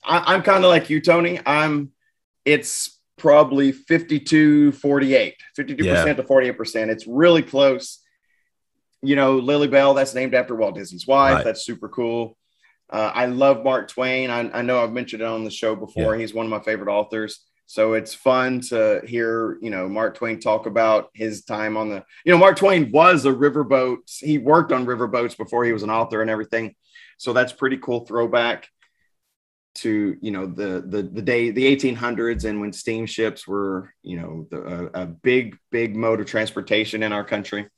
I, 0.04 0.36
am 0.36 0.44
kind 0.44 0.64
of 0.64 0.70
like 0.70 0.90
you, 0.90 1.02
Tony. 1.02 1.40
I'm. 1.46 1.92
It's 2.44 3.00
probably 3.22 3.72
52 3.72 4.72
48 4.72 5.36
52% 5.56 5.84
yeah. 5.84 6.14
to 6.14 6.24
48% 6.24 6.90
it's 6.90 7.06
really 7.06 7.44
close 7.44 8.00
you 9.04 9.16
know 9.16 9.38
Lily 9.38 9.68
Belle, 9.68 9.94
that's 9.94 10.16
named 10.16 10.34
after 10.34 10.56
walt 10.56 10.74
disney's 10.74 11.06
wife 11.06 11.36
right. 11.36 11.46
that's 11.46 11.64
super 11.64 11.88
cool 11.88 12.36
uh, 12.90 13.12
i 13.14 13.28
love 13.28 13.64
mark 13.64 13.90
twain 13.90 14.32
I, 14.32 14.50
I, 14.50 14.62
know 14.64 14.84
i've 14.84 14.92
mentioned 14.92 15.22
it 15.22 15.28
on 15.28 15.44
the 15.44 15.52
show 15.52 15.76
before 15.76 16.16
yeah. 16.16 16.22
he's 16.22 16.34
one 16.34 16.48
of 16.48 16.50
my 16.50 16.62
favorite 16.62 16.92
authors 16.92 17.46
so 17.68 17.94
it's 17.94 18.16
fun 18.16 18.60
to 18.70 19.02
hear 19.06 19.60
you 19.62 19.70
know 19.70 19.88
mark 19.88 20.16
twain 20.16 20.40
talk 20.40 20.66
about 20.66 21.10
his 21.14 21.44
time 21.44 21.78
on 21.78 21.90
the 21.90 22.04
you 22.26 22.32
know 22.32 22.40
mark 22.40 22.58
twain 22.58 22.92
was 22.92 23.26
a 23.26 23.32
riverboat 23.32 23.98
he 24.18 24.40
worked 24.40 24.72
on 24.72 24.88
riverboats 24.88 25.38
before 25.38 25.64
he 25.64 25.74
was 25.74 25.84
an 25.84 25.92
author 25.92 26.24
and 26.24 26.32
everything 26.32 26.74
so 27.22 27.34
that's 27.34 27.54
pretty 27.54 27.78
cool 27.78 28.04
throwback 28.04 28.68
to 29.76 30.18
you 30.22 30.32
know 30.32 30.48
the 30.48 30.84
the 30.88 31.04
the 31.04 31.22
day 31.22 31.52
the 31.52 31.76
1800s 31.76 32.46
and 32.46 32.60
when 32.60 32.74
steamships 32.74 33.48
were 33.48 33.94
you 34.02 34.20
know 34.20 34.48
the, 34.50 34.90
a, 34.96 35.04
a 35.04 35.06
big 35.06 35.56
big 35.70 35.96
mode 35.96 36.20
of 36.20 36.26
transportation 36.26 37.04
in 37.04 37.14
our 37.14 37.24
country. 37.24 37.70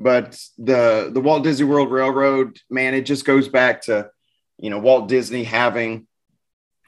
But 0.00 0.38
the 0.58 1.10
the 1.14 1.20
Walt 1.20 1.44
Disney 1.44 1.64
World 1.64 1.92
Railroad 1.92 2.58
man 2.68 2.94
it 2.94 3.06
just 3.06 3.24
goes 3.24 3.48
back 3.48 3.82
to 3.82 4.10
you 4.58 4.68
know 4.68 4.80
Walt 4.80 5.08
Disney 5.08 5.44
having 5.44 6.08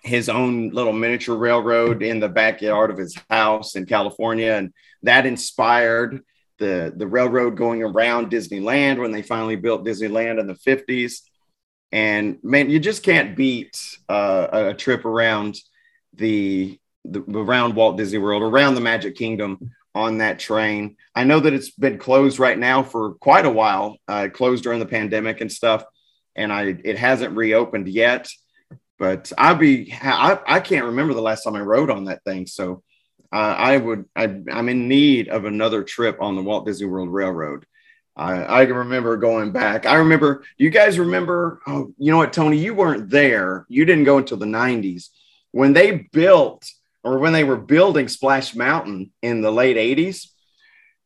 his 0.03 0.29
own 0.29 0.71
little 0.71 0.93
miniature 0.93 1.37
railroad 1.37 2.03
in 2.03 2.19
the 2.19 2.29
backyard 2.29 2.91
of 2.91 2.99
his 2.99 3.17
house 3.31 3.77
in 3.77 3.87
California. 3.87 4.53
And 4.55 4.73
that 5.05 5.27
inspired 5.27 6.23
the 6.59 6.93
the 6.95 7.07
railroad 7.07 7.57
going 7.57 7.85
around 7.85 8.33
Disneyland 8.33 8.99
when 8.99 9.13
they 9.13 9.23
finally 9.23 9.57
built 9.57 9.87
Disneyland 9.87 10.41
in 10.41 10.49
the 10.49 10.55
50s 10.55 11.21
and 11.93 12.39
man, 12.43 12.71
you 12.71 12.79
just 12.79 13.03
can't 13.03 13.37
beat 13.37 13.99
uh, 14.09 14.49
a 14.53 14.75
trip 14.75 15.05
around 15.05 15.59
the, 16.15 16.79
the 17.05 17.23
around 17.23 17.75
Walt 17.75 17.97
Disney 17.97 18.19
World, 18.19 18.43
around 18.43 18.75
the 18.75 18.81
Magic 18.81 19.17
Kingdom 19.17 19.71
on 19.95 20.19
that 20.19 20.39
train. 20.39 20.97
I 21.15 21.25
know 21.25 21.41
that 21.41 21.55
it's 21.55 21.71
been 21.71 21.99
closed 21.99 22.39
right 22.39 22.59
now 22.59 22.83
for 22.83 23.15
quite 23.15 23.47
a 23.47 23.51
while, 23.51 23.97
uh, 24.07 24.29
closed 24.33 24.63
during 24.63 24.81
the 24.81 24.87
pandemic 24.87 25.41
and 25.41 25.51
stuff, 25.51 25.85
and 26.37 26.53
I 26.53 26.77
it 26.85 26.99
hasn't 26.99 27.37
reopened 27.37 27.89
yet. 27.89 28.29
But 28.99 29.33
I'd 29.39 29.59
be 29.59 29.93
I, 30.01 30.39
I 30.47 30.61
can't 30.61 30.87
remember 30.87 31.15
the 31.15 31.23
last 31.23 31.45
time 31.45 31.57
I 31.57 31.61
rode 31.61 31.91
on 31.91 32.05
that 32.05 32.23
thing, 32.25 32.47
so 32.47 32.83
uh, 33.33 33.37
I 33.37 33.77
would 33.77 34.05
I, 34.15 34.25
I'm 34.25 34.69
in 34.69 34.89
need 34.89 35.29
of 35.29 35.45
another 35.45 35.83
trip 35.83 36.21
on 36.21 36.37
the 36.37 36.43
Walt 36.43 36.67
Disney 36.67 36.87
World 36.87 37.13
Railroad. 37.13 37.65
I, 38.19 38.63
I 38.63 38.67
can 38.67 38.75
remember 38.75 39.17
going 39.17 39.53
back. 39.53 39.87
I 39.87 39.95
remember, 39.95 40.45
you 40.57 40.71
guys 40.71 40.99
remember? 40.99 41.61
Oh, 41.67 41.95
you 41.99 42.11
know 42.11 42.19
what, 42.19 42.33
Tony? 42.33 42.59
You 42.59 42.75
weren't 42.75 43.11
there. 43.11 43.65
You 43.69 43.85
didn't 43.85 44.05
go 44.05 44.19
until 44.19 44.37
the 44.37 44.47
90s. 44.47 45.09
When 45.53 45.73
they 45.73 46.09
built 46.13 46.69
or 47.05 47.19
when 47.19 47.33
they 47.33 47.45
were 47.45 47.57
building 47.57 48.09
Splash 48.09 48.57
Mountain 48.57 49.13
in 49.23 49.41
the 49.41 49.53
late 49.53 49.77
80s, 49.77 50.27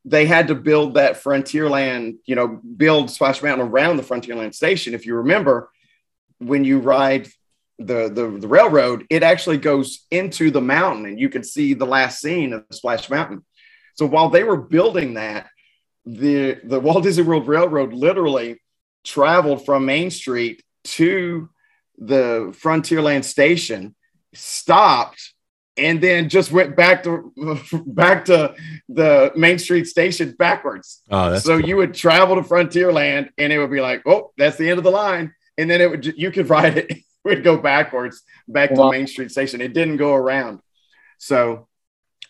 they 0.04 0.24
had 0.24 0.48
to 0.48 0.54
build 0.54 0.94
that 0.94 1.22
Frontierland, 1.22 2.16
you 2.24 2.34
know, 2.34 2.48
build 2.48 3.10
Splash 3.10 3.42
Mountain 3.42 3.68
around 3.68 3.98
the 3.98 4.02
Frontierland 4.02 4.54
station. 4.54 4.94
If 4.94 5.04
you 5.06 5.16
remember, 5.16 5.70
when 6.38 6.64
you 6.64 6.80
ride 6.80 7.28
the, 7.78 8.08
the, 8.08 8.38
the 8.40 8.48
railroad, 8.48 9.06
it 9.10 9.22
actually 9.22 9.58
goes 9.58 10.06
into 10.10 10.50
the 10.50 10.60
mountain 10.60 11.06
and 11.06 11.20
you 11.20 11.28
can 11.28 11.44
see 11.44 11.74
the 11.74 11.86
last 11.86 12.20
scene 12.20 12.52
of 12.52 12.64
Splash 12.70 13.10
Mountain. 13.10 13.44
So 13.94 14.06
while 14.06 14.30
they 14.30 14.42
were 14.42 14.56
building 14.56 15.14
that, 15.14 15.48
the 16.04 16.58
the 16.64 16.80
Walt 16.80 17.04
Disney 17.04 17.24
World 17.24 17.46
Railroad 17.46 17.92
literally 17.92 18.60
traveled 19.04 19.64
from 19.64 19.86
Main 19.86 20.10
Street 20.10 20.62
to 20.84 21.48
the 21.98 22.54
Frontierland 22.60 23.24
station, 23.24 23.94
stopped, 24.34 25.34
and 25.76 26.00
then 26.00 26.28
just 26.28 26.50
went 26.52 26.76
back 26.76 27.04
to 27.04 27.32
back 27.86 28.24
to 28.26 28.54
the 28.88 29.32
Main 29.36 29.58
Street 29.58 29.86
station 29.86 30.34
backwards. 30.38 31.02
Oh, 31.10 31.38
so 31.38 31.58
cool. 31.58 31.68
you 31.68 31.76
would 31.76 31.94
travel 31.94 32.36
to 32.36 32.42
Frontierland, 32.42 33.30
and 33.38 33.52
it 33.52 33.58
would 33.58 33.70
be 33.70 33.80
like, 33.80 34.02
oh, 34.06 34.32
that's 34.36 34.56
the 34.56 34.68
end 34.68 34.78
of 34.78 34.84
the 34.84 34.90
line, 34.90 35.32
and 35.56 35.70
then 35.70 35.80
it 35.80 35.90
would 35.90 36.04
you 36.04 36.30
could 36.30 36.48
ride 36.48 36.78
it. 36.78 36.90
it 36.90 37.04
would 37.24 37.44
go 37.44 37.56
backwards 37.56 38.22
back 38.48 38.74
to 38.74 38.90
Main 38.90 39.06
Street 39.06 39.30
station. 39.30 39.60
It 39.60 39.74
didn't 39.74 39.98
go 39.98 40.14
around. 40.14 40.60
So 41.18 41.68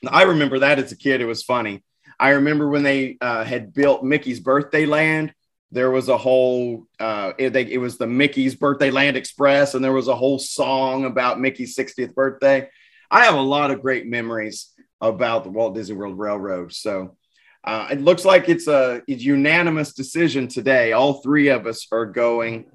I 0.07 0.25
remember 0.25 0.59
that 0.61 0.79
as 0.79 0.93
a 0.93 0.97
kid. 0.97 1.21
It 1.23 1.27
was 1.27 1.43
funny. 1.43 1.83
I 2.23 2.31
remember 2.31 2.69
when 2.69 2.85
they 2.85 3.19
uh, 3.21 3.43
had 3.43 3.75
built 3.75 4.05
Mickey's 4.05 4.39
Birthday 4.39 4.87
Land. 4.87 5.35
There 5.73 5.91
was 5.91 6.09
a 6.09 6.17
whole 6.17 6.87
uh, 7.01 7.33
it, 7.37 7.53
they, 7.53 7.65
it 7.65 7.79
was 7.79 7.99
the 7.99 8.07
Mickey's 8.07 8.55
Birthday 8.55 8.93
Land 8.93 9.17
Express, 9.17 9.75
and 9.75 9.85
there 9.85 9.93
was 9.93 10.07
a 10.07 10.15
whole 10.15 10.39
song 10.39 11.05
about 11.05 11.41
Mickey's 11.41 11.77
60th 11.77 12.15
birthday. 12.15 12.69
I 13.11 13.25
have 13.25 13.35
a 13.35 13.41
lot 13.41 13.73
of 13.73 13.83
great 13.83 14.07
memories 14.07 14.71
about 15.01 15.43
the 15.43 15.51
Walt 15.51 15.75
Disney 15.75 15.97
World 15.97 16.17
Railroad. 16.17 16.73
So 16.73 17.17
uh, 17.65 17.89
it 17.91 18.01
looks 18.01 18.25
like 18.25 18.49
it's 18.49 18.69
a, 18.69 19.03
a 19.09 19.13
unanimous 19.13 19.93
decision 19.93 20.47
today. 20.47 20.93
All 20.93 21.23
three 21.23 21.49
of 21.49 21.67
us 21.67 21.89
are 21.91 22.07
going 22.07 22.67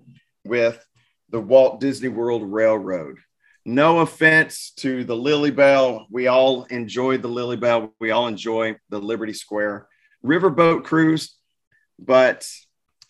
with 0.44 0.86
the 1.30 1.40
Walt 1.40 1.80
Disney 1.80 2.10
World 2.10 2.44
Railroad. 2.44 3.20
No 3.68 4.00
offense 4.00 4.72
to 4.78 5.04
the 5.04 5.16
Lily 5.16 5.52
Belle. 5.52 6.08
We 6.10 6.28
all 6.28 6.64
enjoy 6.64 7.18
the 7.18 7.28
Lily 7.28 7.58
Belle. 7.58 7.94
We 8.00 8.12
all 8.12 8.28
enjoy 8.28 8.78
the 8.90 8.98
Liberty 8.98 9.34
Square 9.34 9.90
riverboat 10.26 10.86
cruise, 10.86 11.36
but 12.00 12.50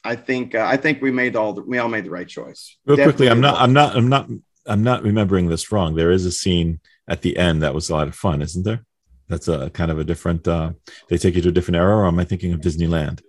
I 0.03 0.15
think 0.15 0.55
uh, 0.55 0.65
I 0.67 0.77
think 0.77 0.99
we 0.99 1.11
made 1.11 1.35
all 1.35 1.53
the, 1.53 1.61
we 1.61 1.77
all 1.77 1.89
made 1.89 2.05
the 2.05 2.09
right 2.09 2.27
choice. 2.27 2.75
Real 2.87 2.97
Definitely 2.97 3.27
quickly, 3.27 3.29
I'm 3.29 3.39
not 3.41 3.61
I'm 3.61 3.71
not 3.71 3.95
I'm 3.95 4.09
not 4.09 4.29
I'm 4.65 4.81
not 4.81 5.03
remembering 5.03 5.47
this 5.47 5.71
wrong. 5.71 5.93
There 5.93 6.09
is 6.09 6.25
a 6.25 6.31
scene 6.31 6.79
at 7.07 7.21
the 7.21 7.37
end 7.37 7.61
that 7.61 7.75
was 7.75 7.91
a 7.91 7.93
lot 7.93 8.07
of 8.07 8.15
fun, 8.15 8.41
isn't 8.41 8.63
there? 8.63 8.83
That's 9.27 9.47
a 9.47 9.69
kind 9.69 9.91
of 9.91 9.99
a 9.99 10.03
different. 10.03 10.47
Uh, 10.47 10.71
they 11.07 11.19
take 11.19 11.35
you 11.35 11.41
to 11.43 11.49
a 11.49 11.51
different 11.51 11.77
era, 11.77 11.97
or 11.97 12.07
am 12.07 12.17
I 12.17 12.23
thinking 12.23 12.53
of 12.53 12.61
Disneyland? 12.61 13.21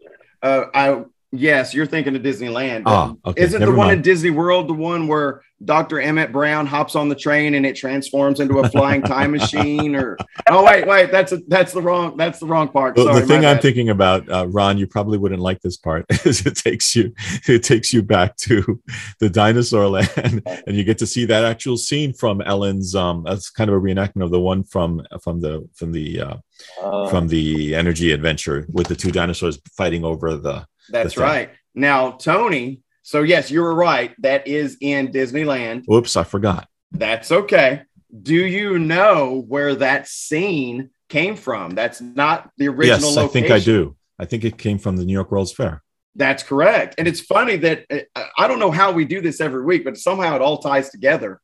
Uh, 0.42 0.64
I 0.72 1.04
yes, 1.32 1.74
you're 1.74 1.86
thinking 1.86 2.14
of 2.16 2.22
Disneyland. 2.22 2.82
Ah, 2.86 3.14
okay. 3.24 3.42
Isn't 3.42 3.60
Never 3.60 3.72
the 3.72 3.78
one 3.78 3.88
mind. 3.88 3.98
in 3.98 4.02
Disney 4.02 4.30
World 4.30 4.68
the 4.68 4.74
one 4.74 5.06
where 5.08 5.42
Dr. 5.64 6.00
Emmett 6.00 6.30
Brown 6.30 6.66
hops 6.66 6.94
on 6.94 7.08
the 7.08 7.16
train 7.16 7.54
and 7.54 7.66
it 7.66 7.74
transforms 7.74 8.38
into 8.38 8.60
a 8.60 8.68
flying 8.68 9.02
time 9.02 9.30
machine? 9.38 9.96
Or 9.96 10.16
oh 10.48 10.64
wait, 10.64 10.86
wait, 10.86 11.10
that's 11.10 11.32
a, 11.32 11.38
that's 11.48 11.72
the 11.72 11.82
wrong 11.82 12.16
that's 12.16 12.38
the 12.38 12.46
wrong 12.46 12.68
part. 12.68 12.94
The, 12.94 13.04
Sorry, 13.04 13.20
the 13.20 13.26
thing 13.26 13.44
I'm 13.44 13.56
bad. 13.56 13.62
thinking 13.62 13.90
about, 13.90 14.28
uh, 14.30 14.46
Ron, 14.48 14.78
you 14.78 14.86
probably 14.86 15.18
wouldn't 15.18 15.42
like 15.42 15.60
this 15.60 15.76
part, 15.76 16.06
is 16.24 16.46
it 16.46 16.56
takes 16.56 16.94
you 16.94 17.12
it 17.46 17.62
takes 17.62 17.92
you 17.92 18.02
back 18.02 18.36
to 18.36 18.80
the 19.18 19.28
dinosaur 19.28 19.88
land, 19.88 20.42
and 20.66 20.76
you 20.76 20.84
get 20.84 20.98
to 20.98 21.06
see 21.06 21.24
that 21.24 21.44
actual 21.44 21.76
scene 21.76 22.12
from 22.12 22.40
Ellen's. 22.40 22.94
Um, 22.94 23.24
that's 23.26 23.50
kind 23.50 23.68
of 23.68 23.76
a 23.76 23.80
reenactment 23.80 24.24
of 24.24 24.30
the 24.30 24.40
one 24.40 24.62
from 24.62 25.02
from 25.22 25.40
the 25.40 25.68
from 25.74 25.92
the 25.92 26.20
uh, 26.20 26.36
uh, 26.82 27.08
from 27.08 27.28
the 27.28 27.74
Energy 27.74 28.12
Adventure 28.12 28.66
with 28.72 28.86
the 28.86 28.96
two 28.96 29.10
dinosaurs 29.10 29.58
fighting 29.76 30.04
over 30.04 30.36
the. 30.36 30.66
That's 30.90 31.16
right. 31.16 31.50
Now, 31.74 32.12
Tony 32.12 32.82
so 33.08 33.22
yes, 33.22 33.50
you 33.50 33.62
were 33.62 33.74
right. 33.74 34.14
That 34.18 34.46
is 34.46 34.76
in 34.82 35.08
Disneyland. 35.08 35.84
Whoops, 35.86 36.14
I 36.14 36.24
forgot. 36.24 36.68
That's 36.92 37.32
okay. 37.32 37.84
Do 38.22 38.34
you 38.34 38.78
know 38.78 39.46
where 39.48 39.74
that 39.76 40.06
scene 40.06 40.90
came 41.08 41.34
from? 41.34 41.70
That's 41.70 42.02
not 42.02 42.50
the 42.58 42.68
original. 42.68 43.08
Yes, 43.08 43.16
location. 43.16 43.24
I 43.24 43.32
think 43.32 43.50
I 43.50 43.64
do. 43.64 43.96
I 44.18 44.26
think 44.26 44.44
it 44.44 44.58
came 44.58 44.78
from 44.78 44.98
the 44.98 45.06
New 45.06 45.14
York 45.14 45.32
World's 45.32 45.54
Fair. 45.54 45.82
That's 46.16 46.42
correct. 46.42 46.96
And 46.98 47.08
it's 47.08 47.22
funny 47.22 47.56
that 47.56 47.86
uh, 47.90 48.24
I 48.36 48.46
don't 48.46 48.58
know 48.58 48.70
how 48.70 48.92
we 48.92 49.06
do 49.06 49.22
this 49.22 49.40
every 49.40 49.64
week, 49.64 49.84
but 49.86 49.96
somehow 49.96 50.36
it 50.36 50.42
all 50.42 50.58
ties 50.58 50.90
together. 50.90 51.40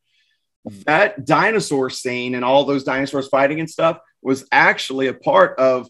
That 0.85 1.25
dinosaur 1.25 1.89
scene 1.89 2.35
and 2.35 2.45
all 2.45 2.66
those 2.66 2.85
dinosaurs 2.85 3.29
fighting 3.29 3.61
and 3.61 3.71
stuff 3.71 4.01
was 4.21 4.47
actually 4.53 5.07
a 5.07 5.15
part 5.15 5.59
of 5.59 5.89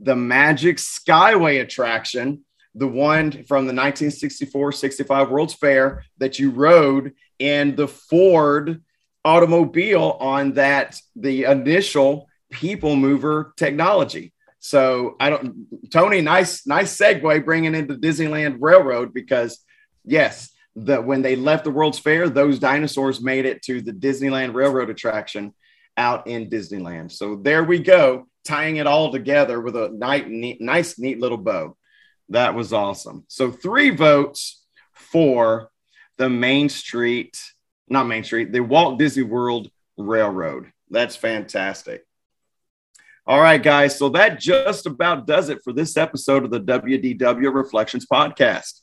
the 0.00 0.16
Magic 0.16 0.76
Skyway 0.76 1.62
attraction 1.62 2.43
the 2.74 2.88
one 2.88 3.30
from 3.30 3.66
the 3.66 3.74
1964 3.74 4.72
65 4.72 5.30
World's 5.30 5.54
Fair 5.54 6.04
that 6.18 6.38
you 6.38 6.50
rode 6.50 7.12
in 7.38 7.76
the 7.76 7.88
Ford 7.88 8.82
automobile 9.24 10.16
on 10.20 10.52
that, 10.52 11.00
the 11.16 11.44
initial 11.44 12.28
people 12.50 12.96
mover 12.96 13.54
technology. 13.56 14.32
So 14.58 15.16
I 15.20 15.30
don't, 15.30 15.66
Tony, 15.90 16.20
nice, 16.20 16.66
nice 16.66 16.96
segue 16.96 17.44
bringing 17.44 17.74
into 17.74 17.94
Disneyland 17.94 18.58
Railroad 18.60 19.12
because 19.12 19.64
yes, 20.04 20.50
that 20.76 21.04
when 21.04 21.22
they 21.22 21.36
left 21.36 21.64
the 21.64 21.70
World's 21.70 21.98
Fair, 21.98 22.28
those 22.28 22.58
dinosaurs 22.58 23.22
made 23.22 23.44
it 23.44 23.62
to 23.62 23.80
the 23.80 23.92
Disneyland 23.92 24.54
Railroad 24.54 24.90
attraction 24.90 25.54
out 25.96 26.26
in 26.26 26.50
Disneyland. 26.50 27.12
So 27.12 27.36
there 27.36 27.62
we 27.62 27.78
go, 27.78 28.26
tying 28.44 28.76
it 28.76 28.86
all 28.86 29.12
together 29.12 29.60
with 29.60 29.76
a 29.76 29.90
nice, 29.90 30.24
neat, 30.26 30.60
nice, 30.60 30.98
neat 30.98 31.20
little 31.20 31.38
bow. 31.38 31.76
That 32.30 32.54
was 32.54 32.72
awesome. 32.72 33.24
So 33.28 33.50
three 33.50 33.90
votes 33.90 34.64
for 34.92 35.70
the 36.16 36.28
Main 36.28 36.68
Street, 36.68 37.40
not 37.88 38.06
Main 38.06 38.24
Street, 38.24 38.52
the 38.52 38.60
Walt 38.60 38.98
Disney 38.98 39.22
World 39.22 39.70
Railroad. 39.96 40.70
That's 40.90 41.16
fantastic. 41.16 42.04
All 43.26 43.40
right, 43.40 43.62
guys. 43.62 43.98
So 43.98 44.10
that 44.10 44.38
just 44.38 44.86
about 44.86 45.26
does 45.26 45.48
it 45.48 45.62
for 45.64 45.72
this 45.72 45.96
episode 45.96 46.44
of 46.44 46.50
the 46.50 46.60
WDW 46.60 47.54
Reflections 47.54 48.06
podcast. 48.10 48.80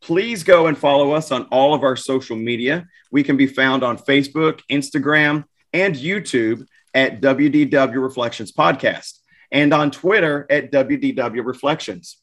Please 0.00 0.42
go 0.42 0.66
and 0.66 0.76
follow 0.76 1.12
us 1.12 1.30
on 1.30 1.44
all 1.44 1.74
of 1.74 1.82
our 1.82 1.96
social 1.96 2.36
media. 2.36 2.86
We 3.10 3.22
can 3.22 3.36
be 3.36 3.46
found 3.46 3.82
on 3.82 3.96
Facebook, 3.96 4.60
Instagram, 4.70 5.44
and 5.72 5.94
YouTube 5.94 6.66
at 6.92 7.20
WDW 7.20 8.02
Reflections 8.02 8.52
Podcast 8.52 9.18
and 9.50 9.72
on 9.72 9.90
Twitter 9.90 10.46
at 10.50 10.70
WDW 10.70 11.44
Reflections. 11.44 12.18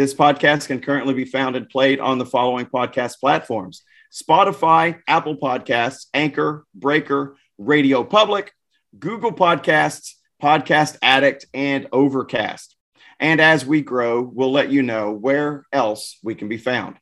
This 0.00 0.14
podcast 0.14 0.66
can 0.66 0.80
currently 0.80 1.12
be 1.12 1.26
found 1.26 1.56
and 1.56 1.68
played 1.68 2.00
on 2.00 2.16
the 2.16 2.24
following 2.24 2.64
podcast 2.64 3.20
platforms 3.20 3.82
Spotify, 4.10 4.98
Apple 5.06 5.36
Podcasts, 5.36 6.06
Anchor, 6.14 6.64
Breaker, 6.74 7.36
Radio 7.58 8.02
Public, 8.02 8.50
Google 8.98 9.30
Podcasts, 9.30 10.14
Podcast 10.42 10.96
Addict, 11.02 11.44
and 11.52 11.86
Overcast. 11.92 12.76
And 13.18 13.42
as 13.42 13.66
we 13.66 13.82
grow, 13.82 14.22
we'll 14.22 14.50
let 14.50 14.70
you 14.70 14.82
know 14.82 15.12
where 15.12 15.66
else 15.70 16.18
we 16.22 16.34
can 16.34 16.48
be 16.48 16.56
found. 16.56 16.96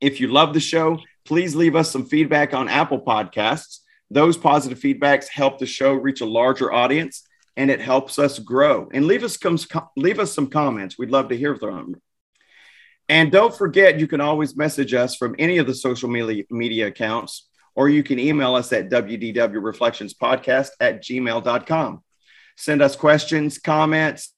If 0.00 0.18
you 0.18 0.26
love 0.26 0.54
the 0.54 0.58
show, 0.58 0.98
please 1.24 1.54
leave 1.54 1.76
us 1.76 1.92
some 1.92 2.06
feedback 2.06 2.54
on 2.54 2.68
Apple 2.68 3.02
Podcasts. 3.02 3.78
Those 4.10 4.36
positive 4.36 4.80
feedbacks 4.80 5.28
help 5.28 5.60
the 5.60 5.66
show 5.66 5.92
reach 5.92 6.22
a 6.22 6.26
larger 6.26 6.72
audience 6.72 7.22
and 7.56 7.70
it 7.70 7.80
helps 7.80 8.18
us 8.18 8.38
grow. 8.38 8.88
And 8.92 9.06
leave 9.06 9.24
us 9.24 9.36
com- 9.36 9.88
leave 9.96 10.18
us 10.18 10.32
some 10.32 10.48
comments. 10.48 10.98
We'd 10.98 11.10
love 11.10 11.28
to 11.28 11.36
hear 11.36 11.56
from. 11.56 11.96
And 13.08 13.30
don't 13.30 13.54
forget, 13.54 13.98
you 14.00 14.06
can 14.06 14.20
always 14.20 14.56
message 14.56 14.94
us 14.94 15.16
from 15.16 15.34
any 15.38 15.58
of 15.58 15.66
the 15.66 15.74
social 15.74 16.08
media, 16.08 16.44
media 16.50 16.86
accounts, 16.86 17.48
or 17.74 17.88
you 17.88 18.02
can 18.02 18.18
email 18.18 18.54
us 18.54 18.72
at 18.72 18.88
wdwreflectionspodcast 18.90 20.68
at 20.80 21.02
gmail.com. 21.02 22.02
Send 22.56 22.82
us 22.82 22.96
questions, 22.96 23.58
comments, 23.58 24.32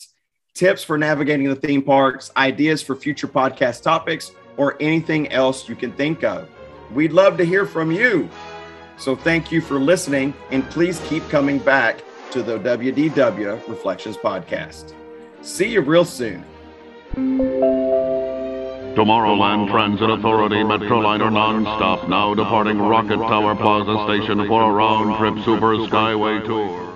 tips 0.55 0.83
for 0.83 0.97
navigating 0.97 1.49
the 1.49 1.57
theme 1.57 1.83
parks, 1.83 2.31
ideas 2.37 2.81
for 2.81 2.97
future 2.97 3.29
podcast 3.29 3.83
topics, 3.83 4.33
or 4.57 4.77
anything 4.81 5.31
else 5.33 5.69
you 5.69 5.75
can 5.75 5.93
think 5.93 6.23
of. 6.25 6.49
We'd 6.93 7.13
love 7.13 7.37
to 7.39 7.45
hear 7.45 7.67
from 7.67 7.91
you. 7.91 8.29
So 8.97 9.17
thank 9.17 9.51
you 9.51 9.61
for 9.61 9.79
listening, 9.79 10.33
and 10.51 10.69
please 10.71 11.01
keep 11.09 11.29
coming 11.29 11.59
back 11.59 12.03
to 12.35 12.43
the 12.43 12.59
WDW 12.59 13.69
Reflections 13.69 14.17
Podcast. 14.17 14.93
See 15.43 15.69
you 15.69 15.83
real 15.83 16.05
soon. 16.05 16.45
Tomorrowland 18.97 19.71
Transit 19.71 20.11
Authority 20.11 20.57
Metroliner 20.57 21.31
nonstop 21.31 22.09
now 22.09 22.35
departing 22.35 22.79
Rocket 22.79 23.19
Tower 23.19 23.55
Plaza 23.55 24.03
Station 24.09 24.49
for 24.49 24.69
a 24.69 24.73
round 24.73 25.17
trip 25.17 25.45
Super 25.45 25.77
Skyway 25.77 26.45
tour. 26.45 26.94